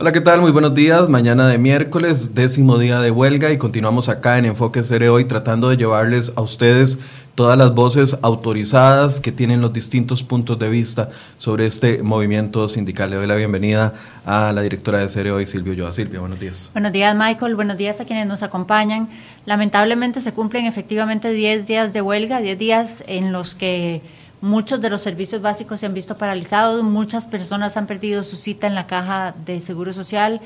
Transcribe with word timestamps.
Hola, 0.00 0.12
¿qué 0.12 0.20
tal? 0.20 0.40
Muy 0.40 0.52
buenos 0.52 0.76
días. 0.76 1.08
Mañana 1.08 1.48
de 1.48 1.58
miércoles, 1.58 2.32
décimo 2.32 2.78
día 2.78 3.00
de 3.00 3.10
huelga 3.10 3.50
y 3.50 3.58
continuamos 3.58 4.08
acá 4.08 4.38
en 4.38 4.44
Enfoque 4.44 4.84
Cere 4.84 5.08
hoy 5.08 5.24
tratando 5.24 5.70
de 5.70 5.76
llevarles 5.76 6.32
a 6.36 6.40
ustedes 6.40 7.00
todas 7.34 7.58
las 7.58 7.74
voces 7.74 8.16
autorizadas 8.22 9.18
que 9.18 9.32
tienen 9.32 9.60
los 9.60 9.72
distintos 9.72 10.22
puntos 10.22 10.56
de 10.56 10.68
vista 10.68 11.08
sobre 11.36 11.66
este 11.66 12.00
movimiento 12.04 12.68
sindical. 12.68 13.10
Le 13.10 13.16
doy 13.16 13.26
la 13.26 13.34
bienvenida 13.34 13.92
a 14.24 14.52
la 14.52 14.62
directora 14.62 14.98
de 14.98 15.08
Cere 15.08 15.32
hoy, 15.32 15.46
Silvio 15.46 15.72
Yoa. 15.72 15.92
Silvia, 15.92 16.20
buenos 16.20 16.38
días. 16.38 16.70
Buenos 16.74 16.92
días, 16.92 17.16
Michael. 17.16 17.56
Buenos 17.56 17.76
días 17.76 18.00
a 18.00 18.04
quienes 18.04 18.28
nos 18.28 18.44
acompañan. 18.44 19.08
Lamentablemente 19.46 20.20
se 20.20 20.32
cumplen 20.32 20.66
efectivamente 20.66 21.32
10 21.32 21.66
días 21.66 21.92
de 21.92 22.02
huelga, 22.02 22.40
10 22.40 22.56
días 22.56 23.02
en 23.08 23.32
los 23.32 23.56
que 23.56 24.00
Muchos 24.40 24.80
de 24.80 24.88
los 24.88 25.00
servicios 25.00 25.42
básicos 25.42 25.80
se 25.80 25.86
han 25.86 25.94
visto 25.94 26.16
paralizados, 26.16 26.82
muchas 26.82 27.26
personas 27.26 27.76
han 27.76 27.86
perdido 27.86 28.22
su 28.22 28.36
cita 28.36 28.66
en 28.66 28.74
la 28.74 28.86
caja 28.86 29.34
de 29.44 29.60
Seguro 29.60 29.92
Social, 29.92 30.40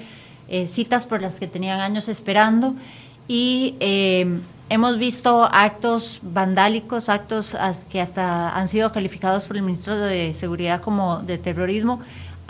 eh, 0.48 0.66
citas 0.66 1.04
por 1.04 1.20
las 1.20 1.36
que 1.36 1.46
tenían 1.46 1.80
años 1.80 2.08
esperando 2.08 2.74
y 3.28 3.76
eh, 3.80 4.26
hemos 4.70 4.98
visto 4.98 5.44
actos 5.44 6.20
vandálicos, 6.22 7.08
actos 7.08 7.56
que 7.90 8.00
hasta 8.00 8.50
han 8.50 8.68
sido 8.68 8.92
calificados 8.92 9.46
por 9.46 9.56
el 9.56 9.62
ministro 9.62 9.98
de 9.98 10.34
Seguridad 10.34 10.80
como 10.80 11.18
de 11.20 11.36
terrorismo 11.36 12.00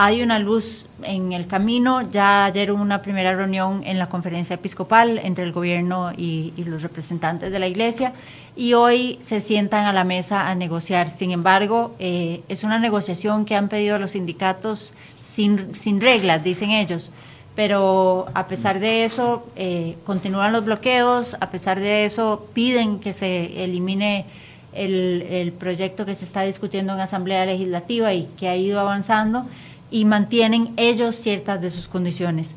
hay 0.04 0.22
una 0.22 0.38
luz 0.38 0.86
en 1.02 1.32
el 1.32 1.46
camino. 1.46 2.02
Ya 2.10 2.46
ayer 2.46 2.72
hubo 2.72 2.82
una 2.82 3.02
primera 3.02 3.36
reunión 3.36 3.82
en 3.84 3.98
la 3.98 4.08
conferencia 4.08 4.54
episcopal 4.54 5.18
entre 5.22 5.44
el 5.44 5.52
gobierno 5.52 6.12
y, 6.16 6.52
los 6.56 6.82
representantes 6.82 7.52
de 7.52 7.58
la 7.58 7.68
iglesia 7.68 8.12
y 8.54 8.74
hoy 8.74 9.18
se 9.20 9.40
sientan 9.40 9.86
a 9.86 9.92
la 9.92 10.04
mesa 10.04 10.48
a 10.48 10.54
negociar. 10.54 11.10
Sin 11.10 11.30
embargo, 11.30 11.94
eh, 11.98 12.42
es 12.48 12.64
una 12.64 12.78
negociación 12.78 13.44
que 13.44 13.56
han 13.56 13.68
pedido 13.68 13.98
los 13.98 14.12
sindicatos 14.12 14.92
sin, 15.20 15.74
sin 15.74 16.00
reglas, 16.00 16.44
dicen 16.44 16.70
ellos. 16.70 17.10
Pero 17.54 18.26
a 18.34 18.46
pesar 18.46 18.80
de 18.80 19.04
eso, 19.04 19.46
eh, 19.56 19.96
continúan 20.04 20.52
los 20.52 20.64
bloqueos, 20.64 21.36
a 21.40 21.50
pesar 21.50 21.80
de 21.80 22.04
eso, 22.04 22.46
piden 22.54 22.98
que 22.98 23.12
se 23.12 23.64
elimine 23.64 24.24
el, 24.72 25.26
el 25.30 25.52
proyecto 25.52 26.06
que 26.06 26.14
se 26.14 26.24
está 26.24 26.42
discutiendo 26.42 26.94
en 26.94 27.00
Asamblea 27.00 27.44
Legislativa 27.44 28.14
y 28.14 28.24
que 28.38 28.48
ha 28.48 28.56
ido 28.56 28.80
avanzando 28.80 29.46
y 29.90 30.06
mantienen 30.06 30.72
ellos 30.78 31.16
ciertas 31.16 31.60
de 31.60 31.70
sus 31.70 31.88
condiciones. 31.88 32.54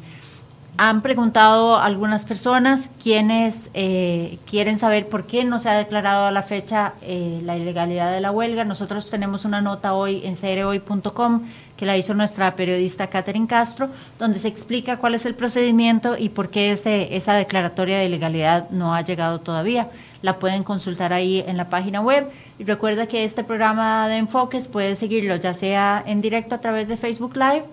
Han 0.77 1.01
preguntado 1.01 1.77
algunas 1.77 2.25
personas 2.25 2.89
quienes 3.01 3.69
eh, 3.73 4.39
quieren 4.45 4.77
saber 4.77 5.07
por 5.07 5.25
qué 5.25 5.45
no 5.45 5.57
se 5.57 5.69
ha 5.69 5.77
declarado 5.77 6.25
a 6.25 6.31
la 6.31 6.43
fecha 6.43 6.95
eh, 7.01 7.39
la 7.45 7.55
ilegalidad 7.55 8.11
de 8.11 8.19
la 8.19 8.31
huelga. 8.31 8.65
Nosotros 8.65 9.09
tenemos 9.09 9.45
una 9.45 9.61
nota 9.61 9.93
hoy 9.93 10.21
en 10.25 10.35
crhoy.com 10.35 11.43
que 11.77 11.85
la 11.85 11.95
hizo 11.95 12.13
nuestra 12.13 12.57
periodista 12.57 13.07
Catherine 13.07 13.47
Castro, 13.47 13.89
donde 14.19 14.37
se 14.39 14.49
explica 14.49 14.97
cuál 14.97 15.15
es 15.15 15.25
el 15.25 15.33
procedimiento 15.33 16.17
y 16.17 16.27
por 16.27 16.49
qué 16.49 16.73
ese, 16.73 17.15
esa 17.15 17.35
declaratoria 17.35 17.97
de 17.97 18.05
ilegalidad 18.05 18.69
no 18.69 18.93
ha 18.93 19.01
llegado 19.01 19.39
todavía. 19.39 19.89
La 20.21 20.39
pueden 20.39 20.63
consultar 20.63 21.13
ahí 21.13 21.41
en 21.47 21.55
la 21.55 21.69
página 21.69 22.01
web. 22.01 22.29
Y 22.59 22.65
recuerda 22.65 23.07
que 23.07 23.23
este 23.23 23.45
programa 23.45 24.09
de 24.09 24.17
enfoques 24.17 24.67
puede 24.67 24.97
seguirlo 24.97 25.37
ya 25.37 25.53
sea 25.53 26.03
en 26.05 26.19
directo 26.19 26.53
a 26.55 26.59
través 26.59 26.89
de 26.89 26.97
Facebook 26.97 27.37
Live 27.37 27.63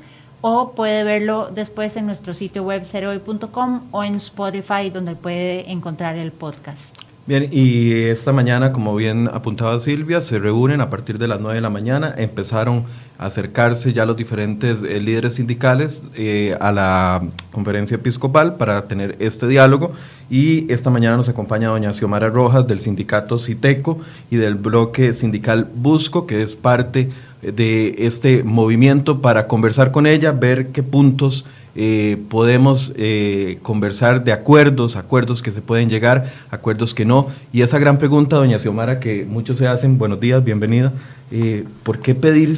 o 0.42 0.72
puede 0.72 1.04
verlo 1.04 1.48
después 1.54 1.96
en 1.96 2.04
nuestro 2.04 2.34
sitio 2.34 2.64
web 2.64 2.84
ceroy.com 2.84 3.82
o 3.92 4.04
en 4.04 4.16
Spotify 4.16 4.90
donde 4.92 5.14
puede 5.14 5.70
encontrar 5.70 6.16
el 6.16 6.32
podcast. 6.32 6.98
Bien, 7.24 7.48
y 7.52 7.92
esta 7.92 8.32
mañana, 8.32 8.72
como 8.72 8.96
bien 8.96 9.30
apuntaba 9.32 9.78
Silvia, 9.78 10.20
se 10.20 10.40
reúnen 10.40 10.80
a 10.80 10.90
partir 10.90 11.18
de 11.18 11.28
las 11.28 11.40
9 11.40 11.54
de 11.54 11.60
la 11.60 11.70
mañana, 11.70 12.12
empezaron 12.18 12.84
a 13.16 13.26
acercarse 13.26 13.92
ya 13.92 14.04
los 14.04 14.16
diferentes 14.16 14.82
eh, 14.82 14.98
líderes 14.98 15.34
sindicales 15.34 16.02
eh, 16.16 16.56
a 16.60 16.72
la 16.72 17.22
conferencia 17.52 17.94
episcopal 17.94 18.56
para 18.56 18.86
tener 18.88 19.14
este 19.20 19.46
diálogo 19.46 19.92
y 20.28 20.72
esta 20.72 20.90
mañana 20.90 21.16
nos 21.16 21.28
acompaña 21.28 21.68
doña 21.68 21.92
Xiomara 21.92 22.28
Rojas 22.28 22.66
del 22.66 22.80
sindicato 22.80 23.38
Citeco 23.38 24.00
y 24.28 24.36
del 24.36 24.56
bloque 24.56 25.14
sindical 25.14 25.68
Busco, 25.72 26.26
que 26.26 26.42
es 26.42 26.56
parte 26.56 27.10
este 27.42 28.44
movimiento 28.44 29.20
para 29.20 29.48
conversar 29.48 29.90
con 29.90 30.06
ella, 30.06 30.32
ver 30.32 30.68
qué 30.68 30.82
puntos 30.82 31.44
eh, 31.74 32.22
podemos 32.28 32.92
eh, 32.96 33.58
conversar 33.62 34.24
de 34.24 34.32
acuerdos, 34.32 34.96
acuerdos 34.96 35.42
que 35.42 35.52
se 35.52 35.62
pueden 35.62 35.88
llegar, 35.88 36.30
acuerdos 36.50 36.94
que 36.94 37.04
no. 37.04 37.28
Y 37.52 37.62
esa 37.62 37.78
gran 37.78 37.98
pregunta, 37.98 38.36
doña 38.36 38.58
Xiomara, 38.58 39.00
que 39.00 39.24
muchos 39.24 39.58
se 39.58 39.66
hacen, 39.66 39.98
buenos 39.98 40.20
días, 40.20 40.44
bienvenida, 40.44 40.92
eh, 41.30 41.64
¿por 41.82 42.00
qué 42.00 42.14
pedir 42.14 42.54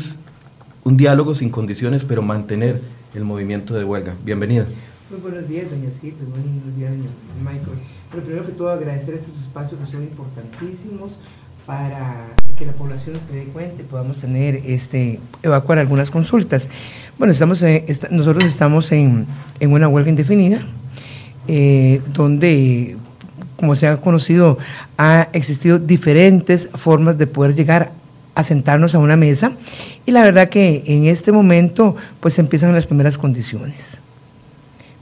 un 0.82 0.96
diálogo 0.96 1.34
sin 1.34 1.50
condiciones 1.50 2.04
pero 2.04 2.22
mantener 2.22 2.80
el 3.14 3.24
movimiento 3.24 3.74
de 3.74 3.84
huelga? 3.84 4.14
Bienvenida. 4.24 4.66
Muy 5.10 5.20
buenos 5.20 5.48
días, 5.48 5.70
doña 5.70 5.90
Silvia, 5.90 6.24
buenos 6.28 6.76
días, 6.76 6.92
Michael. 7.40 7.78
Pero 8.10 8.22
primero 8.24 8.46
que 8.46 8.52
todo 8.52 8.70
agradecer 8.70 9.14
estos 9.14 9.38
espacios 9.38 9.80
que 9.80 9.86
son 9.86 10.02
importantísimos 10.02 11.12
para 11.66 12.26
que 12.58 12.66
la 12.66 12.72
población 12.72 13.16
se 13.26 13.34
dé 13.34 13.44
cuenta 13.44 13.82
y 13.82 13.84
podamos 13.84 14.18
tener 14.18 14.60
este 14.66 15.18
evacuar 15.42 15.78
algunas 15.78 16.10
consultas. 16.10 16.68
Bueno, 17.18 17.32
estamos 17.32 17.64
nosotros 18.10 18.44
estamos 18.44 18.92
en, 18.92 19.26
una 19.60 19.88
huelga 19.88 20.10
indefinida, 20.10 20.60
eh, 21.48 22.00
donde, 22.12 22.96
como 23.56 23.74
se 23.74 23.86
ha 23.86 23.96
conocido, 23.96 24.58
ha 24.98 25.28
existido 25.32 25.78
diferentes 25.78 26.68
formas 26.74 27.18
de 27.18 27.26
poder 27.26 27.54
llegar 27.54 27.92
a 28.34 28.42
sentarnos 28.42 28.94
a 28.94 28.98
una 28.98 29.16
mesa 29.16 29.52
y 30.06 30.10
la 30.10 30.22
verdad 30.22 30.48
que 30.48 30.82
en 30.86 31.06
este 31.06 31.32
momento 31.32 31.96
pues 32.20 32.38
empiezan 32.38 32.74
las 32.74 32.86
primeras 32.86 33.16
condiciones. 33.16 33.98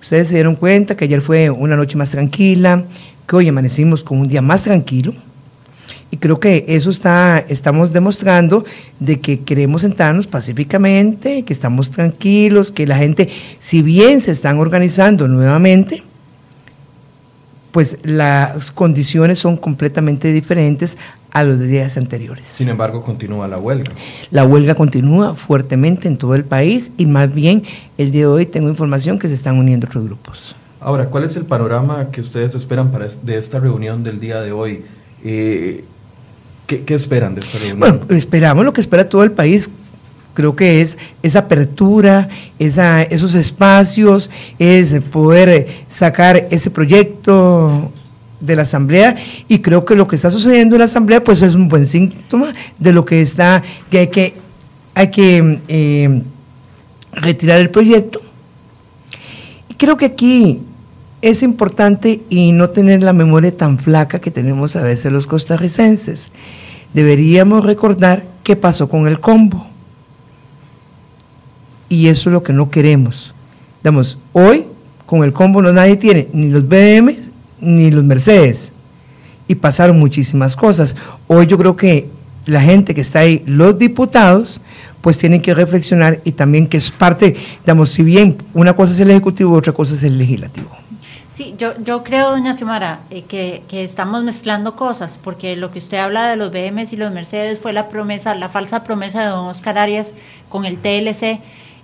Ustedes 0.00 0.29
se 0.29 0.34
dieron 0.34 0.56
cuenta 0.56 0.97
que 0.97 1.05
ayer 1.05 1.21
fue 1.21 1.49
una 1.49 1.77
noche 1.77 1.97
más 1.97 2.11
tranquila, 2.11 2.84
que 3.27 3.37
hoy 3.37 3.49
amanecimos 3.49 4.03
con 4.03 4.19
un 4.19 4.29
día 4.29 4.43
más 4.43 4.62
tranquilo 4.62 5.15
y 6.12 6.19
creo 6.19 6.39
que 6.39 6.67
eso 6.69 6.91
está, 6.91 7.39
estamos 7.49 7.91
demostrando 7.91 8.67
de 9.00 9.19
que 9.19 9.41
queremos 9.41 9.81
sentarnos 9.81 10.27
pacíficamente, 10.27 11.43
que 11.43 11.55
estamos 11.55 11.91
tranquilos, 11.91 12.71
que 12.71 12.87
la 12.87 12.99
gente, 12.99 13.31
si 13.59 13.81
bien 13.81 14.21
se 14.21 14.31
están 14.31 14.59
organizando 14.59 15.27
nuevamente, 15.27 16.03
pues 17.71 17.97
las 18.03 18.71
condiciones 18.73 19.39
son 19.39 19.56
completamente 19.56 20.31
diferentes 20.31 20.99
a 21.31 21.45
los 21.45 21.59
días 21.59 21.97
anteriores. 21.97 22.47
Sin 22.47 22.69
embargo, 22.69 23.03
continúa 23.03 23.49
la 23.49 23.56
huelga. 23.56 23.91
La 24.31 24.44
huelga 24.44 24.75
continúa 24.75 25.34
fuertemente 25.34 26.09
en 26.09 26.19
todo 26.19 26.34
el 26.34 26.44
país 26.44 26.93
y 26.99 27.06
más 27.06 27.33
bien 27.33 27.62
el 27.97 28.12
día 28.12 28.25
de 28.25 28.27
hoy 28.27 28.44
tengo 28.44 28.69
información 28.69 29.19
que 29.19 29.29
se 29.29 29.34
están 29.34 29.56
uniendo 29.56 29.87
otros 29.87 30.05
grupos. 30.05 30.55
Ahora, 30.79 31.06
¿cuál 31.06 31.25
es 31.25 31.37
el 31.37 31.47
panorama 31.47 32.11
que 32.11 32.21
ustedes 32.21 32.55
esperan 32.55 32.91
para 32.91 33.09
de 33.09 33.39
esta 33.39 33.59
reunión 33.61 34.05
del 34.05 34.21
día 34.21 34.43
de 34.43 34.53
hoy? 34.53 34.84
Eh, 35.25 35.84
¿Qué, 36.81 36.94
esperan 36.94 37.34
de 37.34 37.41
esta 37.41 37.59
reunión? 37.59 37.81
Bueno, 37.81 38.00
esperamos 38.10 38.65
lo 38.65 38.72
que 38.72 38.81
espera 38.81 39.09
todo 39.09 39.22
el 39.22 39.33
país. 39.33 39.71
Creo 40.34 40.56
que 40.56 40.81
es 40.81 40.97
esa 41.22 41.41
apertura, 41.41 42.28
esos 42.59 43.34
espacios, 43.34 44.31
es 44.59 44.93
poder 45.05 45.69
sacar 45.91 46.49
ese 46.50 46.71
proyecto 46.71 47.93
de 48.41 48.56
la 48.56 48.62
asamblea 48.62 49.16
y 49.47 49.61
creo 49.61 49.84
que 49.84 49.94
lo 49.94 50.09
que 50.09 50.16
está 50.16 50.31
sucediendo 50.31 50.75
en 50.75 50.81
la 50.81 50.87
asamblea 50.87 51.22
pues 51.22 51.43
es 51.43 51.55
un 51.55 51.69
buen 51.69 51.87
síntoma 51.87 52.53
de 52.77 52.93
lo 52.93 53.05
que 53.05 53.22
está 53.22 53.62
que 53.88 53.99
hay 53.99 54.06
que 54.09 54.34
hay 54.94 55.11
que 55.12 55.61
eh, 55.69 56.22
retirar 57.12 57.61
el 57.61 57.71
proyecto 57.71 58.21
y 59.69 59.75
creo 59.75 59.97
que 59.97 60.06
aquí 60.06 60.61
es 61.22 61.44
importante 61.44 62.21
y 62.28 62.50
no 62.50 62.71
tener 62.71 63.03
la 63.03 63.12
memoria 63.12 63.56
tan 63.56 63.78
flaca 63.78 64.21
que 64.21 64.32
tenemos 64.32 64.75
a 64.75 64.82
veces 64.82 65.12
los 65.12 65.28
costarricenses. 65.28 66.31
Deberíamos 66.94 67.64
recordar 67.64 68.25
qué 68.42 68.56
pasó 68.56 68.88
con 68.88 69.06
el 69.06 69.20
combo. 69.20 69.66
Y 71.88 72.08
eso 72.08 72.30
es 72.30 72.32
lo 72.32 72.42
que 72.42 72.53
no 72.53 72.70
queremos. 72.70 73.34
Digamos, 73.82 74.19
hoy 74.32 74.66
con 75.06 75.25
el 75.25 75.32
combo 75.32 75.61
no 75.61 75.72
nadie 75.72 75.96
tiene 75.96 76.28
ni 76.32 76.49
los 76.49 76.67
BM 76.67 77.17
ni 77.61 77.90
los 77.90 78.05
Mercedes. 78.05 78.72
Y 79.49 79.55
pasaron 79.55 79.99
muchísimas 79.99 80.56
cosas. 80.56 80.96
Hoy 81.26 81.46
yo 81.46 81.58
creo 81.58 81.76
que 81.76 82.08
la 82.46 82.61
gente 82.61 82.94
que 82.94 83.00
está 83.00 83.20
ahí, 83.20 83.43
los 83.46 83.78
diputados, 83.78 84.61
pues 85.00 85.19
tienen 85.19 85.43
que 85.43 85.55
reflexionar 85.55 86.20
y 86.25 86.32
también 86.32 86.67
que 86.67 86.76
es 86.76 86.90
parte, 86.90 87.34
digamos, 87.64 87.90
si 87.90 88.02
bien 88.02 88.37
una 88.55 88.75
cosa 88.75 88.93
es 88.93 89.00
el 89.00 89.11
Ejecutivo, 89.11 89.55
otra 89.55 89.72
cosa 89.72 89.94
es 89.94 90.02
el 90.02 90.17
Legislativo. 90.17 90.81
Sí, 91.32 91.55
yo, 91.56 91.73
yo 91.82 92.05
creo, 92.05 92.31
doña 92.31 92.52
Xiomara, 92.52 93.00
eh, 93.08 93.23
que, 93.23 93.62
que, 93.67 93.84
estamos 93.84 94.23
mezclando 94.23 94.76
cosas, 94.76 95.19
porque 95.23 95.56
lo 95.56 95.70
que 95.70 95.79
usted 95.79 95.96
habla 95.96 96.29
de 96.29 96.37
los 96.37 96.50
BMs 96.52 96.93
y 96.93 96.99
los 96.99 97.11
Mercedes 97.11 97.58
fue 97.58 97.73
la 97.73 97.88
promesa, 97.88 98.34
la 98.34 98.50
falsa 98.50 98.84
promesa 98.84 99.23
de 99.23 99.29
don 99.29 99.46
Oscar 99.46 99.79
Arias 99.79 100.12
con 100.50 100.67
el 100.67 100.76
TLC, 100.76 101.40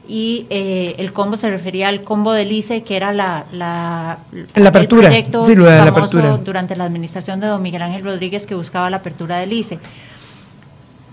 y 0.06 0.46
eh, 0.50 0.96
el 0.98 1.14
combo 1.14 1.38
se 1.38 1.48
refería 1.48 1.88
al 1.88 2.02
combo 2.04 2.32
del 2.32 2.52
ICE, 2.52 2.82
que 2.82 2.96
era 2.96 3.12
la, 3.12 3.46
la, 3.52 4.18
la 4.54 4.68
apertura, 4.68 5.08
proyecto 5.08 5.46
sí, 5.46 5.56
la 5.56 5.84
apertura. 5.84 6.36
durante 6.38 6.76
la 6.76 6.84
administración 6.84 7.40
de 7.40 7.46
don 7.46 7.62
Miguel 7.62 7.82
Ángel 7.82 8.04
Rodríguez 8.04 8.46
que 8.46 8.54
buscaba 8.54 8.90
la 8.90 8.98
apertura 8.98 9.38
del 9.38 9.52
ICE. 9.52 9.78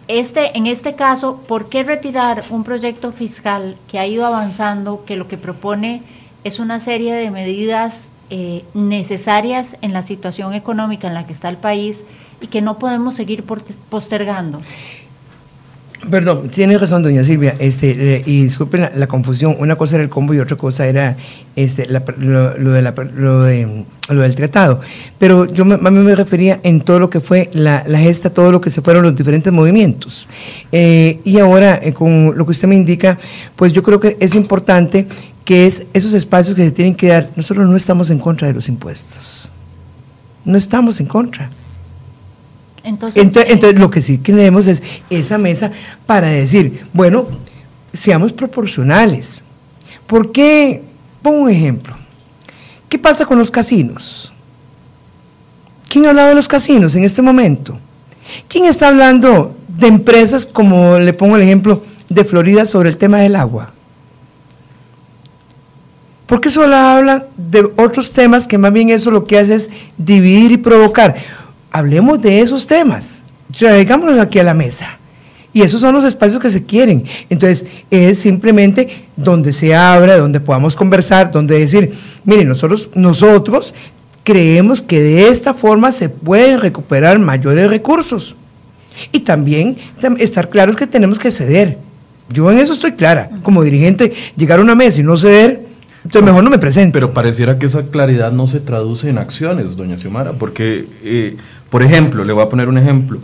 este, 0.10 0.58
en 0.58 0.68
este 0.68 0.96
caso, 0.96 1.38
¿por 1.48 1.70
qué 1.70 1.84
retirar 1.84 2.44
un 2.50 2.66
proyecto 2.66 3.14
fiscal 3.14 3.78
que 3.90 3.98
ha 3.98 4.06
ido 4.08 4.26
avanzando, 4.26 5.06
que 5.06 5.16
lo 5.16 5.30
que 5.30 5.38
propone 5.38 6.02
es 6.44 6.60
una 6.60 6.82
serie 6.82 7.14
de 7.14 7.32
medidas 7.32 8.10
eh, 8.30 8.64
necesarias 8.74 9.78
en 9.82 9.94
la 9.94 10.04
situación 10.04 10.54
económica 10.54 11.08
en 11.08 11.14
la 11.14 11.26
que 11.26 11.34
está 11.34 11.50
el 11.50 11.58
país 11.58 12.04
y 12.42 12.48
que 12.48 12.62
no 12.62 12.80
podemos 12.80 13.16
seguir 13.16 13.44
postergando? 13.90 14.62
Perdón, 16.10 16.50
tiene 16.50 16.78
razón, 16.78 17.02
doña 17.02 17.24
Silvia, 17.24 17.56
este, 17.58 18.22
y 18.26 18.44
disculpen 18.44 18.90
la, 18.94 19.08
confusión, 19.08 19.56
una 19.58 19.76
cosa 19.76 19.96
era 19.96 20.04
el 20.04 20.10
combo 20.10 20.36
y 20.36 20.40
otra 20.40 20.56
cosa 20.56 20.86
era 20.86 21.18
este, 21.56 21.88
lo, 21.88 22.52
de 22.54 22.82
lo, 23.16 23.44
de, 23.44 23.86
lo 24.10 24.22
del 24.22 24.36
tratado. 24.36 24.82
Pero 25.18 25.46
yo 25.46 25.66
mí 25.66 25.78
me 25.78 26.16
refería 26.16 26.60
en 26.62 26.82
todo 26.82 27.00
lo 27.00 27.10
que 27.10 27.22
fue 27.22 27.50
la, 27.54 27.84
gesta, 27.98 28.30
todo 28.30 28.52
lo 28.52 28.62
que 28.62 28.70
se 28.70 28.82
fueron 28.82 29.04
los 29.04 29.16
diferentes 29.16 29.52
movimientos. 29.52 30.28
Eh, 30.72 31.22
y 31.24 31.40
ahora, 31.40 31.80
eh, 31.82 31.94
con 31.94 32.38
lo 32.38 32.46
que 32.46 32.52
usted 32.52 32.68
me 32.68 32.76
indica, 32.76 33.18
pues 33.56 33.74
yo 33.74 33.82
creo 33.82 34.00
que 34.00 34.16
es 34.20 34.36
importante 34.36 35.08
que 35.46 35.68
es 35.68 35.84
esos 35.94 36.14
espacios 36.14 36.56
que 36.56 36.66
se 36.66 36.72
tienen 36.72 36.96
que 36.96 37.08
dar. 37.08 37.30
Nosotros 37.36 37.70
no 37.70 37.78
estamos 37.78 38.10
en 38.10 38.20
contra 38.20 38.48
de 38.48 38.54
los 38.54 38.68
impuestos. 38.68 39.50
No 40.44 40.58
estamos 40.58 41.00
en 41.00 41.06
contra. 41.06 41.50
Entonces, 42.84 43.24
entonces, 43.24 43.80
lo 43.80 43.90
que 43.90 44.02
sí 44.02 44.18
queremos 44.18 44.68
es 44.68 44.84
esa 45.10 45.38
mesa 45.38 45.72
para 46.06 46.28
decir, 46.28 46.82
bueno, 46.94 47.28
seamos 47.94 48.34
proporcionales. 48.34 49.42
¿Por 50.06 50.32
qué? 50.32 50.84
Pongo 51.22 51.44
un 51.44 51.50
ejemplo. 51.50 51.96
¿Qué 52.90 53.00
pasa 53.00 53.26
con 53.26 53.40
los 53.40 53.50
casinos? 53.50 54.32
¿Quién 55.90 56.06
hablado 56.06 56.30
de 56.30 56.36
los 56.36 56.48
casinos 56.48 56.96
en 56.96 57.04
este 57.04 57.22
momento? 57.22 57.80
¿Quién 58.48 58.66
está 58.66 58.90
hablando 58.90 59.56
de 59.68 59.88
empresas, 59.88 60.46
como 60.46 61.00
le 61.00 61.14
pongo 61.14 61.36
el 61.36 61.42
ejemplo 61.42 61.84
de 62.10 62.24
Florida, 62.24 62.66
sobre 62.66 62.90
el 62.90 62.98
tema 62.98 63.20
del 63.20 63.36
agua? 63.36 63.75
¿Por 66.26 66.42
qué 66.42 66.50
solo 66.50 66.76
hablan 66.76 67.26
de 67.38 67.70
otros 67.78 68.12
temas 68.12 68.48
que 68.48 68.58
más 68.58 68.74
bien 68.74 68.90
eso 68.90 69.12
lo 69.12 69.26
que 69.26 69.38
hace 69.38 69.56
es 69.56 69.70
dividir 69.98 70.52
y 70.52 70.58
provocar? 70.58 71.16
hablemos 71.76 72.22
de 72.22 72.40
esos 72.40 72.66
temas, 72.66 73.22
traigámoslos 73.52 74.18
aquí 74.18 74.40
a 74.40 74.46
la 74.46 74.54
mesa. 74.54 74.98
Y 75.52 75.62
esos 75.62 75.82
son 75.82 75.94
los 75.94 76.06
espacios 76.06 76.42
que 76.42 76.50
se 76.50 76.64
quieren. 76.64 77.04
Entonces, 77.30 77.66
es 77.92 78.20
simplemente 78.20 79.06
donde 79.18 79.52
se 79.52 79.76
abra, 79.76 80.18
donde 80.18 80.40
podamos 80.40 80.74
conversar, 80.74 81.34
donde 81.34 81.60
decir, 81.60 81.94
miren, 82.24 82.48
nosotros, 82.48 82.88
nosotros 82.96 83.74
creemos 84.24 84.82
que 84.82 85.02
de 85.02 85.28
esta 85.28 85.54
forma 85.54 85.92
se 85.92 86.08
pueden 86.08 86.62
recuperar 86.62 87.20
mayores 87.20 87.70
recursos. 87.70 88.38
Y 89.12 89.20
también 89.20 89.78
estar 90.18 90.50
claros 90.50 90.78
que 90.78 90.88
tenemos 90.88 91.20
que 91.20 91.32
ceder. 91.32 91.78
Yo 92.30 92.50
en 92.52 92.60
eso 92.60 92.72
estoy 92.72 92.94
clara. 92.94 93.30
Como 93.44 93.64
dirigente, 93.64 94.14
llegar 94.38 94.60
a 94.60 94.64
una 94.64 94.76
mesa 94.76 95.02
y 95.02 95.04
no 95.04 95.18
ceder, 95.18 95.65
entonces 96.06 96.24
mejor 96.24 96.44
no 96.44 96.52
me 96.52 96.60
presento. 96.60 96.94
Pero 96.94 97.14
pareciera 97.14 97.58
que 97.58 97.66
esa 97.66 97.84
claridad 97.88 98.32
no 98.32 98.46
se 98.48 98.60
traduce 98.60 99.10
en 99.10 99.18
acciones, 99.18 99.76
doña 99.76 99.98
Xiomara, 99.98 100.34
porque 100.34 100.88
eh, 101.04 101.36
por 101.70 101.84
ejemplo, 101.84 102.24
le 102.24 102.32
voy 102.32 102.44
a 102.44 102.50
poner 102.50 102.70
un 102.70 102.78
ejemplo. 102.78 103.20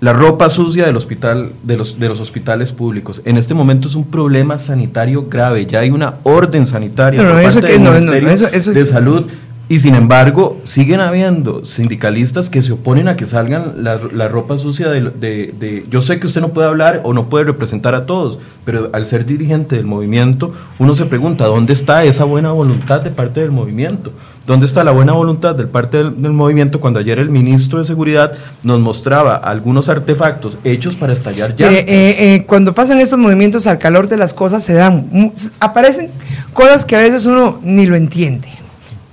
La 0.00 0.12
ropa 0.12 0.50
sucia 0.50 0.84
del 0.84 0.96
hospital, 0.96 1.52
de 1.62 1.76
los, 1.78 1.98
de 1.98 2.08
los 2.08 2.20
hospitales 2.20 2.72
públicos. 2.72 3.22
En 3.24 3.38
este 3.38 3.54
momento 3.54 3.88
es 3.88 3.94
un 3.94 4.04
problema 4.04 4.58
sanitario 4.58 5.24
grave. 5.30 5.64
Ya 5.64 5.80
hay 5.80 5.90
una 5.90 6.16
orden 6.24 6.66
sanitaria 6.66 7.22
por 7.22 7.42
parte 7.42 7.66
del 7.66 7.80
Ministerio 7.80 8.74
de 8.74 8.86
Salud 8.86 9.24
y 9.68 9.80
sin 9.80 9.96
embargo, 9.96 10.60
siguen 10.62 11.00
habiendo 11.00 11.64
sindicalistas 11.64 12.48
que 12.48 12.62
se 12.62 12.72
oponen 12.72 13.08
a 13.08 13.16
que 13.16 13.26
salgan 13.26 13.82
la, 13.82 13.98
la 14.12 14.28
ropa 14.28 14.58
sucia 14.58 14.88
de, 14.88 15.00
de, 15.00 15.84
Yo 15.90 16.02
sé 16.02 16.20
que 16.20 16.28
usted 16.28 16.40
no 16.40 16.50
puede 16.50 16.68
hablar 16.68 17.00
o 17.02 17.12
no 17.12 17.28
puede 17.28 17.46
representar 17.46 17.96
a 17.96 18.06
todos, 18.06 18.38
pero 18.64 18.90
al 18.92 19.06
ser 19.06 19.26
dirigente 19.26 19.74
del 19.74 19.84
movimiento, 19.84 20.52
uno 20.78 20.94
se 20.94 21.06
pregunta, 21.06 21.46
¿dónde 21.46 21.72
está 21.72 22.04
esa 22.04 22.22
buena 22.22 22.52
voluntad 22.52 23.00
de 23.00 23.10
parte 23.10 23.40
del 23.40 23.50
movimiento? 23.50 24.12
¿Dónde 24.46 24.66
está 24.66 24.84
la 24.84 24.92
buena 24.92 25.14
voluntad 25.14 25.56
de 25.56 25.66
parte 25.66 25.96
del, 25.96 26.32
movimiento 26.32 26.78
cuando 26.78 27.00
ayer 27.00 27.18
el 27.18 27.30
ministro 27.30 27.80
de 27.80 27.84
Seguridad 27.84 28.34
nos 28.62 28.78
mostraba 28.78 29.34
algunos 29.34 29.88
artefactos 29.88 30.58
hechos 30.62 30.94
para 30.94 31.12
estallar 31.12 31.56
ya? 31.56 31.68
Eh, 31.72 31.84
eh, 31.88 32.44
cuando 32.46 32.72
pasan 32.72 33.00
estos 33.00 33.18
movimientos 33.18 33.66
al 33.66 33.78
calor 33.78 34.08
de 34.08 34.16
las 34.16 34.32
cosas, 34.32 34.62
se 34.62 34.74
dan, 34.74 35.32
aparecen 35.58 36.10
cosas 36.52 36.84
que 36.84 36.94
a 36.94 37.00
veces 37.00 37.26
uno 37.26 37.58
ni 37.64 37.86
lo 37.86 37.96
entiende. 37.96 38.65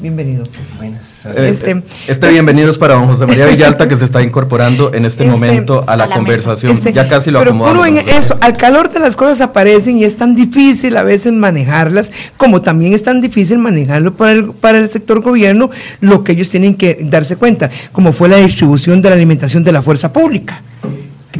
Bienvenido. 0.03 0.43
Buenas. 0.75 1.25
Eh, 1.27 1.49
este, 1.53 1.81
este, 2.09 2.29
bienvenido 2.29 2.69
es 2.69 2.77
para 2.77 2.95
don 2.95 3.07
José 3.07 3.25
María 3.25 3.45
Villalta 3.45 3.87
que 3.87 3.95
se 3.95 4.03
está 4.03 4.21
incorporando 4.21 4.93
en 4.93 5.05
este, 5.05 5.23
este 5.23 5.33
momento 5.33 5.85
a 5.87 5.95
la, 5.95 6.09
conversación. 6.09 6.73
Este, 6.73 6.91
ya 6.91 7.07
casi 7.07 7.31
lo 7.31 7.39
acomodamos. 7.39 7.87
Pero 7.87 8.01
en 8.01 8.09
eso, 8.09 8.37
al 8.41 8.51
calor 8.57 8.91
de 8.91 8.99
las 8.99 9.15
cosas 9.15 9.39
aparecen 9.39 9.97
y 9.97 10.03
es 10.03 10.17
tan 10.17 10.35
difícil 10.35 10.97
a 10.97 11.03
veces 11.03 11.31
manejarlas, 11.31 12.11
como 12.35 12.61
también 12.61 12.91
es 12.91 13.01
tan 13.01 13.21
difícil 13.21 13.59
manejarlo 13.59 14.13
para 14.13 14.33
el, 14.33 14.51
para 14.51 14.77
el 14.79 14.89
sector 14.89 15.21
gobierno, 15.21 15.69
lo 16.01 16.25
que 16.25 16.33
ellos 16.33 16.49
tienen 16.49 16.75
que 16.75 16.99
darse 17.03 17.37
cuenta, 17.37 17.69
como 17.93 18.11
fue 18.11 18.27
la 18.27 18.35
distribución 18.35 19.01
de 19.01 19.07
la 19.07 19.15
alimentación 19.15 19.63
de 19.63 19.71
la 19.71 19.81
fuerza 19.81 20.11
pública 20.11 20.61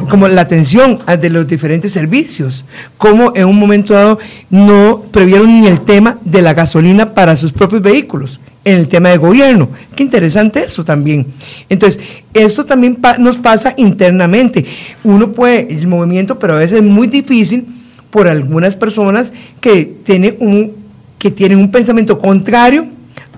como 0.08 0.26
la 0.28 0.40
atención 0.40 0.98
de 1.06 1.30
los 1.30 1.46
diferentes 1.46 1.92
servicios, 1.92 2.64
como 2.98 3.32
en 3.34 3.46
un 3.46 3.58
momento 3.58 3.94
dado 3.94 4.18
no 4.50 5.02
previeron 5.10 5.60
ni 5.60 5.68
el 5.68 5.80
tema 5.82 6.18
de 6.24 6.42
la 6.42 6.52
gasolina 6.52 7.14
para 7.14 7.36
sus 7.36 7.52
propios 7.52 7.80
vehículos 7.80 8.40
en 8.64 8.78
el 8.78 8.88
tema 8.88 9.10
de 9.10 9.18
gobierno. 9.18 9.68
Qué 9.94 10.02
interesante 10.02 10.60
eso 10.60 10.84
también. 10.84 11.26
Entonces, 11.68 12.02
esto 12.32 12.64
también 12.64 12.98
nos 13.18 13.36
pasa 13.36 13.74
internamente. 13.76 14.64
Uno 15.04 15.32
puede, 15.32 15.72
el 15.72 15.86
movimiento, 15.86 16.38
pero 16.38 16.54
a 16.54 16.58
veces 16.58 16.78
es 16.78 16.82
muy 16.82 17.06
difícil 17.06 17.66
por 18.10 18.28
algunas 18.28 18.76
personas 18.76 19.32
que 19.60 19.84
tienen 20.04 20.36
un, 20.40 20.72
que 21.18 21.30
tienen 21.30 21.58
un 21.58 21.70
pensamiento 21.70 22.18
contrario 22.18 22.86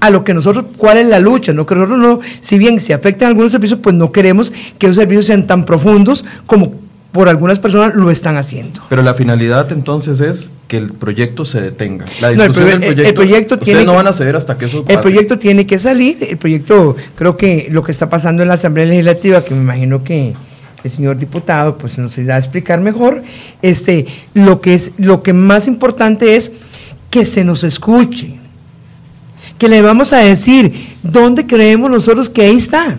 a 0.01 0.11
lo 0.11 0.23
que 0.23 0.35
nosotros, 0.35 0.67
cuál 0.77 0.99
es 0.99 1.07
la 1.07 1.19
lucha, 1.19 1.53
no 1.53 1.65
que 1.65 1.75
nosotros 1.75 1.99
no, 1.99 2.21
si 2.41 2.59
bien 2.59 2.79
se 2.81 2.93
afectan 2.93 3.29
algunos 3.29 3.53
servicios, 3.53 3.81
pues 3.83 3.95
no 3.95 4.13
queremos 4.13 4.53
que 4.79 4.87
esos 4.87 4.97
servicios 4.97 5.25
sean 5.25 5.47
tan 5.47 5.65
profundos 5.65 6.25
como 6.47 6.86
por 7.17 7.31
algunas 7.31 7.59
personas 7.59 7.95
lo 7.95 8.11
están 8.11 8.37
haciendo. 8.37 8.83
Pero 8.91 9.03
la 9.03 9.15
finalidad 9.15 9.73
entonces 9.73 10.21
es 10.21 10.51
que 10.69 10.77
el 10.77 10.93
proyecto 10.93 11.47
se 11.47 11.63
detenga. 11.63 12.05
La 12.21 12.29
discusión 12.29 12.83
el, 12.83 12.95
del 12.95 13.15
proyecto, 13.15 13.59
no 13.87 13.95
van 13.95 14.07
a 14.07 14.13
ceder 14.13 14.37
hasta 14.37 14.59
que 14.59 14.67
eso 14.67 14.85
pase. 14.85 14.97
El 14.97 15.01
proyecto 15.01 15.39
tiene 15.39 15.67
que 15.67 15.79
salir, 15.79 16.19
el 16.21 16.37
proyecto, 16.37 16.95
creo 17.15 17.39
que 17.39 17.69
lo 17.71 17.83
que 17.83 17.91
está 17.91 18.11
pasando 18.11 18.43
en 18.43 18.49
la 18.49 18.57
Asamblea 18.57 18.85
Legislativa, 18.85 19.43
que 19.43 19.55
me 19.55 19.63
imagino 19.63 20.05
que 20.05 20.35
el 20.85 20.91
señor 20.91 21.17
diputado 21.17 21.79
pues 21.79 21.97
nos 21.97 22.19
irá 22.19 22.35
a 22.35 22.39
explicar 22.39 22.83
mejor, 22.83 23.23
este, 23.63 24.05
lo 24.35 24.61
que 24.61 24.75
es, 24.75 24.93
lo 24.99 25.23
que 25.23 25.33
más 25.33 25.69
importante 25.69 26.37
es 26.37 26.53
que 27.09 27.25
se 27.25 27.45
nos 27.45 27.65
escuche, 27.65 28.35
que 29.57 29.71
le 29.71 29.81
vamos 29.81 30.13
a 30.13 30.19
decir 30.19 30.99
dónde 31.03 31.47
creemos 31.47 31.91
nosotros 31.91 32.29
que 32.29 32.43
ahí 32.43 32.57
está. 32.57 32.99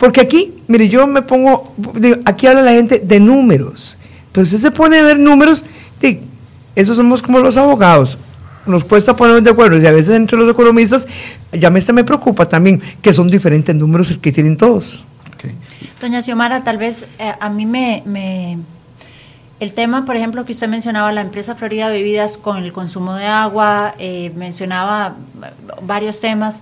Porque 0.00 0.22
aquí, 0.22 0.54
mire, 0.66 0.88
yo 0.88 1.06
me 1.06 1.20
pongo, 1.20 1.74
aquí 2.24 2.46
habla 2.46 2.62
la 2.62 2.72
gente 2.72 3.00
de 3.00 3.20
números, 3.20 3.98
pero 4.32 4.46
si 4.46 4.56
se 4.56 4.70
pone 4.70 4.96
a 4.96 5.02
ver 5.02 5.18
números, 5.18 5.62
esos 6.74 6.96
somos 6.96 7.20
como 7.20 7.38
los 7.40 7.58
abogados, 7.58 8.16
nos 8.64 8.82
cuesta 8.82 9.14
ponernos 9.14 9.44
de 9.44 9.50
acuerdo 9.50 9.78
y 9.78 9.86
a 9.86 9.92
veces 9.92 10.16
entre 10.16 10.38
los 10.38 10.50
economistas, 10.50 11.06
ya 11.52 11.68
me, 11.68 11.82
me 11.92 12.02
preocupa 12.02 12.48
también 12.48 12.80
que 13.02 13.12
son 13.12 13.28
diferentes 13.28 13.76
números 13.76 14.16
que 14.22 14.32
tienen 14.32 14.56
todos. 14.56 15.04
Doña 16.00 16.22
Xiomara, 16.22 16.64
tal 16.64 16.78
vez 16.78 17.06
eh, 17.18 17.34
a 17.38 17.50
mí 17.50 17.66
me, 17.66 18.02
me, 18.06 18.56
El 19.60 19.74
tema, 19.74 20.06
por 20.06 20.16
ejemplo, 20.16 20.46
que 20.46 20.52
usted 20.52 20.68
mencionaba, 20.68 21.12
la 21.12 21.20
empresa 21.20 21.56
Florida 21.56 21.90
Bebidas 21.90 22.38
con 22.38 22.56
el 22.56 22.72
consumo 22.72 23.16
de 23.16 23.26
agua, 23.26 23.94
eh, 23.98 24.32
mencionaba 24.34 25.16
varios 25.82 26.22
temas. 26.22 26.60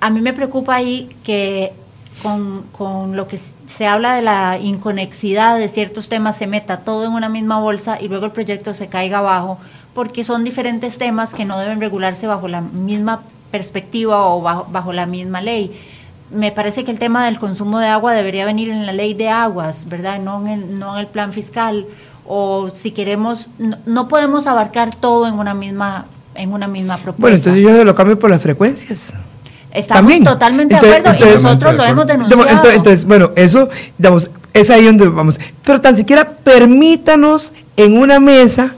A 0.00 0.08
mí 0.08 0.22
me 0.22 0.32
preocupa 0.32 0.74
ahí 0.74 1.10
que 1.22 1.74
con, 2.22 2.64
con, 2.76 3.16
lo 3.16 3.28
que 3.28 3.38
se 3.38 3.86
habla 3.86 4.14
de 4.14 4.22
la 4.22 4.58
inconexidad 4.58 5.58
de 5.58 5.68
ciertos 5.68 6.08
temas, 6.08 6.36
se 6.36 6.46
meta 6.46 6.80
todo 6.80 7.06
en 7.06 7.12
una 7.12 7.28
misma 7.28 7.58
bolsa 7.58 7.98
y 8.00 8.08
luego 8.08 8.26
el 8.26 8.32
proyecto 8.32 8.74
se 8.74 8.88
caiga 8.88 9.18
abajo, 9.18 9.58
porque 9.94 10.24
son 10.24 10.44
diferentes 10.44 10.98
temas 10.98 11.34
que 11.34 11.44
no 11.44 11.58
deben 11.58 11.80
regularse 11.80 12.26
bajo 12.26 12.48
la 12.48 12.60
misma 12.60 13.22
perspectiva 13.50 14.26
o 14.26 14.42
bajo, 14.42 14.66
bajo 14.70 14.92
la 14.92 15.06
misma 15.06 15.40
ley. 15.40 15.72
Me 16.30 16.52
parece 16.52 16.84
que 16.84 16.90
el 16.90 16.98
tema 16.98 17.24
del 17.26 17.38
consumo 17.38 17.80
de 17.80 17.86
agua 17.86 18.12
debería 18.12 18.44
venir 18.44 18.70
en 18.70 18.86
la 18.86 18.92
ley 18.92 19.14
de 19.14 19.28
aguas, 19.28 19.88
¿verdad? 19.88 20.20
No 20.20 20.40
en 20.40 20.46
el, 20.46 20.78
no 20.78 20.94
en 20.94 21.00
el 21.00 21.06
plan 21.08 21.32
fiscal. 21.32 21.86
O 22.26 22.70
si 22.70 22.92
queremos, 22.92 23.50
no, 23.86 24.06
podemos 24.06 24.46
abarcar 24.46 24.94
todo 24.94 25.26
en 25.26 25.34
una 25.34 25.54
misma 25.54 26.06
en 26.36 26.52
una 26.52 26.68
misma 26.68 26.94
propuesta. 26.94 27.20
Bueno, 27.20 27.36
entonces 27.36 27.62
yo 27.62 27.84
lo 27.84 27.94
cambio 27.96 28.16
por 28.16 28.30
las 28.30 28.40
frecuencias. 28.40 29.14
Estamos 29.72 30.22
totalmente 30.22 30.74
de 30.74 30.96
acuerdo 30.96 31.14
y 31.18 31.32
nosotros 31.32 31.74
lo 31.74 31.84
hemos 31.84 32.06
denunciado. 32.06 32.70
Entonces, 32.70 33.04
bueno, 33.04 33.30
eso, 33.36 33.68
digamos, 33.98 34.30
es 34.52 34.70
ahí 34.70 34.84
donde 34.84 35.08
vamos. 35.08 35.38
Pero 35.64 35.80
tan 35.80 35.96
siquiera 35.96 36.28
permítanos 36.28 37.52
en 37.76 37.96
una 37.96 38.20
mesa 38.20 38.74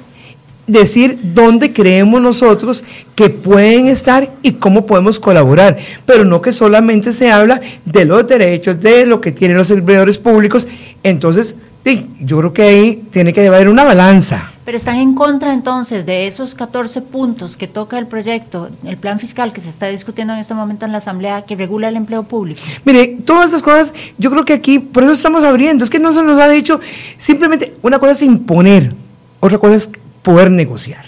decir 0.67 1.19
dónde 1.23 1.73
creemos 1.73 2.21
nosotros 2.21 2.85
que 3.15 3.31
pueden 3.31 3.89
estar 3.89 4.31
y 4.43 4.53
cómo 4.53 4.87
podemos 4.87 5.19
colaborar, 5.19 5.77
pero 6.07 6.25
no 6.25 6.41
que 6.41 6.53
solamente 6.53 7.13
se 7.13 7.31
habla 7.31 7.61
de 7.85 8.05
los 8.05 8.27
derechos, 8.27 8.81
de 8.81 9.07
lo 9.07 9.21
que 9.21 9.33
tienen 9.33 9.57
los 9.57 9.69
servidores 9.69 10.19
públicos. 10.19 10.67
Entonces, 11.03 11.57
Sí, 11.85 12.11
yo 12.21 12.39
creo 12.39 12.53
que 12.53 12.63
ahí 12.63 13.03
tiene 13.11 13.33
que 13.33 13.47
haber 13.47 13.69
una 13.69 13.83
balanza. 13.83 14.52
Pero 14.65 14.77
están 14.77 14.97
en 14.97 15.15
contra 15.15 15.53
entonces 15.53 16.07
de 16.07 16.29
esos 16.29 16.55
14 16.55 17.03
puntos 17.03 17.57
que 17.57 17.67
toca 17.67 17.99
el 17.99 18.07
proyecto, 18.07 18.71
el 18.85 18.97
plan 18.97 19.19
fiscal 19.19 19.53
que 19.53 19.61
se 19.61 19.69
está 19.69 19.89
discutiendo 19.89 20.33
en 20.33 20.39
este 20.39 20.55
momento 20.55 20.87
en 20.87 20.93
la 20.93 20.99
Asamblea, 20.99 21.43
que 21.43 21.57
regula 21.57 21.89
el 21.89 21.97
empleo 21.97 22.23
público. 22.23 22.61
Mire, 22.85 23.19
todas 23.25 23.49
esas 23.49 23.63
cosas, 23.63 23.93
yo 24.19 24.31
creo 24.31 24.45
que 24.45 24.53
aquí, 24.53 24.79
por 24.79 25.03
eso 25.03 25.13
estamos 25.13 25.43
abriendo, 25.43 25.83
es 25.83 25.91
que 25.91 25.99
no 25.99 26.13
se 26.13 26.23
nos 26.23 26.39
ha 26.39 26.49
dicho, 26.49 26.81
simplemente 27.19 27.75
una 27.83 27.99
cosa 27.99 28.13
es 28.13 28.23
imponer, 28.23 28.95
otra 29.41 29.59
cosa 29.59 29.75
es 29.75 29.91
poder 30.23 30.51
negociar. 30.51 31.05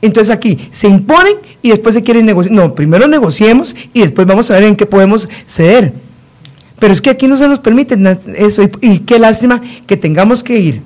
Entonces 0.00 0.34
aquí 0.34 0.68
se 0.70 0.88
imponen 0.88 1.36
y 1.60 1.70
después 1.70 1.94
se 1.94 2.02
quieren 2.02 2.26
negociar. 2.26 2.54
No, 2.54 2.74
primero 2.74 3.06
negociemos 3.08 3.74
y 3.92 4.00
después 4.00 4.26
vamos 4.26 4.50
a 4.50 4.54
ver 4.54 4.64
en 4.64 4.76
qué 4.76 4.86
podemos 4.86 5.28
ceder. 5.46 5.92
Pero 6.78 6.92
es 6.92 7.02
que 7.02 7.10
aquí 7.10 7.26
no 7.26 7.36
se 7.36 7.48
nos 7.48 7.58
permite 7.58 7.98
eso 8.36 8.62
y, 8.80 9.00
qué 9.00 9.18
lástima 9.18 9.60
que 9.86 9.96
tengamos 9.96 10.44
que 10.44 10.58
ir 10.58 10.82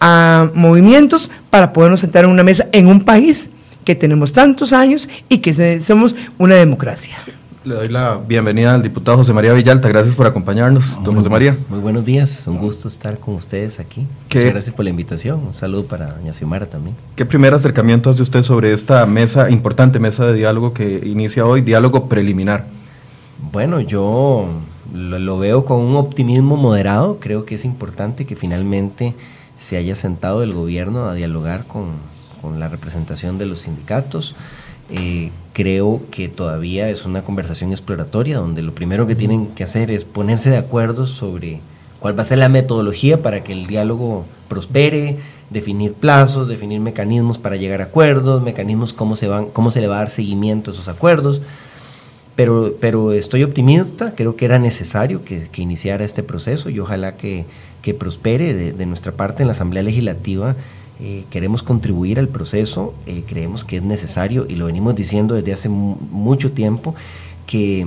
a 0.00 0.50
movimientos 0.54 1.30
para 1.50 1.72
podernos 1.72 2.00
sentar 2.00 2.24
en 2.24 2.30
una 2.30 2.42
mesa 2.42 2.66
en 2.72 2.86
un 2.86 3.04
país 3.04 3.50
que 3.84 3.94
tenemos 3.94 4.32
tantos 4.32 4.72
años 4.72 5.08
y 5.28 5.38
que 5.38 5.80
somos 5.82 6.14
una 6.38 6.54
democracia. 6.54 7.16
Le 7.64 7.74
doy 7.74 7.88
la 7.88 8.18
bienvenida 8.18 8.74
al 8.74 8.82
diputado 8.82 9.16
José 9.16 9.32
María 9.32 9.54
Villalta. 9.54 9.88
Gracias 9.88 10.14
por 10.14 10.26
acompañarnos, 10.26 11.02
don 11.02 11.14
José 11.14 11.30
María. 11.30 11.56
Muy 11.70 11.78
buenos 11.78 12.04
días, 12.04 12.44
un 12.46 12.58
gusto 12.58 12.88
estar 12.88 13.18
con 13.18 13.36
ustedes 13.36 13.80
aquí. 13.80 14.06
Muchas 14.24 14.44
gracias 14.44 14.74
por 14.74 14.84
la 14.84 14.90
invitación. 14.90 15.40
Un 15.46 15.54
saludo 15.54 15.86
para 15.86 16.12
doña 16.12 16.34
Xiomara 16.34 16.66
también. 16.66 16.94
¿Qué 17.16 17.24
primer 17.24 17.54
acercamiento 17.54 18.10
hace 18.10 18.22
usted 18.22 18.42
sobre 18.42 18.74
esta 18.74 19.06
mesa, 19.06 19.48
importante 19.48 19.98
mesa 19.98 20.26
de 20.26 20.34
diálogo 20.34 20.74
que 20.74 21.00
inicia 21.06 21.46
hoy, 21.46 21.62
diálogo 21.62 22.06
preliminar? 22.06 22.66
Bueno, 23.50 23.80
yo 23.80 24.46
lo, 24.92 25.38
veo 25.38 25.64
con 25.64 25.80
un 25.80 25.96
optimismo 25.96 26.56
moderado. 26.56 27.18
Creo 27.18 27.46
que 27.46 27.54
es 27.54 27.64
importante 27.64 28.26
que 28.26 28.36
finalmente 28.36 29.14
se 29.58 29.76
haya 29.76 29.96
sentado 29.96 30.42
el 30.42 30.52
gobierno 30.52 31.08
a 31.08 31.14
dialogar 31.14 31.66
con, 31.66 31.92
con 32.40 32.60
la 32.60 32.68
representación 32.68 33.38
de 33.38 33.46
los 33.46 33.60
sindicatos. 33.60 34.34
Eh, 34.90 35.30
creo 35.52 36.02
que 36.10 36.28
todavía 36.28 36.88
es 36.90 37.06
una 37.06 37.22
conversación 37.22 37.72
exploratoria 37.72 38.38
donde 38.38 38.62
lo 38.62 38.74
primero 38.74 39.06
que 39.06 39.14
tienen 39.14 39.46
que 39.48 39.64
hacer 39.64 39.90
es 39.90 40.04
ponerse 40.04 40.50
de 40.50 40.58
acuerdo 40.58 41.06
sobre 41.06 41.60
cuál 42.00 42.18
va 42.18 42.22
a 42.22 42.26
ser 42.26 42.38
la 42.38 42.48
metodología 42.48 43.22
para 43.22 43.42
que 43.42 43.52
el 43.52 43.66
diálogo 43.66 44.26
prospere, 44.48 45.16
definir 45.48 45.94
plazos, 45.94 46.48
definir 46.48 46.80
mecanismos 46.80 47.38
para 47.38 47.56
llegar 47.56 47.80
a 47.80 47.84
acuerdos, 47.84 48.42
mecanismos 48.42 48.92
cómo 48.92 49.16
se 49.16 49.28
van, 49.28 49.46
cómo 49.46 49.70
se 49.70 49.80
le 49.80 49.86
va 49.86 49.96
a 49.96 49.98
dar 50.00 50.10
seguimiento 50.10 50.70
a 50.70 50.74
esos 50.74 50.88
acuerdos 50.88 51.40
pero, 52.36 52.74
pero 52.80 53.12
estoy 53.12 53.44
optimista, 53.44 54.14
creo 54.14 54.36
que 54.36 54.44
era 54.44 54.58
necesario 54.58 55.24
que, 55.24 55.48
iniciara 55.56 56.04
este 56.04 56.22
proceso 56.22 56.68
y 56.68 56.80
ojalá 56.80 57.16
que, 57.16 57.44
prospere 57.92 58.54
de, 58.54 58.86
nuestra 58.86 59.12
parte 59.12 59.42
en 59.42 59.48
la 59.48 59.52
Asamblea 59.52 59.82
Legislativa. 59.82 60.56
Eh, 61.00 61.24
queremos 61.28 61.62
contribuir 61.62 62.18
al 62.18 62.28
proceso, 62.28 62.94
eh, 63.06 63.24
creemos 63.26 63.64
que 63.64 63.78
es 63.78 63.82
necesario 63.82 64.46
y 64.48 64.54
lo 64.54 64.66
venimos 64.66 64.94
diciendo 64.94 65.34
desde 65.34 65.52
hace 65.52 65.68
mucho 65.68 66.52
tiempo 66.52 66.94
que 67.46 67.84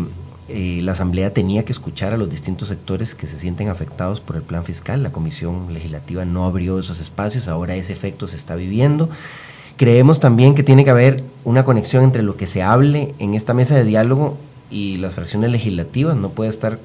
eh, 0.50 0.80
la 0.82 0.94
Asamblea 0.94 1.34
tenía 1.34 1.66
que 1.66 1.74
escuchar 1.74 2.13
a 2.13 2.18
los 2.18 2.30
distintos 2.30 2.70
sectores 2.70 3.16
que 3.16 3.27
se 3.27 3.38
sienten 3.38 3.68
afectados 3.68 4.22
por 4.22 4.36
el 4.36 4.44
plan 4.44 4.63
fiscal. 4.63 5.04
La 5.04 5.12
Comisión 5.12 5.74
Legislativa 5.74 6.24
no 6.25 6.46
abrió 6.46 6.80
esos 6.80 7.01
espacios, 7.01 7.48
ahora 7.48 7.75
ese 7.75 7.94
efecto 7.94 8.27
se 8.27 8.38
está 8.38 8.56
viviendo. 8.56 9.10
Creemos 9.75 10.20
también 10.20 10.56
que 10.56 10.63
tiene 10.63 10.86
que 10.86 10.89
haber 10.89 11.24
una 11.44 11.66
conexión 11.66 12.04
entre 12.04 12.24
lo 12.24 12.38
que 12.38 12.48
se 12.48 12.63
hable 12.63 13.13
en 13.20 13.34
esta 13.34 13.54
mesa 13.54 13.75
de 13.75 13.84
diálogo 13.84 14.38
y 14.72 14.98
las 14.98 15.13
fracciones 15.16 15.51
legislativas. 15.51 16.16
No 16.16 16.30
puede 16.30 16.50
estar 16.50 16.80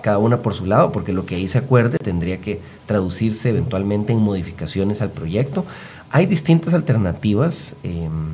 cada 0.00 0.18
una 0.18 0.38
por 0.38 0.54
su 0.54 0.66
lado, 0.66 0.92
porque 0.92 1.12
lo 1.12 1.26
que 1.26 1.36
ahí 1.36 1.48
se 1.48 1.58
acuerde 1.58 1.98
tendría 1.98 2.40
que 2.40 2.60
traducirse 2.86 3.50
eventualmente 3.50 4.12
en 4.12 4.18
modificaciones 4.18 5.00
al 5.02 5.10
proyecto. 5.10 5.64
Hay 6.10 6.26
distintas 6.26 6.74
alternativas. 6.74 7.76
Em, 7.82 8.30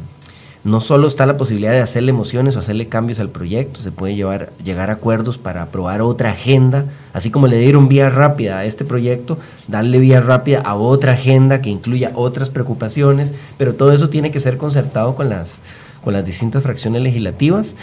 no 0.66 0.80
solo 0.80 1.06
está 1.06 1.26
la 1.26 1.36
posibilidad 1.36 1.70
de 1.70 1.78
hacerle 1.78 2.10
emociones 2.10 2.56
o 2.56 2.58
hacerle 2.58 2.88
cambios 2.88 3.20
al 3.20 3.28
proyecto, 3.28 3.80
se 3.80 3.92
puede 3.92 4.16
llevar, 4.16 4.50
llegar 4.64 4.90
a 4.90 4.94
acuerdos 4.94 5.38
para 5.38 5.62
aprobar 5.62 6.02
otra 6.02 6.30
agenda, 6.32 6.86
así 7.12 7.30
como 7.30 7.46
le 7.46 7.56
dieron 7.58 7.86
vía 7.86 8.10
rápida 8.10 8.58
a 8.58 8.64
este 8.64 8.84
proyecto, 8.84 9.38
darle 9.68 10.00
vía 10.00 10.20
rápida 10.20 10.62
a 10.62 10.74
otra 10.74 11.12
agenda 11.12 11.62
que 11.62 11.70
incluya 11.70 12.10
otras 12.16 12.50
preocupaciones, 12.50 13.32
pero 13.56 13.76
todo 13.76 13.92
eso 13.92 14.10
tiene 14.10 14.32
que 14.32 14.40
ser 14.40 14.56
concertado 14.56 15.14
con 15.14 15.28
las, 15.28 15.60
con 16.02 16.14
las 16.14 16.26
distintas 16.26 16.64
fracciones 16.64 17.00
legislativas. 17.00 17.76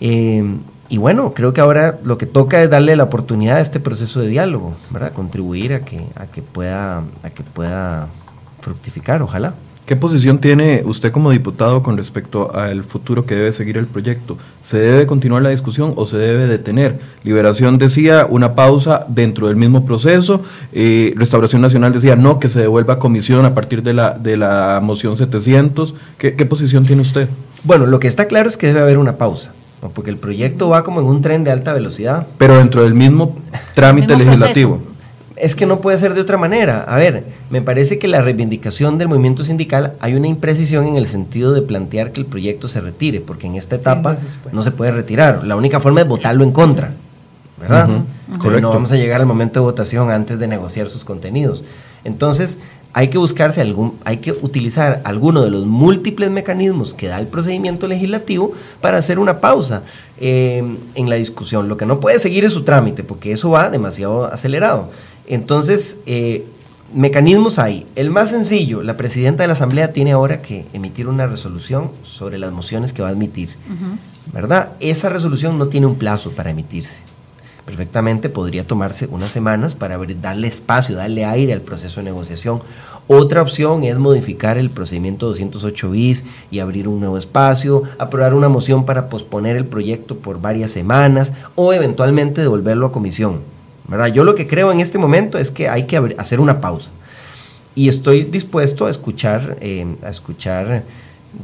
Eh, 0.00 0.42
y 0.90 0.98
bueno, 0.98 1.32
creo 1.34 1.52
que 1.52 1.60
ahora 1.60 1.98
lo 2.04 2.18
que 2.18 2.26
toca 2.26 2.62
es 2.62 2.68
darle 2.68 2.96
la 2.96 3.04
oportunidad 3.04 3.58
a 3.58 3.60
este 3.60 3.78
proceso 3.78 4.20
de 4.20 4.26
diálogo, 4.26 4.74
¿verdad? 4.90 5.12
Contribuir 5.12 5.72
a 5.72 5.80
que, 5.80 6.04
a 6.16 6.26
que, 6.26 6.42
pueda, 6.42 7.04
a 7.22 7.30
que 7.30 7.44
pueda 7.44 8.08
fructificar, 8.60 9.22
ojalá. 9.22 9.54
¿Qué 9.86 9.96
posición 9.96 10.38
tiene 10.38 10.82
usted 10.84 11.10
como 11.10 11.32
diputado 11.32 11.82
con 11.82 11.96
respecto 11.96 12.54
al 12.54 12.84
futuro 12.84 13.26
que 13.26 13.34
debe 13.34 13.52
seguir 13.52 13.76
el 13.76 13.86
proyecto? 13.86 14.38
¿Se 14.62 14.78
debe 14.78 15.06
continuar 15.06 15.42
la 15.42 15.50
discusión 15.50 15.94
o 15.96 16.06
se 16.06 16.16
debe 16.16 16.46
detener? 16.46 17.00
Liberación 17.24 17.76
decía 17.76 18.26
una 18.28 18.54
pausa 18.54 19.04
dentro 19.08 19.48
del 19.48 19.56
mismo 19.56 19.84
proceso. 19.84 20.42
Eh, 20.72 21.12
Restauración 21.16 21.60
Nacional 21.60 21.92
decía 21.92 22.14
no, 22.14 22.38
que 22.38 22.48
se 22.48 22.60
devuelva 22.60 22.94
a 22.94 22.98
comisión 23.00 23.44
a 23.44 23.54
partir 23.54 23.82
de 23.82 23.94
la, 23.94 24.10
de 24.10 24.36
la 24.36 24.78
moción 24.80 25.16
700. 25.16 25.94
¿Qué, 26.18 26.46
posición 26.46 26.84
tiene 26.84 27.02
usted? 27.02 27.28
Bueno, 27.64 27.86
lo 27.86 27.98
que 27.98 28.06
está 28.06 28.26
claro 28.26 28.48
es 28.48 28.56
que 28.56 28.68
debe 28.68 28.80
haber 28.80 28.98
una 28.98 29.16
pausa. 29.16 29.52
Porque 29.94 30.10
el 30.10 30.18
proyecto 30.18 30.68
va 30.68 30.84
como 30.84 31.00
en 31.00 31.06
un 31.06 31.22
tren 31.22 31.42
de 31.42 31.50
alta 31.50 31.72
velocidad. 31.72 32.26
Pero 32.38 32.58
dentro 32.58 32.82
del 32.82 32.94
mismo 32.94 33.36
trámite 33.74 34.16
legislativo 34.16 34.82
es 35.40 35.54
que 35.54 35.66
no 35.66 35.80
puede 35.80 35.98
ser 35.98 36.14
de 36.14 36.20
otra 36.20 36.36
manera. 36.36 36.84
A 36.86 36.96
ver, 36.96 37.24
me 37.50 37.62
parece 37.62 37.98
que 37.98 38.08
la 38.08 38.20
reivindicación 38.20 38.98
del 38.98 39.08
movimiento 39.08 39.42
sindical 39.42 39.94
hay 40.00 40.14
una 40.14 40.28
imprecisión 40.28 40.86
en 40.86 40.96
el 40.96 41.06
sentido 41.06 41.52
de 41.52 41.62
plantear 41.62 42.12
que 42.12 42.20
el 42.20 42.26
proyecto 42.26 42.68
se 42.68 42.80
retire, 42.80 43.20
porque 43.20 43.46
en 43.46 43.56
esta 43.56 43.76
etapa 43.76 44.18
no 44.52 44.62
se 44.62 44.70
puede 44.70 44.92
retirar. 44.92 45.44
La 45.44 45.56
única 45.56 45.80
forma 45.80 46.02
es 46.02 46.08
votarlo 46.08 46.44
en 46.44 46.52
contra, 46.52 46.92
¿verdad? 47.60 47.88
no 48.28 48.70
vamos 48.70 48.92
a 48.92 48.96
llegar 48.96 49.20
al 49.20 49.26
momento 49.26 49.60
de 49.60 49.64
votación 49.64 50.10
antes 50.10 50.38
de 50.38 50.46
negociar 50.46 50.88
sus 50.88 51.04
contenidos. 51.04 51.64
Entonces, 52.04 52.58
hay 52.92 53.08
que 53.08 53.18
buscarse 53.18 53.60
algún, 53.60 53.98
hay 54.04 54.18
que 54.18 54.32
utilizar 54.32 55.00
alguno 55.04 55.42
de 55.42 55.50
los 55.50 55.64
múltiples 55.66 56.30
mecanismos 56.30 56.92
que 56.92 57.08
da 57.08 57.18
el 57.18 57.28
procedimiento 57.28 57.86
legislativo 57.86 58.52
para 58.80 58.98
hacer 58.98 59.18
una 59.18 59.40
pausa 59.40 59.82
eh, 60.18 60.64
en 60.94 61.08
la 61.08 61.16
discusión. 61.16 61.68
Lo 61.68 61.76
que 61.76 61.86
no 61.86 62.00
puede 62.00 62.18
seguir 62.18 62.44
es 62.44 62.52
su 62.52 62.62
trámite, 62.62 63.04
porque 63.04 63.32
eso 63.32 63.50
va 63.50 63.70
demasiado 63.70 64.24
acelerado. 64.24 64.90
Entonces, 65.26 65.98
eh, 66.06 66.44
mecanismos 66.92 67.58
hay. 67.58 67.86
El 67.94 68.10
más 68.10 68.30
sencillo, 68.30 68.82
la 68.82 68.96
presidenta 68.96 69.44
de 69.44 69.46
la 69.46 69.52
Asamblea 69.52 69.92
tiene 69.92 70.12
ahora 70.12 70.42
que 70.42 70.66
emitir 70.72 71.06
una 71.06 71.26
resolución 71.26 71.92
sobre 72.02 72.38
las 72.38 72.50
mociones 72.52 72.92
que 72.92 73.02
va 73.02 73.08
a 73.08 73.12
admitir. 73.12 73.50
¿Verdad? 74.32 74.70
Esa 74.80 75.08
resolución 75.08 75.58
no 75.58 75.68
tiene 75.68 75.86
un 75.86 75.96
plazo 75.96 76.32
para 76.32 76.50
emitirse. 76.50 77.09
Perfectamente 77.64 78.28
podría 78.28 78.66
tomarse 78.66 79.06
unas 79.10 79.30
semanas 79.30 79.74
para 79.74 79.98
darle 80.20 80.48
espacio, 80.48 80.96
darle 80.96 81.24
aire 81.24 81.52
al 81.52 81.60
proceso 81.60 82.00
de 82.00 82.04
negociación. 82.04 82.60
Otra 83.06 83.42
opción 83.42 83.84
es 83.84 83.98
modificar 83.98 84.58
el 84.58 84.70
procedimiento 84.70 85.26
208 85.26 85.90
bis 85.90 86.24
y 86.50 86.60
abrir 86.60 86.88
un 86.88 87.00
nuevo 87.00 87.18
espacio, 87.18 87.82
aprobar 87.98 88.34
una 88.34 88.48
moción 88.48 88.86
para 88.86 89.08
posponer 89.08 89.56
el 89.56 89.66
proyecto 89.66 90.16
por 90.16 90.40
varias 90.40 90.72
semanas 90.72 91.32
o 91.54 91.72
eventualmente 91.72 92.40
devolverlo 92.40 92.86
a 92.86 92.92
comisión. 92.92 93.40
Yo 94.14 94.24
lo 94.24 94.36
que 94.36 94.46
creo 94.46 94.70
en 94.70 94.80
este 94.80 94.98
momento 94.98 95.36
es 95.38 95.50
que 95.50 95.68
hay 95.68 95.84
que 95.84 96.14
hacer 96.16 96.40
una 96.40 96.60
pausa. 96.60 96.90
Y 97.74 97.88
estoy 97.88 98.22
dispuesto 98.24 98.86
a 98.86 98.90
escuchar, 98.90 99.56
eh, 99.60 99.86
a 100.02 100.10
escuchar 100.10 100.84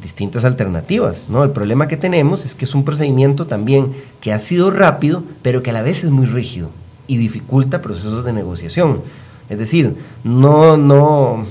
distintas 0.03 0.45
alternativas. 0.45 1.29
¿no? 1.31 1.45
El 1.45 1.51
problema 1.51 1.89
que 1.89 1.97
tenemos 1.97 2.45
es 2.45 2.55
que 2.55 2.65
es 2.65 2.75
un 2.75 2.85
procedimiento 2.85 3.47
también 3.47 3.93
que 4.21 4.33
ha 4.33 4.41
sido 4.41 4.71
rápido, 4.71 5.23
pero 5.43 5.63
que 5.63 5.71
a 5.71 5.73
la 5.73 5.83
vez 5.83 6.05
es 6.05 6.11
muy 6.11 6.27
rígido 6.27 6.71
y 7.07 7.17
dificulta 7.17 7.83
procesos 7.83 8.25
de 8.25 8.33
negociación. 8.33 9.01
Es 9.49 9.59
decir, 9.59 9.95
no, 10.25 10.77
no, 10.77 11.47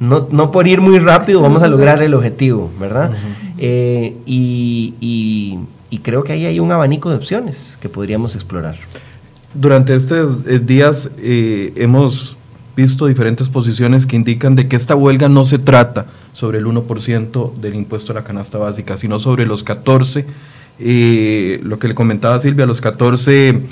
no, 0.00 0.50
por 0.50 0.66
ir 0.66 0.80
muy 0.80 0.98
rápido 0.98 1.40
vamos 1.40 1.62
a 1.62 1.68
lograr 1.68 2.02
el 2.02 2.14
objetivo, 2.14 2.70
¿verdad? 2.80 3.12
Eh, 3.58 4.16
y, 4.26 4.94
y 5.90 5.98
creo 5.98 6.24
que 6.24 6.32
ahí 6.32 6.46
hay 6.46 6.60
un 6.60 6.72
abanico 6.72 7.10
de 7.10 7.16
opciones 7.16 7.78
que 7.80 7.88
podríamos 7.88 8.34
explorar. 8.34 8.76
Durante 9.54 9.94
estos 9.94 10.38
eh, 10.46 10.58
días 10.58 11.08
eh, 11.18 11.72
hemos 11.76 12.36
visto 12.76 13.06
diferentes 13.06 13.48
posiciones 13.48 14.06
que 14.06 14.16
indican 14.16 14.54
de 14.54 14.68
que 14.68 14.76
esta 14.76 14.94
huelga 14.94 15.28
no 15.28 15.44
se 15.44 15.58
trata 15.58 16.06
sobre 16.36 16.58
el 16.58 16.66
1% 16.66 17.54
del 17.54 17.74
impuesto 17.76 18.12
a 18.12 18.16
la 18.16 18.22
canasta 18.22 18.58
básica, 18.58 18.98
sino 18.98 19.18
sobre 19.18 19.46
los 19.46 19.64
14, 19.64 20.26
eh, 20.78 21.60
lo 21.62 21.78
que 21.78 21.88
le 21.88 21.94
comentaba 21.94 22.38
Silvia, 22.40 22.66
los 22.66 22.82
14 22.82 23.62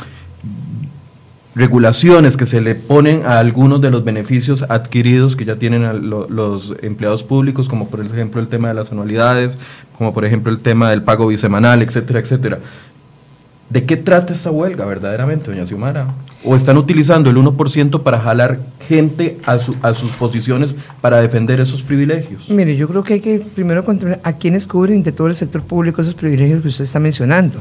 regulaciones 1.54 2.38
que 2.38 2.46
se 2.46 2.62
le 2.62 2.74
ponen 2.74 3.26
a 3.26 3.38
algunos 3.38 3.82
de 3.82 3.90
los 3.90 4.02
beneficios 4.02 4.62
adquiridos 4.62 5.36
que 5.36 5.44
ya 5.44 5.56
tienen 5.56 6.08
los 6.08 6.74
empleados 6.80 7.22
públicos, 7.22 7.68
como 7.68 7.90
por 7.90 8.00
ejemplo 8.00 8.40
el 8.40 8.48
tema 8.48 8.68
de 8.68 8.74
las 8.74 8.90
anualidades, 8.90 9.58
como 9.98 10.14
por 10.14 10.24
ejemplo 10.24 10.50
el 10.50 10.60
tema 10.60 10.88
del 10.88 11.02
pago 11.02 11.26
bisemanal, 11.26 11.82
etcétera, 11.82 12.20
etcétera. 12.20 12.60
¿De 13.70 13.84
qué 13.84 13.96
trata 13.96 14.32
esta 14.32 14.50
huelga 14.50 14.84
verdaderamente, 14.84 15.50
doña 15.50 15.66
Xiomara? 15.66 16.06
¿O 16.44 16.54
están 16.54 16.76
utilizando 16.76 17.30
el 17.30 17.36
1% 17.36 18.02
para 18.02 18.20
jalar 18.20 18.60
gente 18.86 19.38
a, 19.46 19.54
a 19.54 19.94
sus 19.94 20.12
posiciones 20.12 20.74
para 21.00 21.20
defender 21.22 21.60
esos 21.60 21.82
privilegios? 21.82 22.50
Mire, 22.50 22.76
yo 22.76 22.86
creo 22.86 23.02
que 23.02 23.14
hay 23.14 23.20
que 23.20 23.38
primero 23.38 23.84
controlar 23.84 24.20
a 24.22 24.34
quienes 24.34 24.66
cubren 24.66 25.02
de 25.02 25.12
todo 25.12 25.28
el 25.28 25.36
sector 25.36 25.62
público 25.62 26.02
esos 26.02 26.14
privilegios 26.14 26.60
que 26.60 26.68
usted 26.68 26.84
está 26.84 27.00
mencionando. 27.00 27.60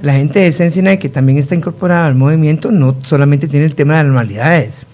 La 0.00 0.14
gente 0.14 0.40
de 0.40 0.50
Sensinay, 0.52 0.98
que 0.98 1.10
también 1.10 1.38
está 1.38 1.54
incorporada 1.54 2.06
al 2.06 2.14
movimiento, 2.14 2.72
no 2.72 2.96
solamente 3.04 3.46
tiene 3.46 3.66
el 3.66 3.74
tema 3.74 3.94
de 3.94 4.00
anualidades 4.00 4.86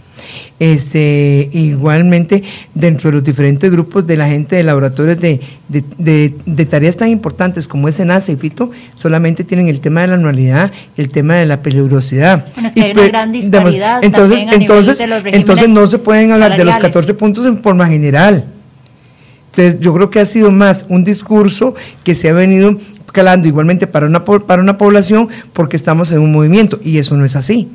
este, 0.59 1.49
igualmente, 1.53 2.43
dentro 2.75 3.11
de 3.11 3.17
los 3.17 3.25
diferentes 3.25 3.71
grupos 3.71 4.07
de 4.07 4.17
la 4.17 4.29
gente 4.29 4.57
de 4.57 4.63
laboratorios 4.63 5.19
de, 5.21 5.41
de, 5.69 6.67
tareas 6.67 6.97
tan 6.97 7.09
importantes 7.09 7.69
como 7.69 7.89
es 7.89 8.01
ENASA 8.01 8.33
y 8.33 8.37
FITO, 8.37 8.71
solamente 8.95 9.45
tienen 9.45 9.69
el 9.69 9.81
tema 9.81 10.03
de 10.03 10.09
la 10.09 10.15
anualidad, 10.15 10.73
el 10.97 11.11
tema 11.11 11.37
de 11.37 11.47
la 11.47 11.63
peligrosidad. 11.63 12.47
Bueno, 12.55 12.69
es 12.69 12.75
que 12.75 12.83
hay 12.83 12.93
una 12.93 13.09
gran 13.09 13.33
disparidad. 13.33 14.03
Entonces, 14.03 14.47
entonces, 14.53 15.01
entonces 15.27 15.69
no 15.69 15.87
se 15.87 15.99
pueden 15.99 16.33
hablar 16.33 16.57
de 16.57 16.65
los 16.65 16.77
14 16.77 17.15
puntos 17.15 17.47
en 17.47 17.63
forma 17.63 17.87
general. 17.89 18.45
Entonces, 19.51 19.81
yo 19.81 19.93
creo 19.93 20.11
que 20.11 20.21
ha 20.21 20.27
sido 20.27 20.51
más 20.51 20.85
un 20.89 21.03
discurso 21.03 21.75
que 22.05 22.15
se 22.15 22.29
ha 22.29 22.33
venido 22.33 22.79
calando 23.13 23.49
igualmente 23.49 23.87
para 23.87 24.07
una, 24.07 24.25
para 24.25 24.63
una 24.63 24.79
población 24.79 25.29
porque 25.53 25.77
estamos 25.77 26.13
en 26.13 26.21
un 26.21 26.31
movimiento 26.31 26.79
y 26.85 26.99
eso 26.99 27.17
no 27.17 27.25
es 27.25 27.35
así. 27.35 27.69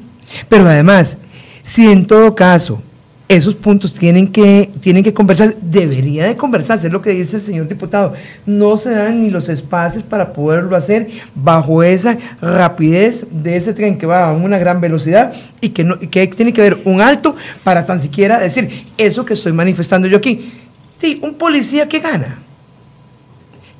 Pero 0.48 0.68
además, 0.68 1.18
si 1.64 1.92
en 1.92 2.06
todo 2.06 2.36
caso 2.36 2.82
esos 3.30 3.56
puntos 3.56 3.94
tienen 3.94 4.28
que, 4.28 4.70
tienen 4.82 5.04
que 5.04 5.14
conversar, 5.14 5.56
debería 5.62 6.26
de 6.26 6.36
conversarse, 6.36 6.88
es 6.88 6.94
lo 6.94 7.02
que 7.02 7.12
dice 7.12 7.38
el 7.38 7.44
señor 7.44 7.68
diputado. 7.68 8.14
No 8.46 8.78
se 8.78 8.92
dan 8.92 9.24
ni 9.24 9.30
los 9.30 9.50
espacios 9.50 10.04
para 10.04 10.34
poderlo 10.34 10.76
hacer 10.76 11.08
bajo 11.34 11.82
esa 11.82 12.18
rapidez 12.42 13.26
de 13.32 13.56
ese 13.56 13.74
tren 13.74 13.98
que 13.98 14.06
va 14.06 14.30
a 14.30 14.34
una 14.34 14.58
gran 14.60 14.82
velocidad 14.82 15.34
y 15.62 15.70
que, 15.70 15.84
no, 15.84 16.00
que 16.00 16.28
tiene 16.28 16.54
que 16.54 16.62
haber 16.62 16.82
un 16.86 17.02
alto 17.02 17.36
para 17.64 17.86
tan 17.86 18.02
siquiera 18.02 18.40
decir 18.40 18.70
eso 18.98 19.26
que 19.26 19.34
estoy 19.34 19.54
manifestando 19.54 20.08
yo 20.08 20.18
aquí. 20.18 20.52
Sí, 21.00 21.20
un 21.24 21.34
policía 21.34 21.88
que 21.88 22.00
gana 22.00 22.43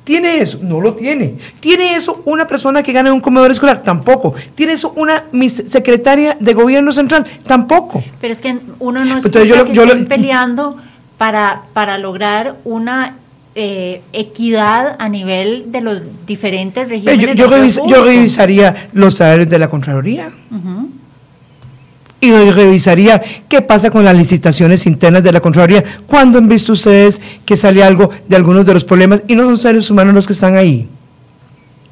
¿Tiene 0.04 0.38
eso? 0.38 0.58
No 0.62 0.80
lo 0.82 0.94
tiene. 0.94 1.34
¿Tiene 1.60 1.96
eso 1.96 2.22
una 2.26 2.46
persona 2.46 2.82
que 2.82 2.92
gana 2.92 3.08
en 3.08 3.14
un 3.14 3.20
comedor 3.20 3.50
escolar? 3.50 3.82
Tampoco. 3.82 4.34
¿Tiene 4.54 4.74
eso 4.74 4.92
una 4.96 5.24
secretaria 5.50 6.36
de 6.38 6.54
gobierno 6.54 6.92
central? 6.92 7.24
Tampoco. 7.46 8.04
Pero 8.20 8.32
es 8.32 8.40
que 8.42 8.58
uno 8.78 9.02
no 9.04 9.16
escucha 9.16 9.44
yo, 9.44 9.64
que 9.64 9.72
estén 9.72 10.06
peleando 10.06 10.76
para, 11.16 11.62
para 11.72 11.96
lograr 11.96 12.56
una 12.64 13.16
eh, 13.54 14.02
equidad 14.12 14.96
a 14.98 15.08
nivel 15.08 15.72
de 15.72 15.80
los 15.80 16.02
diferentes 16.26 16.88
regímenes. 16.88 17.36
Yo, 17.36 17.86
yo, 17.86 18.04
revisaría 18.04 18.88
los 18.92 19.14
salarios 19.14 19.48
de 19.48 19.58
la 19.58 19.70
Contraloría 19.70 20.30
y 22.24 22.50
revisaría 22.50 23.22
qué 23.48 23.60
pasa 23.60 23.90
con 23.90 24.04
las 24.04 24.16
licitaciones 24.16 24.86
internas 24.86 25.22
de 25.22 25.32
la 25.32 25.40
Contraloría. 25.40 25.84
¿Cuándo 26.06 26.38
han 26.38 26.48
visto 26.48 26.72
ustedes 26.72 27.20
que 27.44 27.56
sale 27.56 27.84
algo 27.84 28.10
de 28.26 28.36
algunos 28.36 28.64
de 28.64 28.72
los 28.72 28.84
problemas 28.84 29.22
y 29.28 29.34
no 29.34 29.44
son 29.44 29.58
seres 29.58 29.90
humanos 29.90 30.14
los 30.14 30.26
que 30.26 30.32
están 30.32 30.56
ahí? 30.56 30.88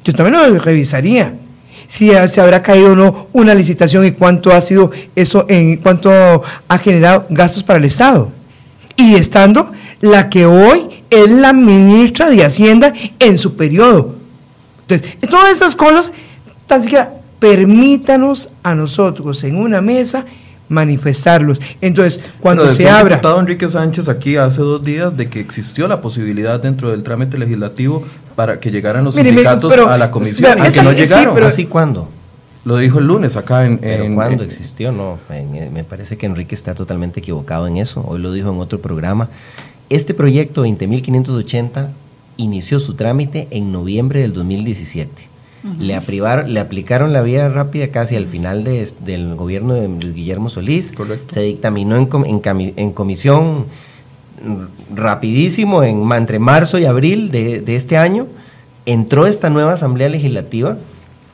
Yo 0.03 0.13
también 0.13 0.53
lo 0.53 0.59
revisaría. 0.59 1.33
Si 1.87 2.11
se 2.27 2.41
habrá 2.41 2.63
caído 2.63 2.93
o 2.93 2.95
no 2.95 3.27
una 3.33 3.53
licitación 3.53 4.05
y 4.05 4.11
cuánto 4.11 4.51
ha 4.51 4.61
sido 4.61 4.89
eso, 5.15 5.45
en 5.47 5.77
cuánto 5.77 6.41
ha 6.67 6.77
generado 6.79 7.27
gastos 7.29 7.63
para 7.63 7.77
el 7.77 7.85
Estado. 7.85 8.31
Y 8.95 9.15
estando 9.15 9.71
la 10.01 10.29
que 10.29 10.45
hoy 10.47 11.03
es 11.09 11.29
la 11.29 11.53
ministra 11.53 12.29
de 12.29 12.43
Hacienda 12.43 12.93
en 13.19 13.37
su 13.37 13.55
periodo. 13.55 14.15
Entonces, 14.87 15.29
todas 15.29 15.51
esas 15.51 15.75
cosas, 15.75 16.11
tan 16.65 16.81
siquiera 16.81 17.13
permítanos 17.43 18.47
a 18.63 18.73
nosotros 18.73 19.43
en 19.43 19.57
una 19.57 19.81
mesa 19.81 20.23
manifestarlos. 20.69 21.59
Entonces, 21.81 22.21
cuando 22.39 22.69
se 22.69 22.89
abra... 22.89 23.15
El 23.15 23.19
diputado 23.19 23.37
Enrique 23.41 23.67
Sánchez 23.67 24.07
aquí 24.07 24.37
hace 24.37 24.61
dos 24.61 24.81
días 24.81 25.17
de 25.17 25.27
que 25.27 25.41
existió 25.41 25.89
la 25.89 25.99
posibilidad 25.99 26.57
dentro 26.61 26.91
del 26.91 27.03
trámite 27.03 27.37
legislativo 27.37 28.05
para 28.37 28.61
que 28.61 28.71
llegaran 28.71 29.03
los 29.03 29.15
sindicatos 29.15 29.73
a 29.77 29.97
la 29.97 30.09
comisión 30.09 30.57
y 30.65 30.71
que 30.71 30.83
no 30.83 30.93
llegaron. 30.93 31.33
pero, 31.35 31.47
¿Así 31.47 31.65
cuándo? 31.65 32.07
Lo 32.63 32.77
dijo 32.77 32.99
el 32.99 33.07
lunes 33.07 33.35
acá 33.35 33.65
en... 33.65 33.77
Pero 33.77 34.15
¿cuándo 34.15 34.45
existió? 34.45 34.93
No, 34.93 35.19
me 35.29 35.83
parece 35.83 36.17
que 36.17 36.25
Enrique 36.25 36.55
está 36.55 36.73
totalmente 36.73 37.19
equivocado 37.19 37.67
en 37.67 37.75
eso. 37.75 38.05
Hoy 38.07 38.21
lo 38.21 38.31
dijo 38.31 38.53
en 38.53 38.59
otro 38.61 38.79
programa. 38.79 39.27
Este 39.89 40.13
proyecto 40.13 40.65
20.580 40.65 41.89
inició 42.37 42.79
su 42.79 42.93
trámite 42.93 43.49
en 43.51 43.73
noviembre 43.73 44.21
del 44.21 44.31
2017 44.31 45.32
le, 45.79 45.99
le 46.47 46.59
aplicaron 46.59 47.13
la 47.13 47.21
vía 47.21 47.47
rápida 47.49 47.87
casi 47.87 48.15
al 48.15 48.27
final 48.27 48.63
del 48.63 49.35
gobierno 49.35 49.73
de 49.73 49.87
Guillermo 49.87 50.49
Solís. 50.49 50.93
Se 51.29 51.41
dictaminó 51.41 51.95
en, 51.95 52.09
en, 52.75 52.91
comisión 52.91 53.65
rapidísimo 54.93 55.83
en, 55.83 56.11
entre 56.11 56.39
marzo 56.39 56.79
y 56.79 56.85
abril 56.85 57.31
de, 57.31 57.63
este 57.75 57.97
año. 57.97 58.27
Entró 58.85 59.25
esta 59.25 59.49
nueva 59.49 59.73
Asamblea 59.73 60.09
Legislativa, 60.09 60.77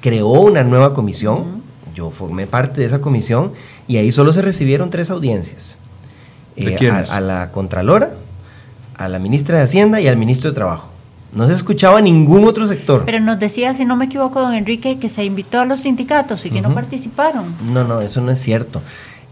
creó 0.02 0.30
una 0.30 0.64
nueva 0.64 0.94
comisión. 0.94 1.64
Yo 1.96 2.12
formé 2.12 2.46
parte 2.46 2.82
de 2.82 2.88
esa 2.88 3.02
comisión 3.02 3.54
y 3.88 3.98
ahí 3.98 4.12
solo 4.12 4.32
se 4.32 4.44
recibieron 4.44 4.92
tres 4.92 5.10
audiencias. 5.10 5.78
¿De 6.56 6.76
eh, 6.76 6.90
a 6.90 7.20
la 7.20 7.52
Contralora, 7.52 8.14
a 8.96 9.08
la 9.08 9.18
Ministra 9.18 9.58
de 9.58 9.64
Hacienda 9.64 10.00
y 10.02 10.08
al 10.08 10.18
Ministro 10.18 10.52
de 10.52 10.56
Trabajo. 10.56 10.90
No 11.34 11.48
se 11.48 11.54
escuchaba 11.54 12.02
ningún 12.02 12.46
otro 12.46 12.68
sector. 12.68 13.04
Pero 13.06 13.20
nos 13.20 13.40
decía, 13.40 13.76
si 13.76 13.86
no 13.86 13.96
me 13.96 14.06
equivoco, 14.06 14.42
don 14.42 14.54
Enrique, 14.54 14.98
que 14.98 15.10
se 15.10 15.24
invitó 15.24 15.60
a 15.60 15.66
los 15.66 15.82
sindicatos 15.82 16.46
y 16.46 16.50
que 16.50 16.62
no 16.62 16.74
participaron. 16.74 17.56
No, 17.72 17.84
no, 17.84 18.02
eso 18.02 18.22
no 18.22 18.32
es 18.32 18.40
cierto. 18.40 18.82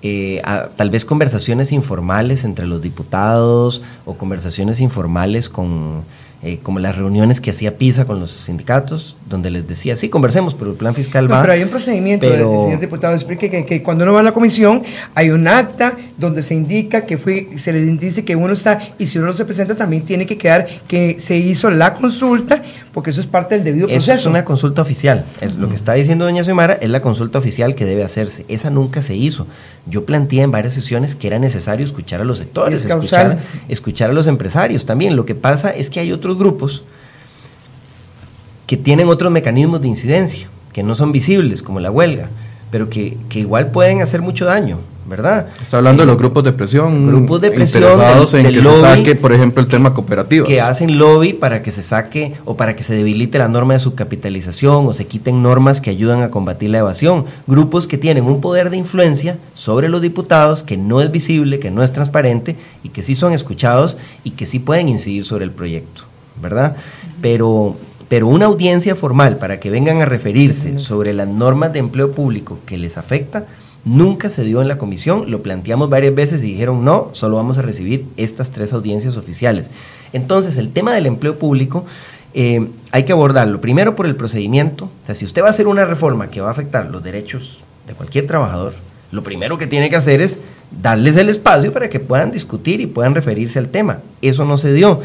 Eh, 0.03 0.43
tal 0.75 0.91
vez 0.91 1.05
conversaciones 1.05 1.71
informales 1.71 2.43
entre 2.43 2.67
los 2.67 2.83
diputados 2.83 3.81
o 4.05 4.13
conversaciones 4.13 4.79
informales 4.79 5.49
con 5.49 6.03
eh, 6.43 6.59
como 6.61 6.77
las 6.77 6.95
reuniones 6.95 7.41
que 7.41 7.49
hacía 7.49 7.77
PISA 7.77 8.05
con 8.05 8.19
los 8.19 8.31
sindicatos, 8.31 9.17
donde 9.27 9.49
les 9.49 9.67
decía, 9.67 9.97
sí, 9.97 10.07
conversemos, 10.07 10.53
pero 10.53 10.71
el 10.71 10.77
plan 10.77 10.93
fiscal 10.93 11.31
va. 11.31 11.41
Pero 11.41 11.53
hay 11.53 11.63
un 11.63 11.69
procedimiento, 11.69 12.27
pero... 12.27 12.61
señor 12.61 12.79
diputado, 12.79 13.15
explique 13.15 13.49
que, 13.49 13.65
que, 13.65 13.81
cuando 13.81 14.03
uno 14.03 14.13
va 14.13 14.19
a 14.19 14.23
la 14.23 14.31
comisión 14.31 14.83
hay 15.15 15.31
un 15.31 15.47
acta 15.47 15.97
donde 16.17 16.43
se 16.43 16.53
indica 16.53 17.05
que 17.05 17.17
fue, 17.17 17.49
se 17.57 17.73
le 17.73 17.81
dice 17.81 18.23
que 18.23 18.35
uno 18.35 18.53
está, 18.53 18.79
y 18.99 19.07
si 19.07 19.17
uno 19.17 19.27
no 19.27 19.33
se 19.33 19.45
presenta 19.45 19.75
también 19.75 20.03
tiene 20.03 20.27
que 20.27 20.37
quedar 20.37 20.67
que 20.87 21.19
se 21.19 21.37
hizo 21.37 21.71
la 21.71 21.95
consulta, 21.95 22.61
porque 22.97 23.11
eso 23.11 23.21
es 23.21 23.27
parte 23.27 23.53
del 23.53 23.63
debido 23.63 23.85
proceso. 23.85 24.11
Eso 24.11 24.21
es 24.21 24.25
una 24.25 24.43
consulta 24.43 24.81
oficial. 24.81 25.23
Es, 25.39 25.53
Lo 25.53 25.69
que 25.69 25.75
está 25.75 25.93
diciendo 25.93 26.25
doña 26.25 26.43
Xiomara 26.43 26.73
es 26.81 26.89
la 26.89 26.99
consulta 26.99 27.37
oficial 27.37 27.75
que 27.75 27.85
debe 27.85 28.03
hacerse. 28.03 28.43
Esa 28.47 28.71
nunca 28.71 29.03
se 29.03 29.13
hizo. 29.13 29.45
Yo 29.85 30.03
planteé 30.03 30.41
en 30.41 30.49
varias 30.49 30.73
sesiones 30.73 31.13
que 31.13 31.27
era 31.27 31.37
necesario 31.37 31.85
escuchar 31.85 32.21
a 32.21 32.23
los 32.23 32.39
sectores, 32.39 32.83
escuchar, 32.83 33.37
escuchar 33.69 34.09
a 34.09 34.13
los 34.13 34.25
empresarios 34.25 34.87
también. 34.87 35.15
Lo 35.15 35.27
que 35.27 35.35
pasa 35.35 35.69
es 35.69 35.91
que 35.91 35.99
hay 35.99 36.11
otros 36.11 36.39
grupos 36.39 36.85
que 38.65 38.77
tienen 38.77 39.09
otros 39.09 39.31
mecanismos 39.31 39.79
de 39.79 39.89
incidencia, 39.89 40.47
que 40.73 40.81
no 40.81 40.95
son 40.95 41.11
visibles, 41.11 41.61
como 41.61 41.79
la 41.79 41.91
huelga, 41.91 42.31
pero 42.71 42.89
que, 42.89 43.17
que 43.29 43.39
igual 43.39 43.71
pueden 43.71 44.01
hacer 44.01 44.21
mucho 44.21 44.45
daño. 44.45 44.79
¿verdad? 45.07 45.47
Está 45.61 45.77
hablando 45.77 46.03
de 46.03 46.07
los 46.07 46.17
grupos 46.17 46.43
de 46.43 46.51
presión. 46.51 47.07
Grupos 47.07 47.41
de 47.41 47.51
presión 47.51 47.83
interesados 47.83 48.33
en 48.33 48.51
que 48.51 48.61
se 48.61 48.81
saque, 48.81 49.15
por 49.15 49.31
ejemplo, 49.31 49.63
el 49.63 49.69
tema 49.69 49.93
cooperativo. 49.93 50.45
Que 50.45 50.59
hacen 50.59 50.97
lobby 50.97 51.33
para 51.33 51.61
que 51.63 51.71
se 51.71 51.81
saque 51.81 52.33
o 52.43 52.57
para 52.57 52.75
que 52.75 52.83
se 52.83 52.93
debilite 52.93 53.37
la 53.37 53.47
norma 53.47 53.73
de 53.73 53.79
subcapitalización 53.79 54.85
o 54.85 54.93
se 54.93 55.07
quiten 55.07 55.41
normas 55.41 55.79
que 55.79 55.89
ayudan 55.89 56.21
a 56.21 56.29
combatir 56.29 56.71
la 56.71 56.79
evasión. 56.79 57.25
Grupos 57.47 57.87
que 57.87 57.97
tienen 57.97 58.25
un 58.25 58.41
poder 58.41 58.69
de 58.69 58.77
influencia 58.77 59.37
sobre 59.55 59.87
los 59.87 60.01
diputados 60.01 60.63
que 60.63 60.75
no 60.75 61.01
es 61.01 61.09
visible, 61.09 61.59
que 61.59 61.71
no 61.71 61.83
es 61.83 61.93
transparente 61.93 62.57
y 62.83 62.89
que 62.89 63.01
sí 63.01 63.15
son 63.15 63.31
escuchados 63.31 63.97
y 64.25 64.31
que 64.31 64.45
sí 64.45 64.59
pueden 64.59 64.89
incidir 64.89 65.23
sobre 65.23 65.45
el 65.45 65.51
proyecto, 65.51 66.03
¿verdad? 66.41 66.75
Pero 67.21 67.77
pero 68.09 68.27
una 68.27 68.45
audiencia 68.45 68.95
formal 68.95 69.37
para 69.37 69.59
que 69.59 69.69
vengan 69.69 70.01
a 70.01 70.05
referirse 70.05 70.79
sobre 70.79 71.13
las 71.13 71.27
normas 71.27 71.73
de 71.73 71.79
empleo 71.79 72.11
público 72.11 72.59
que 72.65 72.77
les 72.77 72.97
afecta, 72.97 73.45
Nunca 73.87 74.29
se 74.29 74.43
dio 74.43 74.61
en 74.61 74.67
la 74.67 74.77
comisión, 74.77 75.31
lo 75.31 75.41
planteamos 75.41 75.89
varias 75.89 76.13
veces 76.13 76.43
y 76.43 76.47
dijeron 76.47 76.83
no, 76.83 77.09
solo 77.13 77.37
vamos 77.37 77.57
a 77.57 77.61
recibir 77.61 78.05
estas 78.17 78.51
tres 78.51 78.73
audiencias 78.73 79.15
oficiales. 79.15 79.71
Entonces, 80.11 80.57
el 80.57 80.73
tema 80.73 80.91
del 80.91 81.05
empleo 81.05 81.39
público 81.39 81.85
eh, 82.33 82.67
hay 82.91 83.05
que 83.05 83.13
abordarlo 83.13 83.61
primero 83.61 83.95
por 83.95 84.05
el 84.05 84.17
procedimiento. 84.17 84.85
O 84.85 85.05
sea, 85.05 85.15
si 85.15 85.23
usted 85.23 85.41
va 85.41 85.47
a 85.47 85.51
hacer 85.51 85.67
una 85.67 85.85
reforma 85.85 86.29
que 86.29 86.41
va 86.41 86.49
a 86.49 86.51
afectar 86.51 86.89
los 86.89 87.01
derechos 87.01 87.59
de 87.87 87.93
cualquier 87.93 88.27
trabajador, 88.27 88.73
lo 89.11 89.23
primero 89.23 89.57
que 89.57 89.67
tiene 89.67 89.89
que 89.89 89.95
hacer 89.95 90.19
es 90.19 90.37
darles 90.69 91.15
el 91.15 91.29
espacio 91.29 91.71
para 91.71 91.89
que 91.89 92.01
puedan 92.01 92.31
discutir 92.31 92.81
y 92.81 92.87
puedan 92.87 93.15
referirse 93.15 93.57
al 93.57 93.69
tema. 93.69 93.99
Eso 94.21 94.43
no 94.43 94.57
se 94.57 94.73
dio. 94.73 94.99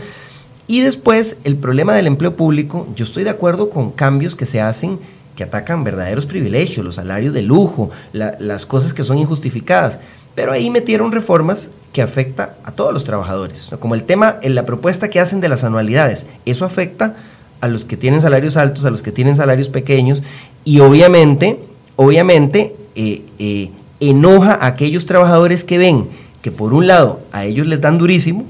Y 0.66 0.80
después, 0.80 1.36
el 1.44 1.56
problema 1.56 1.94
del 1.94 2.06
empleo 2.06 2.36
público, 2.36 2.86
yo 2.94 3.04
estoy 3.04 3.24
de 3.24 3.30
acuerdo 3.30 3.70
con 3.70 3.90
cambios 3.90 4.36
que 4.36 4.46
se 4.46 4.60
hacen 4.60 4.98
que 5.36 5.44
atacan 5.44 5.82
verdaderos 5.82 6.26
privilegios, 6.26 6.84
los 6.84 6.96
salarios 6.96 7.32
de 7.32 7.42
lujo, 7.42 7.90
las 8.12 8.66
cosas 8.66 8.92
que 8.92 9.04
son 9.04 9.18
injustificadas. 9.18 9.98
Pero 10.34 10.52
ahí 10.52 10.70
metieron 10.70 11.12
reformas 11.12 11.70
que 11.92 12.02
afecta 12.02 12.56
a 12.64 12.72
todos 12.72 12.92
los 12.92 13.04
trabajadores, 13.04 13.70
como 13.78 13.94
el 13.94 14.04
tema, 14.04 14.36
en 14.42 14.54
la 14.54 14.64
propuesta 14.64 15.10
que 15.10 15.20
hacen 15.20 15.40
de 15.40 15.48
las 15.48 15.64
anualidades, 15.64 16.26
eso 16.46 16.64
afecta 16.64 17.16
a 17.60 17.68
los 17.68 17.84
que 17.84 17.96
tienen 17.96 18.20
salarios 18.20 18.56
altos, 18.56 18.84
a 18.84 18.90
los 18.90 19.02
que 19.02 19.12
tienen 19.12 19.36
salarios 19.36 19.68
pequeños, 19.68 20.22
y 20.64 20.80
obviamente, 20.80 21.60
obviamente, 21.96 22.74
eh, 22.94 23.22
eh, 23.38 23.70
enoja 24.00 24.54
a 24.54 24.66
aquellos 24.66 25.06
trabajadores 25.06 25.64
que 25.64 25.78
ven 25.78 26.08
que 26.40 26.50
por 26.50 26.74
un 26.74 26.88
lado 26.88 27.20
a 27.30 27.44
ellos 27.44 27.66
les 27.66 27.80
dan 27.80 27.98
durísimo, 27.98 28.46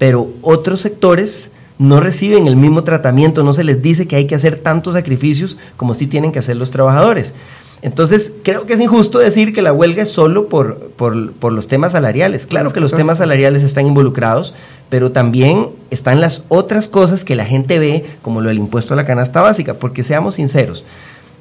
pero 0.00 0.30
otros 0.40 0.80
sectores 0.80 1.50
no 1.76 2.00
reciben 2.00 2.46
el 2.46 2.56
mismo 2.56 2.84
tratamiento, 2.84 3.44
no 3.44 3.52
se 3.52 3.64
les 3.64 3.82
dice 3.82 4.08
que 4.08 4.16
hay 4.16 4.26
que 4.26 4.34
hacer 4.34 4.58
tantos 4.58 4.94
sacrificios 4.94 5.58
como 5.76 5.92
sí 5.92 6.06
tienen 6.06 6.32
que 6.32 6.38
hacer 6.38 6.56
los 6.56 6.70
trabajadores. 6.70 7.34
Entonces, 7.82 8.32
creo 8.42 8.64
que 8.64 8.72
es 8.72 8.80
injusto 8.80 9.18
decir 9.18 9.52
que 9.52 9.60
la 9.60 9.74
huelga 9.74 10.04
es 10.04 10.08
solo 10.08 10.48
por, 10.48 10.90
por, 10.92 11.52
los 11.52 11.68
temas 11.68 11.92
salariales. 11.92 12.46
Claro 12.46 12.72
que 12.72 12.80
los 12.80 12.92
temas 12.92 13.18
salariales 13.18 13.62
están 13.62 13.86
involucrados, 13.86 14.54
pero 14.88 15.12
también 15.12 15.68
están 15.90 16.22
las 16.22 16.44
otras 16.48 16.88
cosas 16.88 17.22
que 17.22 17.36
la 17.36 17.44
gente 17.44 17.78
ve, 17.78 18.06
como 18.22 18.40
lo 18.40 18.48
del 18.48 18.58
impuesto 18.58 18.94
a 18.94 18.96
la 18.96 19.04
canasta 19.04 19.42
básica, 19.42 19.74
porque 19.74 20.02
seamos 20.02 20.36
sinceros, 20.36 20.82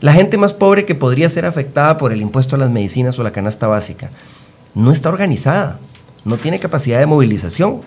la 0.01 0.11
gente 0.11 0.37
más 0.37 0.53
pobre 0.53 0.83
que 0.83 0.95
podría 0.95 1.29
ser 1.29 1.45
afectada 1.45 1.97
por 1.97 2.11
el 2.11 2.21
impuesto 2.21 2.57
a 2.57 2.59
las 2.59 2.69
medicinas 2.69 3.17
o 3.19 3.23
la 3.23 3.31
canasta 3.31 3.67
básica 3.67 4.09
no 4.75 4.91
está 4.91 5.07
organizada, 5.07 5.79
no 6.25 6.37
tiene 6.37 6.59
capacidad 6.59 6.99
de 6.99 7.05
movilización. 7.05 7.81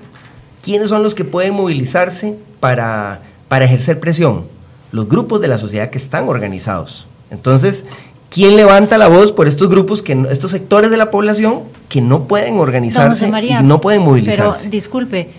¿Quiénes 0.63 0.91
son 0.91 1.03
los 1.03 1.15
que 1.15 1.25
pueden 1.25 1.55
movilizarse 1.55 2.37
para, 2.61 3.21
para 3.49 3.65
ejercer 3.65 4.01
presión? 4.01 4.47
Los 4.93 5.09
grupos 5.09 5.41
de 5.41 5.49
la 5.49 5.59
sociedad 5.59 5.91
que 5.91 5.99
están 5.99 6.29
organizados. 6.29 7.07
Entonces, 7.31 7.85
¿quién 8.31 8.57
levanta 8.57 8.97
la 8.97 9.09
voz 9.09 9.33
por 9.33 9.49
estos 9.49 9.69
grupos, 9.69 10.03
que 10.03 10.27
estos 10.31 10.53
sectores 10.53 10.91
de 10.91 10.97
la 10.97 11.11
población 11.11 11.63
que 11.89 12.01
no 12.01 12.25
pueden 12.29 12.59
organizarse 12.59 13.27
y 13.27 13.63
no 13.65 13.81
pueden 13.81 14.03
movilizarse? 14.03 14.61
Pero 14.61 14.71
disculpe, 14.71 15.31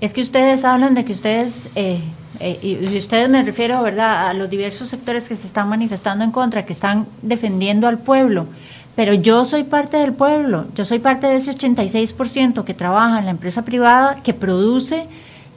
es 0.00 0.12
que 0.12 0.20
ustedes 0.20 0.62
hablan 0.64 0.94
de 0.94 1.04
que 1.04 1.12
ustedes, 1.12 1.54
eh, 1.74 2.00
eh, 2.40 2.58
y 2.62 2.98
ustedes 2.98 3.30
me 3.30 3.42
refiero, 3.42 3.82
¿verdad?, 3.82 4.28
a 4.28 4.34
los 4.34 4.50
diversos 4.50 4.88
sectores 4.88 5.26
que 5.26 5.36
se 5.36 5.46
están 5.46 5.68
manifestando 5.68 6.22
en 6.22 6.32
contra, 6.32 6.66
que 6.66 6.74
están 6.74 7.06
defendiendo 7.22 7.88
al 7.88 7.98
pueblo. 7.98 8.46
Pero 8.96 9.12
yo 9.12 9.44
soy 9.44 9.62
parte 9.64 9.98
del 9.98 10.14
pueblo, 10.14 10.64
yo 10.74 10.86
soy 10.86 10.98
parte 10.98 11.26
de 11.26 11.36
ese 11.36 11.52
86% 11.52 12.64
que 12.64 12.74
trabaja 12.74 13.18
en 13.18 13.26
la 13.26 13.30
empresa 13.30 13.62
privada, 13.62 14.22
que 14.22 14.32
produce 14.32 15.06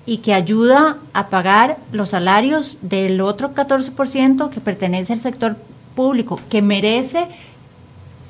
y 0.05 0.17
que 0.17 0.33
ayuda 0.33 0.97
a 1.13 1.29
pagar 1.29 1.77
los 1.93 2.09
salarios 2.09 2.77
del 2.81 3.21
otro 3.21 3.55
14% 3.55 4.49
que 4.49 4.59
pertenece 4.59 5.13
al 5.13 5.21
sector 5.21 5.55
público, 5.95 6.39
que 6.49 6.61
merece, 6.61 7.27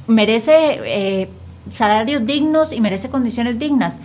merece 0.06 0.80
eh, 0.86 1.30
salarios 1.72 2.26
dignos 2.28 2.72
y 2.72 2.80
merece 2.80 3.10
condiciones 3.10 3.58
dignas 3.58 3.98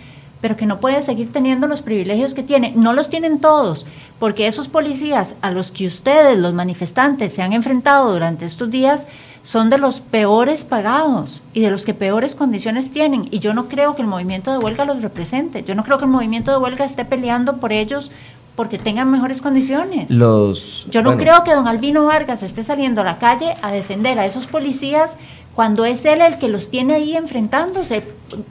pero 0.45 0.57
que 0.57 0.67
no 0.67 0.79
puede 0.79 1.01
seguir 1.01 1.31
teniendo 1.31 1.65
los 1.65 1.81
privilegios 1.81 2.35
que 2.35 2.43
tiene. 2.43 2.71
No 2.75 2.93
los 2.93 3.09
tienen 3.09 3.39
todos, 3.39 3.87
porque 4.19 4.45
esos 4.45 4.67
policías 4.67 5.33
a 5.41 5.49
los 5.49 5.71
que 5.71 5.87
ustedes, 5.87 6.37
los 6.37 6.53
manifestantes, 6.53 7.33
se 7.33 7.41
han 7.41 7.51
enfrentado 7.51 8.13
durante 8.13 8.45
estos 8.45 8.69
días, 8.69 9.07
son 9.41 9.71
de 9.71 9.79
los 9.79 10.01
peores 10.01 10.63
pagados 10.63 11.41
y 11.51 11.61
de 11.61 11.71
los 11.71 11.83
que 11.83 11.95
peores 11.95 12.35
condiciones 12.35 12.91
tienen. 12.91 13.27
Y 13.31 13.39
yo 13.39 13.55
no 13.55 13.69
creo 13.69 13.95
que 13.95 14.03
el 14.03 14.07
movimiento 14.07 14.51
de 14.51 14.59
huelga 14.59 14.85
los 14.85 15.01
represente. 15.01 15.63
Yo 15.63 15.73
no 15.73 15.83
creo 15.83 15.97
que 15.97 16.05
el 16.05 16.11
movimiento 16.11 16.51
de 16.51 16.57
huelga 16.57 16.85
esté 16.85 17.05
peleando 17.05 17.57
por 17.57 17.73
ellos 17.73 18.11
porque 18.55 18.77
tengan 18.77 19.09
mejores 19.09 19.41
condiciones. 19.41 20.11
Los, 20.11 20.85
yo 20.91 21.01
no 21.01 21.17
creo 21.17 21.43
que 21.43 21.55
don 21.55 21.67
Albino 21.67 22.05
Vargas 22.05 22.43
esté 22.43 22.63
saliendo 22.63 23.01
a 23.01 23.03
la 23.03 23.17
calle 23.17 23.55
a 23.63 23.71
defender 23.71 24.19
a 24.19 24.27
esos 24.27 24.45
policías 24.45 25.17
cuando 25.55 25.85
es 25.85 26.03
él 26.05 26.21
el 26.21 26.37
que 26.37 26.49
los 26.49 26.69
tiene 26.69 26.95
ahí 26.95 27.15
enfrentándose, 27.15 28.03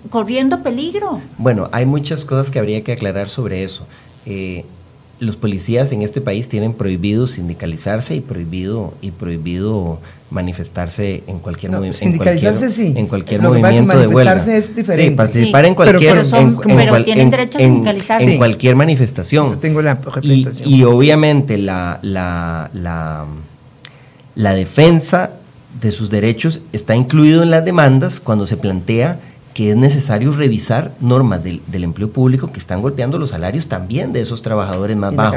corriendo 0.09 0.62
peligro. 0.62 1.21
Bueno, 1.37 1.69
hay 1.71 1.85
muchas 1.85 2.25
cosas 2.25 2.51
que 2.51 2.59
habría 2.59 2.83
que 2.83 2.93
aclarar 2.93 3.29
sobre 3.29 3.62
eso. 3.62 3.87
Eh, 4.25 4.64
los 5.21 5.37
policías 5.37 5.93
en 5.93 6.03
este 6.03 6.21
país 6.21 6.49
tienen 6.49 6.73
prohibido 6.73 7.27
sindicalizarse 7.27 8.14
y 8.17 8.21
prohibido 8.21 8.95
y 9.01 9.11
prohibido 9.11 9.99
manifestarse 10.31 11.23
en 11.27 11.38
cualquier 11.38 11.73
movimiento. 11.73 11.99
Sindicalizarse 11.99 12.71
sí. 12.71 12.95
En 12.97 13.07
cualquier 13.07 13.43
movimiento 13.43 13.99
de 13.99 14.07
huelga. 14.07 14.57
es 14.57 14.75
diferente. 14.75 15.11
Sí, 15.11 15.17
participar 15.17 15.64
en 15.67 15.75
cualquier 15.75 16.25
pero, 16.67 17.05
tienen 17.05 17.31
derecho 17.31 17.59
a 17.59 17.61
sindicalizarse. 17.61 18.33
En, 18.33 18.38
cualquier 18.38 18.77
manifestación. 18.77 19.51
Yo 19.51 19.59
tengo 19.59 19.83
la 19.83 19.99
y, 20.23 20.49
y, 20.64 20.85
obviamente 20.85 21.59
la, 21.59 22.01
la, 22.03 22.71
la, 22.73 23.27
la 24.35 24.55
defensa 24.55 25.31
de 25.81 25.91
sus 25.93 26.11
derechos 26.11 26.61
está 26.73 26.95
incluido 26.95 27.43
en 27.43 27.51
las 27.51 27.65
demandas 27.65 28.21
cuando 28.21 28.47
se 28.47 28.57
plantea 28.57 29.21
que 29.55 29.71
es 29.71 29.77
necesario 29.77 30.33
revisar 30.33 30.93
normas 31.01 31.43
del, 31.45 31.63
empleo 31.73 32.11
público 32.11 32.51
que 32.51 32.59
están 32.59 32.83
golpeando 32.83 33.19
los 33.19 33.31
salarios 33.31 33.69
también 33.69 34.13
de 34.13 34.21
esos 34.21 34.43
trabajadores 34.43 34.97
más 34.97 35.15
bajos. 35.15 35.33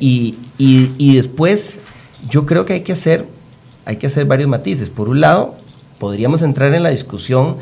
Y, 0.00 0.38
y, 0.56 0.92
y, 0.96 1.16
después 1.16 1.78
yo 2.30 2.46
creo 2.46 2.64
que 2.64 2.72
hay 2.72 2.80
que 2.80 2.92
hacer, 2.92 3.26
hay 3.84 3.96
que 3.96 4.06
hacer 4.06 4.24
varios 4.24 4.48
matices. 4.48 4.88
Por 4.88 5.10
un 5.10 5.20
lado, 5.20 5.54
podríamos 5.98 6.40
entrar 6.40 6.72
en 6.72 6.82
la 6.82 6.88
discusión 6.88 7.58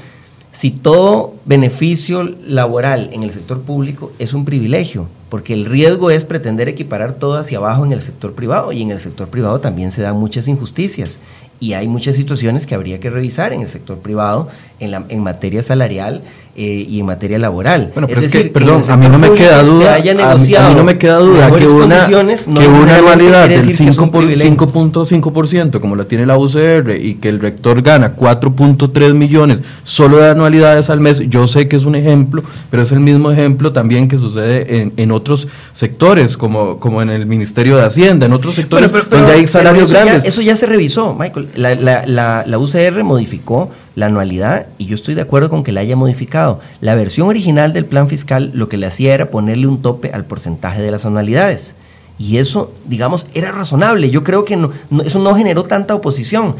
si 0.53 0.71
todo 0.71 1.35
beneficio 1.45 2.23
laboral 2.23 3.11
en 3.13 3.25
el 3.25 3.33
sector 3.33 3.63
público 3.63 4.13
es 4.21 4.35
un 4.35 4.45
privilegio, 4.45 5.09
porque 5.29 5.53
el 5.53 5.65
riesgo 5.65 6.13
es 6.13 6.25
pretender 6.25 6.69
equiparar 6.69 7.15
todo 7.15 7.35
hacia 7.35 7.59
abajo 7.59 7.85
en 7.85 7.91
el 7.91 8.01
sector 8.01 8.35
privado 8.35 8.71
y 8.71 8.81
en 8.81 8.93
el 8.93 9.01
sector 9.01 9.27
privado 9.27 9.59
también 9.59 9.91
se 9.91 10.03
dan 10.03 10.17
muchas 10.17 10.47
injusticias 10.47 11.19
y 11.61 11.73
hay 11.73 11.88
muchas 11.88 12.17
situaciones 12.17 12.67
que 12.67 12.75
habría 12.75 13.01
que 13.01 13.11
revisar 13.11 13.53
en 13.53 13.62
el 13.62 13.69
sector 13.69 13.99
privado 13.99 14.49
en, 14.81 14.90
la, 14.90 15.05
en 15.09 15.23
materia 15.23 15.62
salarial 15.62 16.23
eh, 16.57 16.87
y 16.88 17.01
en 17.01 17.07
materia 17.07 17.37
laboral. 17.37 17.90
Bueno, 17.95 18.07
pero 18.07 18.21
es, 18.21 18.31
decir, 18.31 18.47
que, 18.47 18.51
perdón, 18.51 18.85
a 18.88 18.97
mí 18.97 19.09
no 19.09 19.19
me 19.19 19.33
queda 19.33 19.64
duda, 19.64 19.97
a, 19.97 19.99
mí, 19.99 20.09
no 20.77 20.85
me 20.85 20.97
queda 20.97 21.19
duda 21.19 21.51
que 21.51 21.67
una, 21.67 22.07
que 22.07 22.69
una 22.69 22.97
anualidad 22.97 23.49
del 23.49 23.67
5.5%, 23.67 25.81
como 25.81 25.97
la 25.97 26.05
tiene 26.05 26.27
la 26.27 26.38
UCR, 26.38 26.97
y 26.97 27.17
que 27.17 27.29
el 27.29 27.40
rector 27.40 27.83
gana 27.83 28.14
4.3 28.14 29.14
millones 29.14 29.62
solo 29.83 30.19
de 30.19 30.31
anualidades 30.31 30.90
al 30.90 31.01
mes, 31.01 31.29
yo 31.29 31.49
sé 31.49 31.67
que 31.67 31.75
es 31.75 31.87
un 31.87 31.97
ejemplo, 31.97 32.45
pero 32.71 32.85
es 32.85 32.93
el 32.93 33.01
mismo 33.01 33.33
ejemplo 33.33 33.73
también 33.73 34.07
que 34.07 34.17
sucede 34.17 34.81
en, 34.81 34.93
en 34.97 35.11
otros 35.11 35.49
sectores, 35.73 36.37
como, 36.37 36.79
como 36.79 37.03
en 37.03 37.11
el 37.11 37.27
Ministerio 37.27 37.79
de 37.79 37.83
Hacienda, 37.83 38.27
en 38.27 38.33
otros 38.33 38.55
sectores 38.55 38.93
donde 39.11 39.33
hay 39.33 39.49
salarios 39.49 39.90
grandes. 39.90 40.25
eso 40.25 40.40
ya 40.40 40.55
se 40.55 40.67
revisó, 40.67 41.14
Michael. 41.14 41.49
La, 41.57 41.75
la, 41.75 42.07
la, 42.07 42.45
la 42.47 42.59
UCR 42.59 43.03
modificó 43.03 43.71
la 43.95 44.07
anualidad 44.07 44.67
y 44.79 44.87
yo 44.87 44.95
estoy 44.95 45.15
de 45.15 45.23
acuerdo 45.23 45.51
con 45.51 45.65
que 45.65 45.73
la 45.73 45.81
haya 45.81 45.97
modificado. 45.97 46.61
La 46.81 46.95
versión 46.95 47.29
original 47.29 47.73
del 47.73 47.87
plan 47.87 48.09
fiscal 48.09 48.51
lo 48.55 48.69
que 48.69 48.77
le 48.77 48.87
hacía 48.87 49.15
era 49.15 49.31
ponerle 49.31 49.67
un 49.67 49.83
tope 49.83 50.11
al 50.13 50.25
porcentaje 50.25 50.83
de 50.83 50.91
las 50.91 51.05
anualidades. 51.05 51.75
Y 52.19 52.39
eso, 52.39 52.73
digamos, 52.87 53.27
era 53.35 53.51
razonable. 53.51 54.11
Yo 54.11 54.23
creo 54.23 54.45
que 54.45 54.59
eso 55.05 55.19
no 55.19 55.35
generó 55.35 55.65
tanta 55.65 55.95
oposición. 55.95 56.57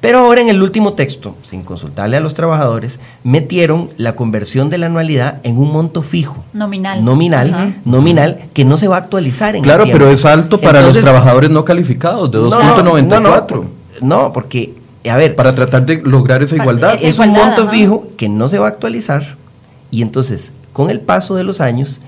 Pero 0.00 0.20
ahora 0.20 0.40
en 0.40 0.48
el 0.48 0.62
último 0.62 0.92
texto, 0.92 1.34
sin 1.42 1.64
consultarle 1.64 2.16
a 2.16 2.20
los 2.20 2.34
trabajadores, 2.34 3.00
metieron 3.24 3.90
la 3.96 4.14
conversión 4.14 4.70
de 4.70 4.78
la 4.78 4.86
anualidad 4.86 5.40
en 5.42 5.58
un 5.58 5.72
monto 5.72 6.02
fijo. 6.02 6.44
Nominal. 6.52 7.04
Nominal, 7.04 7.74
nominal, 7.84 8.44
que 8.52 8.64
no 8.64 8.76
se 8.76 8.86
va 8.86 8.96
a 8.96 8.98
actualizar 9.00 9.56
en 9.56 9.64
Claro, 9.64 9.86
pero 9.90 10.08
es 10.08 10.24
alto 10.24 10.60
para 10.60 10.82
los 10.82 10.96
trabajadores 10.96 11.50
no 11.50 11.64
calificados, 11.64 12.30
de 12.30 12.38
2.94. 12.38 13.64
no, 14.02 14.32
porque 14.32 14.77
a 15.08 15.16
ver. 15.16 15.34
Para 15.34 15.54
tratar 15.54 15.86
de 15.86 16.02
lograr 16.02 16.42
esa 16.42 16.56
igualdad. 16.56 16.98
es 17.00 17.18
un 17.18 17.30
monto 17.30 17.68
fijo 17.68 18.08
que 18.16 18.28
no 18.28 18.48
se 18.48 18.58
va 18.58 18.66
a 18.66 18.70
actualizar 18.70 19.36
y 19.90 20.02
entonces, 20.02 20.52
con 20.72 20.90
el 20.90 21.00
paso 21.00 21.34
de 21.34 21.44
los 21.44 21.60
años, 21.60 22.00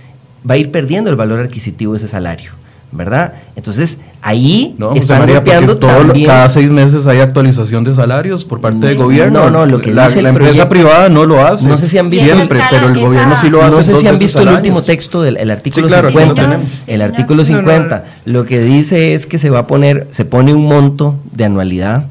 va 0.49 0.55
a 0.55 0.57
ir 0.59 0.71
perdiendo 0.71 1.11
el 1.11 1.17
valor 1.17 1.41
adquisitivo 1.41 1.93
de 1.93 1.99
ese 1.99 2.09
salario. 2.09 2.53
¿verdad? 2.93 3.35
Entonces, 3.55 3.99
ahí 4.21 4.75
no, 4.77 4.95
están 4.95 5.27
golpeando 5.27 5.79
Cada 6.27 6.49
seis 6.49 6.69
meses 6.71 7.07
hay 7.07 7.21
actualización 7.21 7.85
de 7.85 7.95
salarios 7.95 8.45
por 8.45 8.61
parte 8.61 8.85
del 8.85 8.97
gobierno. 8.97 9.45
No, 9.45 9.51
no, 9.51 9.67
lo 9.67 9.81
que 9.81 9.95
la, 9.95 10.09
dice 10.09 10.23
la 10.23 10.31
empresa 10.31 10.69
privada 10.69 11.09
no 11.09 11.25
lo 11.25 11.45
hace. 11.45 11.69
No 11.69 11.79
sé 11.79 11.89
si 11.89 11.99
han 11.99 12.11
visto 12.11 12.27
siempre, 12.27 12.61
pero 12.71 12.89
el 12.89 13.01
gobierno 13.01 13.37
sí 13.37 13.49
lo 13.49 13.63
hace. 13.63 13.77
No 13.77 13.83
sé 13.83 13.97
si 13.97 14.07
han 14.07 14.19
visto 14.19 14.43
el 14.43 14.49
último 14.49 14.83
texto 14.83 15.23
del 15.23 15.51
artículo 15.51 15.89
50. 15.89 16.61
El 16.87 17.03
artículo 17.03 17.45
50 17.45 18.05
lo 18.25 18.45
que 18.45 18.61
dice 18.61 19.15
es 19.15 19.27
que 19.27 19.39
se 19.39 19.51
va 19.51 19.61
a 19.61 19.67
poner, 19.67 20.09
se 20.11 20.25
pone 20.25 20.53
un 20.53 20.67
monto 20.67 21.17
de 21.33 21.45
anualidad 21.45 22.07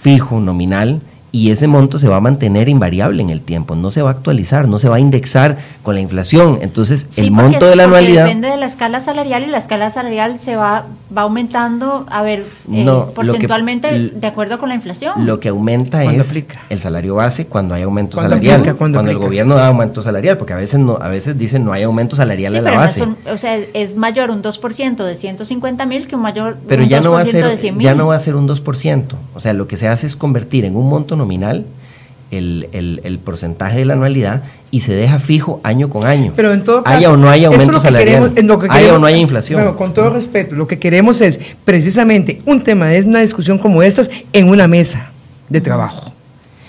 fijo, 0.00 0.40
nominal, 0.40 1.00
y 1.32 1.50
ese 1.50 1.66
monto 1.66 1.98
se 1.98 2.08
va 2.08 2.16
a 2.16 2.20
mantener 2.20 2.68
invariable 2.68 3.22
en 3.22 3.30
el 3.30 3.40
tiempo, 3.40 3.76
no 3.76 3.90
se 3.90 4.02
va 4.02 4.10
a 4.10 4.12
actualizar, 4.12 4.68
no 4.68 4.78
se 4.78 4.88
va 4.88 4.96
a 4.96 5.00
indexar 5.00 5.58
con 5.82 5.94
la 5.94 6.00
inflación. 6.00 6.58
Entonces, 6.60 7.06
el 7.16 7.30
monto 7.30 7.66
de 7.66 7.76
la 7.76 7.84
anualidad... 7.84 8.24
Depende 8.24 8.48
de 8.48 8.56
la 8.56 8.66
escala 8.66 9.00
salarial 9.00 9.44
y 9.44 9.46
la 9.46 9.58
escala 9.58 9.90
salarial 9.90 10.40
se 10.40 10.56
va, 10.56 10.86
va 11.16 11.22
aumentando, 11.22 12.06
a 12.10 12.22
ver, 12.22 12.44
eh, 12.72 12.86
porcentualmente 13.14 14.10
de 14.14 14.26
acuerdo 14.26 14.58
con 14.58 14.68
la 14.68 14.74
inflación. 14.74 15.26
Lo 15.26 15.40
que 15.40 15.48
aumenta 15.48 16.02
es 16.04 16.44
el 16.68 16.80
salario 16.80 17.14
base 17.16 17.46
cuando 17.46 17.74
hay 17.74 17.82
aumento 17.82 18.20
salarial, 18.20 18.76
cuando, 18.76 19.00
el 19.00 19.18
gobierno 19.18 19.54
da 19.54 19.68
aumento 19.68 20.02
salarial, 20.02 20.36
porque 20.36 20.52
a 20.52 20.56
veces 20.56 20.80
no 20.80 20.98
a 21.00 21.08
veces 21.08 21.38
dicen 21.38 21.64
no 21.64 21.72
hay 21.72 21.82
aumento 21.82 22.16
salarial 22.16 22.56
a 22.56 22.60
la 22.60 22.76
base. 22.76 23.04
o 23.32 23.36
sea, 23.36 23.56
es 23.74 23.96
mayor 23.96 24.30
un 24.30 24.42
2% 24.42 25.04
de 25.04 25.14
150 25.14 25.86
mil 25.86 26.06
que 26.06 26.16
un 26.16 26.22
mayor 26.22 26.58
pero 26.68 26.84
ya 26.84 27.00
no 27.00 27.12
va 27.12 27.20
a 27.20 27.26
ser, 27.26 27.56
Ya 27.78 27.94
no 27.94 28.08
va 28.08 28.16
a 28.16 28.20
ser 28.20 28.36
un 28.36 28.48
2%, 28.48 29.04
o 29.34 29.40
sea, 29.40 29.52
lo 29.52 29.66
que 29.66 29.76
se 29.76 29.88
hace 29.88 30.06
es 30.06 30.16
convertir 30.16 30.64
en 30.64 30.76
un 30.76 30.88
monto 30.88 31.16
nominal 31.20 31.64
el, 32.30 33.20
porcentaje 33.24 33.78
de 33.78 33.84
la 33.84 33.94
anualidad 33.94 34.42
y 34.70 34.80
se 34.80 34.94
deja 34.94 35.18
fijo 35.18 35.60
año 35.64 35.90
con 35.90 36.06
año. 36.06 36.32
Pero 36.36 36.52
en 36.52 36.62
todo 36.62 36.84
caso, 36.84 36.96
haya 36.96 37.12
o 37.12 37.16
no 37.16 37.28
haya 37.28 37.48
aumento 37.48 37.80
salarial, 37.80 38.32
haya 38.68 38.94
o 38.94 38.98
no 38.98 39.06
haya 39.06 39.16
inflación. 39.16 39.60
Bueno, 39.60 39.76
con 39.76 39.92
todo 39.94 40.10
respeto, 40.10 40.54
lo 40.54 40.66
que 40.66 40.78
queremos 40.78 41.20
es 41.20 41.40
precisamente 41.64 42.40
un 42.46 42.62
tema 42.62 42.86
de 42.88 43.02
una 43.02 43.20
discusión 43.20 43.58
como 43.58 43.82
esta 43.82 44.02
en 44.32 44.48
una 44.48 44.66
mesa 44.68 45.10
de 45.48 45.60
trabajo. 45.60 46.12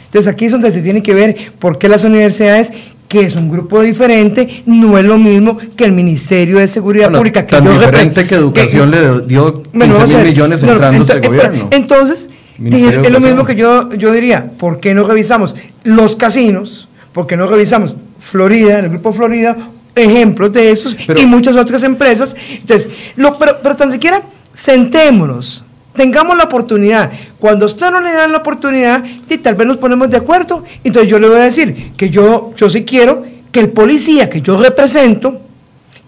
Entonces 0.05 0.31
aquí 0.31 0.45
es 0.45 0.51
donde 0.51 0.71
se 0.71 0.81
tiene 0.81 1.01
que 1.01 1.13
ver 1.13 1.35
por 1.59 1.77
qué 1.77 1.87
las 1.87 2.03
universidades 2.03 2.73
que 3.07 3.25
es 3.25 3.35
un 3.35 3.49
grupo 3.49 3.81
diferente, 3.81 4.63
no 4.65 4.97
es 4.97 5.03
lo 5.03 5.17
mismo 5.17 5.57
que 5.75 5.83
el 5.83 5.91
Ministerio 5.91 6.59
de 6.59 6.67
Seguridad 6.69 7.11
Pública. 7.11 7.45
Que 7.45 7.57
tan 7.57 7.65
diferente 7.65 8.25
que 8.25 8.35
Educación 8.35 8.89
le 8.89 9.21
dio 9.27 9.61
15 9.63 10.15
mil 10.15 10.25
millones 10.27 10.63
entrando 10.63 11.03
este 11.03 11.19
gobierno. 11.19 11.67
Entonces, 11.71 12.29
es 12.63 13.11
lo 13.11 13.19
mismo 13.19 13.45
que 13.45 13.55
yo, 13.55 13.91
yo 13.93 14.11
diría, 14.11 14.51
¿por 14.57 14.79
qué 14.79 14.93
no 14.93 15.03
revisamos 15.03 15.55
los 15.83 16.15
casinos? 16.15 16.87
¿Por 17.11 17.27
qué 17.27 17.35
no 17.35 17.47
revisamos 17.47 17.95
Florida, 18.19 18.79
el 18.79 18.89
grupo 18.89 19.11
Florida, 19.11 19.57
ejemplos 19.95 20.53
de 20.53 20.71
esos 20.71 20.95
y 21.15 21.25
muchas 21.25 21.55
otras 21.55 21.83
empresas? 21.83 22.35
Entonces, 22.51 22.89
lo, 23.15 23.37
pero, 23.37 23.57
pero 23.61 23.75
tan 23.75 23.91
siquiera 23.91 24.21
sentémonos, 24.53 25.63
tengamos 25.95 26.37
la 26.37 26.43
oportunidad. 26.43 27.11
Cuando 27.39 27.65
usted 27.65 27.89
no 27.91 27.99
le 27.99 28.13
dan 28.13 28.31
la 28.31 28.39
oportunidad, 28.39 29.03
y 29.27 29.37
tal 29.37 29.55
vez 29.55 29.67
nos 29.67 29.77
ponemos 29.77 30.09
de 30.09 30.17
acuerdo. 30.17 30.63
Entonces 30.83 31.09
yo 31.09 31.19
le 31.19 31.27
voy 31.27 31.39
a 31.39 31.43
decir 31.43 31.93
que 31.97 32.09
yo, 32.09 32.53
yo 32.55 32.69
sí 32.69 32.83
quiero 32.83 33.23
que 33.51 33.59
el 33.59 33.69
policía 33.69 34.29
que 34.29 34.41
yo 34.41 34.61
represento, 34.61 35.41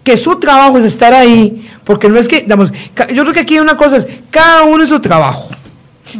que 0.02 0.16
su 0.16 0.38
trabajo 0.38 0.78
es 0.78 0.84
estar 0.84 1.14
ahí, 1.14 1.66
porque 1.82 2.08
no 2.08 2.18
es 2.18 2.28
que, 2.28 2.42
digamos, 2.42 2.72
yo 3.12 3.22
creo 3.22 3.32
que 3.32 3.40
aquí 3.40 3.58
una 3.58 3.76
cosa 3.76 3.96
es, 3.96 4.06
cada 4.30 4.62
uno 4.64 4.84
es 4.84 4.90
su 4.90 5.00
trabajo 5.00 5.48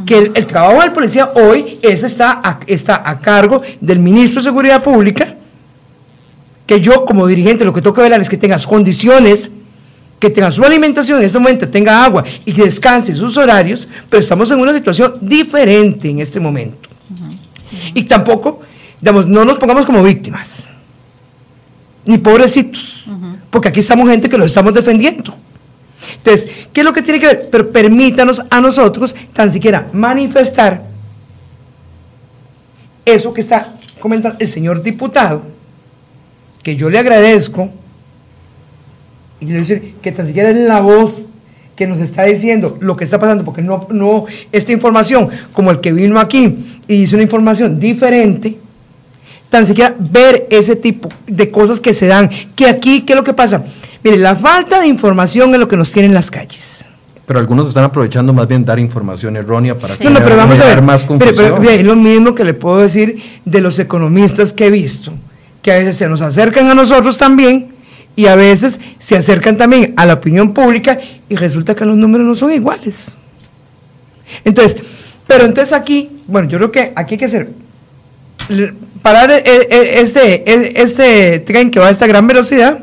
que 0.06 0.18
el, 0.34 0.46
trabajo 0.46 0.80
del 0.80 0.92
policía 0.92 1.30
hoy 1.34 1.78
es, 1.82 2.02
está, 2.02 2.40
a, 2.42 2.60
está 2.66 3.08
a 3.08 3.20
cargo 3.20 3.60
del 3.80 3.98
ministro 3.98 4.40
de 4.40 4.48
Seguridad 4.48 4.82
Pública, 4.82 5.34
que 6.66 6.80
yo 6.80 7.04
como 7.04 7.26
dirigente 7.26 7.64
lo 7.64 7.72
que 7.72 7.82
tengo 7.82 7.94
que 7.94 8.02
ver 8.02 8.12
es 8.14 8.28
que 8.28 8.36
tengas 8.36 8.66
condiciones, 8.66 9.50
que 10.18 10.30
tenga 10.30 10.50
su 10.50 10.64
alimentación 10.64 11.18
en 11.18 11.26
este 11.26 11.38
momento, 11.38 11.68
tenga 11.68 12.04
agua 12.04 12.24
y 12.44 12.52
que 12.52 12.64
descanse 12.64 13.14
sus 13.14 13.36
horarios, 13.36 13.86
pero 14.08 14.22
estamos 14.22 14.50
en 14.50 14.58
una 14.58 14.74
situación 14.74 15.14
diferente 15.20 16.08
en 16.08 16.20
este 16.20 16.40
momento. 16.40 16.88
Y 17.92 18.04
tampoco, 18.04 18.60
digamos, 19.00 19.26
no 19.26 19.44
nos 19.44 19.58
pongamos 19.58 19.84
como 19.84 20.02
víctimas, 20.02 20.70
ni 22.06 22.18
pobrecitos, 22.18 23.04
porque 23.50 23.68
aquí 23.68 23.80
estamos 23.80 24.08
gente 24.08 24.28
que 24.28 24.38
los 24.38 24.46
estamos 24.46 24.72
defendiendo. 24.72 25.36
Entonces, 26.24 26.68
¿qué 26.72 26.80
es 26.80 26.84
lo 26.86 26.94
que 26.94 27.02
tiene 27.02 27.20
que 27.20 27.26
ver? 27.26 27.48
Pero 27.50 27.70
permítanos 27.70 28.40
a 28.48 28.58
nosotros 28.58 29.14
tan 29.34 29.52
siquiera 29.52 29.88
manifestar 29.92 30.82
eso 33.04 33.34
que 33.34 33.42
está 33.42 33.74
comentando 34.00 34.38
el 34.40 34.48
señor 34.48 34.82
diputado, 34.82 35.42
que 36.62 36.76
yo 36.76 36.88
le 36.88 36.98
agradezco, 36.98 37.68
y 39.38 39.44
quiero 39.44 39.60
decir 39.60 39.96
que 40.00 40.12
tan 40.12 40.26
siquiera 40.26 40.48
es 40.48 40.56
la 40.56 40.80
voz 40.80 41.20
que 41.76 41.86
nos 41.86 41.98
está 42.00 42.22
diciendo 42.22 42.78
lo 42.80 42.96
que 42.96 43.04
está 43.04 43.18
pasando, 43.18 43.44
porque 43.44 43.60
no, 43.60 43.86
no, 43.90 44.24
esta 44.50 44.72
información, 44.72 45.28
como 45.52 45.70
el 45.70 45.80
que 45.80 45.92
vino 45.92 46.18
aquí 46.18 46.80
y 46.88 47.02
hizo 47.02 47.16
una 47.16 47.24
información 47.24 47.78
diferente, 47.78 48.56
tan 49.50 49.66
siquiera 49.66 49.94
ver 49.98 50.46
ese 50.50 50.76
tipo 50.76 51.08
de 51.26 51.50
cosas 51.50 51.80
que 51.80 51.92
se 51.94 52.06
dan, 52.06 52.30
que 52.56 52.66
aquí, 52.66 53.02
¿qué 53.02 53.12
es 53.12 53.16
lo 53.16 53.24
que 53.24 53.32
pasa? 53.32 53.62
Mire, 54.02 54.18
la 54.18 54.36
falta 54.36 54.80
de 54.80 54.86
información 54.86 55.54
es 55.54 55.60
lo 55.60 55.68
que 55.68 55.76
nos 55.76 55.90
tiene 55.90 56.08
en 56.08 56.14
las 56.14 56.30
calles. 56.30 56.84
Pero 57.26 57.38
algunos 57.38 57.68
están 57.68 57.84
aprovechando 57.84 58.32
más 58.32 58.46
bien 58.46 58.64
dar 58.64 58.78
información 58.78 59.36
errónea 59.36 59.78
para 59.78 59.96
que 59.96 60.10
no, 60.10 60.20
pero 60.22 60.36
vamos 60.36 60.60
a 60.60 60.66
ver, 60.66 60.82
más 60.82 61.04
confusión. 61.04 61.56
Pero, 61.56 61.70
es 61.70 61.84
lo 61.84 61.96
mismo 61.96 62.34
que 62.34 62.44
le 62.44 62.52
puedo 62.52 62.78
decir 62.78 63.22
de 63.44 63.60
los 63.62 63.78
economistas 63.78 64.52
que 64.52 64.66
he 64.66 64.70
visto, 64.70 65.12
que 65.62 65.72
a 65.72 65.76
veces 65.76 65.96
se 65.96 66.08
nos 66.08 66.20
acercan 66.20 66.68
a 66.68 66.74
nosotros 66.74 67.16
también 67.16 67.68
y 68.14 68.26
a 68.26 68.36
veces 68.36 68.78
se 68.98 69.16
acercan 69.16 69.56
también 69.56 69.94
a 69.96 70.04
la 70.04 70.14
opinión 70.14 70.52
pública 70.52 70.98
y 71.28 71.36
resulta 71.36 71.74
que 71.74 71.86
los 71.86 71.96
números 71.96 72.26
no 72.26 72.34
son 72.34 72.52
iguales. 72.52 73.14
Entonces, 74.44 74.76
pero 75.26 75.46
entonces 75.46 75.72
aquí, 75.72 76.10
bueno, 76.26 76.48
yo 76.48 76.58
creo 76.58 76.72
que 76.72 76.92
aquí 76.94 77.14
hay 77.14 77.18
que 77.18 77.24
hacer 77.24 77.50
parar 79.04 79.30
e, 79.30 79.42
e, 79.44 80.00
este, 80.00 80.50
e, 80.50 80.82
este 80.82 81.38
tren 81.40 81.70
que 81.70 81.78
va 81.78 81.88
a 81.88 81.90
esta 81.90 82.06
gran 82.06 82.26
velocidad 82.26 82.78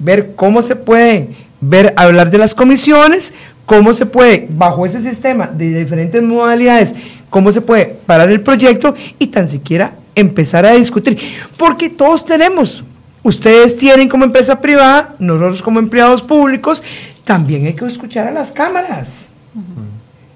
ver 0.00 0.34
cómo 0.34 0.62
se 0.62 0.74
puede 0.74 1.28
ver, 1.60 1.94
hablar 1.96 2.32
de 2.32 2.38
las 2.38 2.56
comisiones, 2.56 3.32
cómo 3.64 3.94
se 3.94 4.04
puede, 4.04 4.48
bajo 4.50 4.84
ese 4.84 5.00
sistema 5.00 5.46
de 5.46 5.78
diferentes 5.78 6.20
modalidades, 6.24 6.92
cómo 7.30 7.52
se 7.52 7.60
puede 7.60 7.86
parar 8.04 8.32
el 8.32 8.40
proyecto 8.40 8.96
y 9.20 9.28
tan 9.28 9.46
siquiera 9.46 9.92
empezar 10.16 10.66
a 10.66 10.72
discutir. 10.72 11.16
Porque 11.56 11.88
todos 11.88 12.24
tenemos, 12.24 12.82
ustedes 13.22 13.76
tienen 13.76 14.08
como 14.08 14.24
empresa 14.24 14.60
privada, 14.60 15.14
nosotros 15.20 15.62
como 15.62 15.78
empleados 15.78 16.20
públicos, 16.20 16.82
también 17.22 17.64
hay 17.64 17.74
que 17.74 17.84
escuchar 17.84 18.26
a 18.26 18.32
las 18.32 18.50
cámaras. 18.50 19.26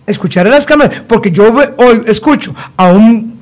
Escuchar 0.06 0.46
a 0.46 0.50
las 0.50 0.64
cámaras, 0.64 1.02
porque 1.08 1.32
yo 1.32 1.52
hoy 1.78 2.04
escucho 2.06 2.54
a 2.76 2.92
un, 2.92 3.40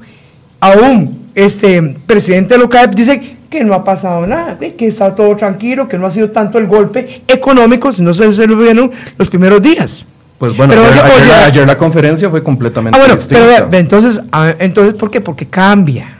a 0.58 0.70
un 0.70 1.19
este, 1.34 1.96
presidente 2.06 2.56
local, 2.58 2.90
dice 2.94 3.36
que 3.48 3.64
no 3.64 3.74
ha 3.74 3.84
pasado 3.84 4.26
nada, 4.26 4.58
que 4.58 4.86
está 4.86 5.14
todo 5.14 5.36
tranquilo, 5.36 5.88
que 5.88 5.98
no 5.98 6.06
ha 6.06 6.10
sido 6.10 6.30
tanto 6.30 6.58
el 6.58 6.66
golpe 6.66 7.22
económico, 7.26 7.92
sino 7.92 8.14
se, 8.14 8.32
se 8.34 8.46
lo 8.46 8.56
vieron 8.56 8.90
los 9.18 9.28
primeros 9.28 9.60
días. 9.60 10.04
Pues 10.40 10.56
bueno, 10.56 10.72
ayer, 11.44 11.66
la, 11.66 11.76
conferencia 11.76 12.30
fue 12.30 12.42
completamente 12.42 12.98
ah, 12.98 13.04
bueno, 13.06 13.20
Pero, 13.28 13.76
entonces, 13.76 14.20
entonces, 14.58 14.94
¿por 14.94 15.10
qué? 15.10 15.20
Porque 15.20 15.46
cambia. 15.46 16.16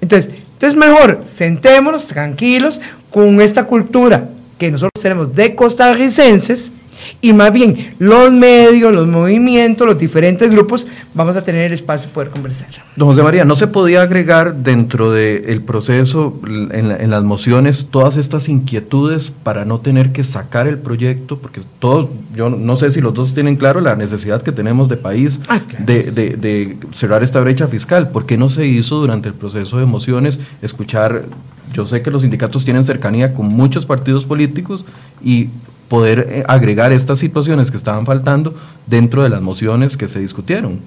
Entonces, 0.00 0.32
entonces 0.54 0.76
mejor 0.76 1.22
sentémonos 1.24 2.08
tranquilos 2.08 2.80
con 3.10 3.40
esta 3.40 3.64
cultura 3.64 4.28
que 4.58 4.72
nosotros 4.72 5.00
tenemos 5.00 5.36
de 5.36 5.54
costarricenses, 5.54 6.72
y 7.20 7.32
más 7.32 7.52
bien 7.52 7.94
los 7.98 8.32
medios, 8.32 8.92
los 8.92 9.06
movimientos, 9.06 9.86
los 9.86 9.98
diferentes 9.98 10.50
grupos, 10.50 10.86
vamos 11.14 11.36
a 11.36 11.44
tener 11.44 11.72
espacio 11.72 12.08
para 12.08 12.14
poder 12.14 12.30
conversar. 12.30 12.68
Don 12.96 13.08
José 13.08 13.22
María, 13.22 13.44
¿no 13.44 13.54
se 13.54 13.66
podía 13.66 14.02
agregar 14.02 14.56
dentro 14.56 15.10
del 15.12 15.62
proceso, 15.62 16.40
en, 16.44 17.10
las 17.10 17.22
mociones, 17.24 17.88
todas 17.90 18.16
estas 18.16 18.48
inquietudes 18.48 19.30
para 19.30 19.64
no 19.64 19.80
tener 19.80 20.12
que 20.12 20.24
sacar 20.24 20.66
el 20.66 20.78
proyecto? 20.78 21.38
Porque 21.38 21.62
todos, 21.78 22.10
yo 22.34 22.50
no 22.50 22.76
sé 22.76 22.90
si 22.90 23.00
los 23.00 23.14
dos 23.14 23.34
tienen 23.34 23.56
claro 23.56 23.80
la 23.80 23.96
necesidad 23.96 24.42
que 24.42 24.52
tenemos 24.52 24.88
de 24.88 24.96
país 24.96 25.40
ah, 25.48 25.60
de, 25.78 26.10
de 26.10 26.76
cerrar 26.92 27.22
esta 27.22 27.40
brecha 27.40 27.68
fiscal. 27.68 28.10
¿Por 28.10 28.26
qué 28.26 28.36
no 28.36 28.48
se 28.48 28.66
hizo 28.66 28.96
durante 28.96 29.28
el 29.28 29.34
proceso 29.34 29.78
de 29.78 29.86
mociones 29.86 30.40
escuchar 30.60 31.24
yo 31.72 31.86
sé 31.86 32.02
que 32.02 32.10
los 32.10 32.22
sindicatos 32.22 32.64
tienen 32.64 32.84
cercanía 32.84 33.34
con 33.34 33.46
muchos 33.46 33.86
partidos 33.86 34.26
políticos 34.26 34.84
y 35.24 35.48
poder 35.92 36.26
eh, 36.30 36.44
agregar 36.48 36.90
estas 36.90 37.18
situaciones 37.18 37.70
que 37.70 37.76
estaban 37.76 38.06
faltando 38.06 38.54
dentro 38.86 39.22
de 39.22 39.28
las 39.28 39.42
mociones 39.42 39.98
que 39.98 40.08
se 40.08 40.20
discutieron. 40.20 40.80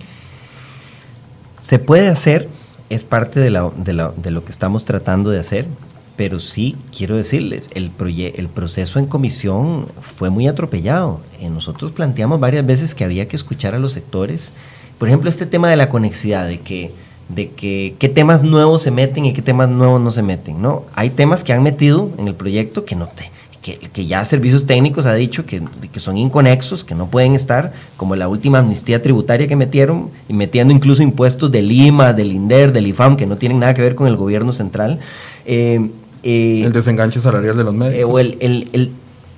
Se 1.62 1.78
puede 1.78 2.08
hacer, 2.08 2.50
es 2.90 3.04
parte 3.04 3.40
de, 3.40 3.52
de, 3.52 4.32
lo 4.32 4.44
que 4.44 4.52
estamos 4.52 4.84
tratando 4.84 5.30
de 5.30 5.38
hacer, 5.38 5.68
pero 6.16 6.40
sí 6.40 6.76
quiero 6.92 7.18
decirles, 7.18 7.70
el, 7.76 7.92
el 8.36 8.48
proceso 8.50 8.98
en 8.98 9.06
comisión 9.06 9.86
fue 10.02 10.32
muy 10.32 10.48
atropellado. 10.48 11.22
Eh, 11.40 11.52
nosotros 11.52 11.92
planteamos 11.92 12.40
varias 12.40 12.66
veces 12.66 12.96
que 12.96 13.04
había 13.04 13.28
que 13.28 13.36
escuchar 13.36 13.76
a 13.76 13.80
los 13.80 13.92
sectores. 13.92 14.54
Por 14.98 15.08
ejemplo, 15.08 15.30
este 15.30 15.46
tema 15.46 15.70
de 15.70 15.76
la 15.76 15.88
conexidad, 15.88 16.48
de 16.48 16.62
que 16.62 16.92
de 17.30 17.50
que 17.50 17.96
qué 18.00 18.10
temas 18.10 18.42
nuevos 18.42 18.82
se 18.82 18.92
meten 18.92 19.26
y 19.26 19.34
qué 19.34 19.42
temas 19.44 19.70
nuevos 19.70 20.02
no 20.02 20.10
se 20.10 20.24
meten, 20.24 20.62
¿no? 20.64 20.84
Hay 20.94 21.12
temas 21.12 21.44
que 21.44 21.54
han 21.54 21.64
metido 21.64 22.10
en 22.18 22.28
el 22.28 22.36
proyecto 22.36 22.86
que 22.86 22.96
no 22.96 23.08
te, 23.08 23.32
que, 23.74 24.06
ya 24.06 24.24
servicios 24.26 24.68
técnicos 24.68 25.08
ha 25.08 25.16
dicho 25.16 25.46
que, 25.46 25.62
que, 25.92 26.00
son 26.00 26.18
inconexos, 26.18 26.84
que 26.84 26.94
no 26.94 27.08
pueden 27.08 27.34
estar, 27.34 27.74
como 27.98 28.16
la 28.16 28.28
última 28.28 28.60
amnistía 28.60 29.02
tributaria 29.02 29.48
que 29.48 29.56
metieron, 29.56 30.12
y 30.30 30.34
metiendo 30.34 30.72
incluso 30.72 31.02
impuestos 31.02 31.52
de 31.52 31.64
Lima, 31.64 32.14
del 32.14 32.32
INDER, 32.32 32.72
del 32.72 32.86
IFAM, 32.88 33.18
que 33.18 33.26
no 33.26 33.38
tienen 33.38 33.60
nada 33.60 33.74
que 33.74 33.82
ver 33.82 33.96
con 33.96 34.08
el 34.08 34.18
gobierno 34.18 34.52
central. 34.52 35.00
Eh, 35.46 35.90
eh, 36.22 36.62
el 36.64 36.74
desenganche 36.74 37.20
salarial 37.20 37.58
de 37.58 37.64
los 37.64 37.74
medios. 37.74 37.96
Eh, 37.96 38.04
o 38.04 38.20
el, 38.20 38.38
el, 38.40 38.92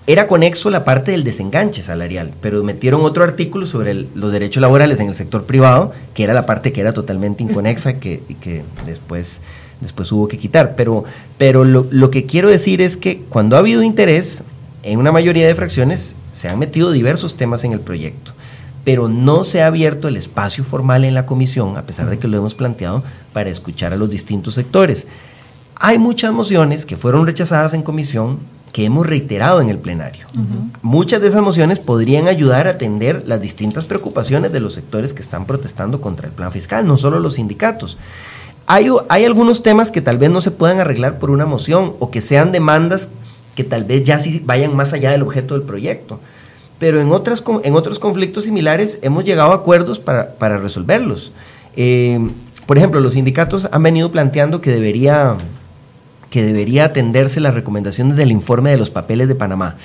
era 0.08 0.28
conexo 0.28 0.70
la 0.70 0.84
parte 0.84 1.12
del 1.12 1.24
desenganche 1.24 1.82
salarial, 1.82 2.32
pero 2.42 2.64
metieron 2.64 3.02
otro 3.02 3.24
artículo 3.24 3.66
sobre 3.66 3.94
los 3.94 4.32
derechos 4.32 4.60
laborales 4.60 5.00
en 5.00 5.08
el 5.08 5.16
sector 5.16 5.46
privado, 5.46 5.94
que 6.14 6.24
era 6.24 6.34
la 6.34 6.46
parte 6.46 6.74
que 6.74 6.82
era 6.82 6.92
totalmente 6.92 7.44
inconexa 7.44 8.00
que, 8.00 8.24
y 8.28 8.36
que 8.36 8.64
después 8.86 9.42
después 9.82 10.12
hubo 10.12 10.28
que 10.28 10.38
quitar. 10.38 10.76
Pero, 10.76 11.04
pero 11.38 11.64
lo, 11.64 12.12
que 12.12 12.26
quiero 12.26 12.50
decir 12.50 12.82
es 12.82 12.98
que 12.98 13.22
cuando 13.30 13.56
ha 13.56 13.60
habido 13.60 13.84
interés, 13.84 14.44
en 14.84 15.00
una 15.00 15.12
mayoría 15.12 15.48
de 15.48 15.56
fracciones 15.56 16.16
se 16.32 16.50
han 16.50 16.60
metido 16.60 16.92
diversos 16.92 17.36
temas 17.36 17.64
en 17.64 17.72
el 17.74 17.80
proyecto, 17.80 18.34
pero 18.84 19.10
no 19.10 19.44
se 19.44 19.62
ha 19.62 19.68
abierto 19.68 20.08
el 20.08 20.18
espacio 20.18 20.64
formal 20.64 21.04
en 21.04 21.14
la 21.14 21.26
comisión, 21.26 21.78
a 21.78 21.84
pesar 21.84 22.10
de 22.10 22.20
que 22.20 22.28
lo 22.28 22.38
hemos 22.38 22.56
planteado, 22.56 23.04
para 23.34 23.50
escuchar 23.50 23.94
a 23.94 23.98
los 23.98 24.10
distintos 24.10 24.54
sectores. 24.54 25.08
Hay 25.76 26.00
muchas 26.00 26.32
mociones 26.32 26.86
que 26.86 26.98
fueron 26.98 27.26
rechazadas 27.26 27.74
en 27.74 27.84
comisión 27.84 28.40
que 28.78 28.86
hemos 28.86 29.08
reiterado 29.08 29.62
en 29.62 29.70
el 29.70 29.80
plenario. 29.80 30.28
Muchas 30.82 31.22
de 31.22 31.28
esas 31.30 31.42
mociones 31.42 31.80
podrían 31.80 32.28
ayudar 32.28 32.68
a 32.68 32.72
atender 32.72 33.24
las 33.26 33.42
distintas 33.42 33.86
preocupaciones 33.86 34.52
de 34.52 34.60
los 34.60 34.74
sectores 34.74 35.14
que 35.14 35.22
están 35.22 35.46
protestando 35.46 36.02
contra 36.02 36.28
el 36.28 36.34
plan 36.34 36.52
fiscal, 36.52 36.86
no 36.86 36.98
solo 36.98 37.20
los 37.20 37.36
sindicatos. 37.36 37.98
Hay, 38.70 39.24
algunos 39.24 39.64
temas 39.64 39.92
que 39.92 40.02
tal 40.02 40.18
vez 40.18 40.30
no 40.30 40.42
se 40.42 40.52
puedan 40.52 40.82
arreglar 40.82 41.20
por 41.20 41.32
una 41.32 41.46
moción 41.46 41.94
o 42.00 42.12
que 42.12 42.22
sean 42.22 42.52
demandas 42.52 43.08
que 43.56 43.64
tal 43.64 43.86
vez 43.86 44.04
ya 44.04 44.20
sí 44.20 44.42
vayan 44.46 44.76
más 44.76 44.92
allá 44.92 45.12
del 45.12 45.24
objeto 45.24 45.54
del 45.54 45.64
proyecto. 45.64 46.20
Pero 46.78 47.00
en, 47.00 47.14
otras, 47.14 47.42
en 47.64 47.76
otros 47.76 47.98
conflictos 47.98 48.44
similares 48.44 49.00
hemos 49.02 49.24
llegado 49.24 49.54
a 49.54 49.56
acuerdos 49.56 50.00
para, 50.00 50.34
para 50.34 50.58
resolverlos. 50.58 51.32
Eh, 51.78 52.20
por 52.66 52.78
ejemplo, 52.78 53.00
los 53.00 53.14
sindicatos 53.14 53.70
han 53.72 53.82
venido 53.82 54.12
planteando 54.12 54.60
que 54.60 54.70
debería, 54.70 55.38
que 56.30 56.44
debería 56.44 56.84
atenderse 56.86 57.40
las 57.40 57.54
recomendaciones 57.54 58.18
del 58.18 58.32
informe 58.32 58.72
de 58.72 58.78
los 58.78 58.90
papeles 58.90 59.30
de 59.30 59.36
Panamá. 59.36 59.78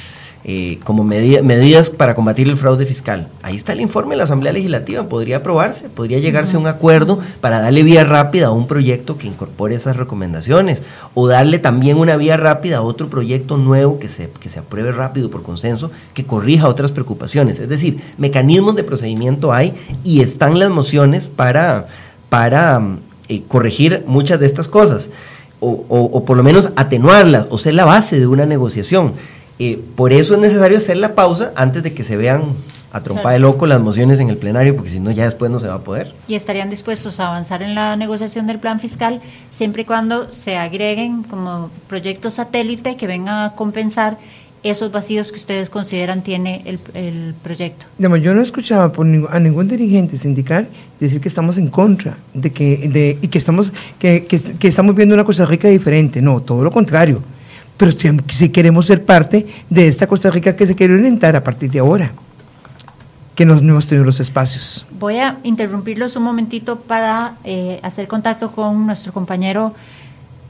Eh, 0.45 0.81
como 0.83 1.05
medidas 1.05 1.91
para 1.91 2.17
combatir 2.17 2.49
el 2.49 2.57
fraude 2.57 2.85
fiscal. 2.85 3.29
Ahí 3.43 3.55
está 3.55 3.75
el 3.75 3.81
informe 3.81 4.15
de 4.15 4.17
la 4.17 4.25
Asamblea 4.25 4.53
Legislativa, 4.53 5.05
podría 5.05 5.37
aprobarse, 5.37 5.89
podría 5.89 6.19
llegarse 6.19 6.57
a 6.57 6.59
un 6.59 6.67
acuerdo 6.67 7.21
para 7.41 7.61
darle 7.61 7.85
vía 7.85 8.03
rápida 8.03 8.49
a 8.49 8.51
un 8.51 8.67
proyecto 8.67 9.17
que 9.17 9.29
incorpore 9.29 9.77
esas 9.77 9.97
recomendaciones 9.97 10.83
o 11.15 11.29
darle 11.29 11.61
también 11.61 11.97
una 11.97 12.17
vía 12.17 12.37
rápida 12.37 12.79
a 12.79 12.83
otro 12.83 13.09
proyecto 13.09 13.57
nuevo 13.57 14.01
que 14.01 14.09
se, 14.09 14.31
que 14.41 14.49
se 14.49 14.59
apruebe 14.59 14.91
rápido 14.91 15.31
por 15.31 15.45
consenso, 15.45 15.93
que 16.13 16.25
corrija 16.25 16.67
otras 16.67 16.91
preocupaciones. 16.91 17.61
Es 17.61 17.69
decir, 17.69 18.01
mecanismos 18.19 18.75
de 18.75 18.83
procedimiento 18.83 19.53
hay 19.53 19.75
y 20.03 20.23
están 20.23 20.59
las 20.59 20.71
mociones 20.71 21.29
para, 21.29 21.87
para 22.29 22.83
eh, 23.29 23.43
corregir 23.47 24.03
muchas 24.09 24.41
de 24.41 24.47
estas 24.47 24.67
cosas. 24.67 25.13
O, 25.61 25.85
o, 25.89 26.25
por 26.25 26.37
lo 26.37 26.43
menos 26.43 26.73
atenuarlas 26.75 27.47
o 27.49 27.57
ser 27.57 27.75
la 27.75 27.85
base 27.85 28.19
de 28.19 28.27
una 28.27 28.47
negociación. 28.47 29.13
Eh, 29.65 29.81
por 29.95 30.13
eso 30.13 30.35
es 30.35 30.41
necesario 30.41 30.77
hacer 30.77 30.97
la 30.97 31.15
pausa 31.15 31.53
antes 31.55 31.85
de 31.85 31.95
que 31.95 32.03
se 32.03 32.17
vean 32.17 32.43
a 32.91 33.01
trompa 33.01 33.31
de 33.31 33.39
loco 33.39 33.69
las 33.69 33.81
mociones 33.81 34.19
en 34.19 34.29
el 34.29 34.37
plenario, 34.37 34.75
porque 34.75 34.91
si 34.91 34.99
no 34.99 35.13
ya 35.13 35.25
después 35.25 35.53
no 35.53 35.61
se 35.61 35.69
va 35.69 35.75
a 35.75 35.79
poder. 35.79 36.13
Y 36.27 36.35
estarían 36.35 36.69
dispuestos 36.69 37.21
a 37.21 37.29
avanzar 37.29 37.63
en 37.63 37.77
la 37.77 37.95
negociación 37.95 38.49
del 38.49 38.59
plan 38.59 38.81
fiscal 38.81 39.23
siempre 39.53 39.83
y 39.83 39.85
cuando 39.85 40.33
se 40.33 40.57
agreguen 40.57 41.23
como 41.23 41.71
proyectos 41.87 42.35
satélite 42.35 42.97
que 42.97 43.07
vengan 43.07 43.45
a 43.45 43.53
compensar 43.53 44.19
esos 44.65 44.91
vacíos 44.91 45.31
que 45.31 45.39
ustedes 45.39 45.71
consideran 45.71 46.23
tiene 46.23 46.65
el, 46.65 47.35
proyecto. 47.43 47.87
yo 47.99 48.35
no 48.35 48.43
escuchaba 48.43 48.91
por 48.91 49.07
a 49.07 49.39
ningún 49.39 49.69
dirigente 49.69 50.17
sindical 50.17 50.69
decir 50.99 51.21
que 51.21 51.29
estamos 51.29 51.57
en 51.57 51.69
contra 51.69 52.17
de 52.35 52.51
que 52.51 52.89
de, 52.89 53.19
y 53.23 53.29
que 53.29 53.39
estamos 53.39 53.73
que, 54.01 54.27
que 54.27 54.69
estamos 54.69 54.97
viendo 54.97 55.15
una 55.15 55.25
Costa 55.25 55.47
Rica 55.47 55.69
diferente. 55.69 56.21
No, 56.21 56.41
todo 56.41 56.65
lo 56.65 56.73
contrario 56.73 57.23
pero 57.77 57.93
si, 58.29 58.49
queremos 58.51 58.87
ser 58.87 59.05
parte 59.05 59.47
de 59.69 59.89
esta 59.89 60.07
Costa 60.07 60.31
Rica 60.31 60.55
que 60.55 60.67
se 60.67 60.75
quiere 60.75 60.95
orientar 60.95 61.37
a 61.37 61.43
partir 61.43 61.71
de 61.71 61.79
ahora, 61.79 62.13
que 63.35 63.45
no 63.47 63.57
hemos 63.57 63.87
tenido 63.87 64.05
los 64.05 64.21
espacios. 64.21 64.85
Voy 64.91 65.19
a 65.19 65.39
interrumpirlos 65.43 66.17
un 66.17 66.23
momentito 66.25 66.81
para 66.81 67.35
eh, 67.45 67.81
hacer 67.83 68.07
contacto 68.07 68.53
con 68.53 68.87
nuestro 68.87 69.13
compañero 69.13 69.75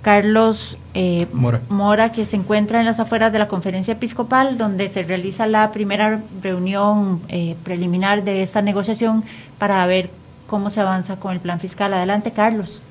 Carlos 0.03 0.77
eh, 0.95 1.29
Mora. 1.69 2.11
que 2.13 2.25
se 2.25 2.37
encuentra 2.37 2.81
en 2.81 2.87
las 2.87 2.99
afueras 2.99 3.33
de 3.33 3.39
la 3.39 3.47
conferencia 3.47 3.93
episcopal, 3.93 4.59
donde 4.59 4.89
se 4.89 5.05
realiza 5.05 5.47
la 5.47 5.71
primera 5.71 6.21
reunión 6.43 7.23
eh, 7.29 7.57
preliminar 7.63 8.25
de 8.25 8.43
esta 8.43 8.63
negociación 8.63 9.25
para 9.59 9.87
ver 9.87 10.11
cómo 10.49 10.71
se 10.71 10.81
avanza 10.81 11.17
con 11.17 11.33
el 11.33 11.41
plan 11.41 11.61
fiscal. 11.61 11.95
Adelante, 11.95 12.33
Carlos. 12.33 12.83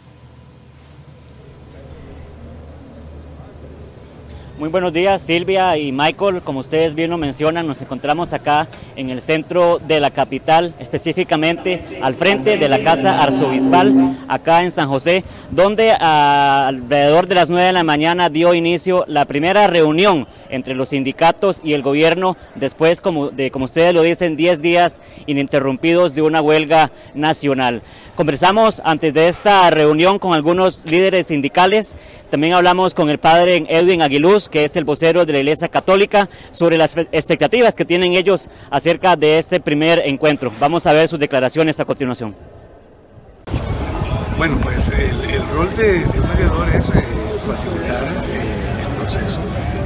Muy 4.62 4.69
buenos 4.69 4.93
días 4.93 5.24
Silvia 5.24 5.76
y 5.76 5.91
Michael, 5.91 6.43
como 6.43 6.60
ustedes 6.60 6.93
bien 6.93 7.10
lo 7.10 7.17
mencionan, 7.17 7.65
nos 7.65 7.82
encontramos 7.82 8.32
acá 8.32 8.67
en 8.95 9.10
el 9.10 9.24
centro 9.24 9.80
de 9.80 10.00
la 10.00 10.12
capital, 10.12 10.76
específicamente 10.78 11.82
al 12.00 12.13
frente 12.13 12.60
de 12.60 12.69
la 12.69 12.84
Casa 12.84 13.24
Arzobispal, 13.24 14.19
acá 14.28 14.62
en 14.62 14.69
San 14.69 14.88
José, 14.88 15.24
donde 15.50 15.89
alrededor 15.93 17.26
de 17.26 17.34
las 17.34 17.50
9 17.50 17.65
de 17.65 17.74
la 17.74 17.84
mañana 17.84 18.30
dio 18.30 18.54
inicio 18.54 19.04
la 19.08 19.26
primera 19.26 19.65
reunión 19.65 20.28
entre 20.52 20.76
los 20.76 20.89
sindicatos 20.89 21.60
y 21.63 21.74
el 21.74 21.82
gobierno, 21.82 22.38
después 22.54 23.02
como, 23.02 23.32
de, 23.32 23.50
como 23.50 23.65
ustedes 23.65 23.95
lo 23.95 24.04
dicen, 24.04 24.36
10 24.36 24.62
días 24.62 25.02
ininterrumpidos 25.26 26.13
de 26.13 26.21
una 26.21 26.39
huelga 26.39 26.91
nacional. 27.15 27.82
Conversamos 28.15 28.80
antes 28.86 29.15
de 29.15 29.28
esta 29.28 29.67
reunión 29.71 30.19
con 30.19 30.36
algunos 30.36 30.84
líderes 30.86 31.28
sindicales, 31.28 31.97
también 32.30 32.54
hablamos 32.54 32.93
con 32.93 33.10
el 33.10 33.17
padre 33.17 33.65
Edwin 33.67 34.04
Aguiluz, 34.04 34.50
que 34.51 34.65
es 34.65 34.75
el 34.75 34.83
vocero 34.83 35.25
de 35.25 35.33
la 35.33 35.39
Iglesia 35.39 35.67
Católica, 35.67 36.29
sobre 36.51 36.77
las 36.77 36.95
expectativas 37.11 37.73
que 37.75 37.85
tienen 37.85 38.13
ellos 38.13 38.49
acerca 38.69 39.15
de 39.15 39.39
este 39.39 39.59
primer 39.59 40.03
encuentro. 40.05 40.51
Vamos 40.59 40.85
a 40.85 40.93
ver 40.93 41.07
sus 41.07 41.19
declaraciones 41.19 41.79
a 41.79 41.85
continuación. 41.85 42.35
Bueno, 44.37 44.57
pues 44.61 44.89
el, 44.89 45.41
rol 45.53 45.69
de, 45.75 46.03
un 46.03 46.27
mediador 46.29 46.67
es 46.69 46.89
eh, 46.89 47.03
facilitar 47.45 48.03
eh, 48.03 48.81
el 48.81 48.99
proceso, 48.99 49.39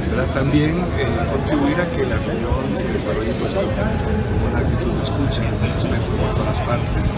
pero 0.08 0.24
también 0.32 0.78
eh, 0.98 1.06
contribuir 1.30 1.78
a 1.78 1.90
que 1.90 2.06
la 2.06 2.16
reunión 2.16 2.74
se 2.74 2.88
desarrolle 2.88 3.32
pues, 3.38 3.52
con, 3.52 3.64
una 3.64 4.58
actitud 4.58 4.92
de 4.92 5.02
escucha, 5.02 5.42
de 5.42 5.66
respeto 5.72 6.06
por 6.16 6.34
todas 6.34 6.46
las 6.46 6.60
partes. 6.60 7.14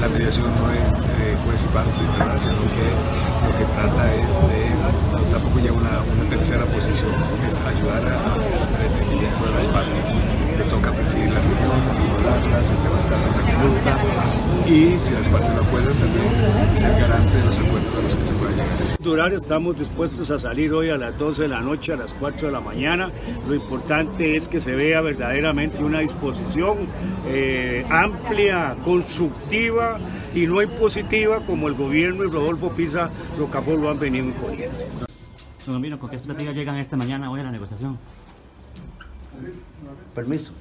La 0.00 0.08
mediación 0.08 0.46
no 0.56 0.70
es 0.72 0.92
juez 1.44 1.64
y 1.64 1.68
parte, 1.68 2.38
sino 2.38 2.54
que 2.54 2.86
lo 3.44 3.58
que 3.58 3.64
trata 3.76 4.14
es 4.14 4.40
de, 4.40 5.32
tampoco 5.32 5.58
ya 5.60 5.72
una, 5.72 6.00
una 6.16 6.28
tercera 6.30 6.64
posición, 6.66 7.14
es 7.46 7.60
ayudar 7.60 8.04
al 8.06 8.86
entendimiento 8.86 9.44
de 9.44 9.52
las 9.52 9.68
partes. 9.68 10.14
Le 10.58 10.64
toca 10.64 10.92
presidir 10.92 11.30
las 11.32 11.44
reuniones, 11.44 11.98
moderarlas, 12.10 12.72
implementar 12.72 13.18
la 13.20 13.42
minuta 13.42 14.34
y 14.66 14.96
si 14.98 15.12
las 15.12 15.28
partes 15.28 15.54
lo 15.54 15.62
acuerdan 15.62 15.94
también 15.94 16.74
ser 16.74 16.98
garante 16.98 17.36
de 17.36 17.44
los 17.44 17.58
acuerdos 17.58 17.94
a 17.98 18.02
los 18.02 18.16
que 18.16 18.24
se 18.24 18.32
pueda 18.32 18.50
llegar. 18.52 18.98
Durar 18.98 19.32
estamos 19.34 19.78
dispuestos 19.78 20.30
a 20.30 20.38
salir 20.38 20.72
hoy 20.72 20.88
a 20.88 20.96
las 20.96 21.18
12 21.18 21.42
de 21.42 21.48
la 21.48 21.60
noche, 21.60 21.92
a 21.92 21.96
las 21.96 22.14
4 22.14 22.48
de 22.48 22.52
la 22.52 22.60
mañana. 22.60 23.10
Lo 23.46 23.54
importante 23.54 24.36
es 24.36 24.48
que 24.48 24.62
se 24.62 24.74
vea 24.74 25.02
verdaderamente 25.02 25.84
una 25.84 26.00
disposición 26.00 26.86
eh, 27.26 27.84
amplia, 27.90 28.76
constructiva 29.34 29.98
y 30.34 30.46
no 30.46 30.62
impositiva 30.62 31.40
como 31.40 31.68
el 31.68 31.74
gobierno 31.74 32.24
y 32.24 32.28
Rodolfo 32.28 32.70
Pisa 32.70 33.10
Rocafort 33.38 33.80
lo 33.80 33.90
han 33.90 33.98
venido 33.98 34.26
imponiendo. 34.26 34.76
Don 35.66 35.98
¿con 35.98 36.10
qué 36.10 36.16
expectativas 36.16 36.54
llegan 36.54 36.76
esta 36.76 36.96
mañana 36.96 37.30
hoy 37.30 37.40
a 37.40 37.44
la 37.44 37.50
negociación? 37.50 37.98
Permiso. 40.14 40.52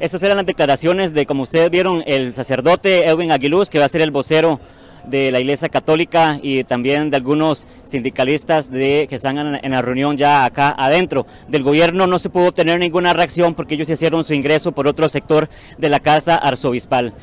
Estas 0.00 0.22
eran 0.22 0.36
las 0.36 0.46
declaraciones 0.46 1.14
de, 1.14 1.24
como 1.24 1.44
ustedes 1.44 1.70
vieron, 1.70 2.02
el 2.06 2.34
sacerdote 2.34 3.06
Edwin 3.06 3.30
Aguiluz, 3.32 3.70
que 3.70 3.78
va 3.78 3.84
a 3.84 3.88
ser 3.88 4.00
el 4.00 4.10
vocero 4.10 4.60
de 5.06 5.30
la 5.30 5.40
Iglesia 5.40 5.68
Católica 5.68 6.38
y 6.42 6.64
también 6.64 7.10
de 7.10 7.16
algunos 7.16 7.66
sindicalistas 7.84 8.70
de, 8.70 9.06
que 9.08 9.16
están 9.16 9.38
en, 9.38 9.70
la 9.70 9.82
reunión 9.82 10.16
ya 10.16 10.44
acá 10.44 10.74
adentro. 10.76 11.26
Del 11.48 11.62
gobierno 11.62 12.06
no 12.06 12.18
se 12.18 12.30
pudo 12.30 12.48
obtener 12.48 12.78
ninguna 12.78 13.12
reacción 13.12 13.54
porque 13.54 13.74
ellos 13.74 13.88
hicieron 13.88 14.24
su 14.24 14.34
ingreso 14.34 14.72
por 14.72 14.86
otro 14.86 15.08
sector 15.08 15.48
de 15.78 15.88
la 15.88 16.00
Casa 16.00 16.36
Arzobispal. 16.36 17.14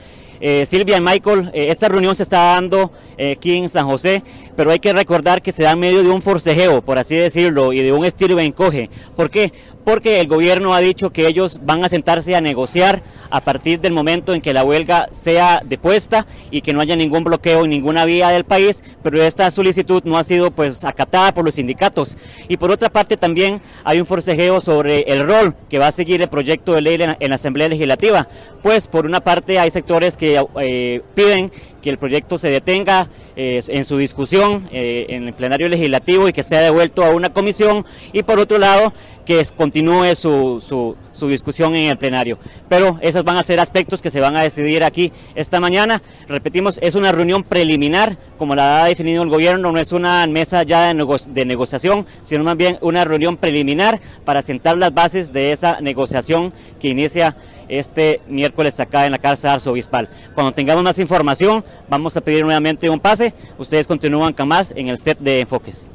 Eh, 0.46 0.66
Silvia 0.66 0.98
y 0.98 1.02
Michael, 1.02 1.52
eh, 1.54 1.68
esta 1.70 1.88
reunión 1.88 2.18
se 2.18 2.24
está 2.24 2.56
dando 2.56 2.92
eh, 3.18 3.36
aquí 3.38 3.56
en 3.56 3.70
San 3.70 3.86
José, 3.86 4.24
pero 4.58 4.72
hay 4.72 4.80
que 4.80 4.92
recordar 4.92 5.42
que 5.42 5.54
se 5.54 5.64
da 5.64 5.72
en 5.72 5.80
medio 5.80 6.04
de 6.04 6.10
un 6.10 6.22
forcejeo, 6.22 6.82
por 6.82 6.98
así 6.98 7.16
decirlo, 7.16 7.72
y 7.72 7.80
de 7.80 7.94
un 7.94 8.04
estilo 8.04 8.38
encoge. 8.40 8.90
¿Por 9.16 9.30
qué? 9.30 9.54
Porque 9.84 10.20
el 10.20 10.28
gobierno 10.28 10.74
ha 10.74 10.80
dicho 10.80 11.12
que 11.12 11.28
ellos 11.28 11.60
van 11.64 11.84
a 11.84 11.90
sentarse 11.90 12.36
a 12.36 12.42
negociar 12.42 13.04
a 13.30 13.42
partir 13.42 13.82
del 13.82 13.94
momento 13.94 14.34
en 14.34 14.42
que 14.42 14.54
la 14.54 14.64
huelga 14.64 15.08
sea 15.12 15.62
depuesta 15.66 16.26
y 16.52 16.62
que 16.62 16.74
no 16.74 16.82
haya 16.82 16.96
ningún 16.96 17.24
bloqueo 17.24 17.64
en 17.64 17.72
ninguna 17.72 18.06
vía 18.06 18.30
del 18.30 18.44
país, 18.44 18.84
pero 19.02 19.22
esta 19.22 19.50
solicitud 19.52 20.04
no 20.06 20.18
ha 20.18 20.24
sido 20.24 20.52
pues 20.52 20.84
acatada 20.84 21.34
por 21.34 21.44
los 21.44 21.56
sindicatos. 21.56 22.16
Y 22.48 22.58
por 22.58 22.72
otra 22.72 22.90
parte 22.90 23.18
también 23.18 23.62
hay 23.84 24.00
un 24.00 24.06
forcejeo 24.06 24.62
sobre 24.62 25.02
el 25.02 25.26
rol 25.26 25.56
que 25.70 25.80
va 25.80 25.88
a 25.88 25.92
seguir 25.92 26.22
el 26.22 26.30
proyecto 26.30 26.74
de 26.74 26.82
ley 26.82 26.94
en 27.02 27.30
la, 27.30 27.36
Asamblea 27.44 27.68
Legislativa, 27.68 28.28
pues 28.62 28.88
por 28.88 29.06
una 29.06 29.20
parte 29.20 29.60
hay 29.60 29.72
sectores 29.72 30.16
que 30.16 30.42
eh, 30.62 31.02
piden 31.16 31.52
que 31.84 31.90
el 31.90 31.98
proyecto 32.00 32.38
se 32.38 32.50
detenga 32.50 33.10
eh, 33.36 33.62
en 33.68 33.84
su 33.84 33.98
discusión 33.98 34.70
eh, 34.72 35.06
en 35.10 35.28
el 35.28 35.34
plenario 35.34 35.68
legislativo 35.68 36.28
y 36.28 36.34
que 36.34 36.42
sea 36.42 36.62
devuelto 36.62 37.04
a 37.04 37.10
una 37.10 37.34
comisión 37.34 37.86
y 38.14 38.24
por 38.24 38.40
otro 38.40 38.58
lado 38.58 38.94
que 39.26 39.46
continúe 39.56 40.16
su, 40.16 40.62
su, 40.62 40.96
su, 41.12 41.28
discusión 41.28 41.76
en 41.76 41.90
el 41.90 41.98
plenario. 41.98 42.38
Pero 42.68 43.00
esos 43.02 43.24
van 43.24 43.38
a 43.38 43.44
ser 43.44 43.60
aspectos 43.60 44.02
que 44.02 44.10
se 44.10 44.20
van 44.20 44.36
a 44.36 44.44
decidir 44.44 44.84
aquí 44.84 45.12
esta 45.36 45.60
mañana. 45.60 46.02
Repetimos, 46.28 46.78
es 46.82 46.96
una 46.96 47.12
reunión 47.12 47.44
preliminar, 47.44 48.18
como 48.38 48.56
la 48.56 48.84
ha 48.84 48.88
definido 48.88 49.24
el 49.24 49.30
gobierno, 49.30 49.72
no 49.72 49.80
es 49.80 49.92
una 49.94 50.26
mesa 50.28 50.64
ya 50.64 50.94
de, 50.94 51.20
de 51.30 51.46
negociación, 51.46 52.06
sino 52.22 52.44
más 52.44 52.58
bien 52.58 52.78
una 52.82 53.06
reunión 53.06 53.38
preliminar 53.38 54.00
para 54.26 54.42
sentar 54.42 54.78
las 54.78 54.94
bases 54.94 55.32
de 55.32 55.52
esa 55.52 55.80
negociación 55.80 56.54
que 56.80 56.90
inicia 56.90 57.36
este 57.68 58.22
miércoles 58.28 58.80
acá 58.80 59.06
en 59.06 59.12
la 59.12 59.18
Casa 59.18 59.54
Arzobispal. 59.54 60.10
Cuando 60.34 60.52
tengamos 60.52 60.84
más 60.84 61.00
información, 61.00 61.64
vamos 61.90 62.16
a 62.18 62.22
pedir 62.22 62.44
nuevamente 62.44 62.90
un 62.90 63.00
pase. 63.00 63.34
Ustedes 63.58 63.88
continúan 63.88 64.34
con 64.34 64.48
más 64.48 64.74
en 64.76 64.88
el 64.88 64.98
set 64.98 65.20
de 65.20 65.42
enfoques. 65.42 65.90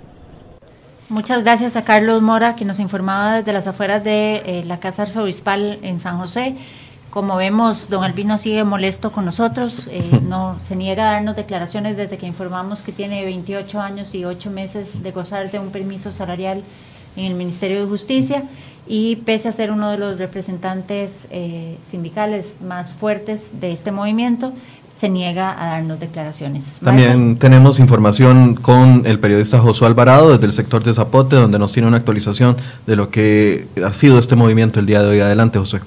Muchas 1.08 1.42
gracias 1.42 1.74
a 1.76 1.84
Carlos 1.84 2.20
Mora, 2.20 2.54
que 2.54 2.66
nos 2.66 2.78
informaba 2.80 3.36
desde 3.36 3.54
las 3.54 3.66
afueras 3.66 4.04
de 4.04 4.42
eh, 4.44 4.64
la 4.66 4.78
Casa 4.78 5.02
Arzobispal 5.02 5.78
en 5.82 5.98
San 5.98 6.18
José. 6.18 6.56
Como 7.08 7.36
vemos, 7.36 7.88
don 7.88 8.04
Albino 8.04 8.36
sigue 8.36 8.62
molesto 8.64 9.10
con 9.10 9.24
nosotros, 9.24 9.88
eh, 9.90 10.20
no 10.28 10.58
se 10.58 10.76
niega 10.76 11.08
a 11.08 11.12
darnos 11.14 11.34
declaraciones 11.34 11.96
desde 11.96 12.18
que 12.18 12.26
informamos 12.26 12.82
que 12.82 12.92
tiene 12.92 13.24
28 13.24 13.80
años 13.80 14.14
y 14.14 14.26
8 14.26 14.50
meses 14.50 15.02
de 15.02 15.10
gozar 15.10 15.50
de 15.50 15.58
un 15.58 15.70
permiso 15.70 16.12
salarial 16.12 16.62
en 17.16 17.24
el 17.24 17.34
Ministerio 17.34 17.80
de 17.80 17.86
Justicia 17.88 18.44
y 18.88 19.16
pese 19.16 19.48
a 19.48 19.52
ser 19.52 19.70
uno 19.70 19.90
de 19.90 19.98
los 19.98 20.18
representantes 20.18 21.26
eh, 21.30 21.76
sindicales 21.88 22.56
más 22.66 22.90
fuertes 22.92 23.50
de 23.60 23.72
este 23.72 23.92
movimiento, 23.92 24.52
se 24.98 25.08
niega 25.08 25.54
a 25.62 25.66
darnos 25.74 26.00
declaraciones. 26.00 26.80
También 26.82 27.36
tenemos 27.36 27.78
información 27.78 28.56
con 28.56 29.02
el 29.06 29.20
periodista 29.20 29.60
Josué 29.60 29.86
Alvarado 29.86 30.32
desde 30.32 30.46
el 30.46 30.52
sector 30.52 30.82
de 30.82 30.92
Zapote, 30.92 31.36
donde 31.36 31.58
nos 31.58 31.70
tiene 31.70 31.86
una 31.86 31.98
actualización 31.98 32.56
de 32.86 32.96
lo 32.96 33.10
que 33.10 33.68
ha 33.84 33.92
sido 33.92 34.18
este 34.18 34.34
movimiento 34.34 34.80
el 34.80 34.86
día 34.86 35.02
de 35.02 35.08
hoy. 35.08 35.20
Adelante, 35.20 35.58
Josué. 35.58 35.80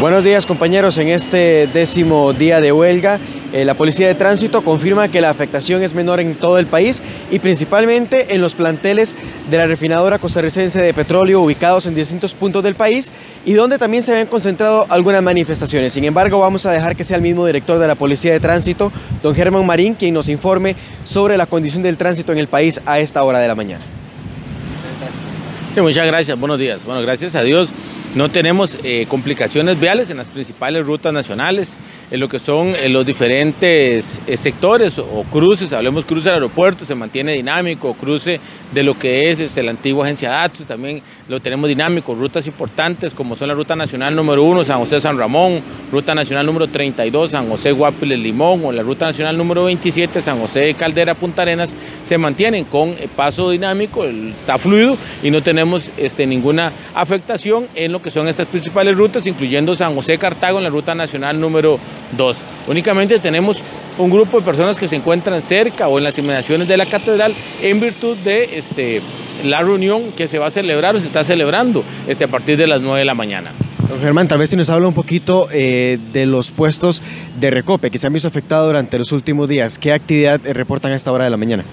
Buenos 0.00 0.22
días 0.22 0.44
compañeros, 0.44 0.98
en 0.98 1.08
este 1.08 1.66
décimo 1.72 2.32
día 2.34 2.60
de 2.60 2.72
huelga 2.72 3.18
eh, 3.54 3.64
la 3.64 3.74
Policía 3.74 4.08
de 4.08 4.16
Tránsito 4.16 4.62
confirma 4.62 5.06
que 5.06 5.20
la 5.20 5.30
afectación 5.30 5.80
es 5.84 5.94
menor 5.94 6.18
en 6.18 6.34
todo 6.34 6.58
el 6.58 6.66
país 6.66 7.00
y 7.30 7.38
principalmente 7.38 8.34
en 8.34 8.40
los 8.40 8.56
planteles 8.56 9.14
de 9.48 9.56
la 9.56 9.68
refinadora 9.68 10.18
costarricense 10.18 10.82
de 10.82 10.92
petróleo 10.92 11.40
ubicados 11.40 11.86
en 11.86 11.94
distintos 11.94 12.34
puntos 12.34 12.64
del 12.64 12.74
país 12.74 13.12
y 13.44 13.52
donde 13.52 13.78
también 13.78 14.02
se 14.02 14.10
habían 14.10 14.26
concentrado 14.26 14.86
algunas 14.88 15.22
manifestaciones. 15.22 15.92
Sin 15.92 16.02
embargo, 16.02 16.40
vamos 16.40 16.66
a 16.66 16.72
dejar 16.72 16.96
que 16.96 17.04
sea 17.04 17.16
el 17.16 17.22
mismo 17.22 17.46
director 17.46 17.78
de 17.78 17.86
la 17.86 17.94
Policía 17.94 18.32
de 18.32 18.40
Tránsito, 18.40 18.90
don 19.22 19.36
Germán 19.36 19.64
Marín, 19.64 19.94
quien 19.94 20.14
nos 20.14 20.28
informe 20.28 20.74
sobre 21.04 21.36
la 21.36 21.46
condición 21.46 21.84
del 21.84 21.96
tránsito 21.96 22.32
en 22.32 22.38
el 22.38 22.48
país 22.48 22.80
a 22.86 22.98
esta 22.98 23.22
hora 23.22 23.38
de 23.38 23.46
la 23.46 23.54
mañana. 23.54 23.84
Sí, 25.72 25.80
muchas 25.80 26.08
gracias, 26.08 26.36
buenos 26.40 26.58
días. 26.58 26.84
Bueno, 26.84 27.02
gracias 27.02 27.36
a 27.36 27.42
Dios 27.44 27.72
no 28.14 28.30
tenemos 28.30 28.78
eh, 28.84 29.06
complicaciones 29.08 29.78
viales 29.78 30.08
en 30.10 30.18
las 30.18 30.28
principales 30.28 30.86
rutas 30.86 31.12
nacionales, 31.12 31.76
en 32.10 32.20
lo 32.20 32.28
que 32.28 32.38
son 32.38 32.68
eh, 32.68 32.88
los 32.88 33.04
diferentes 33.04 34.20
eh, 34.26 34.36
sectores 34.36 34.98
o 34.98 35.24
cruces, 35.32 35.72
hablemos 35.72 36.04
cruce 36.04 36.28
del 36.28 36.34
aeropuerto, 36.34 36.84
se 36.84 36.94
mantiene 36.94 37.32
dinámico, 37.32 37.94
cruce 37.94 38.40
de 38.72 38.82
lo 38.84 38.96
que 38.96 39.30
es 39.30 39.40
este, 39.40 39.64
la 39.64 39.72
antigua 39.72 40.04
agencia 40.04 40.30
datos, 40.30 40.64
también 40.64 41.02
lo 41.28 41.40
tenemos 41.40 41.68
dinámico, 41.68 42.14
rutas 42.14 42.46
importantes 42.46 43.12
como 43.14 43.34
son 43.34 43.48
la 43.48 43.54
ruta 43.54 43.74
nacional 43.74 44.14
número 44.14 44.44
1, 44.44 44.64
San 44.64 44.78
José 44.78 45.00
San 45.00 45.18
Ramón, 45.18 45.60
ruta 45.90 46.14
nacional 46.14 46.46
número 46.46 46.68
32, 46.68 47.32
San 47.32 47.48
José 47.48 47.72
Guapiles 47.72 48.18
Limón, 48.18 48.64
o 48.64 48.70
la 48.70 48.82
ruta 48.82 49.06
nacional 49.06 49.36
número 49.36 49.64
27, 49.64 50.20
San 50.20 50.38
José 50.38 50.74
Caldera 50.74 51.14
Punta 51.14 51.42
Arenas, 51.42 51.74
se 52.02 52.16
mantienen 52.16 52.64
con 52.64 52.94
paso 53.16 53.50
dinámico, 53.50 54.04
está 54.04 54.56
fluido 54.56 54.96
y 55.22 55.32
no 55.32 55.42
tenemos 55.42 55.90
este, 55.96 56.26
ninguna 56.26 56.72
afectación 56.94 57.66
en 57.74 57.90
lo 57.90 58.03
que 58.04 58.10
son 58.10 58.28
estas 58.28 58.46
principales 58.46 58.94
rutas, 58.98 59.26
incluyendo 59.26 59.74
San 59.74 59.94
José 59.94 60.18
Cartago 60.18 60.58
en 60.58 60.64
la 60.64 60.70
ruta 60.70 60.94
nacional 60.94 61.40
número 61.40 61.80
2. 62.18 62.36
Únicamente 62.68 63.18
tenemos 63.18 63.62
un 63.96 64.10
grupo 64.10 64.38
de 64.38 64.44
personas 64.44 64.76
que 64.76 64.86
se 64.86 64.96
encuentran 64.96 65.40
cerca 65.40 65.88
o 65.88 65.96
en 65.96 66.04
las 66.04 66.18
inmediaciones 66.18 66.68
de 66.68 66.76
la 66.76 66.84
catedral 66.84 67.34
en 67.62 67.80
virtud 67.80 68.18
de 68.18 68.58
este, 68.58 69.00
la 69.42 69.62
reunión 69.62 70.12
que 70.12 70.28
se 70.28 70.38
va 70.38 70.48
a 70.48 70.50
celebrar 70.50 70.94
o 70.94 71.00
se 71.00 71.06
está 71.06 71.24
celebrando 71.24 71.82
este, 72.06 72.24
a 72.24 72.28
partir 72.28 72.58
de 72.58 72.66
las 72.66 72.82
9 72.82 72.98
de 72.98 73.04
la 73.06 73.14
mañana. 73.14 73.52
Don 73.88 73.98
Germán, 73.98 74.28
tal 74.28 74.38
vez 74.38 74.50
si 74.50 74.56
nos 74.56 74.68
habla 74.68 74.86
un 74.86 74.94
poquito 74.94 75.48
eh, 75.50 75.98
de 76.12 76.26
los 76.26 76.50
puestos 76.50 77.02
de 77.40 77.50
recope 77.50 77.90
que 77.90 77.96
se 77.96 78.06
han 78.06 78.12
visto 78.12 78.28
afectados 78.28 78.66
durante 78.66 78.98
los 78.98 79.12
últimos 79.12 79.48
días. 79.48 79.78
¿Qué 79.78 79.94
actividad 79.94 80.42
reportan 80.44 80.92
a 80.92 80.96
esta 80.96 81.10
hora 81.10 81.24
de 81.24 81.30
la 81.30 81.38
mañana? 81.38 81.64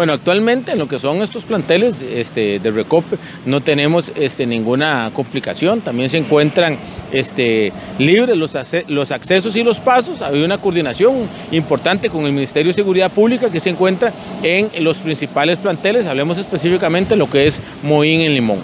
Bueno, 0.00 0.14
actualmente 0.14 0.72
en 0.72 0.78
lo 0.78 0.88
que 0.88 0.98
son 0.98 1.20
estos 1.20 1.44
planteles 1.44 2.00
este, 2.00 2.58
de 2.58 2.70
recope 2.70 3.18
no 3.44 3.60
tenemos 3.60 4.10
este, 4.14 4.46
ninguna 4.46 5.10
complicación. 5.12 5.82
También 5.82 6.08
se 6.08 6.16
encuentran 6.16 6.78
este, 7.12 7.70
libres 7.98 8.34
los, 8.34 8.56
los 8.88 9.10
accesos 9.12 9.56
y 9.56 9.62
los 9.62 9.78
pasos. 9.78 10.22
Hay 10.22 10.42
una 10.42 10.56
coordinación 10.56 11.28
importante 11.50 12.08
con 12.08 12.24
el 12.24 12.32
Ministerio 12.32 12.70
de 12.70 12.76
Seguridad 12.76 13.12
Pública 13.12 13.50
que 13.50 13.60
se 13.60 13.68
encuentra 13.68 14.10
en 14.42 14.70
los 14.82 14.98
principales 15.00 15.58
planteles. 15.58 16.06
Hablemos 16.06 16.38
específicamente 16.38 17.10
de 17.10 17.16
lo 17.16 17.28
que 17.28 17.46
es 17.46 17.60
Moín 17.82 18.22
en 18.22 18.32
Limón. 18.32 18.60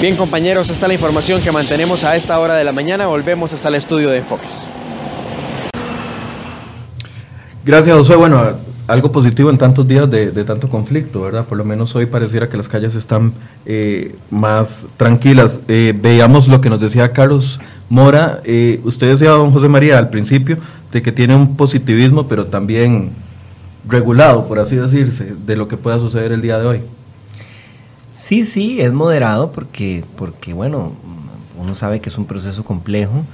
Bien 0.00 0.14
compañeros, 0.14 0.70
esta 0.70 0.86
es 0.86 0.90
la 0.90 0.94
información 0.94 1.42
que 1.42 1.50
mantenemos 1.50 2.04
a 2.04 2.14
esta 2.14 2.38
hora 2.38 2.54
de 2.54 2.62
la 2.62 2.70
mañana. 2.70 3.08
Volvemos 3.08 3.52
hasta 3.52 3.66
el 3.66 3.74
estudio 3.74 4.10
de 4.10 4.18
enfoques. 4.18 4.68
Gracias, 7.64 7.96
José. 7.96 8.14
Bueno, 8.14 8.69
algo 8.90 9.12
positivo 9.12 9.50
en 9.50 9.58
tantos 9.58 9.86
días 9.86 10.10
de, 10.10 10.44
tanto 10.44 10.68
conflicto, 10.68 11.20
¿verdad? 11.20 11.44
Por 11.44 11.56
lo 11.56 11.64
menos 11.64 11.94
hoy 11.94 12.06
pareciera 12.06 12.48
que 12.48 12.56
las 12.56 12.68
calles 12.68 12.96
están 12.96 13.32
eh, 13.64 14.16
más 14.30 14.88
tranquilas. 14.96 15.60
Eh, 15.68 15.94
veíamos 15.96 16.48
lo 16.48 16.60
que 16.60 16.68
nos 16.68 16.80
decía 16.80 17.12
Carlos 17.12 17.60
Mora. 17.88 18.40
Eh, 18.44 18.80
usted 18.82 19.08
decía, 19.10 19.30
don 19.30 19.52
José 19.52 19.68
María, 19.68 19.96
al 19.96 20.10
principio, 20.10 20.58
de 20.90 21.02
que 21.02 21.12
tiene 21.12 21.36
un 21.36 21.56
positivismo, 21.56 22.26
pero 22.26 22.46
también 22.46 23.10
regulado, 23.88 24.48
por 24.48 24.58
así 24.58 24.74
decirse, 24.74 25.34
de 25.46 25.56
lo 25.56 25.68
que 25.68 25.76
pueda 25.76 26.00
suceder 26.00 26.32
el 26.32 26.42
día 26.42 26.58
de 26.58 26.66
hoy. 26.66 26.80
Sí, 28.16 28.44
sí, 28.44 28.80
es 28.80 28.92
moderado 28.92 29.52
porque, 29.52 30.04
porque 30.16 30.52
bueno, 30.52 30.92
uno 31.56 31.76
sabe 31.76 32.00
que 32.00 32.08
es 32.08 32.18
un 32.18 32.26
proceso 32.26 32.64
complejo. 32.64 33.24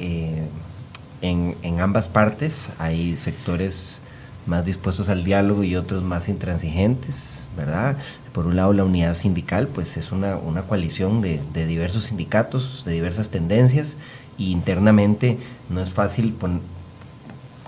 en, 0.00 1.56
en 1.62 1.80
ambas 1.80 2.08
partes 2.08 2.68
hay 2.78 3.16
sectores 3.16 4.00
más 4.48 4.64
dispuestos 4.64 5.08
al 5.08 5.24
diálogo 5.24 5.62
y 5.62 5.76
otros 5.76 6.02
más 6.02 6.28
intransigentes, 6.28 7.46
¿verdad? 7.56 7.96
Por 8.32 8.46
un 8.46 8.56
lado, 8.56 8.72
la 8.72 8.84
unidad 8.84 9.14
sindical, 9.14 9.68
pues 9.68 9.96
es 9.96 10.10
una, 10.10 10.36
una 10.36 10.62
coalición 10.62 11.20
de, 11.20 11.40
de, 11.52 11.66
diversos 11.66 12.04
sindicatos, 12.04 12.84
de 12.84 12.92
diversas 12.92 13.28
tendencias, 13.28 13.96
y 14.36 14.50
internamente 14.50 15.38
no 15.68 15.80
es 15.82 15.90
fácil 15.90 16.34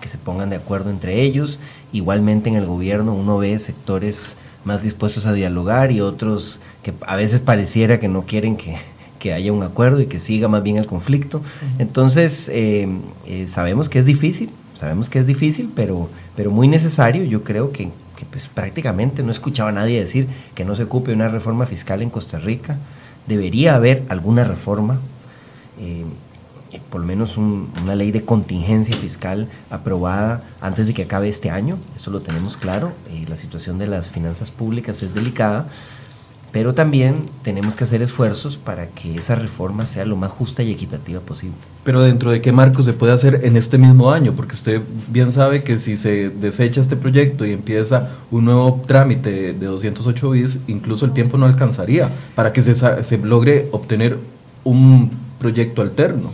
que 0.00 0.08
se 0.08 0.18
pongan 0.18 0.50
de 0.50 0.56
acuerdo 0.56 0.90
entre 0.90 1.22
ellos. 1.22 1.58
Igualmente 1.92 2.48
en 2.48 2.56
el 2.56 2.66
gobierno 2.66 3.12
uno 3.12 3.38
ve 3.38 3.58
sectores 3.58 4.36
más 4.64 4.82
dispuestos 4.82 5.26
a 5.26 5.32
dialogar 5.32 5.90
y 5.90 6.00
otros 6.00 6.60
que 6.82 6.92
a 7.06 7.16
veces 7.16 7.40
pareciera 7.40 7.98
que 7.98 8.08
no 8.08 8.22
quieren 8.22 8.56
que, 8.56 8.76
que 9.18 9.32
haya 9.32 9.52
un 9.52 9.62
acuerdo 9.62 10.00
y 10.00 10.06
que 10.06 10.20
siga 10.20 10.48
más 10.48 10.62
bien 10.62 10.76
el 10.76 10.86
conflicto. 10.86 11.42
Entonces, 11.78 12.48
eh, 12.52 12.88
eh, 13.26 13.46
sabemos 13.48 13.88
que 13.88 14.00
es 14.00 14.06
difícil, 14.06 14.50
Sabemos 14.80 15.10
que 15.10 15.18
es 15.18 15.26
difícil, 15.26 15.70
pero, 15.76 16.08
pero 16.34 16.50
muy 16.50 16.66
necesario. 16.66 17.24
Yo 17.24 17.44
creo 17.44 17.70
que, 17.70 17.90
pues, 18.30 18.46
prácticamente 18.46 19.22
no 19.22 19.30
escuchaba 19.30 19.68
a 19.68 19.72
nadie 19.72 20.00
decir 20.00 20.26
que 20.54 20.64
no 20.64 20.74
se 20.74 20.84
ocupe 20.84 21.12
una 21.12 21.28
reforma 21.28 21.66
fiscal 21.66 22.00
en 22.00 22.08
Costa 22.08 22.38
Rica. 22.38 22.78
Debería 23.26 23.74
haber 23.74 24.04
alguna 24.08 24.42
reforma, 24.42 24.98
eh, 25.78 26.06
por 26.88 27.02
lo 27.02 27.06
menos 27.06 27.36
una 27.36 27.94
ley 27.94 28.10
de 28.10 28.24
contingencia 28.24 28.96
fiscal 28.96 29.48
aprobada 29.68 30.44
antes 30.62 30.86
de 30.86 30.94
que 30.94 31.02
acabe 31.02 31.28
este 31.28 31.50
año. 31.50 31.76
Eso 31.94 32.10
lo 32.10 32.22
tenemos 32.22 32.56
claro. 32.56 32.94
Eh, 33.10 33.26
la 33.28 33.36
situación 33.36 33.78
de 33.78 33.86
las 33.86 34.10
finanzas 34.10 34.50
públicas 34.50 35.02
es 35.02 35.12
delicada 35.12 35.66
pero 36.52 36.74
también 36.74 37.16
tenemos 37.42 37.76
que 37.76 37.84
hacer 37.84 38.02
esfuerzos 38.02 38.56
para 38.56 38.86
que 38.88 39.16
esa 39.16 39.36
reforma 39.36 39.86
sea 39.86 40.04
lo 40.04 40.16
más 40.16 40.30
justa 40.30 40.62
y 40.62 40.72
equitativa 40.72 41.20
posible. 41.20 41.54
Pero 41.84 42.02
dentro 42.02 42.30
de 42.30 42.40
qué 42.40 42.50
marco 42.50 42.82
se 42.82 42.92
puede 42.92 43.12
hacer 43.12 43.40
en 43.44 43.56
este 43.56 43.78
mismo 43.78 44.10
año, 44.10 44.32
porque 44.32 44.54
usted 44.54 44.80
bien 45.08 45.32
sabe 45.32 45.62
que 45.62 45.78
si 45.78 45.96
se 45.96 46.28
desecha 46.28 46.80
este 46.80 46.96
proyecto 46.96 47.46
y 47.46 47.52
empieza 47.52 48.10
un 48.30 48.46
nuevo 48.46 48.82
trámite 48.86 49.52
de 49.52 49.66
208 49.66 50.30
bis, 50.30 50.58
incluso 50.66 51.06
el 51.06 51.12
tiempo 51.12 51.38
no 51.38 51.46
alcanzaría 51.46 52.10
para 52.34 52.52
que 52.52 52.62
se, 52.62 52.74
se 52.74 53.18
logre 53.18 53.68
obtener 53.70 54.18
un 54.64 55.10
proyecto 55.38 55.82
alterno. 55.82 56.32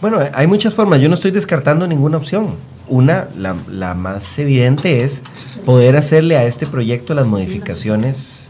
Bueno, 0.00 0.18
hay 0.32 0.46
muchas 0.46 0.72
formas, 0.72 1.00
yo 1.00 1.08
no 1.08 1.14
estoy 1.14 1.30
descartando 1.30 1.86
ninguna 1.86 2.16
opción. 2.16 2.54
Una, 2.88 3.28
la, 3.36 3.54
la 3.70 3.94
más 3.94 4.38
evidente 4.38 5.04
es 5.04 5.22
poder 5.66 5.96
hacerle 5.96 6.38
a 6.38 6.44
este 6.44 6.66
proyecto 6.66 7.12
las 7.14 7.26
modificaciones 7.26 8.48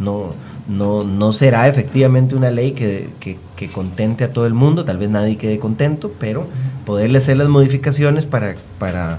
no, 0.00 0.30
no, 0.68 1.04
no 1.04 1.32
será 1.32 1.68
efectivamente 1.68 2.34
una 2.34 2.50
ley 2.50 2.72
que, 2.72 3.38
contente 3.72 4.24
a 4.24 4.32
todo 4.32 4.46
el 4.46 4.54
mundo, 4.54 4.84
tal 4.84 4.98
vez 4.98 5.10
nadie 5.10 5.36
quede 5.36 5.58
contento, 5.58 6.12
pero 6.18 6.46
poderle 6.86 7.18
hacer 7.18 7.36
las 7.36 7.48
modificaciones 7.48 8.26
para, 8.26 8.56
para, 8.78 9.18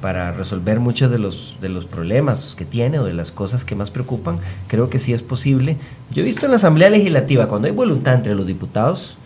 para 0.00 0.32
resolver 0.32 0.80
muchos 0.80 1.10
de 1.10 1.18
los, 1.18 1.58
de 1.60 1.68
los 1.68 1.84
problemas 1.86 2.54
que 2.54 2.64
tiene 2.64 2.98
o 2.98 3.04
de 3.04 3.14
las 3.14 3.32
cosas 3.32 3.64
que 3.64 3.74
más 3.74 3.90
preocupan, 3.90 4.38
creo 4.68 4.88
que 4.90 4.98
sí 4.98 5.12
es 5.12 5.22
posible. 5.22 5.76
Yo 6.10 6.22
he 6.22 6.24
visto 6.24 6.46
en 6.46 6.52
la 6.52 6.56
Asamblea 6.56 6.90
Legislativa, 6.90 7.48
cuando 7.48 7.68
hay 7.68 7.74
voluntad 7.74 8.14
entre 8.14 8.34
los 8.34 8.46
diputados, 8.46 9.16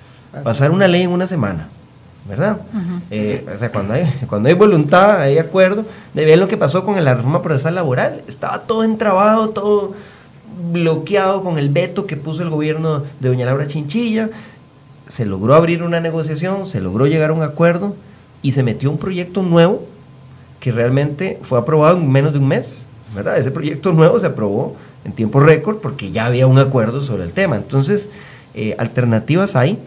pasar 0.45 0.71
una 0.71 0.89
ley 0.89 1.03
en 1.03 1.11
una 1.11 1.27
semana. 1.27 1.69
¿verdad? 2.29 2.61
Eh, 3.11 3.47
o 3.55 3.57
sea, 3.57 3.71
cuando 3.71 3.95
hay, 3.95 4.05
cuando 4.29 4.49
hay 4.49 4.55
voluntad, 4.55 5.21
hay 5.21 5.39
acuerdo, 5.39 5.85
de 6.13 6.25
ver 6.25 6.39
lo 6.39 6.49
que 6.49 6.57
pasó 6.57 6.85
con 6.85 7.03
la 7.03 7.15
reforma 7.15 7.43
procesal 7.43 7.75
laboral, 7.75 8.23
estaba 8.27 8.63
todo 8.63 8.85
entrabado, 8.85 9.51
todo 9.51 9.95
bloqueado 10.73 11.43
con 11.43 11.59
el 11.59 11.69
veto 11.69 12.07
que 12.07 12.17
puso 12.17 12.43
el 12.43 12.51
gobierno 12.51 13.03
de 13.21 13.29
doña 13.29 13.47
Laura 13.47 13.69
Chinchilla, 13.69 14.31
se 15.07 15.25
logró 15.25 15.55
abrir 15.55 15.83
una 15.83 16.01
negociación, 16.01 16.67
se 16.67 16.81
logró 16.81 17.07
llegar 17.07 17.31
a 17.31 17.35
un 17.35 17.43
acuerdo 17.43 17.95
y 18.43 18.53
se 18.53 18.63
metió 18.63 18.91
un 18.91 18.99
proyecto 18.99 19.43
nuevo 19.43 19.87
que 20.61 20.73
realmente 20.73 21.39
fue 21.43 21.59
aprobado 21.59 21.97
en 21.97 22.11
menos 22.11 22.33
de 22.33 22.39
un 22.39 22.49
mes, 22.49 22.87
¿verdad? 23.15 23.39
Ese 23.39 23.51
proyecto 23.51 23.93
nuevo 23.93 24.19
se 24.19 24.27
aprobó 24.27 24.77
en 25.05 25.13
tiempo 25.13 25.41
récord 25.41 25.77
porque 25.77 26.11
ya 26.11 26.27
había 26.27 26.47
un 26.47 26.59
acuerdo 26.59 27.03
sobre 27.03 27.25
el 27.25 27.33
tema. 27.33 27.57
Entonces, 27.57 28.09
eh, 28.55 28.75
alternativas 28.79 29.55
hay 29.55 29.79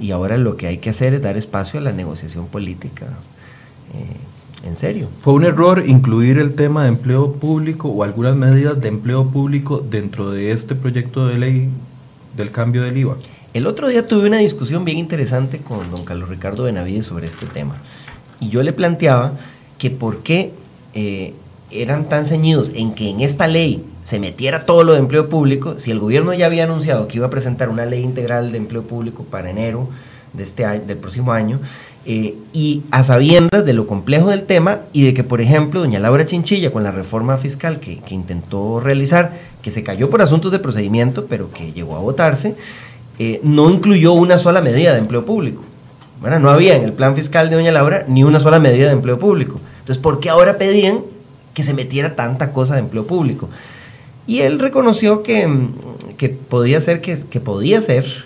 y 0.00 0.10
ahora 0.12 0.38
lo 0.38 0.56
que 0.56 0.66
hay 0.66 0.78
que 0.78 0.90
hacer 0.90 1.12
es 1.14 1.22
dar 1.22 1.36
espacio 1.36 1.78
a 1.80 1.82
la 1.82 1.92
negociación 1.92 2.46
política. 2.46 3.06
Eh, 3.94 4.16
en 4.64 4.76
serio. 4.76 5.08
¿Fue 5.20 5.32
un 5.32 5.44
error 5.44 5.82
incluir 5.86 6.38
el 6.38 6.54
tema 6.54 6.82
de 6.82 6.88
empleo 6.88 7.32
público 7.32 7.88
o 7.88 8.02
algunas 8.02 8.36
medidas 8.36 8.80
de 8.80 8.88
empleo 8.88 9.28
público 9.28 9.80
dentro 9.80 10.30
de 10.30 10.52
este 10.52 10.74
proyecto 10.74 11.26
de 11.26 11.38
ley 11.38 11.68
del 12.36 12.50
cambio 12.50 12.82
del 12.82 12.96
IVA? 12.96 13.16
El 13.54 13.66
otro 13.66 13.88
día 13.88 14.06
tuve 14.06 14.26
una 14.26 14.38
discusión 14.38 14.84
bien 14.84 14.98
interesante 14.98 15.58
con 15.58 15.90
don 15.90 16.04
Carlos 16.04 16.28
Ricardo 16.28 16.64
Benavides 16.64 17.06
sobre 17.06 17.26
este 17.26 17.46
tema. 17.46 17.76
Y 18.40 18.48
yo 18.48 18.62
le 18.62 18.72
planteaba 18.72 19.32
que 19.78 19.90
por 19.90 20.18
qué 20.22 20.52
eh, 20.94 21.34
eran 21.70 22.08
tan 22.08 22.26
ceñidos 22.26 22.72
en 22.74 22.94
que 22.94 23.10
en 23.10 23.20
esta 23.20 23.46
ley 23.46 23.84
se 24.02 24.18
metiera 24.18 24.66
todo 24.66 24.84
lo 24.84 24.92
de 24.92 24.98
empleo 24.98 25.28
público, 25.28 25.78
si 25.78 25.90
el 25.90 25.98
gobierno 25.98 26.34
ya 26.34 26.46
había 26.46 26.64
anunciado 26.64 27.08
que 27.08 27.18
iba 27.18 27.26
a 27.26 27.30
presentar 27.30 27.68
una 27.68 27.84
ley 27.84 28.02
integral 28.02 28.52
de 28.52 28.58
empleo 28.58 28.82
público 28.82 29.24
para 29.24 29.50
enero 29.50 29.88
de 30.32 30.44
este 30.44 30.64
año, 30.64 30.82
del 30.86 30.96
próximo 30.96 31.32
año, 31.32 31.60
eh, 32.04 32.34
y 32.52 32.82
a 32.90 33.04
sabiendas 33.04 33.64
de 33.64 33.72
lo 33.72 33.86
complejo 33.86 34.30
del 34.30 34.42
tema 34.42 34.80
y 34.92 35.04
de 35.04 35.14
que, 35.14 35.22
por 35.22 35.40
ejemplo, 35.40 35.80
doña 35.80 36.00
Laura 36.00 36.26
Chinchilla, 36.26 36.72
con 36.72 36.82
la 36.82 36.90
reforma 36.90 37.38
fiscal 37.38 37.78
que, 37.78 38.00
intentó 38.10 38.80
realizar, 38.80 39.38
que 39.62 39.70
se 39.70 39.84
cayó 39.84 40.10
por 40.10 40.20
asuntos 40.20 40.50
de 40.50 40.58
procedimiento, 40.58 41.26
pero 41.26 41.52
que 41.52 41.72
llegó 41.72 41.94
a 41.96 42.00
votarse, 42.00 42.56
eh, 43.20 43.38
no 43.44 43.70
incluyó 43.70 44.14
una 44.14 44.38
sola 44.38 44.60
medida 44.60 44.92
de 44.92 44.98
empleo 44.98 45.24
público. 45.24 45.62
Bueno, 46.20 46.40
no 46.40 46.50
había 46.50 46.74
en 46.74 46.82
el 46.82 46.92
plan 46.92 47.14
fiscal 47.14 47.50
de 47.50 47.56
doña 47.56 47.70
Laura 47.70 48.04
ni 48.08 48.24
una 48.24 48.40
sola 48.40 48.58
medida 48.58 48.86
de 48.86 48.92
empleo 48.92 49.18
público. 49.18 49.60
Entonces, 49.78 49.98
¿por 49.98 50.18
qué 50.18 50.28
ahora 50.28 50.58
pedían 50.58 51.00
que 51.54 51.62
se 51.62 51.72
metiera 51.72 52.16
tanta 52.16 52.52
cosa 52.52 52.74
de 52.74 52.80
empleo 52.80 53.06
público? 53.06 53.48
Y 54.26 54.40
él 54.40 54.58
reconoció 54.58 55.22
que, 55.22 55.48
que 56.16 56.30
podía 56.30 56.80
ser, 56.80 57.00
que, 57.00 57.18
que 57.28 57.40
podía 57.40 57.80
ser, 57.80 58.24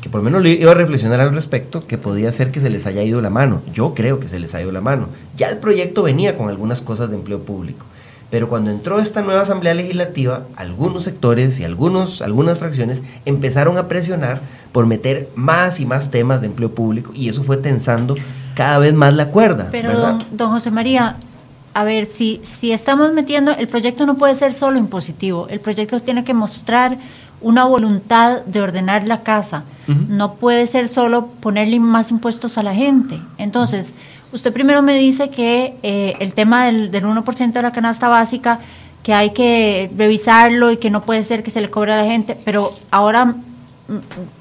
que 0.00 0.08
por 0.08 0.22
lo 0.22 0.24
menos 0.30 0.44
iba 0.46 0.70
a 0.70 0.74
reflexionar 0.74 1.20
al 1.20 1.34
respecto, 1.34 1.86
que 1.86 1.98
podía 1.98 2.30
ser 2.32 2.50
que 2.50 2.60
se 2.60 2.70
les 2.70 2.86
haya 2.86 3.02
ido 3.02 3.20
la 3.20 3.30
mano. 3.30 3.62
Yo 3.72 3.94
creo 3.94 4.20
que 4.20 4.28
se 4.28 4.38
les 4.38 4.54
ha 4.54 4.62
ido 4.62 4.72
la 4.72 4.80
mano. 4.80 5.08
Ya 5.36 5.48
el 5.48 5.58
proyecto 5.58 6.02
venía 6.02 6.36
con 6.36 6.48
algunas 6.48 6.80
cosas 6.80 7.10
de 7.10 7.16
empleo 7.16 7.40
público. 7.40 7.84
Pero 8.30 8.48
cuando 8.48 8.70
entró 8.70 9.00
esta 9.00 9.22
nueva 9.22 9.40
Asamblea 9.40 9.72
Legislativa, 9.72 10.42
algunos 10.54 11.04
sectores 11.04 11.58
y 11.58 11.64
algunos, 11.64 12.20
algunas 12.20 12.58
fracciones 12.58 13.02
empezaron 13.24 13.78
a 13.78 13.88
presionar 13.88 14.40
por 14.70 14.86
meter 14.86 15.30
más 15.34 15.80
y 15.80 15.86
más 15.86 16.10
temas 16.10 16.42
de 16.42 16.48
empleo 16.48 16.70
público 16.70 17.10
y 17.14 17.30
eso 17.30 17.42
fue 17.42 17.56
tensando 17.56 18.16
cada 18.54 18.78
vez 18.78 18.92
más 18.92 19.14
la 19.14 19.28
cuerda. 19.28 19.68
Pero 19.70 19.98
don, 19.98 20.22
don, 20.30 20.50
José 20.50 20.70
María, 20.70 21.16
a 21.72 21.84
ver, 21.84 22.04
si, 22.04 22.42
si 22.44 22.72
estamos 22.72 23.14
metiendo, 23.14 23.52
el 23.52 23.66
proyecto 23.66 24.04
no 24.04 24.18
puede 24.18 24.36
ser 24.36 24.52
solo 24.52 24.78
impositivo, 24.78 25.48
el 25.48 25.60
proyecto 25.60 26.00
tiene 26.00 26.22
que 26.22 26.34
mostrar 26.34 26.98
una 27.40 27.64
voluntad 27.64 28.42
de 28.44 28.60
ordenar 28.60 29.06
la 29.06 29.22
casa, 29.22 29.64
no 29.86 30.34
puede 30.34 30.66
ser 30.66 30.86
solo 30.86 31.28
ponerle 31.40 31.80
más 31.80 32.10
impuestos 32.10 32.58
a 32.58 32.62
la 32.62 32.74
gente. 32.74 33.18
Entonces, 33.38 33.90
usted 34.32 34.52
primero 34.52 34.82
me 34.82 34.98
dice 34.98 35.30
que 35.30 35.76
eh, 35.82 36.14
el 36.20 36.34
tema 36.34 36.66
del, 36.66 36.90
del 36.90 37.04
1% 37.04 37.52
de 37.52 37.62
la 37.62 37.72
canasta 37.72 38.06
básica, 38.08 38.60
que 39.02 39.14
hay 39.14 39.30
que 39.30 39.90
revisarlo 39.96 40.70
y 40.70 40.76
que 40.76 40.90
no 40.90 41.04
puede 41.04 41.24
ser 41.24 41.42
que 41.42 41.48
se 41.50 41.62
le 41.62 41.70
cobre 41.70 41.94
a 41.94 41.96
la 41.96 42.04
gente, 42.04 42.36
pero 42.44 42.70
ahora 42.90 43.34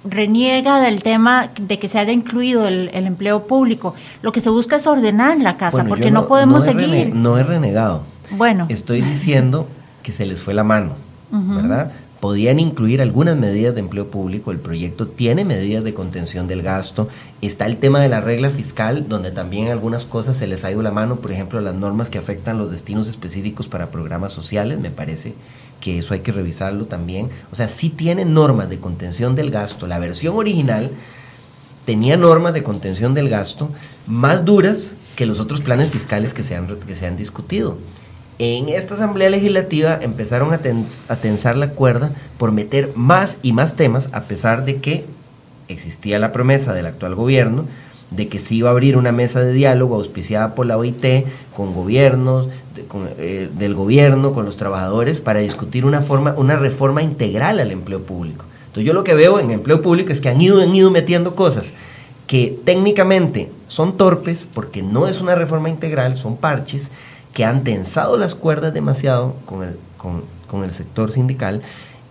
reniega 0.03 0.81
del 0.81 1.01
tema 1.01 1.49
de 1.59 1.79
que 1.79 1.87
se 1.87 1.99
haya 1.99 2.11
incluido 2.11 2.67
el, 2.67 2.89
empleo 2.93 3.47
público. 3.47 3.95
Lo 4.21 4.31
que 4.31 4.41
se 4.41 4.49
busca 4.49 4.75
es 4.75 4.87
ordenar 4.87 5.37
la 5.39 5.55
casa, 5.57 5.85
porque 5.85 6.11
no, 6.11 6.27
podemos 6.27 6.63
seguir. 6.63 7.15
no 7.15 7.37
he 7.37 7.43
renegado. 7.43 8.03
Bueno. 8.31 8.65
Estoy 8.69 9.01
diciendo 9.01 9.67
que 10.03 10.11
se 10.11 10.25
les 10.25 10.39
fue 10.39 10.53
la 10.53 10.63
mano, 10.63 10.93
¿verdad? 11.31 11.91
Podían 12.19 12.59
incluir 12.59 13.01
algunas 13.01 13.37
medidas 13.37 13.75
de 13.75 13.81
empleo 13.81 14.07
público, 14.07 14.51
el 14.51 14.57
proyecto 14.57 15.07
tiene 15.07 15.45
medidas 15.45 15.83
de 15.83 15.93
contención 15.93 16.47
del 16.47 16.63
gasto, 16.63 17.07
está 17.41 17.67
el 17.67 17.77
tema 17.77 17.99
de 17.99 18.09
la 18.09 18.21
regla 18.21 18.49
fiscal, 18.49 19.07
donde 19.07 19.31
también 19.31 19.67
algunas 19.67 20.05
cosas 20.05 20.37
se 20.37 20.47
les 20.47 20.65
ha 20.65 20.71
ido 20.71 20.81
la 20.81 20.91
mano, 20.91 21.17
por 21.17 21.31
ejemplo, 21.31 21.61
las 21.61 21.75
normas 21.75 22.09
que 22.09 22.17
afectan 22.17 22.57
los 22.57 22.71
destinos 22.71 23.07
específicos 23.07 23.67
para 23.67 23.91
programas 23.91 24.33
sociales, 24.33 24.79
me 24.79 24.89
parece 24.89 25.35
que 25.79 25.99
eso 25.99 26.13
hay 26.13 26.21
que 26.21 26.31
revisarlo 26.31 26.85
también. 26.85 27.29
O 27.51 27.55
sea, 27.55 27.69
sí 27.69 27.89
tiene 27.89 28.25
normas 28.25 28.69
de 28.69 28.79
contención 28.79 29.35
del 29.35 29.51
gasto. 29.51 29.85
La 29.85 29.99
versión 29.99 30.35
original 30.35 30.89
tenía 31.85 32.17
normas 32.17 32.53
de 32.53 32.63
contención 32.63 33.13
del 33.13 33.29
gasto 33.29 33.69
más 34.07 34.43
duras 34.43 34.95
que 35.15 35.25
los 35.25 35.39
otros 35.39 35.61
planes 35.61 35.89
fiscales 35.89 36.33
que 36.33 36.43
se 36.43 36.55
han, 36.55 36.67
que 36.67 36.95
se 36.95 37.07
han 37.07 37.17
discutido. 37.17 37.77
En 38.39 38.69
esta 38.69 38.93
Asamblea 38.93 39.31
Legislativa 39.31 39.97
empezaron 39.99 40.53
a, 40.53 40.59
tensar 40.59 41.57
la 41.57 41.71
cuerda 41.71 42.11
por 42.37 42.51
meter 42.51 42.91
más 42.95 43.37
y 43.41 43.51
más 43.51 43.75
temas, 43.75 44.09
a 44.11 44.23
pesar 44.23 44.63
de 44.63 44.75
que 44.77 45.05
existía 45.67 46.19
la 46.19 46.31
promesa 46.31 46.73
del 46.73 46.85
actual 46.85 47.15
gobierno 47.15 47.65
de 48.11 48.29
que 48.29 48.39
se 48.39 48.55
iba 48.55 48.69
a 48.69 48.71
abrir 48.71 48.95
una 48.95 49.11
mesa 49.11 49.41
de 49.41 49.51
diálogo 49.51 49.95
auspiciada 49.95 50.55
por 50.55 50.65
la 50.65 50.77
OIT 50.77 51.25
con 51.55 51.73
gobiernos, 51.73 52.47
eh, 53.17 53.49
del 53.57 53.73
gobierno, 53.73 54.33
con 54.33 54.45
los 54.45 54.55
trabajadores, 54.55 55.19
para 55.19 55.39
discutir 55.39 55.83
una, 55.83 56.01
forma, 56.01 56.33
una 56.37 56.55
reforma 56.55 57.01
integral 57.01 57.59
al 57.59 57.71
empleo 57.71 58.03
público. 58.03 58.45
Entonces 58.67 58.85
yo 58.85 58.93
lo 58.93 59.03
que 59.03 59.15
veo 59.15 59.39
en 59.39 59.51
empleo 59.51 59.81
público 59.81 60.13
es 60.13 60.21
que 60.21 60.29
han 60.29 60.39
ido, 60.39 60.61
han 60.61 60.73
ido 60.73 60.89
metiendo 60.91 61.35
cosas 61.35 61.73
que 62.27 62.57
técnicamente 62.63 63.49
son 63.67 63.97
torpes 63.97 64.47
porque 64.53 64.81
no 64.83 65.07
es 65.07 65.21
una 65.21 65.35
reforma 65.35 65.69
integral, 65.69 66.15
son 66.15 66.37
parches 66.37 66.91
que 67.33 67.45
han 67.45 67.63
tensado 67.63 68.17
las 68.17 68.35
cuerdas 68.35 68.73
demasiado 68.73 69.35
con 69.45 69.63
el, 69.63 69.77
con, 69.97 70.63
el 70.63 70.71
sector 70.73 71.11
sindical 71.11 71.61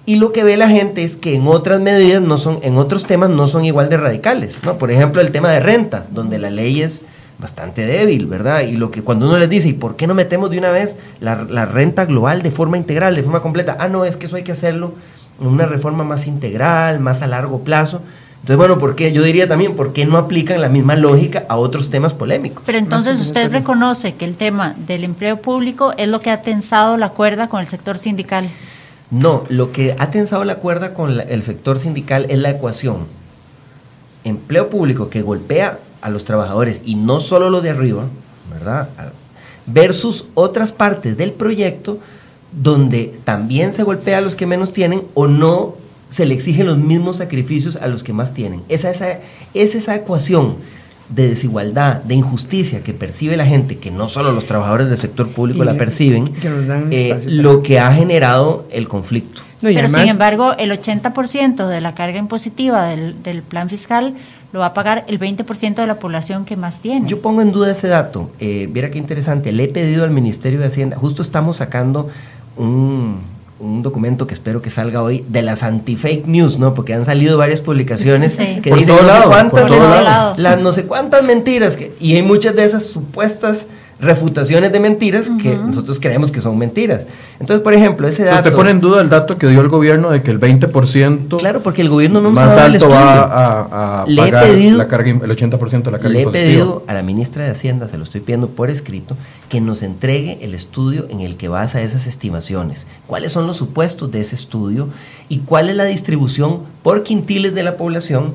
y 0.04 0.16
lo 0.16 0.32
que 0.32 0.44
ve 0.44 0.56
la 0.56 0.68
gente 0.68 1.02
es 1.02 1.16
que 1.16 1.34
en 1.34 1.48
otras 1.48 1.80
medidas 1.80 2.22
no 2.22 2.38
son, 2.38 2.60
en 2.62 2.78
otros 2.78 3.06
temas 3.06 3.28
no 3.28 3.48
son 3.48 3.64
igual 3.64 3.88
de 3.88 3.96
radicales, 3.96 4.62
¿no? 4.62 4.78
Por 4.78 4.92
ejemplo, 4.92 5.20
el 5.20 5.32
tema 5.32 5.50
de 5.50 5.58
renta, 5.58 6.06
donde 6.12 6.38
la 6.38 6.50
ley 6.50 6.80
es 6.80 7.04
bastante 7.38 7.86
débil, 7.86 8.26
¿verdad? 8.26 8.62
Y 8.62 8.76
lo 8.76 8.90
que 8.90 9.02
cuando 9.02 9.26
uno 9.26 9.38
les 9.38 9.50
dice, 9.50 9.68
¿y 9.68 9.72
por 9.72 9.96
qué 9.96 10.06
no 10.06 10.14
metemos 10.14 10.50
de 10.50 10.58
una 10.58 10.70
vez 10.70 10.96
la, 11.20 11.66
renta 11.66 12.06
global 12.06 12.42
de 12.42 12.50
forma 12.50 12.76
integral, 12.76 13.16
de 13.16 13.22
forma 13.22 13.42
completa? 13.42 13.76
Ah, 13.80 13.88
no, 13.88 14.04
es 14.04 14.16
que 14.16 14.26
eso 14.26 14.36
hay 14.36 14.42
que 14.42 14.52
hacerlo 14.52 14.94
en 15.40 15.48
una 15.48 15.66
reforma 15.66 16.04
más 16.04 16.26
integral, 16.26 17.00
más 17.00 17.22
a 17.22 17.26
largo 17.26 17.60
plazo. 17.60 18.00
Entonces, 18.46 18.58
bueno, 18.58 18.78
¿por 18.78 18.94
qué? 18.94 19.10
Yo 19.10 19.24
diría 19.24 19.48
también, 19.48 19.74
¿por 19.74 19.92
qué 19.92 20.06
no 20.06 20.18
aplican 20.18 20.60
la 20.60 20.68
misma 20.68 20.94
lógica 20.94 21.44
a 21.48 21.56
otros 21.56 21.90
temas 21.90 22.14
polémicos? 22.14 22.62
Pero 22.64 22.78
entonces 22.78 23.20
usted 23.20 23.50
reconoce 23.50 24.14
que 24.14 24.24
el 24.24 24.36
tema 24.36 24.76
del 24.86 25.02
empleo 25.02 25.38
público 25.38 25.92
es 25.98 26.06
lo 26.06 26.20
que 26.20 26.30
ha 26.30 26.42
tensado 26.42 26.96
la 26.96 27.08
cuerda 27.08 27.48
con 27.48 27.60
el 27.60 27.66
sector 27.66 27.98
sindical. 27.98 28.48
No, 29.10 29.42
lo 29.48 29.72
que 29.72 29.96
ha 29.98 30.12
tensado 30.12 30.44
la 30.44 30.58
cuerda 30.58 30.94
con 30.94 31.18
el 31.18 31.42
sector 31.42 31.80
sindical 31.80 32.26
es 32.28 32.38
la 32.38 32.50
ecuación. 32.50 33.08
Empleo 34.22 34.70
público 34.70 35.10
que 35.10 35.22
golpea 35.22 35.80
a 36.00 36.08
los 36.10 36.24
trabajadores 36.24 36.82
y 36.84 36.94
no 36.94 37.18
solo 37.18 37.50
los 37.50 37.64
de 37.64 37.70
arriba, 37.70 38.04
¿verdad? 38.48 38.90
Versus 39.66 40.28
otras 40.34 40.70
partes 40.70 41.16
del 41.16 41.32
proyecto 41.32 41.98
donde 42.52 43.18
también 43.24 43.72
se 43.72 43.82
golpea 43.82 44.18
a 44.18 44.20
los 44.20 44.36
que 44.36 44.46
menos 44.46 44.72
tienen 44.72 45.02
o 45.14 45.26
no 45.26 45.84
se 46.08 46.26
le 46.26 46.34
exigen 46.34 46.66
los 46.66 46.78
mismos 46.78 47.16
sacrificios 47.16 47.76
a 47.76 47.88
los 47.88 48.02
que 48.02 48.12
más 48.12 48.32
tienen. 48.32 48.62
Esa, 48.68 48.90
esa, 48.90 49.18
es 49.54 49.74
esa 49.74 49.94
ecuación 49.94 50.56
de 51.08 51.28
desigualdad, 51.28 52.02
de 52.02 52.14
injusticia 52.14 52.82
que 52.82 52.92
percibe 52.92 53.36
la 53.36 53.46
gente, 53.46 53.78
que 53.78 53.90
no 53.90 54.08
solo 54.08 54.32
los 54.32 54.46
trabajadores 54.46 54.88
del 54.88 54.98
sector 54.98 55.28
público 55.28 55.64
la 55.64 55.74
perciben, 55.74 56.30
eh, 56.90 57.20
lo 57.26 57.62
que 57.62 57.78
ha 57.78 57.92
generado 57.92 58.66
el 58.72 58.88
conflicto. 58.88 59.42
Pero 59.60 59.88
sin 59.88 60.08
embargo, 60.08 60.54
el 60.58 60.70
80% 60.70 61.66
de 61.66 61.80
la 61.80 61.94
carga 61.94 62.18
impositiva 62.18 62.86
del, 62.86 63.22
del, 63.22 63.42
plan 63.42 63.68
fiscal 63.68 64.14
lo 64.52 64.60
va 64.60 64.66
a 64.66 64.74
pagar 64.74 65.04
el 65.08 65.18
20% 65.18 65.74
de 65.74 65.86
la 65.86 65.98
población 65.98 66.44
que 66.44 66.56
más 66.56 66.80
tiene. 66.80 67.08
Yo 67.08 67.20
pongo 67.20 67.40
en 67.40 67.52
duda 67.52 67.72
ese 67.72 67.88
dato. 67.88 68.30
Eh, 68.38 68.68
viera 68.70 68.90
qué 68.90 68.98
interesante. 68.98 69.52
Le 69.52 69.64
he 69.64 69.68
pedido 69.68 70.04
al 70.04 70.10
Ministerio 70.10 70.60
de 70.60 70.66
Hacienda, 70.66 70.96
justo 70.96 71.22
estamos 71.22 71.56
sacando 71.58 72.08
un, 72.56 73.20
un 73.58 73.82
documento 73.82 74.26
que 74.26 74.34
espero 74.34 74.60
que 74.60 74.70
salga 74.70 75.02
hoy 75.02 75.24
de 75.28 75.42
las 75.42 75.62
anti-fake 75.62 76.26
news, 76.26 76.58
¿no? 76.58 76.74
Porque 76.74 76.94
han 76.94 77.04
salido 77.04 77.38
varias 77.38 77.62
publicaciones 77.62 78.36
que 78.36 78.74
dicen 78.74 78.96
no, 78.96 78.98
sé 78.98 79.26
cuántas, 79.26 80.38
las 80.38 80.60
no 80.60 80.72
sé 80.72 80.84
cuántas 80.84 81.22
mentiras 81.24 81.76
que, 81.76 81.92
y 82.00 82.16
hay 82.16 82.22
muchas 82.22 82.54
de 82.54 82.64
esas 82.64 82.84
supuestas 82.84 83.66
refutaciones 83.98 84.72
de 84.72 84.80
mentiras 84.80 85.30
que 85.42 85.56
nosotros 85.56 85.98
creemos 86.00 86.30
que 86.30 86.42
son 86.42 86.58
mentiras. 86.58 87.02
Entonces, 87.40 87.62
por 87.62 87.72
ejemplo, 87.72 88.06
ese 88.06 88.24
dato... 88.24 88.36
¿Usted 88.36 88.52
pone 88.52 88.70
en 88.70 88.80
duda 88.80 89.00
el 89.00 89.08
dato 89.08 89.36
que 89.36 89.48
dio 89.48 89.60
el 89.62 89.68
gobierno 89.68 90.10
de 90.10 90.22
que 90.22 90.30
el 90.30 90.38
20%... 90.38 91.38
Claro, 91.38 91.62
porque 91.62 91.80
el 91.80 91.88
gobierno 91.88 92.20
no 92.20 92.30
más 92.30 92.58
alto 92.58 92.90
va 92.90 93.22
a, 93.22 94.02
a 94.02 94.04
pagar 94.04 94.48
la 94.48 94.88
carga, 94.88 95.10
el 95.10 95.18
80% 95.18 95.82
de 95.82 95.90
la 95.90 95.98
carga 95.98 96.08
Le 96.10 96.22
he 96.22 96.26
pedido 96.28 96.84
a 96.86 96.94
la 96.94 97.02
ministra 97.02 97.44
de 97.44 97.50
Hacienda, 97.50 97.88
se 97.88 97.96
lo 97.96 98.04
estoy 98.04 98.20
pidiendo 98.20 98.48
por 98.48 98.68
escrito, 98.68 99.16
que 99.48 99.62
nos 99.62 99.82
entregue 99.82 100.38
el 100.42 100.54
estudio 100.54 101.06
en 101.08 101.20
el 101.20 101.36
que 101.36 101.48
basa 101.48 101.80
esas 101.80 102.06
estimaciones. 102.06 102.86
¿Cuáles 103.06 103.32
son 103.32 103.46
los 103.46 103.56
supuestos 103.56 104.10
de 104.10 104.20
ese 104.20 104.34
estudio? 104.34 104.88
¿Y 105.30 105.38
cuál 105.38 105.70
es 105.70 105.76
la 105.76 105.84
distribución 105.84 106.60
por 106.82 107.02
quintiles 107.02 107.54
de 107.54 107.62
la 107.62 107.76
población 107.76 108.34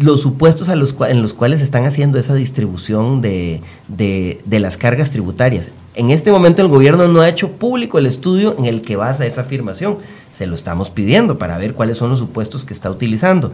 los 0.00 0.20
supuestos 0.20 0.68
a 0.68 0.76
los 0.76 0.94
en 1.08 1.22
los 1.22 1.34
cuales 1.34 1.60
están 1.60 1.84
haciendo 1.86 2.18
esa 2.18 2.34
distribución 2.34 3.20
de, 3.20 3.60
de, 3.88 4.60
las 4.60 4.76
cargas 4.76 5.10
tributarias. 5.10 5.70
En 5.94 6.10
este 6.10 6.30
momento 6.30 6.62
el 6.62 6.68
gobierno 6.68 7.08
no 7.08 7.20
ha 7.20 7.28
hecho 7.28 7.50
público 7.52 7.98
el 7.98 8.06
estudio 8.06 8.54
en 8.58 8.66
el 8.66 8.82
que 8.82 8.96
basa 8.96 9.26
esa 9.26 9.42
afirmación. 9.42 9.98
Se 10.32 10.46
lo 10.46 10.54
estamos 10.54 10.90
pidiendo 10.90 11.36
para 11.36 11.58
ver 11.58 11.74
cuáles 11.74 11.98
son 11.98 12.10
los 12.10 12.20
supuestos 12.20 12.64
que 12.64 12.72
está 12.72 12.90
utilizando. 12.90 13.52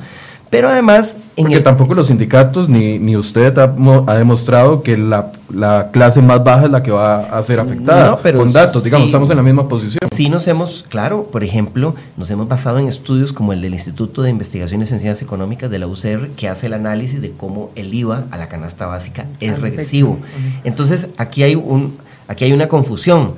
Pero 0.50 0.68
además... 0.68 1.14
En 1.36 1.44
Porque 1.44 1.60
tampoco 1.60 1.94
los 1.94 2.08
sindicatos 2.08 2.68
ni, 2.68 2.98
ni 2.98 3.16
usted 3.16 3.56
ha, 3.58 3.74
ha 4.06 4.14
demostrado 4.16 4.82
que 4.82 4.96
la, 4.96 5.30
la, 5.52 5.90
clase 5.92 6.20
más 6.20 6.42
baja 6.42 6.64
es 6.64 6.70
la 6.70 6.82
que 6.82 6.90
va 6.90 7.20
a 7.20 7.42
ser 7.44 7.60
afectada. 7.60 8.10
No, 8.10 8.18
pero 8.18 8.38
con 8.38 8.52
datos, 8.52 8.82
digamos, 8.82 9.06
estamos 9.06 9.30
en 9.30 9.36
la 9.36 9.42
misma 9.42 9.68
posición. 9.68 10.00
Sí 10.10 10.28
nos 10.30 10.48
hemos, 10.48 10.84
claro, 10.88 11.28
por 11.30 11.44
ejemplo, 11.44 11.94
nos 12.16 12.28
hemos 12.30 12.48
basado 12.48 12.78
en 12.78 12.88
estudios 12.88 13.32
como 13.32 13.52
el 13.52 13.60
del 13.60 13.74
Instituto 13.74 14.22
de 14.22 14.30
Investigaciones 14.30 14.90
en 14.90 14.98
Ciencias 14.98 15.22
Económicas 15.22 15.70
de 15.70 15.78
la 15.78 15.86
UCR, 15.86 16.30
que 16.30 16.48
hace 16.48 16.66
el 16.66 16.72
análisis 16.72 17.20
de 17.20 17.30
cómo 17.30 17.70
el 17.76 17.94
IVA 17.94 18.24
a 18.30 18.36
la 18.36 18.48
canasta 18.48 18.86
básica 18.86 19.26
es 19.38 19.60
regresivo. 19.60 20.18
Entonces, 20.64 21.08
aquí 21.18 21.44
hay, 21.44 21.54
un, 21.54 21.98
aquí 22.26 22.44
hay 22.46 22.52
una 22.52 22.68
confusión. 22.68 23.34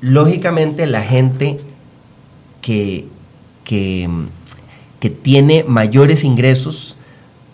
Lógicamente, 0.00 0.86
la 0.86 1.02
gente 1.02 1.58
que... 2.62 3.06
que 3.64 4.08
que 5.06 5.10
tiene 5.10 5.64
mayores 5.68 6.24
ingresos 6.24 6.96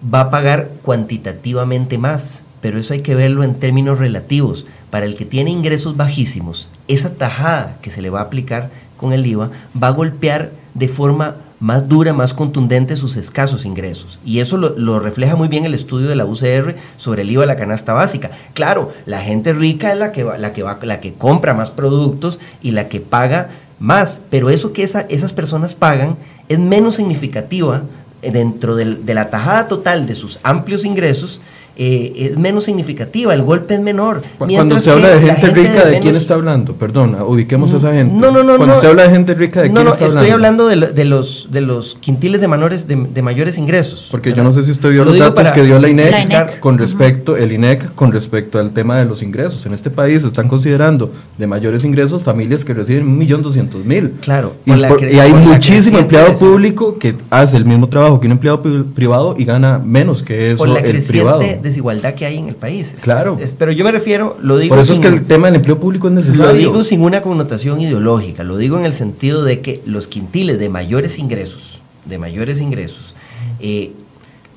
va 0.03 0.21
a 0.21 0.31
pagar 0.31 0.71
cuantitativamente 0.81 1.99
más, 1.99 2.45
pero 2.63 2.79
eso 2.79 2.95
hay 2.95 3.03
que 3.03 3.15
verlo 3.15 3.45
en 3.45 3.57
términos 3.57 3.99
relativos. 3.99 4.65
Para 4.89 5.05
el 5.05 5.17
que 5.17 5.27
tiene 5.27 5.51
ingresos 5.51 5.99
bajísimos, 5.99 6.71
esa 6.89 7.11
tajada 7.11 7.77
que 7.83 7.91
se 7.91 8.01
le 8.01 8.09
va 8.09 8.21
a 8.21 8.23
aplicar 8.23 8.71
con 8.97 9.13
el 9.13 9.27
IVA 9.27 9.51
va 9.81 9.89
a 9.89 9.93
golpear 9.93 10.53
de 10.73 10.89
forma 10.89 11.37
más 11.61 11.87
dura, 11.91 12.15
más 12.15 12.33
contundente 12.33 12.97
sus 12.97 13.17
escasos 13.17 13.67
ingresos. 13.67 14.19
Y 14.25 14.41
eso 14.41 14.57
lo, 14.57 14.99
refleja 14.99 15.37
muy 15.37 15.49
bien 15.49 15.67
el 15.67 15.75
estudio 15.75 16.09
de 16.09 16.17
la 16.17 16.25
UCR 16.25 16.77
sobre 16.97 17.21
el 17.21 17.31
IVA 17.33 17.43
de 17.43 17.49
la 17.49 17.57
canasta 17.57 17.93
básica. 17.93 18.31
Claro, 18.55 18.95
la 19.05 19.21
gente 19.21 19.53
rica 19.53 19.93
es 19.93 19.99
la 19.99 20.11
que, 20.11 20.25
va, 20.25 20.39
la 20.39 20.55
que, 20.55 20.63
va, 20.63 20.79
la 20.81 21.01
que 21.01 21.13
compra 21.13 21.53
más 21.53 21.71
productos 21.71 22.39
y 22.63 22.71
la 22.71 22.89
que 22.89 23.01
paga 23.01 23.51
más, 23.83 24.21
pero 24.31 24.49
eso 24.49 24.73
que 24.73 24.85
esas 24.85 25.33
personas 25.33 25.75
pagan 25.75 26.17
es 26.49 26.59
menos 26.59 26.97
significativa 26.97 27.83
dentro 28.23 28.77
de 28.77 29.15
la 29.15 29.31
tajada 29.31 29.67
total 29.69 30.07
de 30.07 30.15
sus 30.15 30.39
amplios 30.43 30.85
ingresos 30.85 31.41
eh, 31.77 32.31
es 32.33 32.39
menos 32.39 32.65
significativa, 32.65 33.33
el 33.33 33.43
golpe 33.43 33.75
es 33.75 33.81
menor. 33.81 34.23
Cuando 34.39 34.79
se 34.79 34.91
habla 34.91 35.09
de 35.09 35.21
gente, 35.21 35.51
rica, 35.51 35.85
¿de, 35.87 36.01
quién 36.01 36.15
está 36.15 36.35
hablando? 36.35 36.75
Perdón, 36.75 37.17
ubiquemos 37.27 37.73
a 37.73 37.79
esa 37.79 37.93
gente. 37.93 38.15
No, 38.15 38.31
no, 38.31 38.43
no. 38.43 38.57
Cuando 38.57 38.79
se 38.79 38.87
habla 38.87 39.05
de 39.05 39.11
gente 39.11 39.35
rica, 39.35 39.63
¿de 39.63 39.71
quién 39.71 39.87
está 39.87 40.05
hablando? 40.05 40.19
estoy 40.21 40.31
hablando 40.31 40.67
de, 40.69 41.05
los, 41.05 41.49
de 41.51 41.61
los 41.63 41.95
quintiles 42.01 42.41
de, 42.41 42.49
menores, 42.49 42.87
de, 42.87 43.23
mayores 43.23 43.57
ingresos. 43.57 44.09
Porque 44.11 44.35
yo 44.35 44.43
no 44.43 44.53
sé 44.53 44.63
si 44.65 44.71
usted 44.71 44.91
vio 44.91 45.05
los 45.05 45.19
datos 45.19 45.53
que 45.53 45.63
dio 45.63 45.79
la 45.79 45.89
INEC, 45.89 46.61
con 46.61 46.79
respecto, 46.79 47.37
el 47.37 47.53
INEC 47.53 47.95
con 47.95 48.13
respecto 48.13 48.59
al 48.59 48.73
tema 48.73 48.99
de 48.99 49.07
los 49.07 49.23
ingresos. 49.23 49.65
En 49.65 49.73
este 49.73 49.91
país 49.91 50.23
se 50.23 50.29
están 50.29 50.49
considerando 50.49 51.11
de 51.39 51.47
mayores 51.47 51.85
ingresos 51.85 52.23
familias 52.23 52.65
que 52.65 52.75
reciben 52.75 53.07
un 53.07 53.17
millón 53.17 53.43
doscientos 53.43 53.85
mil. 53.85 54.13
Claro. 54.21 54.55
Y, 54.67 54.73
y 54.73 55.19
hay 55.19 55.33
muchísimo 55.33 55.99
empleado 55.99 56.35
público 56.35 56.99
que 56.99 57.15
hace 57.31 57.57
el 57.57 57.65
mismo 57.65 57.89
trabajo 57.89 58.21
que 58.21 58.27
un 58.27 58.33
empleado 58.33 58.63
privado 58.95 59.35
y 59.39 59.45
gana 59.45 59.79
menos 59.79 60.23
que 60.23 60.53
eso 60.53 60.65
el 60.65 61.03
privado 61.03 61.43
desigualdad 61.63 62.15
que 62.15 62.27
hay 62.27 62.39
en 62.39 62.49
el 62.49 62.55
país. 62.55 62.95
Claro. 63.01 63.39
pero 63.59 63.73
yo 63.73 63.85
me 63.85 63.93
refiero, 63.93 64.37
lo 64.43 64.59
digo... 64.59 64.75
Por 64.75 64.83
eso 64.83 64.93
es 64.93 65.01
que 65.01 65.09
el 65.09 65.25
tema 65.25 65.47
del 65.47 65.57
empleo 65.57 65.79
público 65.79 66.09
es 66.09 66.15
necesario. 66.15 66.53
Lo 66.53 66.59
digo 66.59 66.85
sin 66.85 67.03
una 67.03 67.23
connotación 67.23 67.81
ideológica, 67.81 68.45
lo 68.45 68.57
digo 68.57 68.79
en 68.79 68.85
el 68.85 68.95
sentido 68.95 69.45
de 69.45 69.61
que 69.61 69.83
los 69.87 70.07
quintiles 70.07 70.59
de 70.59 70.69
mayores 70.69 71.19
ingresos, 71.19 71.81
de 72.05 72.19
mayores 72.19 72.61
ingresos, 72.61 73.15
eh, 73.61 73.93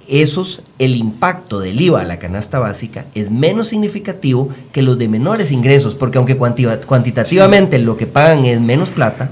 esos, 0.07 0.61
el 0.77 0.95
impacto 0.95 1.59
del 1.59 1.81
IVA 1.81 2.01
a 2.01 2.05
la 2.05 2.19
canasta 2.19 2.59
básica 2.59 3.05
es 3.15 3.31
menos 3.31 3.69
significativo 3.69 4.49
que 4.71 4.81
los 4.81 4.97
de 4.97 5.07
menores 5.07 5.51
ingresos, 5.51 5.95
porque 5.95 6.17
aunque 6.17 6.37
cuantitativamente 6.37 7.79
lo 7.79 7.97
que 7.97 8.05
pagan 8.05 8.45
es 8.45 8.59
menos 8.61 8.89
plata, 8.89 9.31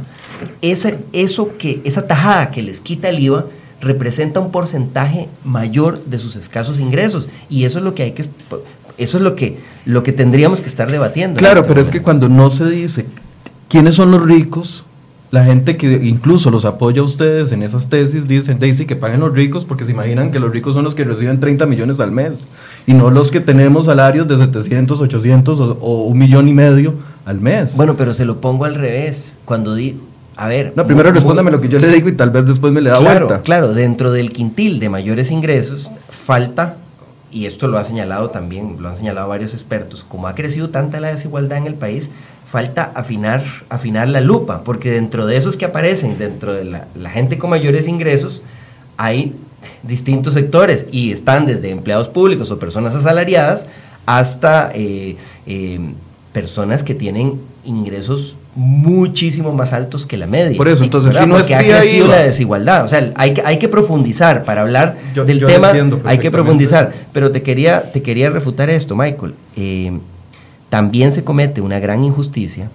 esa, 0.61 0.93
eso 1.13 1.57
que, 1.57 1.81
esa 1.83 2.07
tajada 2.07 2.51
que 2.51 2.61
les 2.61 2.81
quita 2.81 3.09
el 3.09 3.19
IVA 3.19 3.45
representa 3.83 4.39
un 4.39 4.51
porcentaje 4.51 5.27
mayor 5.43 6.03
de 6.05 6.19
sus 6.19 6.35
escasos 6.35 6.79
ingresos 6.79 7.27
y 7.49 7.65
eso 7.65 7.79
es 7.79 7.85
lo 7.85 7.93
que 7.93 8.03
hay 8.03 8.11
que 8.11 8.23
eso 8.97 9.17
es 9.17 9.23
lo 9.23 9.35
que 9.35 9.59
lo 9.85 10.03
que 10.03 10.13
tendríamos 10.13 10.61
que 10.61 10.69
estar 10.69 10.89
debatiendo. 10.89 11.37
Claro, 11.39 11.61
este 11.61 11.69
pero 11.69 11.81
es 11.81 11.89
que 11.89 12.01
cuando 12.01 12.29
no 12.29 12.49
se 12.49 12.69
dice 12.69 13.05
quiénes 13.67 13.95
son 13.95 14.11
los 14.11 14.21
ricos, 14.23 14.85
la 15.31 15.43
gente 15.43 15.77
que 15.77 15.91
incluso 16.03 16.51
los 16.51 16.63
apoya 16.63 17.01
a 17.01 17.03
ustedes 17.03 17.51
en 17.51 17.63
esas 17.63 17.89
tesis 17.89 18.27
dicen, 18.27 18.59
Daisy, 18.59 18.85
que 18.85 18.95
paguen 18.95 19.19
los 19.19 19.33
ricos 19.33 19.65
porque 19.65 19.83
se 19.83 19.91
imaginan 19.91 20.31
que 20.31 20.39
los 20.39 20.51
ricos 20.51 20.75
son 20.75 20.83
los 20.83 20.93
que 20.93 21.03
reciben 21.03 21.39
30 21.39 21.65
millones 21.65 21.99
al 21.99 22.11
mes 22.11 22.39
y 22.85 22.93
no 22.93 23.09
los 23.09 23.31
que 23.31 23.39
tenemos 23.39 23.87
salarios 23.87 24.27
de 24.27 24.37
700, 24.37 25.01
800 25.01 25.59
o, 25.59 25.71
o 25.81 26.03
un 26.03 26.17
millón 26.19 26.47
y 26.47 26.53
medio 26.53 26.93
al 27.25 27.41
mes. 27.41 27.75
Bueno, 27.75 27.95
pero 27.95 28.13
se 28.13 28.25
lo 28.25 28.41
pongo 28.41 28.65
al 28.65 28.75
revés. 28.75 29.35
Cuando 29.45 29.73
di, 29.73 29.99
a 30.35 30.47
ver. 30.47 30.73
No, 30.75 30.85
primero 30.85 31.11
respóndame 31.11 31.51
lo 31.51 31.61
que 31.61 31.69
yo 31.69 31.79
le 31.79 31.87
digo 31.87 32.09
y 32.09 32.13
tal 32.13 32.31
vez 32.31 32.45
después 32.45 32.73
me 32.73 32.81
le 32.81 32.89
da 32.89 32.97
claro, 32.97 33.27
vuelta. 33.27 33.43
Claro, 33.43 33.73
dentro 33.73 34.11
del 34.11 34.31
quintil 34.31 34.79
de 34.79 34.89
mayores 34.89 35.31
ingresos 35.31 35.91
falta, 36.09 36.77
y 37.31 37.45
esto 37.45 37.67
lo 37.67 37.77
ha 37.77 37.85
señalado 37.85 38.29
también, 38.29 38.77
lo 38.79 38.89
han 38.89 38.95
señalado 38.95 39.27
varios 39.27 39.53
expertos, 39.53 40.05
como 40.07 40.27
ha 40.27 40.35
crecido 40.35 40.69
tanta 40.69 40.99
la 40.99 41.09
desigualdad 41.09 41.59
en 41.59 41.67
el 41.67 41.75
país, 41.75 42.09
falta 42.45 42.91
afinar, 42.95 43.43
afinar 43.69 44.07
la 44.07 44.21
lupa, 44.21 44.63
porque 44.63 44.91
dentro 44.91 45.25
de 45.25 45.37
esos 45.37 45.57
que 45.57 45.65
aparecen, 45.65 46.17
dentro 46.17 46.53
de 46.53 46.65
la, 46.65 47.09
gente 47.09 47.37
con 47.37 47.49
mayores 47.49 47.87
ingresos, 47.87 48.41
hay 48.97 49.35
distintos 49.83 50.33
sectores 50.33 50.85
y 50.91 51.11
están 51.11 51.45
desde 51.45 51.69
empleados 51.69 52.09
públicos 52.09 52.51
o 52.51 52.59
personas 52.59 52.95
asalariadas 52.95 53.65
hasta 54.05 54.71
eh, 54.73 55.17
eh, 55.47 55.79
personas 56.31 56.83
que 56.83 56.93
tienen 56.93 57.39
ingresos 57.65 58.35
muchísimo 58.55 59.53
más 59.53 59.73
altos 59.73 60.05
que 60.05 60.17
la 60.17 60.27
media. 60.27 60.57
Por 60.57 60.67
eso, 60.67 60.83
entonces, 60.83 61.15
si 61.15 61.25
no 61.25 61.35
Porque 61.35 61.55
ha 61.55 61.59
crecido 61.59 62.07
la 62.07 62.19
desigualdad. 62.19 62.85
O 62.85 62.87
sea, 62.87 63.11
hay 63.15 63.33
que, 63.33 63.41
hay 63.43 63.57
que 63.57 63.67
profundizar 63.67 64.43
para 64.43 64.61
hablar 64.61 64.95
del 65.13 65.45
tema. 65.45 65.73
Hay 66.05 66.19
que 66.19 66.31
profundizar. 66.31 66.93
Pero 67.11 67.31
te 67.31 67.41
quería, 67.41 67.91
te 67.91 68.01
quería 68.01 68.29
refutar 68.29 68.69
esto, 68.69 68.95
Michael. 68.95 69.33
Eh, 69.55 69.97
también 70.69 71.11
se 71.11 71.23
comete 71.23 71.61
una 71.61 71.79
gran 71.79 72.03
injusticia 72.03 72.69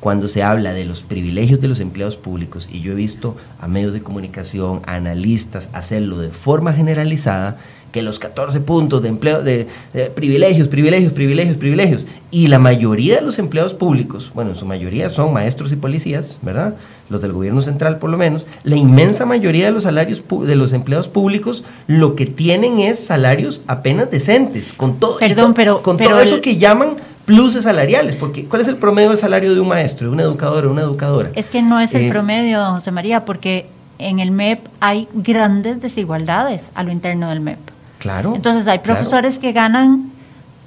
cuando 0.00 0.28
se 0.28 0.42
habla 0.42 0.72
de 0.72 0.84
los 0.84 1.02
privilegios 1.02 1.60
de 1.60 1.68
los 1.68 1.78
empleados 1.78 2.16
públicos, 2.16 2.68
y 2.72 2.80
yo 2.80 2.92
he 2.92 2.94
visto 2.94 3.36
a 3.60 3.68
medios 3.68 3.92
de 3.92 4.00
comunicación, 4.00 4.80
analistas, 4.86 5.68
hacerlo 5.74 6.18
de 6.18 6.30
forma 6.30 6.72
generalizada, 6.72 7.58
que 7.92 8.02
los 8.02 8.18
14 8.18 8.60
puntos 8.60 9.02
de 9.02 9.08
empleo, 9.08 9.42
de, 9.42 9.66
privilegios, 10.14 10.68
privilegios, 10.68 11.12
privilegios, 11.12 11.56
privilegios. 11.56 12.06
Y 12.30 12.46
la 12.46 12.58
mayoría 12.58 13.16
de 13.16 13.22
los 13.22 13.38
empleados 13.38 13.74
públicos, 13.74 14.30
bueno, 14.34 14.50
en 14.50 14.56
su 14.56 14.66
mayoría 14.66 15.10
son 15.10 15.32
maestros 15.32 15.72
y 15.72 15.76
policías, 15.76 16.38
¿verdad? 16.42 16.74
Los 17.08 17.20
del 17.20 17.32
gobierno 17.32 17.60
central 17.62 17.98
por 17.98 18.10
lo 18.10 18.16
menos. 18.16 18.46
La 18.62 18.76
inmensa 18.76 19.26
mayoría 19.26 19.66
de 19.66 19.72
los 19.72 19.82
salarios 19.82 20.22
de 20.42 20.56
los 20.56 20.72
empleados 20.72 21.08
públicos 21.08 21.64
lo 21.88 22.14
que 22.14 22.26
tienen 22.26 22.78
es 22.78 23.00
salarios 23.00 23.62
apenas 23.66 24.10
decentes, 24.10 24.72
con 24.72 25.00
todo, 25.00 25.18
Perdón, 25.18 25.54
pero, 25.54 25.82
con 25.82 25.96
todo 25.96 26.20
eso 26.20 26.40
que 26.40 26.56
llaman 26.56 26.96
pluses 27.24 27.64
salariales, 27.64 28.16
porque 28.16 28.44
¿cuál 28.44 28.62
es 28.62 28.68
el 28.68 28.76
promedio 28.76 29.10
del 29.10 29.18
salario 29.18 29.54
de 29.54 29.60
un 29.60 29.68
maestro, 29.68 30.08
de 30.08 30.12
un 30.12 30.20
educador, 30.20 30.64
de 30.64 30.68
una 30.68 30.82
educadora? 30.82 31.30
Es 31.34 31.46
que 31.46 31.62
no 31.62 31.80
es 31.80 31.94
el 31.94 32.06
eh, 32.06 32.08
promedio, 32.10 32.64
José 32.72 32.90
María, 32.90 33.24
porque 33.24 33.66
en 34.00 34.18
el 34.18 34.30
MEP 34.30 34.66
hay 34.80 35.06
grandes 35.14 35.80
desigualdades 35.80 36.70
a 36.74 36.82
lo 36.82 36.90
interno 36.90 37.28
del 37.28 37.40
MEP. 37.40 37.58
Claro. 38.00 38.34
Entonces 38.34 38.66
hay 38.66 38.80
profesores 38.80 39.38
que 39.38 39.52
ganan 39.52 40.10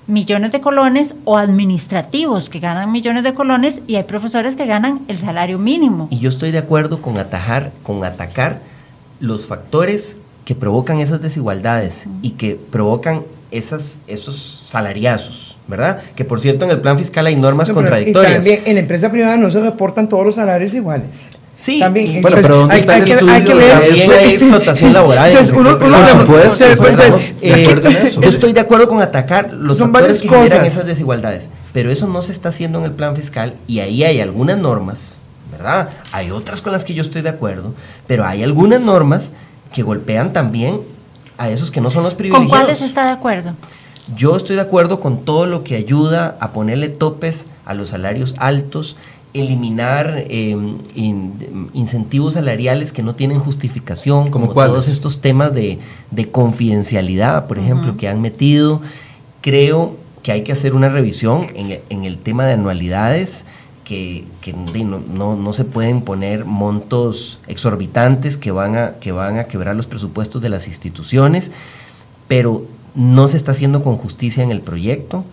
millones 0.08 0.52
de 0.52 0.62
colones 0.62 1.16
o 1.26 1.38
administrativos 1.38 2.50
que 2.50 2.60
ganan 2.60 2.92
millones 2.92 3.24
de 3.24 3.34
colones 3.34 3.82
y 3.88 3.96
hay 3.96 4.04
profesores 4.04 4.56
que 4.56 4.66
ganan 4.66 5.02
el 5.08 5.18
salario 5.18 5.60
mínimo. 5.60 6.08
Y 6.12 6.20
yo 6.20 6.30
estoy 6.30 6.52
de 6.52 6.60
acuerdo 6.60 7.02
con 7.02 7.18
atajar, 7.18 7.72
con 7.84 8.04
atacar 8.04 8.60
los 9.20 9.48
factores 9.48 10.18
que 10.46 10.56
provocan 10.56 11.00
esas 11.00 11.22
desigualdades 11.22 12.06
y 12.22 12.32
que 12.32 12.56
provocan 12.56 13.24
esas, 13.52 14.00
esos 14.08 14.38
salariazos, 14.38 15.58
¿verdad? 15.68 16.02
Que 16.16 16.26
por 16.26 16.40
cierto 16.40 16.66
en 16.66 16.72
el 16.72 16.82
plan 16.82 16.98
fiscal 16.98 17.26
hay 17.28 17.36
normas 17.36 17.70
contradictorias. 17.72 18.34
también 18.34 18.62
en 18.66 18.76
la 18.76 18.82
empresa 18.82 19.12
privada 19.12 19.38
no 19.38 19.50
se 19.52 19.62
reportan 19.62 20.10
todos 20.10 20.26
los 20.26 20.36
salarios 20.36 20.74
iguales. 20.74 21.08
Sí, 21.56 21.80
también. 21.80 22.22
Bueno, 22.22 22.38
pero 22.42 22.58
¿dónde 22.58 22.78
está 22.78 22.98
el 22.98 23.04
estudio? 23.04 23.34
Hay 23.34 23.44
que 23.44 23.54
ver. 23.54 23.76
hay 23.76 24.32
explotación 24.34 24.94
laboral. 24.94 25.32
Entonces, 25.32 25.56
uno, 25.56 25.78
uno 25.82 25.98
eh, 27.42 28.12
yo 28.20 28.30
estoy 28.30 28.54
de 28.54 28.60
acuerdo 28.60 28.88
con 28.88 29.02
atacar 29.02 29.54
los 29.54 29.78
Son 29.78 29.92
factores 29.92 30.22
que 30.22 30.30
generan 30.30 30.66
esas 30.66 30.86
desigualdades, 30.86 31.50
pero 31.72 31.92
eso 31.92 32.08
no 32.08 32.22
se 32.22 32.32
está 32.32 32.50
haciendo 32.50 32.80
en 32.80 32.86
el 32.86 32.92
plan 32.92 33.16
fiscal 33.16 33.56
y 33.68 33.80
ahí 33.80 34.04
hay 34.04 34.20
algunas 34.20 34.58
normas, 34.58 35.16
¿verdad? 35.52 35.90
Hay 36.12 36.32
otras 36.32 36.62
con 36.62 36.72
las 36.72 36.84
que 36.84 36.96
yo 36.96 37.04
estoy 37.04 37.22
de 37.22 37.30
acuerdo, 37.30 37.74
pero 38.08 38.26
hay 38.26 38.44
algunas 38.44 38.82
normas 38.82 39.32
que 39.72 39.84
golpean 39.84 40.34
también 40.34 40.82
a 41.38 41.50
esos 41.50 41.70
que 41.70 41.82
no 41.82 41.92
son 41.92 42.04
los 42.04 42.16
privilegiados. 42.16 42.50
¿Con 42.50 42.60
cuáles 42.60 42.82
está 42.82 43.06
de 43.06 43.12
acuerdo? 43.12 43.54
Yo 44.16 44.36
estoy 44.36 44.56
de 44.58 44.62
acuerdo 44.62 45.00
con 45.00 45.24
todo 45.24 45.46
lo 45.46 45.64
que 45.64 45.76
ayuda 45.76 46.36
a 46.40 46.52
ponerle 46.52 46.90
topes 46.90 47.46
a 47.66 47.74
los 47.74 47.90
salarios 47.90 48.36
altos 48.38 48.98
eliminar 49.34 50.26
em, 50.30 50.78
incentivos 51.74 52.34
salariales 52.34 52.92
que 52.92 53.02
no 53.02 53.16
tienen 53.16 53.40
justificación, 53.40 54.30
como 54.30 54.50
todos 54.50 54.88
estos 54.88 55.22
temas 55.22 55.54
de, 55.54 55.80
confidencialidad, 56.32 57.48
por 57.48 57.58
ejemplo, 57.58 57.98
que 57.98 58.08
han 58.08 58.22
metido. 58.22 58.82
Creo 59.42 59.98
que 60.22 60.32
hay 60.32 60.44
que 60.44 60.52
hacer 60.52 60.74
una 60.74 60.90
revisión 60.90 61.48
en, 61.56 61.80
en 61.90 62.06
el 62.06 62.18
tema 62.18 62.46
de 62.46 62.54
anualidades, 62.54 63.46
que, 63.84 64.26
que 64.42 64.54
no, 64.54 65.02
no, 65.14 65.36
no, 65.36 65.54
se 65.54 65.66
pueden 65.66 66.02
poner 66.02 66.46
montos 66.46 67.40
exorbitantes 67.48 68.38
que 68.38 68.52
van, 68.52 68.78
a, 68.78 68.94
que 68.94 69.12
van 69.12 69.40
a 69.40 69.46
quebrar 69.46 69.76
los 69.76 69.88
presupuestos 69.88 70.42
de 70.42 70.50
las 70.50 70.68
instituciones, 70.68 71.52
pero 72.28 72.66
no 72.96 73.28
se 73.28 73.38
está 73.38 73.52
haciendo 73.52 73.84
con 73.84 73.98
justicia 73.98 74.44
en 74.44 74.52
el 74.52 74.62
proyecto. 74.62 75.26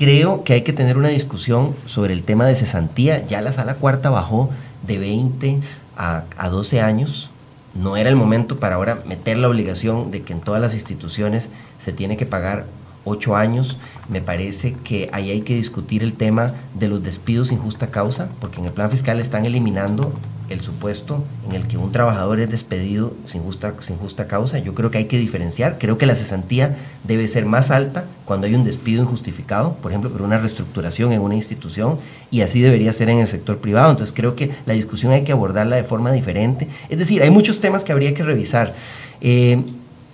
Creo 0.00 0.44
que 0.44 0.54
hay 0.54 0.62
que 0.62 0.72
tener 0.72 0.96
una 0.96 1.10
discusión 1.10 1.76
sobre 1.84 2.14
el 2.14 2.22
tema 2.22 2.46
de 2.46 2.54
cesantía. 2.54 3.26
Ya 3.26 3.42
la 3.42 3.52
sala 3.52 3.74
cuarta 3.74 4.08
bajó 4.08 4.48
de 4.86 4.96
20 4.96 5.60
a, 5.94 6.24
a 6.38 6.48
12 6.48 6.80
años. 6.80 7.30
No 7.74 7.98
era 7.98 8.08
el 8.08 8.16
momento 8.16 8.58
para 8.58 8.76
ahora 8.76 9.02
meter 9.04 9.36
la 9.36 9.50
obligación 9.50 10.10
de 10.10 10.22
que 10.22 10.32
en 10.32 10.40
todas 10.40 10.62
las 10.62 10.72
instituciones 10.72 11.50
se 11.78 11.92
tiene 11.92 12.16
que 12.16 12.24
pagar 12.24 12.64
ocho 13.04 13.36
años. 13.36 13.76
Me 14.08 14.22
parece 14.22 14.72
que 14.72 15.10
ahí 15.12 15.30
hay 15.32 15.42
que 15.42 15.54
discutir 15.54 16.02
el 16.02 16.14
tema 16.14 16.54
de 16.72 16.88
los 16.88 17.02
despidos 17.02 17.48
sin 17.48 17.58
justa 17.58 17.88
causa, 17.88 18.30
porque 18.40 18.60
en 18.60 18.64
el 18.64 18.72
plan 18.72 18.90
fiscal 18.90 19.20
están 19.20 19.44
eliminando 19.44 20.14
el 20.50 20.60
supuesto 20.60 21.24
en 21.48 21.54
el 21.54 21.66
que 21.68 21.78
un 21.78 21.92
trabajador 21.92 22.40
es 22.40 22.50
despedido 22.50 23.14
sin 23.24 23.42
justa, 23.42 23.72
sin 23.80 23.96
justa 23.96 24.26
causa. 24.26 24.58
Yo 24.58 24.74
creo 24.74 24.90
que 24.90 24.98
hay 24.98 25.04
que 25.04 25.16
diferenciar. 25.16 25.78
Creo 25.78 25.96
que 25.96 26.06
la 26.06 26.16
cesantía 26.16 26.76
debe 27.04 27.28
ser 27.28 27.46
más 27.46 27.70
alta 27.70 28.04
cuando 28.24 28.46
hay 28.46 28.54
un 28.54 28.64
despido 28.64 29.02
injustificado, 29.02 29.74
por 29.76 29.92
ejemplo, 29.92 30.10
por 30.10 30.22
una 30.22 30.38
reestructuración 30.38 31.12
en 31.12 31.20
una 31.20 31.36
institución, 31.36 31.98
y 32.30 32.42
así 32.42 32.60
debería 32.60 32.92
ser 32.92 33.08
en 33.08 33.20
el 33.20 33.28
sector 33.28 33.58
privado. 33.58 33.90
Entonces 33.92 34.14
creo 34.14 34.36
que 34.36 34.50
la 34.66 34.74
discusión 34.74 35.12
hay 35.12 35.22
que 35.22 35.32
abordarla 35.32 35.76
de 35.76 35.84
forma 35.84 36.12
diferente. 36.12 36.68
Es 36.88 36.98
decir, 36.98 37.22
hay 37.22 37.30
muchos 37.30 37.60
temas 37.60 37.84
que 37.84 37.92
habría 37.92 38.12
que 38.12 38.24
revisar. 38.24 38.74
Eh, 39.20 39.62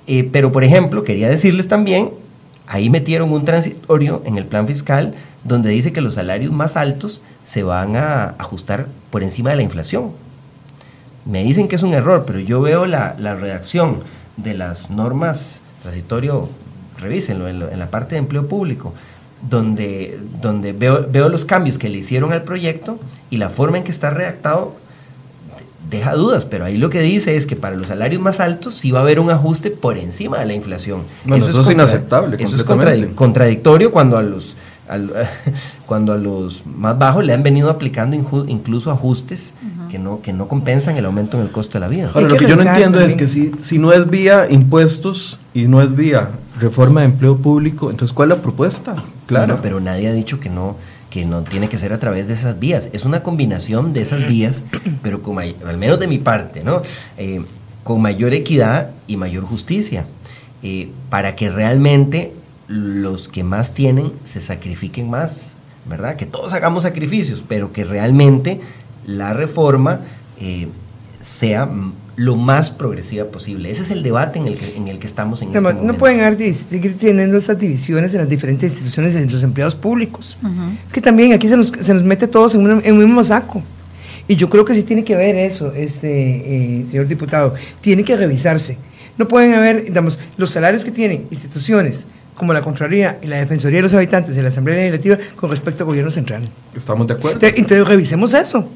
eh, 0.07 0.29
pero, 0.31 0.53
por 0.53 0.63
ejemplo, 0.63 1.03
quería 1.03 1.29
decirles 1.29 1.67
también 1.67 2.11
Ahí 2.69 2.91
metieron 2.91 3.33
un 3.33 3.45
transitorio 3.45 4.23
en 4.25 4.37
el 4.39 4.45
plan 4.45 4.67
fiscal 4.67 5.15
donde 5.45 5.71
dice 5.71 5.93
que 5.93 6.01
los 6.01 6.15
salarios 6.15 6.53
más 6.53 6.77
altos 6.77 7.23
se 7.45 7.63
van 7.63 7.95
a 7.95 8.31
ajustar 8.39 8.89
por 9.11 9.23
encima 9.23 9.51
de 9.51 9.57
la 9.57 9.63
inflación. 9.63 10.26
Me 11.27 11.43
dicen 11.43 11.69
que 11.69 11.77
es 11.77 11.83
un 11.83 11.93
error, 11.93 12.25
pero 12.27 12.39
yo 12.39 12.61
veo 12.61 12.87
la, 12.87 13.15
redacción 13.17 14.01
de 14.37 14.55
las 14.55 14.91
normas 14.91 15.61
transitorio, 15.83 16.49
revísenlo 16.99 17.49
en, 17.49 17.79
la 17.79 17.91
parte 17.91 18.15
de 18.15 18.21
empleo 18.21 18.49
público, 18.49 18.95
donde, 19.49 20.19
donde 20.41 20.73
veo, 20.73 21.07
veo 21.11 21.29
los 21.29 21.45
cambios 21.45 21.79
que 21.79 21.89
le 21.89 21.99
hicieron 21.99 22.33
al 22.33 22.43
proyecto 22.43 22.99
y 23.31 23.37
la 23.37 23.51
forma 23.51 23.79
en 23.79 23.85
que 23.85 23.91
está 23.91 24.11
redactado 24.11 24.75
deja 25.91 26.15
dudas, 26.15 26.45
pero 26.45 26.65
ahí 26.65 26.77
lo 26.77 26.91
que 26.91 27.01
dice 27.01 27.37
es 27.37 27.47
que 27.47 27.57
para 27.57 27.77
los 27.77 27.89
salarios 27.89 28.21
más 28.21 28.41
altos 28.41 28.75
sí 28.77 28.91
va 28.91 29.01
a 29.01 29.03
haber 29.03 29.21
un 29.21 29.31
ajuste 29.31 29.71
por 29.71 29.99
encima 29.99 30.39
de 30.39 30.47
la 30.47 30.55
inflación. 30.55 31.03
eso, 31.27 31.61
es, 31.61 31.71
inaceptable. 31.71 32.37
Eso 32.41 32.57
es 32.57 32.65
contradictorio 32.65 33.93
cuando 33.93 34.19
a 34.19 34.23
los 34.23 34.57
cuando 35.87 36.13
a 36.13 36.17
los 36.17 36.65
más 36.67 36.99
bajos 36.99 37.25
le 37.25 37.33
han 37.33 37.43
venido 37.43 37.71
aplicando 37.71 38.17
incluso 38.47 38.91
ajustes 38.91 39.55
que 39.91 39.99
no 39.99 40.21
que 40.21 40.33
no 40.33 40.49
compensan 40.49 40.97
el 40.97 41.05
aumento 41.07 41.37
en 41.37 41.45
el 41.45 41.51
costo 41.51 41.75
de 41.75 41.81
la 41.81 41.89
vida. 41.89 42.11
lo 42.15 42.37
que 42.37 42.47
yo 42.47 42.57
no 42.57 42.63
entiendo 42.63 43.01
es 43.01 43.15
que 43.15 43.27
si, 43.27 43.53
si 43.61 43.79
no 43.79 43.93
es 43.93 44.09
vía 44.09 44.47
impuestos 44.51 45.39
y 45.55 45.67
no 45.67 45.83
es 45.83 45.95
vía 45.95 46.31
reforma 46.59 47.01
de 47.01 47.07
empleo 47.07 47.37
público, 47.37 47.91
entonces 47.91 48.15
¿cuál 48.15 48.31
es 48.31 48.39
la 48.39 48.43
propuesta? 48.43 48.95
Claro, 49.27 49.59
pero 49.63 49.81
nadie 49.81 50.09
ha 50.09 50.13
dicho 50.13 50.41
que 50.41 50.51
no 50.51 50.77
que 51.11 51.25
no 51.25 51.43
tiene 51.43 51.69
que 51.69 51.79
ser 51.79 51.93
a 51.93 51.99
través 51.99 52.29
de 52.29 52.35
esas 52.35 52.59
vías. 52.59 52.91
Es 52.93 53.05
una 53.05 53.23
combinación 53.23 53.93
de 53.93 54.03
esas 54.03 54.29
vías, 54.29 54.65
pero 55.03 55.23
con 55.23 55.39
al 55.39 55.79
menos 55.79 55.99
de 55.99 56.09
mi 56.09 56.19
parte, 56.19 56.63
¿no? 56.63 56.83
Eh, 57.17 57.43
con 57.85 58.03
mayor 58.03 58.35
equidad 58.35 58.91
y 59.07 59.17
mayor 59.17 59.45
justicia, 59.45 60.07
eh, 60.63 60.91
para 61.09 61.37
que 61.37 61.51
realmente 61.51 62.33
los 62.69 63.29
que 63.29 63.45
más 63.45 63.75
tienen 63.75 64.13
se 64.25 64.41
sacrifiquen 64.41 65.09
más, 65.09 65.57
¿verdad? 65.89 66.17
Que 66.17 66.27
todos 66.27 66.53
hagamos 66.53 66.83
sacrificios, 66.83 67.45
pero 67.47 67.73
que 67.73 67.85
realmente 67.85 68.61
la 69.05 69.33
reforma 69.33 70.01
eh, 70.41 70.69
sea 71.23 71.69
lo 72.17 72.37
más 72.37 72.71
progresiva 72.71 73.27
posible. 73.27 73.71
Ese 73.71 73.83
es 73.83 73.91
el 73.91 74.03
debate 74.03 74.39
en 74.39 74.47
el 74.47 74.57
que, 74.57 74.77
en 74.77 74.89
el 74.89 74.99
que 74.99 75.07
estamos 75.07 75.43
en 75.43 75.49
este 75.49 75.61
momento. 75.61 75.85
No 75.85 75.95
pueden 75.95 76.39
seguir 76.55 76.97
teniendo 76.97 77.37
estas 77.37 77.59
divisiones 77.59 78.15
en 78.15 78.21
las 78.21 78.29
diferentes 78.29 78.73
instituciones 78.73 79.15
en 79.15 79.31
los 79.31 79.43
empleados 79.43 79.75
públicos. 79.75 80.39
Es 80.87 80.93
que 80.93 81.03
también 81.03 81.35
aquí 81.35 81.47
se 81.47 81.57
nos, 81.57 81.69
se 81.69 81.95
nos 81.95 82.03
mete 82.03 82.27
todos 82.27 82.55
en, 82.55 82.67
un, 82.67 82.99
mismo 82.99 83.23
saco. 83.23 83.63
Y 84.29 84.35
yo 84.35 84.49
creo 84.49 84.65
que 84.65 84.75
sí 84.75 84.83
tiene 84.83 85.05
que 85.05 85.15
haber 85.15 85.37
eso, 85.37 85.73
este 85.73 86.81
eh, 86.81 86.87
señor 86.89 87.07
diputado. 87.07 87.55
Tiene 87.81 88.03
que 88.03 88.17
revisarse. 88.17 88.79
No 89.19 89.29
pueden 89.29 89.55
haber, 89.55 89.85
digamos, 89.85 90.19
los 90.37 90.51
salarios 90.51 90.85
que 90.85 90.91
tienen 90.91 91.27
instituciones 91.31 92.07
como 92.37 92.53
la 92.53 92.61
Contraloría 92.61 93.19
y 93.23 93.27
la 93.27 93.39
Defensoría 93.39 93.79
de 93.79 93.85
los 93.85 93.95
Habitantes 93.95 94.35
de 94.37 94.43
la 94.43 94.51
Asamblea 94.51 94.77
Legislativa 94.77 95.19
con 95.35 95.51
respecto 95.51 95.83
al 95.83 95.87
gobierno 95.89 96.11
central. 96.11 96.49
Estamos 96.75 97.07
de 97.07 97.15
acuerdo. 97.15 97.41
entonces 97.43 97.89
revisemos 97.89 98.35
eso. 98.35 98.69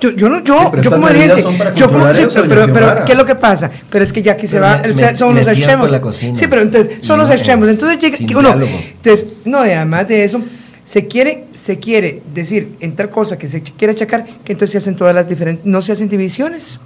Yo, 0.00 0.10
yo 0.12 0.30
no, 0.30 0.42
yo, 0.42 0.72
yo 0.80 0.90
como 0.90 1.08
dirigente, 1.08 1.44
yo 1.76 1.90
como, 1.90 2.12
sí, 2.14 2.24
pero, 2.48 2.72
pero, 2.72 3.04
¿qué 3.04 3.12
es 3.12 3.18
lo 3.18 3.26
que 3.26 3.34
pasa? 3.34 3.70
Pero 3.90 4.02
es 4.02 4.12
que 4.12 4.22
ya 4.22 4.32
aquí 4.32 4.46
se 4.46 4.58
va, 4.58 4.82
son 5.14 5.34
los 5.34 5.46
extremos. 5.46 5.94
Sí, 6.12 6.46
pero 6.48 6.62
entonces, 6.62 6.98
son 7.02 7.18
los 7.18 7.30
extremos. 7.30 7.68
Entonces 7.68 7.98
llega, 7.98 8.38
uno, 8.38 8.54
entonces, 8.54 9.26
no, 9.44 9.58
además 9.58 10.08
de 10.08 10.24
eso, 10.24 10.40
se 10.86 11.06
quiere, 11.06 11.44
se 11.54 11.78
quiere 11.78 12.22
decir 12.34 12.76
en 12.80 12.96
tal 12.96 13.10
cosa 13.10 13.38
que 13.38 13.46
se 13.46 13.62
quiere 13.62 13.92
achacar, 13.92 14.24
que 14.42 14.52
entonces 14.52 14.72
se 14.72 14.78
hacen 14.78 14.96
todas 14.96 15.14
las 15.14 15.28
diferentes, 15.28 15.66
no 15.66 15.82
se 15.82 15.92
hacen 15.92 16.08
divisiones. 16.08 16.78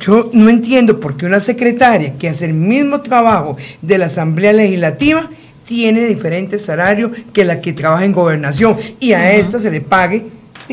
Yo 0.00 0.30
no 0.32 0.48
entiendo 0.48 0.98
por 0.98 1.16
qué 1.16 1.26
una 1.26 1.40
secretaria 1.40 2.14
que 2.18 2.28
hace 2.28 2.46
el 2.46 2.54
mismo 2.54 3.00
trabajo 3.02 3.56
de 3.82 3.98
la 3.98 4.06
Asamblea 4.06 4.52
Legislativa 4.52 5.28
tiene 5.66 6.06
diferente 6.06 6.58
salario 6.58 7.10
que 7.32 7.44
la 7.44 7.60
que 7.60 7.72
trabaja 7.72 8.04
en 8.04 8.12
gobernación 8.12 8.76
y 8.98 9.12
a 9.12 9.32
esta 9.34 9.60
se 9.60 9.70
le 9.70 9.80
pague 9.80 10.26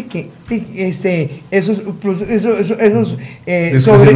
que 0.04 0.30
este, 0.76 1.42
esos, 1.52 1.82
esos, 2.30 2.72
esos 2.72 3.18
eh, 3.46 3.80
sobre, 3.80 4.12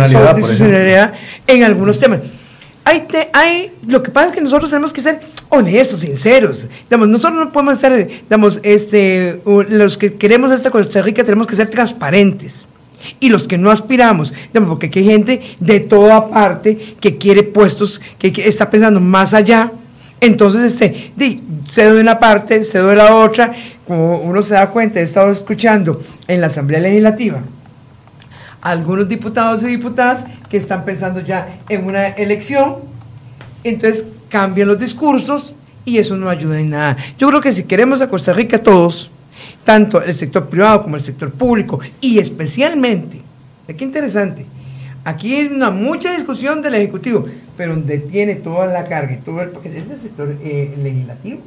en 1.48 1.64
algunos 1.64 2.00
temas. 2.00 2.20
Hay, 2.84 3.04
hay, 3.34 3.72
lo 3.88 4.02
que 4.02 4.10
pasa 4.10 4.30
es 4.30 4.34
que 4.34 4.42
nosotros 4.42 4.70
tenemos 4.70 4.92
que 4.92 5.02
ser 5.02 5.20
honestos, 5.50 6.00
sinceros. 6.00 6.68
Digamos, 6.90 7.10
nosotros 7.10 7.46
no 7.46 7.52
podemos 7.52 7.76
estar, 7.76 7.96
digamos, 8.08 8.60
este, 8.64 9.40
los 9.46 9.98
que 9.98 10.14
queremos 10.14 10.52
esta 10.52 10.72
Costa 10.72 11.02
Rica 11.02 11.24
tenemos 11.24 11.48
que 11.48 11.56
ser 11.56 11.70
transparentes. 11.70 12.68
Y 13.20 13.30
los 13.30 13.48
que 13.48 13.58
no 13.58 13.72
aspiramos, 13.72 14.34
porque 14.54 14.92
hay 14.94 15.06
gente 15.06 15.42
de 15.60 15.80
toda 15.80 16.30
parte 16.30 16.96
que 17.00 17.18
quiere 17.18 17.44
puestos, 17.44 18.02
que, 18.20 18.32
que 18.32 18.48
está 18.48 18.70
pensando 18.70 19.00
más 19.00 19.34
allá, 19.34 19.72
entonces, 20.22 20.74
este, 20.74 21.12
cedo 21.72 21.96
de 21.96 22.02
una 22.02 22.20
parte, 22.20 22.64
cedo 22.64 22.90
de 22.90 22.96
la 22.96 23.16
otra, 23.16 23.54
como 23.88 24.20
uno 24.20 24.44
se 24.44 24.54
da 24.54 24.70
cuenta, 24.70 25.00
he 25.00 25.04
estado 25.04 25.32
escuchando 25.32 26.00
en 26.28 26.42
la 26.42 26.48
Asamblea 26.48 26.80
Legislativa 26.80 27.42
algunos 28.62 29.10
diputados 29.10 29.64
y 29.64 29.68
diputadas 29.68 30.26
que 30.50 30.58
están 30.58 30.86
pensando 30.86 31.20
ya 31.22 31.60
en 31.68 31.86
una 31.86 32.10
elección, 32.10 32.76
entonces 33.64 34.06
cambian 34.30 34.68
los 34.68 34.80
discursos 34.80 35.56
y 35.84 35.98
eso 35.98 36.16
no 36.16 36.30
ayuda 36.30 36.60
en 36.60 36.70
nada. 36.70 36.98
Yo 37.18 37.28
creo 37.30 37.42
que 37.42 37.54
si 37.54 37.64
queremos 37.64 38.02
a 38.02 38.10
Costa 38.10 38.34
Rica 38.34 38.60
todos, 38.60 39.10
tanto 39.64 40.02
el 40.02 40.16
sector 40.16 40.48
privado 40.48 40.84
como 40.84 40.96
el 40.96 41.04
sector 41.04 41.32
público, 41.32 41.80
y 42.00 42.20
especialmente, 42.20 43.22
qué 43.78 43.84
interesante, 43.84 44.46
Aquí 45.04 45.36
hay 45.36 45.48
una 45.48 45.72
mucha 45.72 46.12
discusión 46.12 46.62
del 46.62 46.76
Ejecutivo, 46.76 47.26
pero 47.58 47.74
donde 47.74 47.98
tiene 47.98 48.36
toda 48.36 48.68
la 48.68 48.84
carga 48.84 49.14
y 49.14 49.18
todo 49.18 49.42
el 49.42 49.50
paquete 49.50 49.80
es 49.80 49.90
el 49.90 50.02
sector 50.02 50.38
eh, 50.44 50.76
legislativo. 50.78 51.42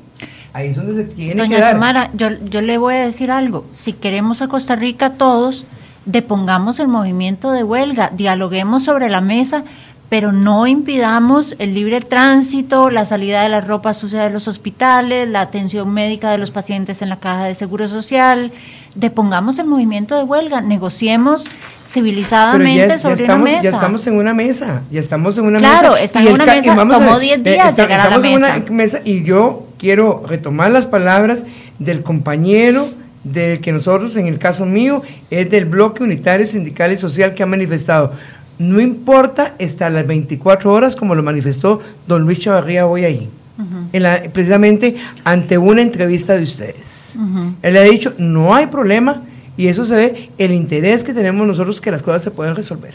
Ahí 0.53 0.68
es 0.70 0.76
donde 0.76 0.95
se 0.95 1.05
tiene 1.05 1.36
Doña 1.36 1.57
que 1.57 1.62
dar. 1.62 1.72
Samara, 1.74 2.11
yo, 2.14 2.30
yo 2.51 2.62
le 2.62 2.78
voy 2.78 2.95
a 2.95 3.07
decir 3.07 3.30
algo. 3.30 3.64
Si 3.70 3.92
queremos 3.92 4.42
a 4.42 4.49
Costa 4.49 4.74
Rica 4.74 5.11
todos, 5.11 5.66
depongamos 6.05 6.80
el 6.80 6.88
movimiento 6.88 7.53
de 7.53 7.62
huelga, 7.62 8.11
dialoguemos 8.12 8.84
sobre 8.84 9.09
la 9.09 9.20
mesa, 9.20 9.64
pero 10.09 10.33
no 10.33 10.67
impidamos 10.67 11.57
el 11.59 11.75
libre 11.75 12.01
tránsito, 12.01 12.91
la 12.91 13.05
salida 13.05 13.43
de 13.43 13.49
la 13.49 13.61
ropa 13.61 13.95
sucia 13.95 14.23
de 14.23 14.31
los 14.31 14.49
hospitales, 14.49 15.29
la 15.29 15.41
atención 15.41 15.93
médica 15.93 16.31
de 16.31 16.39
los 16.39 16.51
pacientes 16.51 17.03
en 17.03 17.09
la 17.09 17.19
caja 17.19 17.45
de 17.45 17.55
seguro 17.55 17.89
social. 17.89 18.53
Depongamos 18.95 19.59
el 19.59 19.67
movimiento 19.67 20.17
de 20.17 20.25
huelga, 20.25 20.61
negociemos 20.61 21.47
civilizadamente 21.87 22.99
sobre 22.99 23.25
una 23.25 23.39
mesa. 23.39 23.63
Ya 23.63 23.71
estamos 23.71 24.07
en 24.07 24.17
una 24.17 24.35
mesa, 24.35 24.83
ya 24.91 25.01
estamos 25.01 25.37
en 25.39 25.47
una 25.47 25.59
mesa. 25.59 25.81
Claro, 25.81 25.97
está 25.97 26.23
en 26.23 26.33
una 26.33 26.47
mesa, 26.47 26.77
tomó 26.77 27.19
10 27.19 27.43
días 27.43 27.77
llegar 27.77 28.01
a 28.01 28.11
la 28.11 28.19
mesa. 28.19 28.57
En 28.57 28.63
una 28.63 28.71
mesa. 28.71 29.01
Y 29.05 29.25
yo 29.25 29.67
quiero 29.79 30.25
retomar 30.27 30.71
las 30.71 30.87
palabras 30.87 31.45
del 31.79 32.03
compañero 32.03 32.89
del 33.25 33.61
que 33.61 33.73
nosotros, 33.73 34.17
en 34.17 34.27
el 34.27 34.39
caso 34.39 34.67
mío, 34.67 35.03
es 35.31 35.51
del 35.51 35.65
bloque 35.65 36.03
unitario 36.03 36.47
sindical 36.47 36.93
y 36.93 36.99
social 36.99 37.35
que 37.35 37.43
ha 37.43 37.47
manifestado. 37.47 38.13
No 38.59 38.81
importa 38.81 39.55
estar 39.59 39.91
las 39.91 40.07
24 40.07 40.73
horas 40.73 40.95
como 40.95 41.15
lo 41.15 41.23
manifestó 41.23 41.81
don 42.07 42.23
Luis 42.23 42.39
Chavarría 42.39 42.87
hoy 42.87 43.05
ahí, 43.05 43.31
precisamente 44.33 44.97
ante 45.25 45.59
una 45.59 45.83
entrevista 45.83 46.35
de 46.35 46.45
ustedes. 46.45 47.17
Él 47.63 47.77
ha 47.77 47.83
dicho, 47.83 48.13
no 48.19 48.55
hay 48.55 48.67
problema, 48.67 49.23
y 49.57 49.69
eso 49.69 49.85
se 49.85 49.95
ve 49.95 50.31
el 50.39 50.53
interés 50.53 51.05
que 51.05 51.15
tenemos 51.15 51.47
nosotros 51.47 51.81
que 51.81 51.91
las 51.91 52.03
cosas 52.03 52.23
se 52.23 52.31
puedan 52.31 52.57
resolver. 52.57 52.95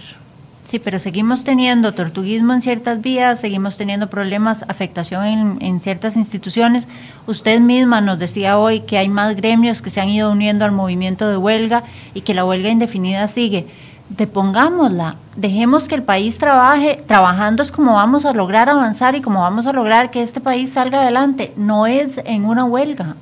Sí, 0.69 0.77
pero 0.77 0.99
seguimos 0.99 1.43
teniendo 1.43 1.95
tortuguismo 1.95 2.53
en 2.53 2.61
ciertas 2.61 3.01
vías, 3.01 3.41
seguimos 3.41 3.75
teniendo 3.75 4.07
problemas, 4.07 4.63
afectación 4.67 5.25
en, 5.25 5.57
en, 5.61 5.79
ciertas 5.79 6.15
instituciones. 6.15 6.85
Usted 7.25 7.59
misma 7.59 8.01
nos 8.01 8.19
decía 8.19 8.59
hoy 8.59 8.81
que 8.81 8.99
hay 8.99 9.09
más 9.09 9.35
gremios 9.35 9.81
que 9.81 9.89
se 9.89 9.99
han 9.99 10.09
ido 10.09 10.31
uniendo 10.31 10.65
al 10.65 10.71
movimiento 10.71 11.27
de 11.27 11.37
huelga 11.37 11.85
y 12.13 12.21
que 12.21 12.35
la 12.35 12.45
huelga 12.45 12.69
indefinida 12.69 13.27
sigue. 13.27 13.65
Depongámosla, 14.09 15.17
dejemos 15.35 15.87
que 15.87 15.93
el 15.93 16.01
país 16.01 16.39
trabaje, 16.39 17.03
trabajando 17.05 17.61
es 17.61 17.71
como 17.71 17.93
vamos 17.93 18.25
a 18.25 18.33
lograr 18.33 18.67
avanzar 18.67 19.15
y 19.15 19.21
como 19.21 19.41
vamos 19.41 19.67
a 19.67 19.73
lograr 19.73 20.09
que 20.09 20.23
este 20.23 20.41
país 20.41 20.71
salga 20.71 21.01
adelante, 21.01 21.53
no 21.55 21.85
es 21.85 22.19
en 22.25 22.45
una 22.45 22.65
huelga. 22.65 23.15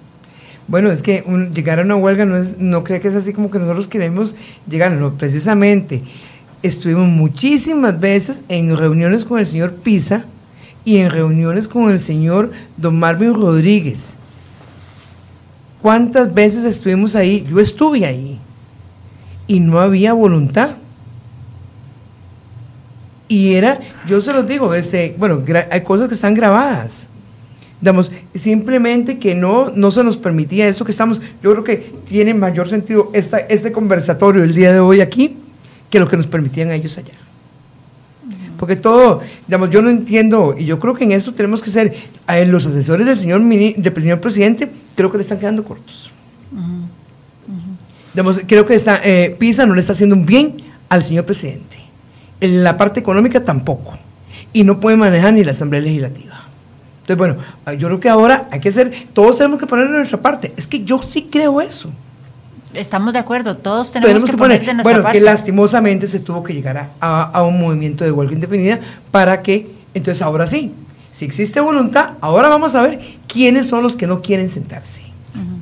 Bueno, 0.69 0.89
es 0.89 1.01
que 1.01 1.23
llegar 1.53 1.79
a 1.79 1.81
una 1.81 1.97
huelga 1.97 2.25
no, 2.25 2.37
es, 2.37 2.57
no 2.57 2.85
creo 2.85 3.01
que 3.01 3.09
es 3.09 3.15
así 3.15 3.33
como 3.33 3.51
que 3.51 3.59
nosotros 3.59 3.87
queremos 3.87 4.33
llegar, 4.69 4.91
no, 4.93 5.11
precisamente 5.13 6.03
estuvimos 6.63 7.07
muchísimas 7.07 7.99
veces 7.99 8.41
en 8.47 8.75
reuniones 8.75 9.25
con 9.25 9.39
el 9.39 9.45
señor 9.45 9.73
Pisa 9.75 10.23
y 10.85 10.97
en 10.97 11.09
reuniones 11.09 11.67
con 11.67 11.91
el 11.91 11.99
señor 11.99 12.51
don 12.77 12.97
Marvin 12.97 13.33
Rodríguez. 13.33 14.13
¿Cuántas 15.81 16.33
veces 16.33 16.63
estuvimos 16.63 17.13
ahí? 17.15 17.45
Yo 17.49 17.59
estuve 17.59 18.05
ahí 18.05 18.39
y 19.47 19.59
no 19.59 19.79
había 19.79 20.13
voluntad. 20.13 20.71
Y 23.29 23.55
era, 23.55 23.79
yo 24.07 24.21
se 24.21 24.31
los 24.31 24.47
digo, 24.47 24.73
este, 24.73 25.15
bueno, 25.17 25.43
hay 25.69 25.81
cosas 25.81 26.07
que 26.07 26.13
están 26.13 26.33
grabadas. 26.33 27.09
Digamos, 27.81 28.11
simplemente 28.35 29.19
que 29.19 29.35
no, 29.35 29.71
no 29.75 29.91
se 29.91 30.03
nos 30.03 30.17
permitía 30.17 30.67
eso 30.67 30.83
que 30.83 30.91
estamos, 30.91 31.21
yo 31.43 31.51
creo 31.51 31.63
que 31.63 31.93
tiene 32.07 32.33
mayor 32.33 32.69
sentido 32.69 33.11
esta, 33.13 33.37
este 33.37 33.71
conversatorio 33.71 34.43
el 34.43 34.55
día 34.55 34.73
de 34.73 34.79
hoy 34.79 35.01
aquí 35.01 35.37
que 35.89 35.99
lo 35.99 36.07
que 36.07 36.17
nos 36.17 36.27
permitían 36.27 36.71
ellos 36.71 36.97
allá. 36.97 37.13
Porque 38.57 38.75
todo, 38.75 39.21
digamos, 39.47 39.69
yo 39.69 39.81
no 39.83 39.89
entiendo, 39.89 40.55
y 40.57 40.65
yo 40.65 40.79
creo 40.79 40.95
que 40.95 41.03
en 41.03 41.11
eso 41.11 41.33
tenemos 41.33 41.61
que 41.61 41.69
ser, 41.69 41.93
a 42.25 42.39
los 42.39 42.65
asesores 42.65 43.05
del 43.05 43.19
señor, 43.19 43.41
del 43.41 43.93
señor 43.93 44.19
presidente, 44.19 44.69
creo 44.95 45.11
que 45.11 45.17
le 45.17 45.23
están 45.23 45.37
quedando 45.37 45.63
cortos. 45.63 46.11
Digamos, 48.17 48.41
creo 48.47 48.65
que 48.65 48.73
está, 48.73 48.99
eh, 49.03 49.35
PISA 49.37 49.67
no 49.67 49.75
le 49.75 49.81
está 49.81 49.93
haciendo 49.93 50.15
un 50.15 50.25
bien 50.25 50.63
al 50.89 51.03
señor 51.03 51.25
presidente. 51.25 51.77
En 52.41 52.63
la 52.63 52.75
parte 52.75 52.99
económica 52.99 53.43
tampoco. 53.43 53.95
Y 54.53 54.63
no 54.63 54.79
puede 54.79 54.97
manejar 54.97 55.33
ni 55.33 55.43
la 55.43 55.51
Asamblea 55.51 55.81
Legislativa. 55.81 56.41
Entonces, 57.01 57.15
bueno, 57.15 57.35
yo 57.77 57.87
creo 57.89 57.99
que 57.99 58.09
ahora 58.09 58.47
hay 58.49 58.59
que 58.59 58.69
hacer, 58.69 58.91
todos 59.13 59.37
tenemos 59.37 59.59
que 59.59 59.67
poner 59.67 59.85
en 59.85 59.97
nuestra 59.97 60.19
parte. 60.19 60.51
Es 60.57 60.65
que 60.65 60.83
yo 60.83 60.99
sí 60.99 61.27
creo 61.29 61.61
eso. 61.61 61.91
Estamos 62.73 63.13
de 63.13 63.19
acuerdo, 63.19 63.55
todos 63.55 63.91
tenemos, 63.91 64.25
que, 64.25 64.35
poner, 64.35 64.65
de 64.65 64.73
nuestra 64.73 64.93
bueno, 64.95 65.11
que 65.11 65.21
lastimosamente 65.21 66.07
se 66.07 66.19
tuvo 66.19 66.41
que 66.41 66.55
llegar 66.55 66.89
a, 66.99 67.21
a, 67.21 67.43
un 67.43 67.59
movimiento 67.59 68.03
de 68.03 68.11
huelga 68.11 68.33
indefinida 68.33 68.79
para 69.11 69.43
que, 69.43 69.69
entonces 69.93 70.23
ahora 70.23 70.47
sí, 70.47 70.71
si 71.13 71.25
existe 71.25 71.59
voluntad, 71.59 72.13
ahora 72.21 72.49
vamos 72.49 72.73
a 72.73 72.81
ver 72.81 72.99
quiénes 73.27 73.67
son 73.67 73.83
los 73.83 73.95
que 73.95 74.07
no 74.07 74.23
quieren 74.23 74.49
sentarse. 74.49 75.06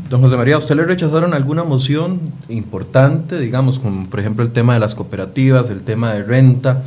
Don 0.10 0.22
José 0.22 0.38
María, 0.38 0.58
¿usted 0.58 0.76
le 0.76 0.86
rechazaron 0.86 1.34
alguna 1.34 1.64
moción 1.64 2.20
importante, 2.48 3.40
digamos, 3.40 3.80
como 3.80 4.08
por 4.08 4.20
ejemplo 4.20 4.44
el 4.44 4.52
tema 4.52 4.76
de 4.76 4.80
las 4.80 4.94
cooperativas, 4.94 5.70
el 5.70 5.82
tema 5.82 6.14
de 6.14 6.22
renta? 6.24 6.84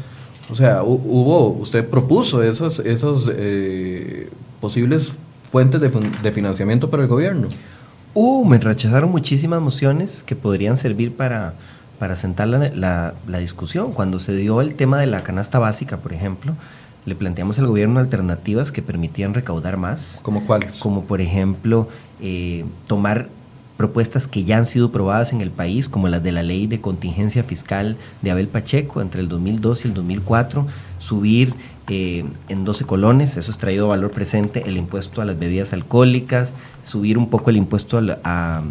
O 0.51 0.55
sea, 0.55 0.83
hubo, 0.85 1.49
usted 1.49 1.87
propuso 1.89 2.43
esos, 2.43 2.79
esos 2.79 3.29
eh, 3.35 4.31
posibles 4.61 5.13
fuentes 5.51 5.81
de, 5.81 5.91
de 6.23 6.33
financiamiento 6.33 6.91
para 6.91 7.03
el 7.03 7.09
gobierno. 7.09 7.49
Uh, 8.15 8.45
me 8.45 8.59
rechazaron 8.59 9.11
muchísimas 9.11 9.61
mociones 9.61 10.23
que 10.25 10.37
podrían 10.37 10.77
servir 10.77 11.15
para, 11.15 11.55
para 11.99 12.17
sentar 12.17 12.49
la, 12.49 13.15
la, 13.27 13.39
discusión. 13.39 13.93
Cuando 13.93 14.21
se 14.21 14.35
dio 14.35 14.61
el 14.61 14.75
tema 14.75 14.99
de 15.01 15.07
la 15.07 15.23
canasta 15.23 15.59
básica, 15.59 15.99
por 15.99 16.13
ejemplo, 16.13 16.55
le 17.07 17.15
planteamos 17.15 17.59
al 17.59 17.67
gobierno 17.67 18.01
alternativas 18.01 18.73
que 18.73 18.83
permitían 18.83 19.35
recaudar 19.35 19.77
más. 19.77 20.21
¿Como 20.23 20.47
cuáles? 20.47 20.79
Como 20.79 21.05
por 21.05 21.21
ejemplo, 21.21 21.89
eh, 22.21 22.65
tomar 22.87 23.29
propuestas 23.79 24.27
que 24.27 24.43
ya 24.43 24.59
han 24.59 24.67
sido 24.67 24.91
probadas 24.91 25.33
en 25.33 25.41
el 25.41 25.51
país, 25.51 25.89
como 25.89 26.09
las 26.09 26.23
de 26.23 26.33
la 26.33 26.43
ley 26.43 26.67
de 26.67 26.81
contingencia 26.81 27.45
fiscal 27.45 27.97
de 28.23 28.33
Abel 28.33 28.49
Pacheco 28.49 29.01
entre 29.01 29.21
el 29.21 29.29
2002 29.29 29.85
y 29.85 29.89
el 29.89 29.95
2004, 29.95 30.67
subir 30.99 31.55
eh, 31.89 32.25
en 32.49 32.65
12 32.65 32.85
colones, 32.85 33.37
eso 33.37 33.51
es 33.51 33.57
traído 33.57 33.89
valor 33.89 34.11
presente, 34.11 34.65
el 34.67 34.77
impuesto 34.77 35.23
a 35.23 35.25
las 35.25 35.39
bebidas 35.39 35.73
alcohólicas, 35.73 36.55
subir 36.83 37.17
un 37.17 37.31
poco 37.31 37.51
el 37.51 37.57
impuesto 37.57 38.01
a, 38.25 38.63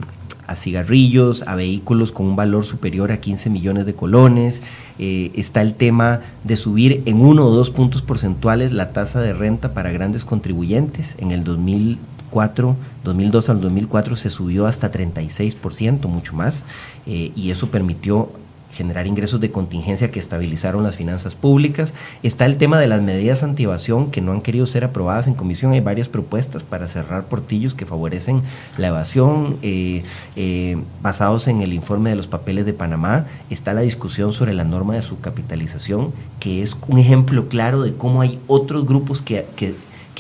cigarrillos, 0.56 1.42
a 1.48 1.56
vehículos 1.56 2.12
con 2.12 2.26
un 2.26 2.36
valor 2.36 2.66
superior 2.66 3.12
a 3.12 3.18
15 3.18 3.50
millones 3.50 3.86
de 3.86 3.96
colones. 3.96 4.62
Eh, 5.00 5.32
está 5.36 5.62
el 5.62 5.74
tema 5.74 6.22
de 6.44 6.58
subir 6.58 7.04
en 7.06 7.22
uno 7.22 7.46
o 7.46 7.52
dos 7.52 7.70
puntos 7.70 8.02
porcentuales 8.02 8.72
la 8.72 8.92
tasa 8.94 9.22
de 9.22 9.34
renta 9.34 9.74
para 9.74 9.92
grandes 9.92 10.26
contribuyentes. 10.26 11.16
En 11.20 11.32
el 11.32 11.44
2004, 11.44 12.76
2002 13.04 13.50
al 13.50 13.62
2004 13.62 14.16
se 14.16 14.30
subió 14.30 14.66
hasta 14.66 14.92
36%, 14.92 16.08
mucho 16.08 16.34
más, 16.36 16.64
eh, 17.06 17.32
y 17.36 17.52
eso 17.52 17.68
permitió 17.68 18.30
generar 18.78 19.08
ingresos 19.08 19.42
de 19.42 19.50
contingencia 19.50 20.12
que 20.12 20.20
estabilizaron 20.20 20.84
las 20.84 20.96
finanzas 20.96 21.34
públicas. 21.34 21.94
Está 22.22 22.46
el 22.46 22.58
tema 22.58 22.80
de 22.80 22.86
las 22.86 23.02
medidas 23.02 23.42
anti-evasión 23.42 24.12
que 24.12 24.22
no 24.22 24.32
han 24.32 24.42
querido 24.42 24.68
ser 24.68 24.84
aprobadas 24.84 25.26
en 25.26 25.34
comisión. 25.34 25.72
Hay 25.72 25.80
varias 25.80 26.10
propuestas 26.10 26.62
para 26.62 26.88
cerrar 26.88 27.26
portillos 27.26 27.74
que 27.74 27.88
favorecen 27.88 28.44
la 28.78 28.90
evasión. 28.90 29.58
Eh, 29.64 30.04
eh, 30.36 30.78
basados 31.02 31.48
en 31.48 31.62
el 31.62 31.74
informe 31.74 32.12
de 32.12 32.18
los 32.18 32.28
papeles 32.28 32.68
de 32.68 32.74
Panamá, 32.74 33.26
está 33.50 33.74
la 33.74 33.82
discusión 33.82 34.32
sobre 34.32 34.54
la 34.54 34.64
norma 34.64 34.94
de 34.94 35.02
subcapitalización, 35.02 36.14
que 36.40 36.62
es 36.62 36.78
un 36.88 37.00
ejemplo 37.00 37.48
claro 37.48 37.82
de 37.82 37.96
cómo 37.96 38.22
hay 38.22 38.38
otros 38.46 38.86
grupos 38.86 39.24
que, 39.24 39.44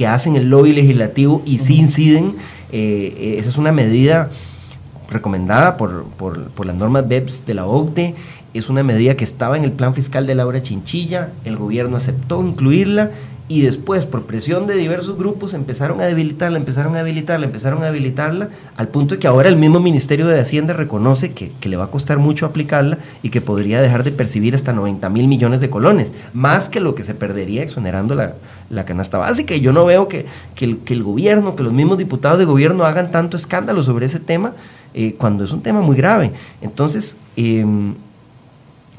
hacen 0.08 0.36
el 0.36 0.50
lobby 0.50 0.74
legislativo 0.74 1.44
y 1.46 1.60
sí 1.60 1.76
inciden. 1.76 2.36
Eh, 2.72 3.36
esa 3.40 3.50
es 3.50 3.58
una 3.58 3.72
medida 3.72 4.30
recomendada 5.10 5.78
por, 5.78 6.06
por, 6.18 6.50
por, 6.50 6.66
las 6.66 6.76
normas 6.76 7.08
BEPS 7.08 7.46
de 7.46 7.54
la 7.54 7.66
OCDE 7.66 8.16
es 8.54 8.70
una 8.70 8.84
medida 8.84 9.16
que 9.16 9.24
estaba 9.24 9.58
en 9.58 9.64
el 9.64 9.72
plan 9.72 9.94
fiscal 9.94 10.28
de 10.28 10.36
Laura 10.36 10.62
Chinchilla, 10.62 11.30
el 11.46 11.58
gobierno 11.58 11.98
aceptó 11.98 12.44
incluirla 12.44 13.12
y 13.50 13.62
después, 13.62 14.06
por 14.06 14.24
presión 14.24 14.68
de 14.68 14.76
diversos 14.76 15.18
grupos, 15.18 15.54
empezaron 15.54 16.02
a 16.02 16.06
debilitarla, 16.06 16.58
empezaron 16.58 16.96
a 16.96 16.98
debilitarla, 16.98 17.46
empezaron 17.46 17.82
a 17.82 17.86
debilitarla, 17.86 18.50
al 18.76 18.90
punto 18.90 19.16
de 19.16 19.20
que 19.20 19.28
ahora 19.28 19.48
el 19.48 19.56
mismo 19.56 19.80
Ministerio 19.80 20.28
de 20.28 20.38
Hacienda 20.38 20.74
reconoce 20.74 21.32
que, 21.32 21.54
le 21.62 21.78
va 21.78 21.86
a 21.86 21.92
costar 21.92 22.18
mucho 22.18 22.46
aplicarla 22.46 22.98
y 23.24 23.30
que 23.30 23.40
podría 23.40 23.82
dejar 23.82 24.04
de 24.04 24.12
percibir 24.12 24.54
hasta 24.54 24.74
90 24.74 25.10
mil 25.10 25.30
millones 25.30 25.62
de 25.62 25.70
colones, 25.70 26.14
más 26.34 26.68
que 26.68 26.82
lo 26.82 26.94
que 26.94 27.04
se 27.04 27.16
perdería 27.16 27.64
exonerando 27.64 28.16
la, 28.16 28.84
canasta 28.84 29.18
básica. 29.18 29.56
Y 29.56 29.62
yo 29.62 29.72
no 29.72 29.86
veo 29.86 30.10
que, 30.10 30.26
el, 30.60 31.04
gobierno, 31.04 31.56
que 31.56 31.64
los 31.64 31.72
mismos 31.72 31.98
diputados 31.98 32.40
de 32.40 32.46
gobierno 32.46 32.84
hagan 32.84 33.12
tanto 33.12 33.38
escándalo 33.38 33.82
sobre 33.82 34.08
ese 34.08 34.20
tema, 34.20 34.56
eh, 34.94 35.16
cuando 35.18 35.46
es 35.46 35.54
un 35.54 35.62
tema 35.62 35.80
muy 35.80 35.96
grave. 35.96 36.32
Entonces, 36.62 37.16
em, 37.38 37.94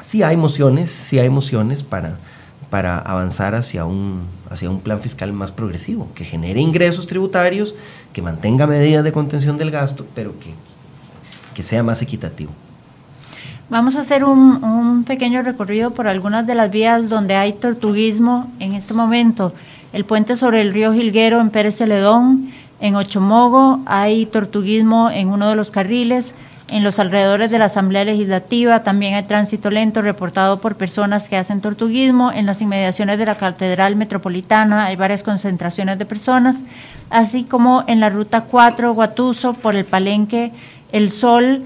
sí 0.01 0.23
hay 0.23 0.37
mociones, 0.37 0.91
sí 0.91 1.19
hay 1.19 1.29
mociones 1.29 1.83
para, 1.83 2.19
para 2.71 2.99
avanzar 2.99 3.55
hacia 3.55 3.85
un, 3.85 4.23
hacia 4.51 4.71
un 4.71 4.81
plan 4.81 5.01
fiscal 5.01 5.33
más 5.33 5.53
progresivo, 5.53 6.09
que 6.15 6.25
genere 6.25 6.61
ingresos 6.61 7.07
tributarios, 7.07 7.75
que 8.13 8.23
mantenga 8.23 8.67
medidas 8.67 9.05
de 9.05 9.13
contención 9.13 9.59
del 9.59 9.71
gasto, 9.71 10.07
pero 10.15 10.39
que, 10.39 10.53
que 11.55 11.63
sea 11.63 11.83
más 11.83 12.03
equitativo. 12.03 12.51
Vamos 13.71 13.97
a 13.97 14.01
hacer 14.01 14.25
un, 14.25 14.65
un, 14.65 15.05
pequeño 15.05 15.43
recorrido 15.43 15.91
por 15.91 16.07
algunas 16.07 16.47
de 16.47 16.55
las 16.55 16.71
vías 16.71 17.11
donde 17.11 17.35
hay 17.35 17.53
tortuguismo 17.53 18.51
en 18.61 18.75
este 18.75 18.95
momento. 18.95 19.53
El 19.93 20.07
puente 20.07 20.37
sobre 20.37 20.63
el 20.63 20.73
río 20.73 20.95
Gilguero 20.95 21.41
en 21.41 21.51
Pérez 21.51 21.77
Celedón, 21.77 22.51
en 22.81 22.95
Ochomogo 22.95 23.81
hay 23.87 24.25
tortuguismo 24.27 25.11
en 25.11 25.29
uno 25.29 25.49
de 25.49 25.57
los 25.57 25.71
carriles, 25.71 26.33
en 26.71 26.85
los 26.85 26.99
alrededores 26.99 27.51
de 27.51 27.59
la 27.59 27.66
Asamblea 27.66 28.05
Legislativa 28.05 28.83
también 28.83 29.14
hay 29.14 29.23
tránsito 29.23 29.71
lento 29.71 30.03
reportado 30.03 30.61
por 30.61 30.77
personas 30.77 31.27
que 31.27 31.37
hacen 31.37 31.62
tortuguismo. 31.62 32.31
En 32.31 32.45
las 32.45 32.61
inmediaciones 32.61 33.19
de 33.19 33.25
la 33.25 33.39
Catedral 33.39 33.97
Metropolitana 33.97 34.85
hay 34.85 34.97
varias 34.97 35.23
concentraciones 35.23 35.99
de 35.99 36.05
personas, 36.05 36.62
así 37.09 37.45
como 37.45 37.85
en 37.87 38.01
la 38.01 38.11
Ruta 38.11 38.43
4 38.43 38.93
Guatuso 38.93 39.55
por 39.55 39.77
el 39.77 39.87
Palenque 39.87 40.53
El 40.93 41.11
Sol, 41.11 41.62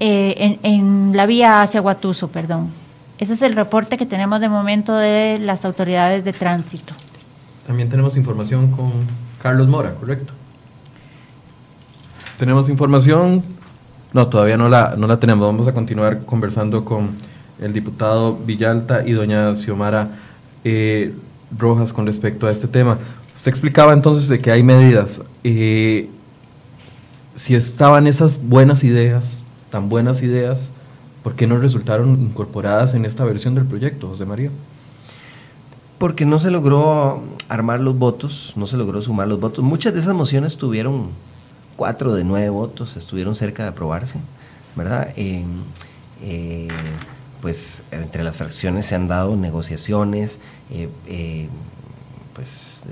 eh, 0.00 0.58
en, 0.62 1.14
la 1.14 1.26
vía 1.26 1.60
hacia 1.60 1.80
Guatuso, 1.80 2.28
perdón. 2.28 2.70
Ese 3.18 3.34
es 3.34 3.42
el 3.42 3.54
reporte 3.54 3.98
que 3.98 4.06
tenemos 4.06 4.40
de 4.40 4.48
momento 4.48 4.96
de 4.96 5.38
las 5.40 5.66
autoridades 5.66 6.24
de 6.24 6.32
tránsito. 6.32 6.94
También 7.66 7.90
tenemos 7.90 8.16
información 8.16 8.70
con 8.70 8.92
Carlos 9.42 9.68
Mora, 9.68 9.94
¿correcto? 9.94 10.32
Tenemos 12.38 12.68
información 12.68 13.42
no, 14.12 14.28
todavía 14.28 14.56
no 14.56 14.68
la, 14.68 14.94
no 14.96 15.06
la 15.06 15.20
tenemos. 15.20 15.46
Vamos 15.46 15.66
a 15.68 15.74
continuar 15.74 16.24
conversando 16.24 16.84
con 16.84 17.10
el 17.60 17.72
diputado 17.72 18.36
Villalta 18.36 19.06
y 19.06 19.12
doña 19.12 19.54
Xiomara 19.54 20.08
eh, 20.64 21.14
Rojas 21.56 21.92
con 21.92 22.06
respecto 22.06 22.46
a 22.46 22.50
este 22.50 22.68
tema. 22.68 22.98
Usted 23.34 23.50
explicaba 23.50 23.92
entonces 23.92 24.28
de 24.28 24.38
que 24.38 24.50
hay 24.50 24.62
medidas. 24.62 25.20
Eh, 25.44 26.08
si 27.34 27.54
estaban 27.54 28.06
esas 28.06 28.40
buenas 28.42 28.82
ideas, 28.82 29.44
tan 29.70 29.88
buenas 29.88 30.22
ideas, 30.22 30.70
¿por 31.22 31.34
qué 31.34 31.46
no 31.46 31.58
resultaron 31.58 32.20
incorporadas 32.20 32.94
en 32.94 33.04
esta 33.04 33.24
versión 33.24 33.54
del 33.54 33.64
proyecto, 33.64 34.08
José 34.08 34.24
María? 34.24 34.50
Porque 35.98 36.24
no 36.24 36.38
se 36.38 36.50
logró 36.50 37.22
armar 37.48 37.80
los 37.80 37.98
votos, 37.98 38.54
no 38.56 38.66
se 38.66 38.76
logró 38.76 39.02
sumar 39.02 39.28
los 39.28 39.40
votos. 39.40 39.64
Muchas 39.64 39.94
de 39.94 40.00
esas 40.00 40.14
mociones 40.14 40.56
tuvieron 40.56 41.10
cuatro 41.78 42.12
de 42.16 42.24
nueve 42.24 42.50
votos, 42.50 42.96
estuvieron 42.96 43.36
cerca 43.36 43.62
de 43.62 43.68
aprobarse, 43.68 44.18
¿verdad? 44.74 45.12
Eh, 45.16 45.44
eh, 46.24 46.68
pues 47.40 47.84
entre 47.92 48.24
las 48.24 48.36
fracciones 48.36 48.84
se 48.84 48.96
han 48.96 49.06
dado 49.06 49.36
negociaciones, 49.36 50.40
eh, 50.70 51.48
pues 52.34 52.82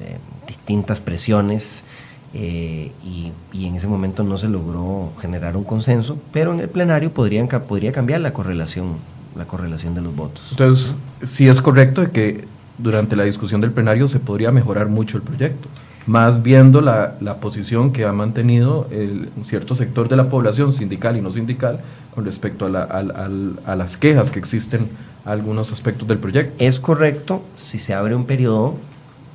distintas 0.46 1.00
presiones. 1.00 1.84
y, 2.32 3.32
en 3.52 3.74
ese 3.74 3.88
momento 3.88 4.22
no 4.22 4.38
se 4.38 4.48
logró 4.48 5.10
generar 5.20 5.56
un 5.56 5.64
consenso, 5.64 6.18
pero 6.32 6.52
en 6.52 6.60
el 6.60 6.68
plenario 6.68 7.10
podrían, 7.10 7.48
podría 7.48 7.90
cambiar 7.90 8.20
la 8.20 8.32
correlación, 8.32 8.98
la 9.34 9.46
correlación 9.46 9.96
de 9.96 10.02
los 10.02 10.14
votos. 10.14 10.48
Entonces, 10.52 10.96
sí 11.24 11.48
es 11.48 11.60
correcto 11.60 12.12
que 12.12 12.44
durante 12.78 13.16
la 13.16 13.24
discusión 13.24 13.60
del 13.60 13.72
plenario 13.72 14.06
se 14.06 14.20
podría 14.20 14.52
mejorar 14.52 14.88
mucho 14.88 15.16
el 15.16 15.24
proyecto, 15.24 15.68
más 16.06 16.42
viendo 16.42 16.80
la, 16.80 17.14
la 17.20 17.36
posición 17.36 17.92
que 17.92 18.04
ha 18.04 18.12
mantenido 18.12 18.86
el, 18.90 19.28
un 19.36 19.44
cierto 19.44 19.74
sector 19.74 20.08
de 20.08 20.16
la 20.16 20.28
población, 20.28 20.72
sindical 20.72 21.16
y 21.16 21.20
no 21.20 21.32
sindical, 21.32 21.80
con 22.14 22.24
respecto 22.24 22.66
a, 22.66 22.68
la, 22.68 22.82
a, 22.82 23.00
a, 23.00 23.72
a 23.72 23.76
las 23.76 23.96
quejas 23.96 24.30
que 24.30 24.38
existen 24.38 24.88
a 25.24 25.32
algunos 25.32 25.72
aspectos 25.72 26.06
del 26.06 26.18
proyecto. 26.18 26.54
Es 26.64 26.78
correcto 26.78 27.42
si 27.56 27.78
se 27.78 27.92
abre 27.92 28.14
un 28.14 28.24
periodo 28.24 28.76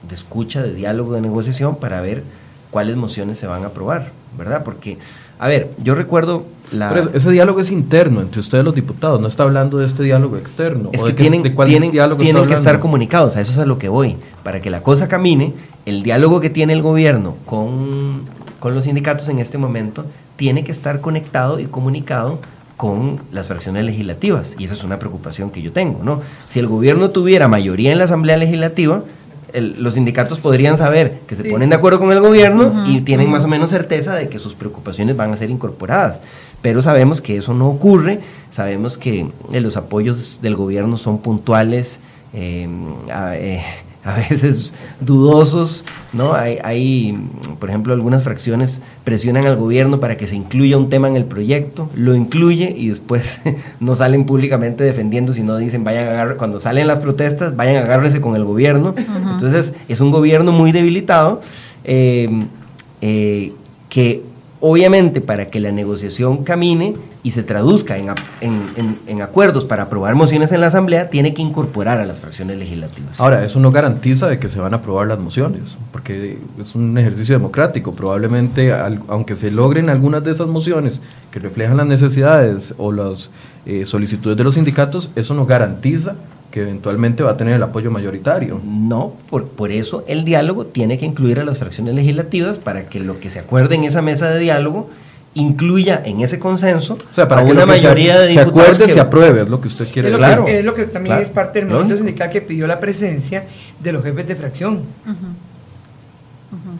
de 0.07 0.15
escucha, 0.15 0.63
de 0.63 0.74
diálogo, 0.74 1.13
de 1.13 1.22
negociación 1.22 1.76
para 1.76 2.01
ver 2.01 2.24
cuáles 2.72 2.95
mociones 2.95 3.38
se 3.38 3.47
van 3.47 3.63
a 3.63 3.67
aprobar, 3.67 4.11
¿verdad? 4.38 4.63
Porque, 4.63 4.97
a 5.38 5.47
ver, 5.47 5.69
yo 5.84 5.93
recuerdo 5.93 6.45
la... 6.72 6.89
Pero 6.89 7.11
ese 7.13 7.30
diálogo 7.32 7.59
es 7.59 7.69
interno 7.69 8.22
entre 8.22 8.39
ustedes 8.39 8.63
los 8.63 8.74
diputados, 8.74 9.19
no 9.19 9.28
está 9.28 9.43
hablando 9.43 9.78
de 9.78 9.86
este 9.86 10.03
diálogo 10.03 10.38
externo. 10.38 10.89
Es 10.93 11.03
que, 11.03 11.11
tienen, 11.11 11.43
de 11.43 11.53
cuál 11.53 11.67
tienen, 11.67 11.91
diálogo 11.91 12.22
tienen 12.24 12.47
que 12.47 12.53
estar 12.53 12.80
comunicados, 12.80 13.36
a 13.36 13.41
eso 13.41 13.51
es 13.51 13.59
a 13.59 13.65
lo 13.65 13.78
que 13.78 13.89
voy. 13.89 14.15
Para 14.41 14.61
que 14.61 14.69
la 14.69 14.82
cosa 14.82 15.07
camine, 15.09 15.53
el 15.86 16.03
diálogo 16.03 16.39
que 16.39 16.49
tiene 16.49 16.73
el 16.73 16.82
gobierno 16.82 17.36
con, 17.45 18.23
con 18.59 18.73
los 18.75 18.84
sindicatos 18.86 19.29
en 19.29 19.39
este 19.39 19.57
momento 19.57 20.05
tiene 20.36 20.63
que 20.63 20.71
estar 20.71 21.01
conectado 21.01 21.59
y 21.59 21.65
comunicado 21.65 22.39
con 22.77 23.19
las 23.32 23.47
fracciones 23.47 23.86
legislativas. 23.86 24.55
Y 24.57 24.65
esa 24.65 24.73
es 24.73 24.84
una 24.84 24.97
preocupación 24.97 25.51
que 25.51 25.61
yo 25.61 25.71
tengo, 25.71 26.03
¿no? 26.03 26.21
Si 26.47 26.57
el 26.57 26.65
gobierno 26.65 27.11
tuviera 27.11 27.47
mayoría 27.47 27.91
en 27.91 27.99
la 27.99 28.05
Asamblea 28.05 28.38
Legislativa, 28.38 29.03
el, 29.53 29.75
los 29.84 29.93
sindicatos 29.95 30.39
podrían 30.39 30.77
saber 30.77 31.19
que 31.27 31.36
se 31.36 31.43
sí. 31.43 31.49
ponen 31.49 31.69
de 31.69 31.75
acuerdo 31.75 31.99
con 31.99 32.11
el 32.11 32.21
gobierno 32.21 32.67
uh 32.67 32.73
-huh, 32.73 32.88
y 32.88 33.01
tienen 33.01 33.27
uh 33.27 33.29
-huh. 33.29 33.34
más 33.34 33.43
o 33.43 33.47
menos 33.47 33.69
certeza 33.69 34.15
de 34.15 34.29
que 34.29 34.39
sus 34.39 34.55
preocupaciones 34.55 35.15
van 35.15 35.32
a 35.32 35.38
ser 35.38 35.49
incorporadas. 35.49 36.21
Pero 36.61 36.82
sabemos 36.82 37.21
que 37.21 37.38
eso 37.38 37.53
no 37.53 37.67
ocurre, 37.69 38.19
sabemos 38.49 38.97
que 38.97 39.27
eh, 39.51 39.59
los 39.61 39.77
apoyos 39.77 40.39
del 40.41 40.55
gobierno 40.55 40.97
son 40.97 41.19
puntuales, 41.19 41.99
eh, 42.34 42.67
a, 43.13 43.36
eh, 43.36 43.61
a, 44.06 44.16
veces 44.30 44.74
dudosos, 44.99 45.86
¿no? 46.14 46.34
Hay, 46.34 46.58
hay, 46.64 47.18
por 47.60 47.70
ejemplo, 47.70 47.93
algunas 47.93 48.24
fracciones 48.24 48.82
presionan 49.04 49.45
al 49.45 49.56
gobierno 49.56 49.99
para 49.99 50.18
que 50.18 50.28
se 50.28 50.36
incluya 50.36 50.78
un 50.78 50.89
tema 50.89 51.08
en 51.08 51.16
el 51.16 51.26
proyecto, 51.26 51.89
lo 51.95 52.16
incluye 52.16 52.74
y 52.76 52.89
después 52.89 53.41
no 53.80 53.95
salen 53.95 54.26
públicamente 54.26 54.84
defendiendo, 54.84 55.34
sino 55.34 55.58
dicen, 55.58 55.84
vayan 55.84 56.08
a 56.08 56.12
agarrar, 56.12 56.38
cuando 56.38 56.60
salen 56.60 56.88
las 56.88 56.99
protestas, 56.99 57.56
vayan 57.56 57.78
a 57.78 57.80
agárrense 57.82 58.22
con 58.22 58.36
el 58.36 58.43
gobierno. 58.43 58.89
Uh 58.89 59.02
-huh. 59.02 59.34
Entonces, 59.34 59.74
es 59.88 59.99
un 59.99 60.12
gobierno 60.12 60.52
muy 60.52 60.72
debilitado 60.72 61.41
eh, 61.84 62.30
eh, 63.02 63.54
que 63.89 64.24
obviamente 64.62 65.22
para 65.22 65.47
que 65.47 65.59
la 65.59 65.72
negociación 65.72 66.43
camine 66.43 66.95
y 67.24 67.32
se 67.32 67.43
traduzca 67.43 67.97
en, 67.97 68.09
en, 68.41 68.99
en, 69.05 69.22
acuerdos 69.22 69.66
para 69.66 69.84
aprobar 69.84 70.16
mociones 70.16 70.51
en 70.51 70.62
la 70.62 70.68
Asamblea, 70.68 71.09
tiene 71.09 71.34
que 71.34 71.41
incorporar 71.41 71.99
a 71.99 72.05
las 72.05 72.20
fracciones 72.20 72.57
legislativas. 72.57 73.20
Ahora, 73.20 73.43
eso 73.43 73.59
no 73.59 73.72
garantiza 73.72 74.28
de 74.28 74.39
que 74.39 74.49
se 74.49 74.59
van 74.59 74.74
a 74.74 74.78
aprobar 74.78 75.07
las 75.07 75.20
mociones, 75.20 75.78
porque 75.91 76.39
es 76.59 76.74
un 76.74 76.97
ejercicio 76.97 77.36
democrático. 77.36 77.93
Probablemente, 77.93 78.72
al, 78.72 79.01
aunque 79.07 79.36
se 79.36 79.51
logren 79.51 79.89
algunas 79.89 80.24
de 80.24 80.32
esas 80.32 80.47
mociones 80.47 81.01
que 81.32 81.39
reflejan 81.39 81.78
las 81.78 81.88
necesidades 81.88 82.74
o 82.78 82.91
las 82.91 83.30
eh, 83.66 83.86
solicitudes 83.86 84.38
de 84.38 84.43
los 84.43 84.55
sindicatos, 84.55 85.12
eso 85.16 85.34
no 85.34 85.45
garantiza 85.45 86.16
que 86.52 86.62
eventualmente 86.62 87.24
va 87.24 87.32
a 87.32 87.38
tener 87.38 87.56
el 87.56 87.64
apoyo 87.64 87.89
mayoritario. 87.89 88.62
No, 88.64 89.14
por, 89.30 89.47
por 89.47 89.72
eso 89.72 90.04
el 90.08 90.26
diálogo 90.26 90.66
tiene 90.66 90.97
que 90.97 91.06
incluir 91.06 91.39
a 91.39 91.45
las 91.45 91.58
fracciones 91.58 91.95
legislativas 91.95 92.58
para 92.58 92.89
que 92.89 92.99
lo 92.99 93.20
que 93.20 93.30
se 93.30 93.39
acuerde 93.39 93.76
en 93.76 93.86
esa 93.86 94.02
mesa 94.02 94.30
de 94.30 94.39
diálogo 94.39 94.89
incluya 95.34 96.02
en 96.04 96.20
ese 96.20 96.39
consenso 96.39 96.97
o 97.10 97.14
sea, 97.14 97.26
para 97.28 97.41
a 97.41 97.45
que 97.45 97.52
una 97.52 97.66
mayoría 97.66 98.16
se, 98.16 98.20
de 98.20 98.28
diputados. 98.28 98.54
Se 98.54 98.62
acuerde, 98.62 98.86
que, 98.86 98.91
se 98.91 98.99
apruebe, 98.99 99.41
es 99.43 99.47
lo 99.47 99.62
que 99.62 99.68
usted 99.70 99.88
quiere 99.88 100.10
es 100.10 100.18
claro. 100.18 100.45
Que, 100.45 100.60
es 100.60 100.66
lo 100.66 100.76
que 100.76 100.84
también 100.84 101.16
claro. 101.16 101.24
es 101.24 101.30
parte 101.30 101.60
del 101.60 101.70
movimiento 101.70 101.97
sindical 101.97 102.30
que 102.30 102.41
pidió 102.41 102.68
la 102.68 102.80
presencia 102.80 103.45
de 103.80 103.91
los 103.93 104.04
jefes 104.04 104.28
de 104.28 104.36
fracción. 104.36 104.76
Uh 104.76 105.10
-huh. 105.10 105.14
Uh 106.52 106.56
-huh. 106.56 106.78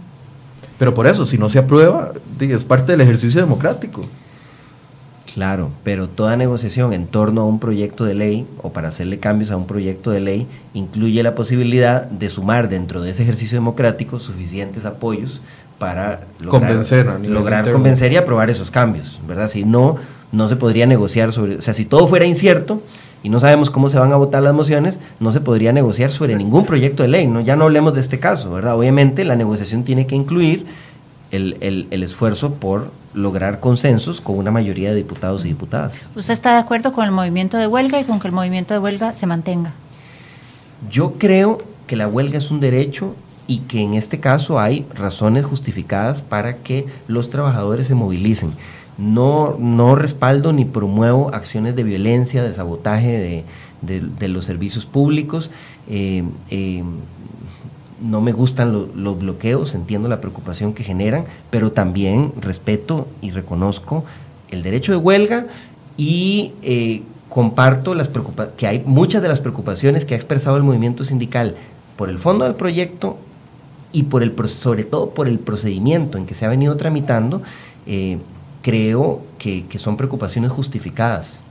Pero 0.78 0.94
por 0.94 1.08
eso, 1.08 1.26
si 1.26 1.38
no 1.38 1.48
se 1.48 1.60
aprueba, 1.60 2.12
es 2.40 2.64
parte 2.64 2.92
del 2.92 3.02
ejercicio 3.02 3.40
democrático. 3.40 4.06
Claro, 5.34 5.70
pero 5.84 6.10
toda 6.10 6.36
negociación 6.36 6.94
en 6.94 7.08
torno 7.08 7.42
a 7.42 7.46
un 7.46 7.60
proyecto 7.60 8.04
de 8.06 8.14
ley 8.14 8.46
o 8.62 8.72
para 8.74 8.90
hacerle 8.90 9.20
cambios 9.20 9.52
a 9.52 9.58
un 9.58 9.66
proyecto 9.66 10.12
de 10.12 10.20
ley 10.20 10.48
incluye 10.74 11.24
la 11.24 11.36
posibilidad 11.36 12.04
de 12.04 12.30
sumar 12.30 12.68
dentro 12.68 13.02
de 13.02 13.12
ese 13.12 13.24
ejercicio 13.24 13.58
democrático 13.58 14.20
suficientes 14.20 14.84
apoyos 14.86 15.42
para 15.80 16.22
lograr 16.40 16.70
convencer, 16.70 17.06
lograr 17.28 17.72
convencer 17.72 18.12
y 18.12 18.18
aprobar 18.18 18.50
esos 18.50 18.70
cambios, 18.70 19.20
¿verdad? 19.28 19.50
Si 19.50 19.64
no, 19.64 19.96
no 20.32 20.48
se 20.48 20.56
podría 20.56 20.86
negociar 20.86 21.34
sobre, 21.34 21.56
o 21.56 21.62
sea, 21.62 21.74
si 21.74 21.86
todo 21.86 22.08
fuera 22.08 22.26
incierto 22.26 22.82
y 23.24 23.30
no 23.30 23.40
sabemos 23.40 23.70
cómo 23.70 23.90
se 23.90 23.98
van 23.98 24.12
a 24.12 24.18
votar 24.18 24.44
las 24.44 24.54
mociones, 24.54 25.00
no 25.20 25.32
se 25.32 25.42
podría 25.42 25.72
negociar 25.72 26.12
sobre 26.12 26.36
ningún 26.36 26.66
proyecto 26.66 27.04
de 27.04 27.10
ley, 27.10 27.28
¿no? 27.28 27.42
Ya 27.42 27.56
no 27.56 27.64
hablemos 27.64 27.94
de 27.94 28.02
este 28.02 28.20
caso, 28.20 28.52
¿verdad? 28.52 28.76
Obviamente 28.78 29.24
la 29.24 29.36
negociación 29.36 29.84
tiene 29.84 30.08
que 30.08 30.16
incluir 30.16 30.66
el, 31.32 31.58
el, 31.62 31.88
el 31.92 32.04
esfuerzo 32.04 32.54
por 32.54 32.92
lograr 33.14 33.60
consensos 33.60 34.22
con 34.22 34.38
una 34.38 34.52
mayoría 34.52 34.92
de 34.92 34.96
diputados 34.96 35.44
y 35.46 35.50
diputadas. 35.50 35.94
¿Usted 36.16 36.34
está 36.34 36.54
de 36.54 36.60
acuerdo 36.60 36.94
con 36.94 37.06
el 37.06 37.12
movimiento 37.12 37.58
de 37.58 37.68
huelga 37.68 38.00
y 38.00 38.04
con 38.04 38.20
que 38.20 38.28
el 38.28 38.34
movimiento 38.34 38.74
de 38.74 38.80
huelga 38.80 39.14
se 39.14 39.26
mantenga? 39.28 39.74
Yo 40.90 41.14
creo 41.18 41.62
que 41.88 41.96
la 41.96 42.08
huelga 42.08 42.38
es 42.38 42.52
un 42.52 42.60
derecho 42.60 43.16
y 43.48 43.60
que 43.60 43.82
en 43.82 43.96
este 43.96 44.20
caso 44.20 44.60
hay 44.60 44.86
razones 44.96 45.46
justificadas 45.46 46.22
para 46.22 46.58
que 46.58 46.86
los 47.08 47.30
trabajadores 47.30 47.88
se 47.88 47.96
movilicen. 47.96 48.52
No, 48.98 49.58
no 49.60 49.96
respaldo 49.96 50.54
ni 50.54 50.64
promuevo 50.64 51.34
acciones 51.34 51.76
de 51.76 51.84
violencia, 51.84 52.44
de 52.44 52.54
sabotaje 52.54 53.08
de, 53.18 53.44
de, 53.82 54.00
de 54.00 54.28
los 54.28 54.46
servicios 54.46 54.86
públicos. 54.86 55.50
Eh, 55.90 56.24
eh, 56.50 56.84
no 58.02 58.22
me 58.22 58.32
gustan 58.32 58.74
lo, 58.74 58.90
los 58.96 59.20
bloqueos, 59.20 59.76
entiendo 59.76 60.10
la 60.10 60.22
preocupación 60.22 60.74
que 60.74 60.84
generan, 60.84 61.26
pero 61.50 61.72
también 61.72 62.34
respeto 62.40 63.08
y 63.22 63.32
reconozco 63.32 64.04
el 64.50 64.64
derecho 64.64 64.92
de 64.92 64.98
huelga 64.98 65.48
y 65.98 66.54
eh, 66.62 67.04
comparto 67.30 67.96
las 67.96 68.10
que 68.58 68.68
hay 68.68 68.84
muchas 68.86 69.22
de 69.22 69.28
las 69.28 69.40
preocupaciones 69.40 70.06
que 70.06 70.14
ha 70.14 70.18
expresado 70.18 70.58
el 70.58 70.64
movimiento 70.64 71.04
sindical 71.04 71.56
por 71.96 72.10
el 72.10 72.18
fondo 72.18 72.46
del 72.46 72.56
proyecto 72.56 73.18
y 73.94 74.04
por 74.04 74.24
el 74.24 74.34
sobre 74.50 74.84
todo 74.84 75.12
por 75.12 75.28
el 75.28 75.40
procedimiento 75.40 76.18
en 76.18 76.26
que 76.26 76.36
se 76.36 76.46
ha 76.46 76.50
venido 76.50 76.76
tramitando, 76.78 77.42
eh, 77.86 78.18
creo 78.62 79.22
que, 79.38 79.66
son 79.78 79.98
preocupaciones 79.98 80.52
justificadas. 80.52 81.42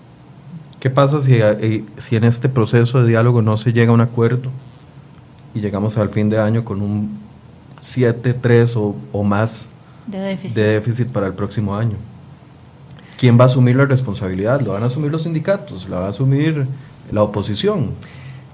¿Qué 0.78 0.90
pasa 0.90 1.18
eh, 1.26 1.84
si 1.98 2.16
en 2.16 2.24
este 2.24 2.48
proceso 2.48 3.02
de 3.02 3.08
diálogo 3.08 3.42
no 3.42 3.56
se 3.56 3.72
llega 3.72 3.90
a 3.90 3.94
un 3.94 4.00
acuerdo? 4.00 4.50
Y 5.54 5.60
llegamos 5.60 5.98
al 5.98 6.08
fin 6.08 6.28
de 6.28 6.38
año 6.38 6.64
con 6.64 6.82
un 6.82 7.18
7, 7.80 8.34
3 8.34 8.76
o, 8.76 8.94
o 9.12 9.22
más 9.24 9.68
de 10.06 10.18
déficit. 10.18 10.56
de 10.56 10.62
déficit 10.64 11.12
para 11.12 11.26
el 11.26 11.34
próximo 11.34 11.76
año. 11.76 11.96
¿Quién 13.18 13.38
va 13.38 13.42
a 13.42 13.46
asumir 13.46 13.76
la 13.76 13.84
responsabilidad? 13.84 14.60
¿Lo 14.60 14.72
van 14.72 14.82
a 14.82 14.86
asumir 14.86 15.10
los 15.10 15.24
sindicatos? 15.24 15.88
¿La 15.88 15.98
va 15.98 16.06
a 16.06 16.10
asumir 16.10 16.66
la 17.12 17.22
oposición? 17.22 17.90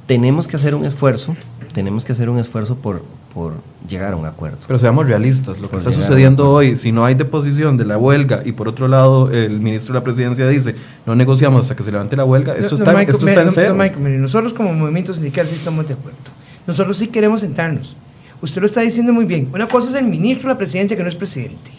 Tenemos 0.06 0.48
que 0.48 0.56
hacer 0.56 0.74
un 0.74 0.84
esfuerzo, 0.84 1.36
tenemos 1.72 2.04
que 2.04 2.12
hacer 2.12 2.28
un 2.28 2.38
esfuerzo 2.38 2.76
por, 2.76 3.02
por 3.32 3.54
llegar 3.88 4.12
a 4.12 4.16
un 4.16 4.26
acuerdo. 4.26 4.58
Pero 4.66 4.78
seamos 4.78 5.06
realistas, 5.06 5.58
lo 5.60 5.68
que 5.70 5.76
está 5.76 5.92
sucediendo 5.92 6.50
hoy, 6.50 6.76
si 6.76 6.90
no 6.90 7.04
hay 7.04 7.14
deposición 7.14 7.76
de 7.76 7.84
la 7.84 7.98
huelga 7.98 8.42
y 8.44 8.52
por 8.52 8.66
otro 8.68 8.88
lado 8.88 9.30
el 9.30 9.60
ministro 9.60 9.92
de 9.92 10.00
la 10.00 10.04
presidencia 10.04 10.48
dice 10.48 10.74
no 11.06 11.14
negociamos 11.14 11.60
hasta 11.60 11.76
que 11.76 11.82
se 11.82 11.92
levante 11.92 12.16
la 12.16 12.24
huelga, 12.24 12.54
esto, 12.54 12.76
no, 12.76 12.82
está, 12.82 12.92
no, 12.92 12.98
Michael, 12.98 13.16
esto 13.16 13.28
está 13.28 13.40
en 13.40 13.46
no, 13.46 13.52
cero. 13.52 13.74
Michael, 13.74 14.22
nosotros 14.22 14.52
como 14.52 14.72
movimiento 14.72 15.12
sindical 15.14 15.46
sí 15.46 15.54
estamos 15.56 15.86
de 15.86 15.94
acuerdo. 15.94 16.18
Nosotros 16.66 16.96
sí 16.96 17.08
queremos 17.08 17.40
sentarnos. 17.40 17.96
Usted 18.40 18.60
lo 18.60 18.66
está 18.66 18.80
diciendo 18.80 19.12
muy 19.12 19.24
bien. 19.24 19.48
Una 19.52 19.66
cosa 19.66 19.88
es 19.88 19.94
el 19.94 20.06
ministro 20.06 20.48
de 20.48 20.54
la 20.54 20.58
presidencia 20.58 20.96
que 20.96 21.02
no 21.02 21.08
es 21.08 21.14
presidente. 21.14 21.70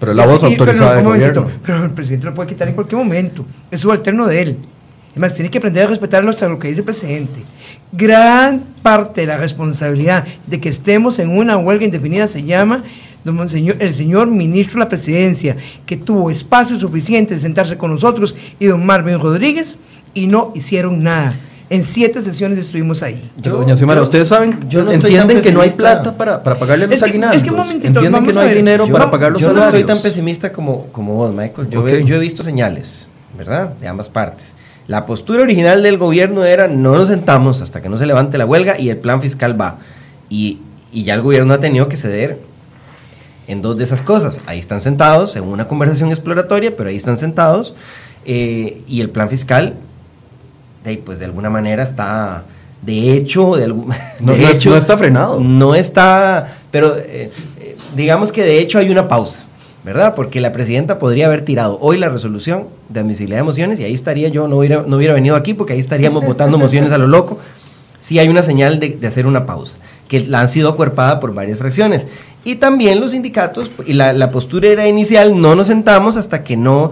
Pero 0.00 0.12
es 0.12 0.18
la 0.18 0.26
voz 0.26 0.42
autorizada 0.42 0.96
del 0.96 1.04
gobierno. 1.04 1.48
Pero 1.64 1.84
el 1.84 1.90
presidente 1.90 2.26
lo 2.26 2.34
puede 2.34 2.48
quitar 2.48 2.68
en 2.68 2.74
cualquier 2.74 2.98
momento. 2.98 3.44
Es 3.70 3.80
subalterno 3.80 4.26
de 4.26 4.42
él. 4.42 4.58
Además, 5.12 5.34
tiene 5.34 5.48
que 5.48 5.58
aprender 5.58 5.84
a 5.84 5.90
respetar 5.90 6.28
hasta 6.28 6.48
lo 6.48 6.58
que 6.58 6.68
dice 6.68 6.80
el 6.80 6.84
presidente. 6.84 7.40
Gran 7.92 8.64
parte 8.82 9.20
de 9.20 9.28
la 9.28 9.36
responsabilidad 9.36 10.24
de 10.46 10.60
que 10.60 10.68
estemos 10.68 11.20
en 11.20 11.36
una 11.36 11.56
huelga 11.56 11.84
indefinida 11.84 12.26
se 12.26 12.42
llama 12.42 12.82
el 13.24 13.94
señor 13.94 14.26
ministro 14.26 14.74
de 14.74 14.84
la 14.84 14.88
presidencia, 14.88 15.56
que 15.86 15.96
tuvo 15.96 16.30
espacio 16.30 16.76
suficiente 16.76 17.34
de 17.34 17.40
sentarse 17.40 17.78
con 17.78 17.92
nosotros 17.92 18.34
y 18.58 18.66
don 18.66 18.84
Marvin 18.84 19.20
Rodríguez 19.20 19.78
y 20.14 20.26
no 20.26 20.52
hicieron 20.54 21.02
nada. 21.02 21.34
En 21.74 21.82
siete 21.84 22.22
sesiones 22.22 22.58
estuvimos 22.58 23.02
ahí. 23.02 23.30
Yo, 23.42 23.56
Doña 23.56 23.76
Xiomara, 23.76 24.00
ustedes 24.00 24.28
saben, 24.28 24.60
yo 24.68 24.84
no 24.84 24.92
entienden 24.92 25.40
que 25.40 25.50
no 25.50 25.60
hay 25.60 25.70
plata 25.70 26.16
para, 26.16 26.40
para 26.42 26.56
pagarle 26.56 26.86
los 26.86 26.94
Es 26.94 27.02
que- 27.02 27.10
aguinaldos. 27.10 27.36
es 27.38 27.42
que 27.42 27.50
un 27.50 27.56
momentito, 27.56 27.86
entienden 27.88 28.24
que 28.26 28.32
no 28.32 28.40
a 28.40 28.42
hay 28.42 28.48
ver. 28.50 28.56
dinero 28.58 28.86
Yo- 28.86 28.92
para 28.92 29.10
pagar 29.10 29.32
los 29.32 29.40
yo 29.42 29.48
no 29.48 29.54
salarios. 29.54 29.80
estoy 29.80 29.94
tan 29.94 30.02
pesimista 30.02 30.52
como, 30.52 30.86
como 30.92 31.14
vos, 31.14 31.32
Michael. 31.34 31.68
Yo, 31.70 31.80
Ok. 31.80 31.86
veo- 31.86 32.00
yo 32.00 32.14
he 32.16 32.18
visto 32.20 32.44
señales, 32.44 33.08
¿verdad? 33.36 33.70
De 33.80 33.88
ambas 33.88 34.08
partes. 34.08 34.54
La 34.86 35.04
postura 35.06 35.42
original 35.42 35.82
del 35.82 35.98
gobierno 35.98 36.44
era 36.44 36.68
no 36.68 36.94
nos 36.94 37.08
sentamos 37.08 37.60
hasta 37.60 37.82
que 37.82 37.88
no 37.88 37.96
se 37.98 38.06
levante 38.06 38.38
la 38.38 38.46
huelga 38.46 38.78
y 38.78 38.90
el 38.90 38.98
plan 38.98 39.20
fiscal 39.20 39.60
va. 39.60 39.78
Y, 40.30 40.58
y 40.92 41.02
ya 41.04 41.14
el 41.14 41.22
gobierno 41.22 41.54
ha 41.54 41.58
tenido 41.60 41.88
que 41.88 41.96
ceder 41.96 42.38
en 43.48 43.62
dos 43.62 43.76
de 43.78 43.84
esas 43.84 44.00
cosas. 44.02 44.40
Ahí 44.46 44.58
están 44.60 44.80
sentados, 44.80 45.34
en 45.36 45.42
una 45.44 45.66
conversación 45.66 46.10
exploratoria, 46.10 46.76
pero 46.76 46.88
ahí 46.90 46.96
están 46.96 47.16
sentados. 47.16 47.74
eh, 48.26 48.80
y 48.88 49.02
el 49.02 49.10
plan 49.10 49.28
fiscal, 49.28 49.74
de 50.84 50.96
pues 50.98 51.18
de 51.18 51.24
alguna 51.24 51.50
manera 51.50 51.82
está, 51.82 52.44
de 52.82 53.12
hecho, 53.14 53.56
de, 53.56 53.64
algún- 53.64 53.88
No- 54.20 54.32
de 54.32 54.38
no 54.42 54.48
es- 54.48 54.56
hecho, 54.56 54.70
no 54.70 54.76
está 54.76 54.96
frenado. 54.98 55.40
No 55.40 55.74
está, 55.74 56.54
pero 56.70 56.96
eh, 56.96 57.30
eh, 57.60 57.76
digamos 57.96 58.30
que 58.32 58.42
de 58.42 58.58
hecho 58.58 58.78
hay 58.78 58.90
una 58.90 59.08
pausa, 59.08 59.40
¿verdad? 59.84 60.14
Porque 60.14 60.40
la 60.40 60.52
presidenta 60.52 60.98
podría 60.98 61.26
haber 61.26 61.42
tirado 61.42 61.78
hoy 61.80 61.98
la 61.98 62.08
resolución 62.08 62.66
de 62.88 63.00
admisibilidad 63.00 63.38
de 63.40 63.44
mociones 63.44 63.80
y 63.80 63.84
ahí 63.84 63.94
estaría 63.94 64.28
yo, 64.28 64.46
no 64.48 64.58
hubiera, 64.58 64.84
no 64.86 64.96
hubiera 64.96 65.14
venido 65.14 65.36
aquí 65.36 65.54
porque 65.54 65.72
ahí 65.72 65.80
estaríamos 65.80 66.24
votando 66.26 66.58
mociones 66.58 66.92
a 66.92 66.98
lo 66.98 67.06
loco. 67.06 67.38
Sí 67.98 68.18
hay 68.18 68.28
una 68.28 68.42
señal 68.42 68.80
de, 68.80 68.90
de 68.90 69.06
hacer 69.06 69.26
una 69.26 69.46
pausa, 69.46 69.76
que 70.08 70.20
la 70.20 70.40
han 70.40 70.48
sido 70.50 70.68
acuerpada 70.68 71.20
por 71.20 71.32
varias 71.32 71.58
fracciones. 71.58 72.06
Y 72.44 72.56
también 72.56 73.00
los 73.00 73.12
sindicatos, 73.12 73.70
y 73.86 73.94
la, 73.94 74.12
la 74.12 74.30
postura 74.30 74.68
era 74.68 74.86
inicial, 74.86 75.40
no 75.40 75.54
nos 75.54 75.68
sentamos 75.68 76.16
hasta 76.16 76.44
que 76.44 76.58
no 76.58 76.90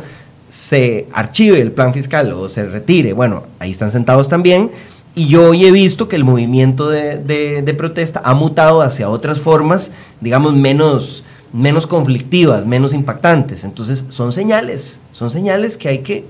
se 0.53 1.07
archive 1.15 1.61
el 1.63 1.73
plan 1.73 1.95
fiscal 1.95 2.31
o 2.35 2.47
se 2.51 2.67
retire. 2.67 3.15
Bueno, 3.15 3.45
ahí 3.59 3.71
están 3.71 3.91
sentados 3.91 4.29
también. 4.29 4.71
Y 5.15 5.27
yo 5.27 5.49
hoy 5.51 5.65
he 5.65 5.73
visto 5.73 6.09
que 6.09 6.17
el 6.17 6.25
movimiento 6.25 6.91
de, 6.91 7.17
de- 7.17 7.75
protesta 7.75 8.21
ha 8.23 8.35
mutado 8.35 8.83
hacia 8.83 9.09
otras 9.09 9.41
formas, 9.41 9.93
digamos, 10.21 10.55
menos, 10.55 11.25
menos 11.55 11.87
conflictivas, 11.87 12.67
menos 12.67 12.93
impactantes. 12.93 13.65
Entonces, 13.65 14.05
son 14.11 14.31
señales, 14.33 15.01
son 15.13 15.31
señales 15.31 15.79
que 15.79 15.89
hay 15.89 15.99
que, 16.01 16.25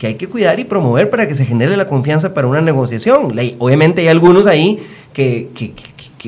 que 0.00 0.08
hay 0.08 0.14
que 0.16 0.28
cuidar 0.28 0.58
y 0.58 0.64
promover 0.64 1.10
para 1.10 1.28
que 1.28 1.34
se 1.36 1.44
genere 1.44 1.76
la 1.76 1.86
confianza 1.86 2.34
para 2.34 2.48
una 2.48 2.60
negociación. 2.60 3.36
Obviamente 3.58 4.02
hay 4.02 4.08
algunos 4.08 4.46
ahí 4.46 4.80
que, 5.12 5.48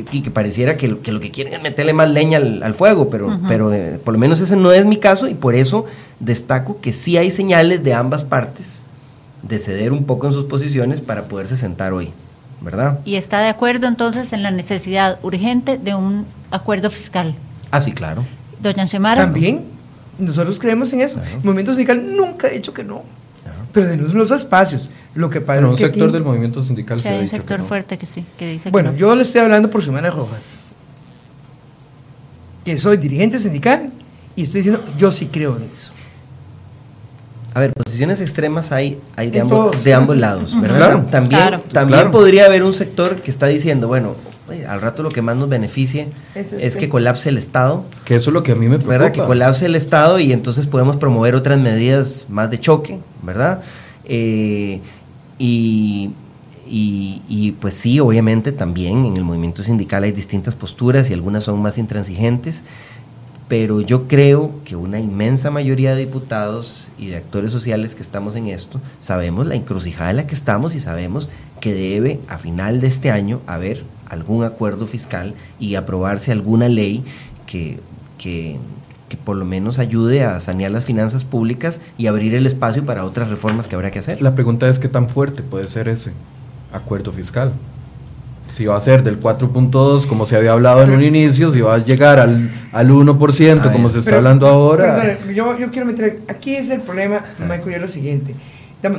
que- 0.04 0.22
que- 0.22 0.30
pareciera 0.30 0.76
que, 0.76 0.88
lo- 0.88 1.00
que 1.02 1.12
lo 1.12 1.20
que 1.20 1.30
quieren 1.30 1.54
es 1.54 1.62
meterle 1.62 1.92
más 1.92 2.08
leña 2.08 2.38
al, 2.38 2.62
al 2.62 2.74
fuego, 2.74 3.08
pero, 3.10 3.38
pero 3.48 3.72
eh, 3.72 4.00
por 4.04 4.12
lo 4.14 4.18
menos 4.18 4.40
ese 4.40 4.56
no 4.56 4.72
es 4.72 4.84
mi 4.86 4.96
caso 4.98 5.28
y 5.28 5.34
por 5.34 5.54
eso 5.54 5.84
destaco 6.20 6.80
que 6.80 6.92
sí 6.92 7.16
hay 7.16 7.30
señales 7.30 7.82
de 7.84 7.94
ambas 7.94 8.24
partes 8.24 8.82
de 9.42 9.58
ceder 9.58 9.92
un 9.92 10.04
poco 10.04 10.26
en 10.26 10.32
sus 10.32 10.44
posiciones 10.46 11.00
para 11.00 11.24
poderse 11.28 11.56
sentar 11.56 11.92
hoy, 11.92 12.10
¿verdad? 12.60 12.98
Y 13.04 13.14
está 13.16 13.40
de 13.40 13.48
acuerdo 13.48 13.86
entonces 13.86 14.32
en 14.32 14.42
la 14.42 14.50
necesidad 14.50 15.18
urgente 15.22 15.78
de 15.78 15.94
un 15.94 16.26
acuerdo 16.50 16.90
fiscal. 16.90 17.34
Ah, 17.70 17.80
sí, 17.80 17.92
claro. 17.92 18.24
Doña 18.60 18.86
Xiomara. 18.86 19.22
También, 19.22 19.64
nosotros 20.18 20.58
creemos 20.58 20.92
en 20.92 21.00
eso. 21.02 21.20
El 21.22 21.44
movimiento 21.44 21.72
sindical 21.72 22.16
nunca 22.16 22.48
ha 22.48 22.50
dicho 22.50 22.72
que 22.74 22.82
no. 22.82 23.02
Pero 23.76 23.88
denos 23.88 24.14
los 24.14 24.30
espacios. 24.30 24.88
Lo 25.14 25.28
que 25.28 25.42
pasa 25.42 25.60
Bueno, 25.60 25.66
es 25.66 25.72
un 25.74 25.78
que 25.78 25.84
sector 25.84 26.04
aquí- 26.04 26.12
del 26.14 26.24
movimiento 26.24 26.64
sindical 26.64 26.98
Sí, 26.98 27.02
se 27.02 27.08
ha 27.10 27.12
hay 27.12 27.18
un 27.18 27.24
que 27.24 27.28
sector 27.28 27.58
no. 27.60 27.66
fuerte 27.66 27.98
que 27.98 28.06
sí, 28.06 28.24
que 28.38 28.48
dice 28.52 28.70
Bueno, 28.70 28.88
que 28.88 28.94
no. 28.94 28.98
yo 29.00 29.14
le 29.14 29.20
estoy 29.20 29.42
hablando 29.42 29.68
por 29.68 29.82
Xiomara 29.82 30.10
Rojas, 30.10 30.62
que 32.64 32.78
soy 32.78 32.96
dirigente 32.96 33.38
sindical 33.38 33.90
y 34.34 34.44
estoy 34.44 34.60
diciendo, 34.60 34.82
yo 34.96 35.12
sí 35.12 35.26
creo 35.26 35.58
en 35.58 35.64
eso. 35.74 35.92
A 37.52 37.60
ver, 37.60 37.72
posiciones 37.74 38.20
extremas 38.22 38.72
hay, 38.72 38.98
hay 39.14 39.30
de, 39.30 39.40
ambos, 39.42 39.70
todos. 39.72 39.84
de 39.84 39.92
ambos 39.94 40.16
lados, 40.16 40.58
¿verdad? 40.60 40.76
Claro. 40.78 41.06
También, 41.10 41.40
Claro. 41.40 41.60
también 41.72 41.98
Claro. 42.00 42.10
podría 42.12 42.46
haber 42.46 42.62
un 42.62 42.72
sector 42.72 43.16
que 43.20 43.30
está 43.30 43.46
diciendo, 43.46 43.88
bueno, 43.88 44.14
al 44.68 44.80
rato 44.80 45.02
lo 45.02 45.10
que 45.10 45.22
más 45.22 45.36
nos 45.36 45.48
beneficie 45.48 46.08
Es 46.34 46.52
es, 46.52 46.76
que 46.76 46.88
colapse 46.88 47.28
el 47.28 47.38
Estado, 47.38 47.84
Que 48.04 48.14
eso 48.16 48.30
es 48.30 48.34
lo 48.34 48.42
que 48.42 48.52
a 48.52 48.54
mí 48.54 48.68
me 48.68 48.76
preocupa. 48.78 48.88
¿verdad? 48.98 49.12
Que 49.12 49.22
colapse 49.22 49.66
el 49.66 49.74
Estado 49.74 50.18
y 50.20 50.32
entonces 50.32 50.66
podemos 50.66 50.96
promover 50.96 51.34
otras 51.34 51.58
medidas 51.58 52.26
más 52.28 52.50
de 52.50 52.60
choque, 52.60 52.98
¿verdad? 53.22 53.62
Eh, 54.04 54.80
y, 55.38 56.10
y- 56.68 57.22
y, 57.28 57.52
pues 57.52 57.74
sí, 57.74 58.00
obviamente 58.00 58.52
también 58.52 59.04
en 59.04 59.16
el 59.16 59.24
movimiento 59.24 59.62
sindical 59.62 60.04
hay 60.04 60.12
distintas 60.12 60.54
posturas 60.54 61.10
y 61.10 61.12
algunas 61.12 61.44
son 61.44 61.60
más 61.60 61.76
intransigentes, 61.78 62.62
pero 63.48 63.80
yo 63.80 64.08
creo 64.08 64.50
que 64.64 64.74
una 64.74 64.98
inmensa 64.98 65.50
mayoría 65.52 65.94
de 65.94 66.00
diputados 66.06 66.88
y 66.98 67.06
de 67.08 67.16
actores 67.16 67.52
sociales 67.52 67.94
que 67.94 68.02
estamos 68.02 68.34
en 68.34 68.48
esto, 68.48 68.80
sabemos 69.00 69.46
la 69.46 69.54
encrucijada 69.54 70.10
en 70.10 70.16
la 70.16 70.26
que 70.26 70.34
estamos 70.34 70.74
y 70.74 70.80
sabemos 70.80 71.28
que 71.60 71.72
debe 71.72 72.18
a 72.28 72.38
final 72.38 72.80
de 72.80 72.88
este 72.88 73.10
año 73.12 73.40
haber 73.46 73.84
algún 74.08 74.44
acuerdo 74.44 74.86
fiscal 74.86 75.34
y 75.58 75.74
aprobarse 75.74 76.32
alguna 76.32 76.68
ley 76.68 77.04
que, 77.46 77.80
que, 78.18 78.56
que 79.08 79.16
por 79.16 79.36
lo 79.36 79.44
menos 79.44 79.78
ayude 79.78 80.24
a 80.24 80.40
sanear 80.40 80.70
las 80.70 80.84
finanzas 80.84 81.24
públicas 81.24 81.80
y 81.98 82.06
abrir 82.06 82.34
el 82.34 82.46
espacio 82.46 82.84
para 82.84 83.04
otras 83.04 83.28
reformas 83.30 83.68
que 83.68 83.74
habrá 83.74 83.90
que 83.90 83.98
hacer. 84.00 84.22
La 84.22 84.34
pregunta 84.34 84.68
es 84.68 84.78
qué 84.78 84.88
tan 84.88 85.08
fuerte 85.08 85.42
puede 85.42 85.68
ser 85.68 85.88
ese 85.88 86.12
acuerdo 86.72 87.12
fiscal. 87.12 87.52
Si 88.48 88.64
va 88.64 88.76
a 88.76 88.80
ser 88.80 89.02
del 89.02 89.20
4.2 89.20 90.06
como 90.06 90.24
se 90.24 90.36
había 90.36 90.52
hablado 90.52 90.82
en 90.82 90.90
un 90.90 91.02
inicio, 91.02 91.50
si 91.50 91.60
va 91.60 91.74
a 91.74 91.78
llegar 91.78 92.20
al, 92.20 92.48
al 92.72 92.90
1% 92.90 93.60
A 93.60 93.72
como 93.72 93.88
se 93.88 93.98
está 93.98 94.10
Pero, 94.10 94.18
hablando 94.18 94.46
ahora. 94.46 95.18
yo, 95.34 95.58
yo 95.58 95.70
quiero 95.70 95.84
meter, 95.86 96.20
aquí 96.28 96.54
es 96.54 96.70
el 96.70 96.80
problema, 96.80 97.22
Michael, 97.40 97.70
y 97.70 97.74
es 97.74 97.80
lo 97.80 97.88
siguiente. 97.88 98.34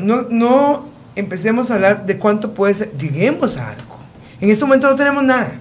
No, 0.02 0.24
no 0.30 0.86
empecemos 1.16 1.72
a 1.72 1.76
hablar 1.76 2.06
de 2.06 2.18
cuánto 2.18 2.52
puede 2.52 2.74
ser, 2.76 2.92
lleguemos 2.98 3.56
a 3.58 3.70
algo. 3.72 3.97
En 4.42 4.50
este 4.50 4.66
momento 4.66 4.90
no 4.90 4.96
tenemos 4.96 5.24
nada. 5.24 5.52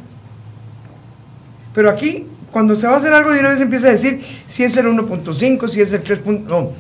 Pero 1.74 1.91
aquí, 1.91 2.27
cuando 2.51 2.74
se 2.77 2.87
va 2.87 2.95
a 2.95 2.97
hacer 2.99 3.12
algo, 3.12 3.31
de 3.33 3.41
una 3.41 3.51
vez 3.51 3.61
empieza 3.61 3.89
a 3.89 3.93
decir 3.93 4.20
si 4.47 4.64
es 4.64 4.77
el 4.77 4.87
1.5, 4.87 5.68
si 5.68 5.81
es 5.81 5.93
el 5.93 6.03
3. 6.03 6.20
No, 6.49 6.72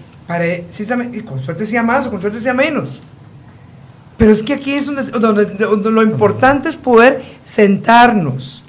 y 1.12 1.20
con 1.20 1.42
suerte 1.42 1.66
sea 1.66 1.82
más 1.82 2.06
o 2.06 2.10
con 2.10 2.20
suerte 2.20 2.40
sea 2.40 2.54
menos. 2.54 3.00
Pero 4.16 4.32
es 4.32 4.42
que 4.42 4.54
aquí 4.54 4.72
es 4.72 4.86
donde 4.86 5.90
lo 5.90 6.02
importante 6.02 6.68
es 6.68 6.76
poder 6.76 7.22
sentarnos. 7.44 8.62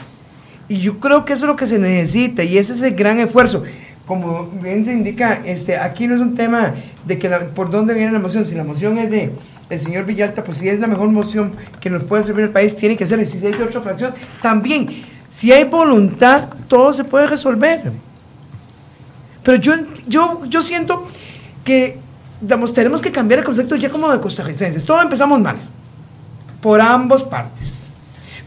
Y 0.68 0.80
yo 0.80 1.00
creo 1.00 1.24
que 1.24 1.34
eso 1.34 1.46
es 1.46 1.50
lo 1.50 1.56
que 1.56 1.68
se 1.68 1.80
necesita 1.80 2.44
y 2.44 2.58
ese 2.58 2.74
es 2.74 2.82
el 2.82 2.94
gran 2.94 3.20
esfuerzo. 3.20 3.64
Como 4.06 4.46
bien 4.62 4.84
se 4.84 4.92
indica, 4.92 5.42
este, 5.46 5.78
aquí 5.78 6.08
no 6.08 6.16
es 6.16 6.22
un 6.22 6.36
tema 6.36 6.76
de 7.06 7.18
que 7.18 7.30
la- 7.30 7.40
por 7.48 7.72
dónde 7.72 7.94
viene 7.94 8.12
la 8.12 8.20
moción. 8.20 8.46
Si 8.46 8.56
la 8.56 8.64
moción 8.66 8.98
es 8.98 9.10
de 9.10 9.32
el 9.70 9.80
señor 9.80 10.06
Villalta, 10.06 10.44
pues 10.44 10.58
si 10.58 10.70
es 10.70 10.80
la 10.80 10.88
mejor 10.88 11.10
moción 11.10 11.54
que 11.80 11.90
nos 11.90 12.04
puede 12.04 12.24
servir 12.24 12.46
al 12.46 12.52
país, 12.52 12.76
tiene 12.76 12.96
que 12.96 13.06
ser. 13.06 13.20
Y 13.20 13.26
si 13.26 13.38
es 13.38 13.58
de 13.58 13.64
otra 13.64 13.82
fracción, 13.82 14.14
también. 14.42 14.88
Si 15.30 15.52
hay 15.52 15.66
voluntad, 15.66 16.50
todo 16.68 16.94
se 16.94 17.04
puede 17.04 17.28
resolver. 17.28 17.92
Pero 19.44 19.58
yo, 19.58 19.74
yo, 20.08 20.46
yo 20.46 20.62
siento 20.62 21.08
que 21.64 22.00
digamos, 22.42 22.74
tenemos 22.74 23.02
que 23.02 23.12
cambiar 23.12 23.40
el 23.40 23.46
concepto 23.46 23.76
ya 23.76 23.90
como 23.90 24.12
de 24.12 24.20
costarricenses. 24.20 24.84
Todos 24.84 25.04
empezamos 25.04 25.40
mal, 25.40 25.58
por 26.62 26.80
ambas 26.82 27.24
partes. 27.24 27.84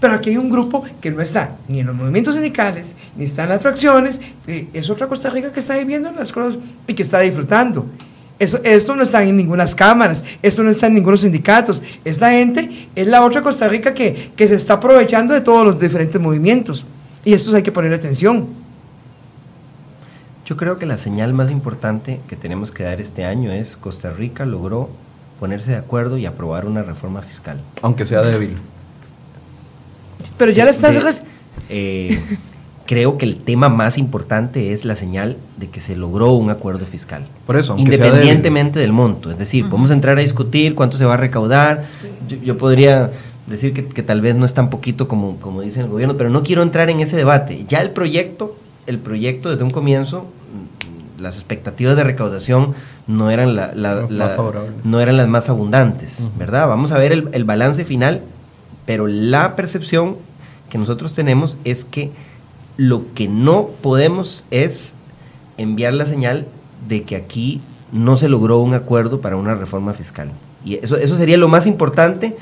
Pero 0.00 0.14
aquí 0.14 0.30
hay 0.30 0.38
un 0.38 0.48
grupo 0.48 0.82
que 1.00 1.10
no 1.10 1.20
está 1.20 1.56
ni 1.68 1.80
en 1.80 1.86
los 1.86 1.94
movimientos 1.94 2.34
sindicales, 2.34 2.94
ni 3.16 3.24
está 3.24 3.42
en 3.42 3.50
las 3.50 3.60
fracciones. 3.60 4.18
Es 4.46 4.88
otra 4.88 5.06
Costa 5.06 5.28
Rica 5.28 5.52
que 5.52 5.60
está 5.60 5.76
viviendo 5.76 6.10
las 6.12 6.32
cosas 6.32 6.58
y 6.86 6.94
que 6.94 7.02
está 7.02 7.20
disfrutando. 7.20 7.86
Eso, 8.40 8.58
esto 8.64 8.96
no 8.96 9.02
está 9.04 9.22
en 9.22 9.36
ninguna 9.36 9.66
cámaras, 9.66 10.24
esto 10.42 10.62
no 10.64 10.70
está 10.70 10.86
en 10.88 10.94
ningunos 10.94 11.20
sindicatos. 11.20 11.82
Esta 12.04 12.30
gente 12.32 12.88
es 12.96 13.06
la 13.06 13.22
otra 13.24 13.42
Costa 13.42 13.68
Rica 13.68 13.94
que, 13.94 14.32
que 14.34 14.48
se 14.48 14.54
está 14.56 14.74
aprovechando 14.74 15.34
de 15.34 15.42
todos 15.42 15.64
los 15.64 15.78
diferentes 15.78 16.20
movimientos. 16.20 16.84
Y 17.24 17.34
esto 17.34 17.54
hay 17.54 17.62
que 17.62 17.70
poner 17.70 17.92
atención. 17.92 18.48
Yo 20.46 20.56
creo 20.56 20.78
que 20.78 20.86
la 20.86 20.98
señal 20.98 21.32
más 21.34 21.50
importante 21.50 22.20
que 22.26 22.34
tenemos 22.34 22.72
que 22.72 22.82
dar 22.82 23.00
este 23.00 23.24
año 23.24 23.52
es 23.52 23.76
Costa 23.76 24.10
Rica 24.10 24.46
logró 24.46 24.88
ponerse 25.38 25.72
de 25.72 25.76
acuerdo 25.76 26.16
y 26.18 26.26
aprobar 26.26 26.64
una 26.66 26.82
reforma 26.82 27.22
fiscal. 27.22 27.60
Aunque 27.82 28.04
sea 28.06 28.22
débil. 28.22 28.56
Pero 30.38 30.50
ya 30.50 30.64
le 30.64 30.70
estás... 30.70 30.94
de- 30.94 31.20
eh, 31.68 32.22
creo 32.90 33.18
que 33.18 33.24
el 33.24 33.36
tema 33.36 33.68
más 33.68 33.98
importante 33.98 34.72
es 34.72 34.84
la 34.84 34.96
señal 34.96 35.36
de 35.58 35.68
que 35.68 35.80
se 35.80 35.94
logró 35.94 36.32
un 36.32 36.50
acuerdo 36.50 36.84
fiscal. 36.86 37.24
Por 37.46 37.56
eso, 37.56 37.76
Independientemente 37.78 38.80
del 38.80 38.90
monto. 38.92 39.30
Es 39.30 39.38
decir, 39.38 39.68
podemos 39.68 39.92
entrar 39.92 40.18
a 40.18 40.20
discutir 40.22 40.74
cuánto 40.74 40.96
se 40.96 41.04
va 41.04 41.14
a 41.14 41.16
recaudar. 41.16 41.84
Yo, 42.28 42.36
yo 42.38 42.58
podría 42.58 43.12
decir 43.46 43.72
que, 43.74 43.86
que 43.86 44.02
tal 44.02 44.20
vez 44.20 44.34
no 44.34 44.44
es 44.44 44.54
tan 44.54 44.70
poquito 44.70 45.06
como, 45.06 45.36
como 45.36 45.60
dice 45.60 45.78
el 45.78 45.86
gobierno, 45.86 46.16
pero 46.16 46.30
no 46.30 46.42
quiero 46.42 46.64
entrar 46.64 46.90
en 46.90 46.98
ese 46.98 47.16
debate. 47.16 47.64
Ya 47.68 47.78
el 47.80 47.90
proyecto, 47.92 48.56
el 48.88 48.98
proyecto 48.98 49.50
desde 49.50 49.62
un 49.62 49.70
comienzo, 49.70 50.26
mm, 51.18 51.22
las 51.22 51.36
expectativas 51.36 51.96
de 51.96 52.02
recaudación 52.02 52.74
no 53.06 53.30
eran, 53.30 53.54
la- 53.54 53.72
la- 53.72 53.94
Los 54.00 54.10
más 54.10 54.18
la- 54.18 54.28
favorables. 54.30 54.72
no 54.84 54.98
eran 55.00 55.16
las 55.16 55.28
más 55.28 55.48
abundantes. 55.48 56.26
¿verdad? 56.36 56.66
Vamos 56.66 56.90
a 56.90 56.98
ver 56.98 57.12
el, 57.12 57.28
el 57.34 57.44
balance 57.44 57.84
final, 57.84 58.22
pero 58.84 59.06
la 59.06 59.54
percepción 59.54 60.16
que 60.68 60.76
nosotros 60.78 61.12
tenemos 61.12 61.56
es 61.62 61.84
que 61.84 62.10
lo 62.80 63.12
que 63.12 63.28
no 63.28 63.68
podemos 63.82 64.42
es 64.50 64.94
enviar 65.58 65.92
la 65.92 66.06
señal 66.06 66.46
de 66.88 67.02
que 67.02 67.14
aquí 67.14 67.60
no 67.92 68.16
se 68.16 68.30
logró 68.30 68.58
un 68.60 68.72
acuerdo 68.72 69.20
para 69.20 69.36
una 69.36 69.54
reforma 69.54 69.92
fiscal. 69.92 70.30
Y 70.64 70.76
eso, 70.76 70.96
eso 70.96 71.18
sería 71.18 71.36
lo 71.36 71.48
más 71.48 71.66
importante 71.66 72.38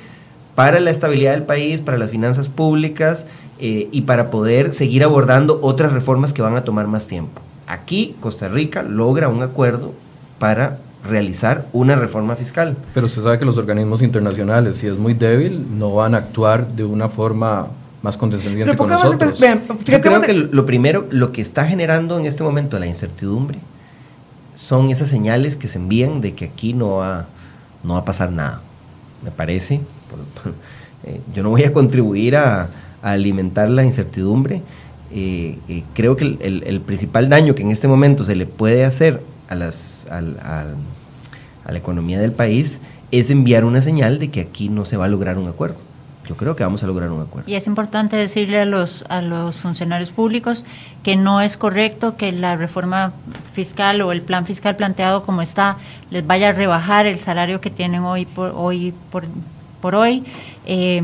para 0.55 0.78
la 0.78 0.93
estabilidad 0.93 1.32
del 1.32 1.43
país, 1.43 1.81
para 1.81 1.98
las 1.98 2.12
finanzas 2.12 2.48
públicas 2.48 3.27
eh, 3.59 3.89
y 3.90 4.02
para 4.02 4.31
poder 4.31 4.73
seguir 4.73 5.02
abordando 5.02 5.59
otras 5.60 5.93
reformas 5.93 6.32
que 6.32 6.40
van 6.40 6.55
a 6.55 6.62
tomar 6.62 6.86
más 6.86 7.09
tiempo. 7.09 7.43
Aquí 7.66 8.15
Costa 8.20 8.47
Rica 8.48 8.85
logra 8.85 9.28
un 9.28 9.43
acuerdo 9.43 9.93
para 10.39 10.78
realizar 11.05 11.66
una 11.73 11.97
reforma 11.97 12.36
fiscal. 12.36 12.77
Pero 12.94 13.06
usted 13.06 13.24
sabe 13.24 13.40
que 13.40 13.44
los 13.44 13.59
organismos 13.59 14.02
internacionales, 14.02 14.77
si 14.77 14.86
es 14.86 14.98
muy 14.98 15.15
débil, 15.15 15.66
no 15.77 15.94
van 15.94 16.15
a 16.15 16.19
actuar 16.19 16.69
de 16.69 16.85
una 16.85 17.09
forma 17.09 17.70
más 18.03 18.16
condescendiente 18.16 18.77
con 18.77 18.91
nosotros. 18.91 19.39
Yo 19.39 20.01
creo 20.01 20.20
que 20.20 20.35
lo 20.35 20.66
primero, 20.66 21.07
lo 21.11 21.33
que 21.33 21.43
está 21.43 21.66
generando 21.66 22.19
en 22.19 22.27
este 22.27 22.43
momento 22.43 22.79
la 22.79 22.87
incertidumbre 22.87 23.59
son 24.55 24.91
esas 24.91 25.09
señales 25.09 25.57
que 25.57 25.69
se 25.69 25.79
envían 25.79 26.20
de 26.20 26.35
que 26.35 26.47
aquí 26.47 26.75
no 26.75 26.97
va, 26.97 27.27
no 27.85 27.95
va 27.95 28.01
a 28.01 28.05
pasar 28.05 28.33
nada. 28.33 28.62
Me 29.23 29.31
parece. 29.31 29.81
Eh, 31.05 31.20
yo 31.33 31.45
no 31.45 31.51
voy 31.51 31.62
a 31.62 31.73
contribuir 31.73 32.35
a, 32.35 32.70
alimentar 33.03 33.70
la 33.70 33.85
incertidumbre. 33.85 34.62
Eh, 35.12 35.57
eh, 35.69 35.85
creo 35.95 36.16
que 36.16 36.25
el, 36.25 36.81
principal 36.81 37.29
daño 37.29 37.55
que 37.55 37.62
en 37.62 37.70
este 37.70 37.87
momento 37.87 38.25
se 38.25 38.35
le 38.35 38.47
puede 38.47 38.85
hacer 38.85 39.23
a, 39.49 39.55
las, 39.55 40.01
a 40.11 40.65
la 41.70 41.79
economía 41.79 42.19
del 42.19 42.33
país 42.33 42.81
es 43.12 43.31
enviar 43.31 43.65
una 43.65 43.81
señal 43.81 44.19
de 44.19 44.33
que 44.33 44.41
aquí 44.41 44.70
no 44.70 44.85
se 44.85 44.97
va 44.97 45.05
a 45.05 45.09
lograr 45.09 45.39
un 45.39 45.47
acuerdo 45.47 45.79
yo 46.28 46.36
creo 46.36 46.55
que 46.55 46.62
vamos 46.62 46.82
a 46.82 46.86
lograr 46.86 47.10
un 47.10 47.22
acuerdo. 47.22 47.50
Y 47.50 47.55
es 47.55 47.66
importante 47.66 48.14
decirle 48.14 48.60
a 48.60 48.66
los, 48.66 49.02
a 49.09 49.22
los 49.22 49.56
funcionarios 49.56 50.10
públicos 50.10 50.64
que 51.02 51.16
no 51.16 51.40
es 51.40 51.56
correcto 51.56 52.18
que 52.18 52.32
la 52.32 52.55
reforma 52.55 53.12
fiscal 53.55 54.02
o 54.02 54.12
el 54.12 54.20
plan 54.20 54.44
fiscal 54.44 54.76
planteado 54.76 55.24
como 55.24 55.40
está 55.40 55.78
les 56.10 56.26
vaya 56.26 56.50
a 56.50 56.52
rebajar 56.52 57.06
el 57.06 57.18
salario 57.18 57.62
que 57.62 57.70
tienen 57.70 58.02
hoy 58.02 58.26
por 58.26 58.52
hoy. 58.55 58.92
Por, 59.10 59.24
por 59.80 59.94
hoy. 59.94 60.22
Eh, 60.66 61.02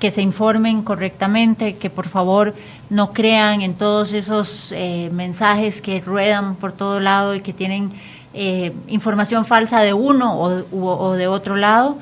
que 0.00 0.10
se 0.10 0.20
informen 0.20 0.82
correctamente, 0.82 1.76
que 1.76 1.88
por 1.88 2.08
favor 2.08 2.56
no 2.90 3.12
crean 3.12 3.62
en 3.62 3.74
todos 3.74 4.12
esos 4.12 4.72
eh, 4.72 5.10
mensajes 5.12 5.80
que 5.80 6.00
ruedan 6.00 6.56
por 6.56 6.72
todo 6.72 6.98
lado 6.98 7.36
y 7.36 7.40
que 7.40 7.52
tienen 7.52 7.92
eh, 8.34 8.72
información 8.88 9.44
falsa 9.44 9.80
de 9.80 9.92
uno 9.92 10.34
o, 10.34 10.64
o 10.72 11.12
de 11.12 11.28
otro 11.28 11.54
lado 11.54 11.98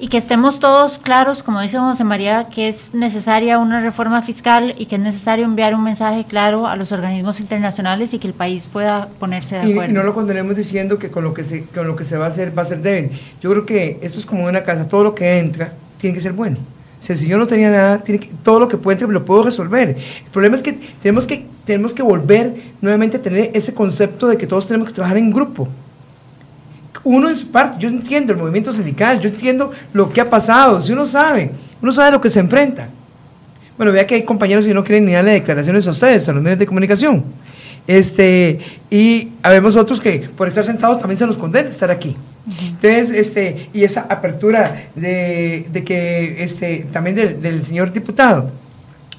y 0.00 0.08
que 0.08 0.16
estemos 0.16 0.60
todos 0.60 0.98
claros, 0.98 1.42
como 1.42 1.60
dice 1.60 1.78
José 1.78 2.04
María, 2.04 2.48
que 2.48 2.68
es 2.68 2.94
necesaria 2.94 3.58
una 3.58 3.80
reforma 3.80 4.22
fiscal 4.22 4.74
y 4.78 4.86
que 4.86 4.96
es 4.96 5.00
necesario 5.00 5.44
enviar 5.44 5.74
un 5.74 5.84
mensaje 5.84 6.24
claro 6.24 6.66
a 6.66 6.74
los 6.74 6.90
organismos 6.90 7.38
internacionales 7.38 8.14
y 8.14 8.18
que 8.18 8.26
el 8.26 8.32
país 8.32 8.66
pueda 8.66 9.08
ponerse 9.18 9.56
de 9.56 9.72
acuerdo. 9.72 9.90
Y, 9.90 9.94
no 9.94 10.02
lo 10.02 10.14
condenemos 10.14 10.56
diciendo 10.56 10.98
que 10.98 11.10
con 11.10 11.22
lo 11.22 11.34
que 11.34 11.44
se 11.44 11.64
con 11.64 11.86
lo 11.86 11.96
que 11.96 12.04
se 12.04 12.16
va 12.16 12.26
a 12.26 12.28
hacer 12.30 12.56
va 12.56 12.62
a 12.62 12.66
ser 12.66 12.80
débil. 12.80 13.10
Yo 13.42 13.50
creo 13.50 13.66
que 13.66 13.98
esto 14.00 14.18
es 14.18 14.24
como 14.24 14.46
una 14.46 14.62
casa, 14.62 14.88
todo 14.88 15.04
lo 15.04 15.14
que 15.14 15.38
entra 15.38 15.74
tiene 15.98 16.14
que 16.14 16.22
ser 16.22 16.32
bueno. 16.32 16.56
O 16.98 17.02
sea, 17.02 17.14
si 17.16 17.26
yo 17.26 17.36
no 17.36 17.46
tenía 17.46 17.70
nada, 17.70 17.98
tiene 17.98 18.20
que, 18.20 18.30
todo 18.42 18.58
lo 18.58 18.68
que 18.68 18.78
puede 18.78 18.94
entrar 18.94 19.10
lo 19.10 19.24
puedo 19.24 19.42
resolver. 19.42 19.90
El 19.90 20.30
problema 20.32 20.56
es 20.56 20.62
que 20.62 20.78
tenemos 21.02 21.26
que 21.26 21.46
tenemos 21.66 21.92
que 21.92 22.02
volver 22.02 22.54
nuevamente 22.80 23.18
a 23.18 23.22
tener 23.22 23.50
ese 23.52 23.74
concepto 23.74 24.28
de 24.28 24.38
que 24.38 24.46
todos 24.46 24.66
tenemos 24.66 24.88
que 24.88 24.94
trabajar 24.94 25.18
en 25.18 25.30
grupo 25.30 25.68
uno 27.04 27.30
en 27.30 27.36
su 27.36 27.48
parte, 27.48 27.78
yo 27.78 27.88
entiendo 27.88 28.32
el 28.32 28.38
movimiento 28.38 28.72
sindical, 28.72 29.20
yo 29.20 29.28
entiendo 29.28 29.70
lo 29.92 30.12
que 30.12 30.20
ha 30.20 30.28
pasado, 30.28 30.80
si 30.82 30.92
uno 30.92 31.06
sabe, 31.06 31.50
uno 31.80 31.92
sabe 31.92 32.12
lo 32.12 32.20
que 32.20 32.30
se 32.30 32.40
enfrenta. 32.40 32.88
Bueno, 33.76 33.92
vea 33.92 34.06
que 34.06 34.16
hay 34.16 34.24
compañeros 34.24 34.66
que 34.66 34.74
no 34.74 34.84
quieren 34.84 35.06
ni 35.06 35.12
darle 35.12 35.32
declaraciones 35.32 35.86
a 35.86 35.92
ustedes, 35.92 36.28
a 36.28 36.32
los 36.32 36.42
medios 36.42 36.58
de 36.58 36.66
comunicación. 36.66 37.24
Este, 37.86 38.58
y 38.90 39.30
habemos 39.42 39.74
otros 39.74 40.00
que 40.00 40.18
por 40.36 40.46
estar 40.46 40.64
sentados 40.64 40.98
también 40.98 41.18
se 41.18 41.26
nos 41.26 41.38
condena 41.38 41.70
estar 41.70 41.90
aquí. 41.90 42.14
Entonces, 42.60 43.10
este, 43.10 43.68
y 43.72 43.84
esa 43.84 44.02
apertura 44.02 44.88
de, 44.94 45.82
que, 45.84 46.44
este, 46.44 46.86
también 46.92 47.16
del, 47.16 47.64
señor 47.64 47.92
diputado, 47.92 48.50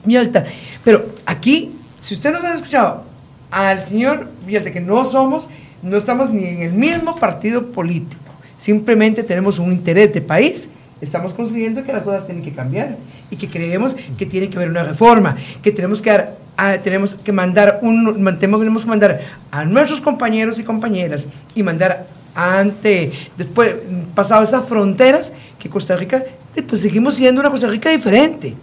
Vialta. 0.03 0.45
Pero 0.83 1.05
aquí, 1.25 1.71
si 2.01 2.13
usted 2.13 2.31
nos 2.33 2.43
ha 2.43 2.55
escuchado 2.55 3.03
al 3.49 3.85
señor 3.85 4.29
Vialta, 4.45 4.71
que 4.71 4.81
no 4.81 5.05
somos 5.05 5.47
no 5.81 5.97
estamos 5.97 6.29
ni 6.29 6.45
en 6.45 6.61
el 6.61 6.73
mismo 6.73 7.17
partido 7.17 7.67
político, 7.67 8.33
simplemente 8.57 9.23
tenemos 9.23 9.59
un 9.59 9.71
interés 9.71 10.13
de 10.13 10.21
país, 10.21 10.69
estamos 11.01 11.33
consiguiendo 11.33 11.83
que 11.83 11.91
las 11.91 12.03
cosas 12.03 12.25
tienen 12.25 12.43
que 12.43 12.51
cambiar 12.51 12.97
y 13.29 13.35
que 13.35 13.47
creemos 13.47 13.95
que 14.17 14.25
tiene 14.25 14.49
que 14.49 14.57
haber 14.57 14.69
una 14.69 14.83
reforma, 14.83 15.35
que 15.61 15.71
tenemos 15.71 16.01
que 16.01 16.09
dar 16.11 16.41
tenemos 16.83 17.15
que 17.15 17.31
mandar 17.31 17.79
un 17.81 18.37
tenemos 18.39 18.83
que 18.83 18.89
mandar 18.89 19.21
a 19.49 19.65
nuestros 19.65 19.99
compañeros 19.99 20.59
y 20.59 20.63
compañeras 20.63 21.25
y 21.55 21.63
mandar 21.63 22.05
ante 22.35 23.11
después 23.37 23.75
pasado 24.13 24.43
esas 24.43 24.65
fronteras 24.65 25.33
que 25.57 25.69
Costa 25.69 25.95
Rica 25.95 26.23
pues 26.67 26.81
seguimos 26.81 27.15
siendo 27.15 27.41
una 27.41 27.49
Costa 27.49 27.67
Rica 27.67 27.89
diferente. 27.89 28.53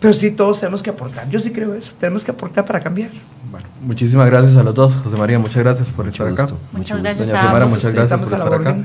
Pero 0.00 0.14
sí 0.14 0.30
todos 0.30 0.60
tenemos 0.60 0.82
que 0.82 0.90
aportar. 0.90 1.28
Yo 1.28 1.38
sí 1.38 1.52
creo 1.52 1.74
eso. 1.74 1.92
Tenemos 2.00 2.24
que 2.24 2.30
aportar 2.30 2.64
para 2.64 2.80
cambiar. 2.80 3.10
Bueno, 3.50 3.66
muchísimas 3.82 4.28
gracias 4.30 4.56
a 4.56 4.62
los 4.62 4.74
dos. 4.74 4.94
José 5.04 5.16
María, 5.16 5.38
muchas 5.38 5.62
gracias 5.62 5.88
por 5.88 6.08
estar 6.08 6.26
acá. 6.26 6.48
Muchas 6.72 7.02
gracias 7.02 7.28
Doña 7.28 7.66
muchas 7.66 7.92
gracias 7.92 8.18
por 8.18 8.32
estar 8.32 8.54
acá. 8.54 8.76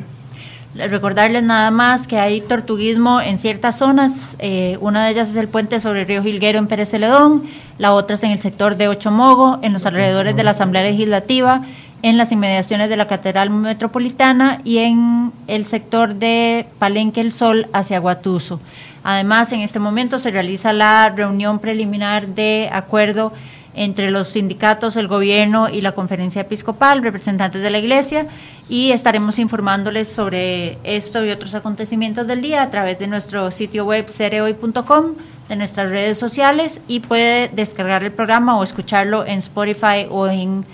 Recordarles 0.75 1.41
nada 1.41 1.71
más 1.71 2.05
que 2.05 2.19
hay 2.19 2.41
tortuguismo 2.41 3.21
en 3.21 3.37
ciertas 3.37 3.77
zonas. 3.77 4.35
Eh, 4.39 4.77
una 4.81 5.05
de 5.05 5.11
ellas 5.11 5.29
es 5.29 5.35
el 5.37 5.47
puente 5.47 5.79
sobre 5.79 6.01
el 6.01 6.07
río 6.07 6.21
Gilguero 6.21 6.59
en 6.59 6.67
Pérez 6.67 6.89
Celedón, 6.89 7.43
la 7.77 7.93
otra 7.93 8.15
es 8.15 8.23
en 8.23 8.31
el 8.31 8.39
sector 8.39 8.75
de 8.75 8.89
Ochomogo, 8.89 9.59
en 9.61 9.71
los 9.71 9.85
alrededores 9.85 10.35
de 10.35 10.43
la 10.43 10.51
Asamblea 10.51 10.83
Legislativa, 10.83 11.61
en 12.01 12.17
las 12.17 12.31
inmediaciones 12.31 12.89
de 12.89 12.97
la 12.97 13.07
Catedral 13.07 13.49
Metropolitana 13.49 14.61
y 14.63 14.79
en 14.79 15.31
el 15.47 15.65
sector 15.65 16.15
de 16.15 16.67
Palenque 16.79 17.21
el 17.21 17.31
Sol 17.31 17.67
hacia 17.73 17.99
Guatuso. 17.99 18.59
Además, 19.03 19.51
en 19.51 19.61
este 19.61 19.79
momento 19.79 20.19
se 20.19 20.31
realiza 20.31 20.73
la 20.73 21.09
reunión 21.09 21.59
preliminar 21.59 22.27
de 22.27 22.69
acuerdo 22.71 23.33
entre 23.75 24.09
los 24.09 24.29
sindicatos, 24.29 24.95
el 24.95 25.07
gobierno 25.07 25.69
y 25.69 25.81
la 25.81 25.91
conferencia 25.91 26.41
episcopal, 26.41 27.03
representantes 27.03 27.61
de 27.61 27.69
la 27.69 27.77
iglesia, 27.77 28.27
y 28.69 28.91
estaremos 28.91 29.37
informándoles 29.37 30.07
sobre 30.07 30.77
esto 30.83 31.23
y 31.23 31.29
otros 31.29 31.53
acontecimientos 31.53 32.25
del 32.25 32.41
día 32.41 32.63
a 32.63 32.71
través 32.71 32.97
de 32.97 33.07
nuestro 33.07 33.51
sitio 33.51 33.85
web 33.85 34.07
cereoy.com, 34.07 35.15
de 35.49 35.55
nuestras 35.55 35.89
redes 35.91 36.17
sociales 36.17 36.81
y 36.87 37.01
puede 37.01 37.49
descargar 37.49 38.03
el 38.03 38.11
programa 38.11 38.57
o 38.57 38.63
escucharlo 38.63 39.25
en 39.25 39.39
Spotify 39.39 40.07
o 40.09 40.27
en 40.27 40.65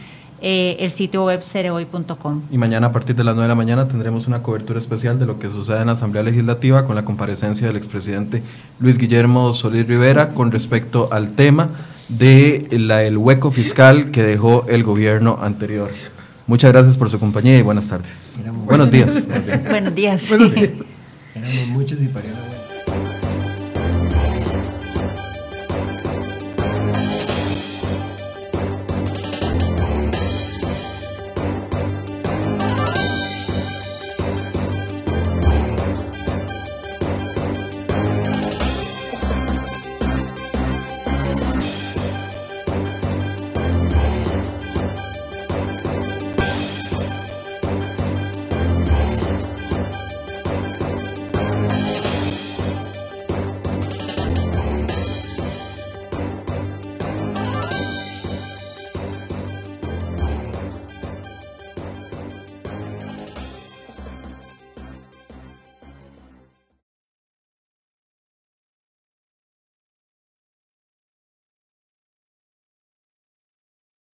eh, 0.41 0.77
el 0.79 0.91
sitio 0.91 1.25
web 1.25 1.43
cereoy.com. 1.43 2.41
Y 2.49 2.57
mañana 2.57 2.87
a 2.87 2.91
partir 2.91 3.15
de 3.15 3.23
las 3.23 3.35
9 3.35 3.45
de 3.45 3.49
la 3.49 3.55
mañana 3.55 3.87
tendremos 3.87 4.27
una 4.27 4.41
cobertura 4.41 4.79
especial 4.79 5.19
de 5.19 5.25
lo 5.27 5.37
que 5.37 5.49
sucede 5.49 5.81
en 5.81 5.87
la 5.87 5.93
Asamblea 5.93 6.23
Legislativa 6.23 6.85
con 6.85 6.95
la 6.95 7.05
comparecencia 7.05 7.67
del 7.67 7.77
expresidente 7.77 8.41
Luis 8.79 8.97
Guillermo 8.97 9.53
Solís 9.53 9.87
Rivera 9.87 10.33
con 10.33 10.51
respecto 10.51 11.07
al 11.11 11.31
tema 11.31 11.69
de 12.09 12.67
la, 12.71 13.03
el 13.03 13.17
hueco 13.17 13.51
fiscal 13.51 14.11
que 14.11 14.23
dejó 14.23 14.65
el 14.67 14.83
gobierno 14.83 15.39
anterior. 15.41 15.91
Muchas 16.47 16.71
gracias 16.71 16.97
por 16.97 17.09
su 17.09 17.19
compañía 17.19 17.57
y 17.57 17.61
buenas 17.61 17.87
tardes. 17.87 18.37
Buenos 18.65 18.91
días. 18.91 19.13
Buenos 19.69 19.95
días. 19.95 20.23
muchos 21.69 22.01
y 22.01 22.07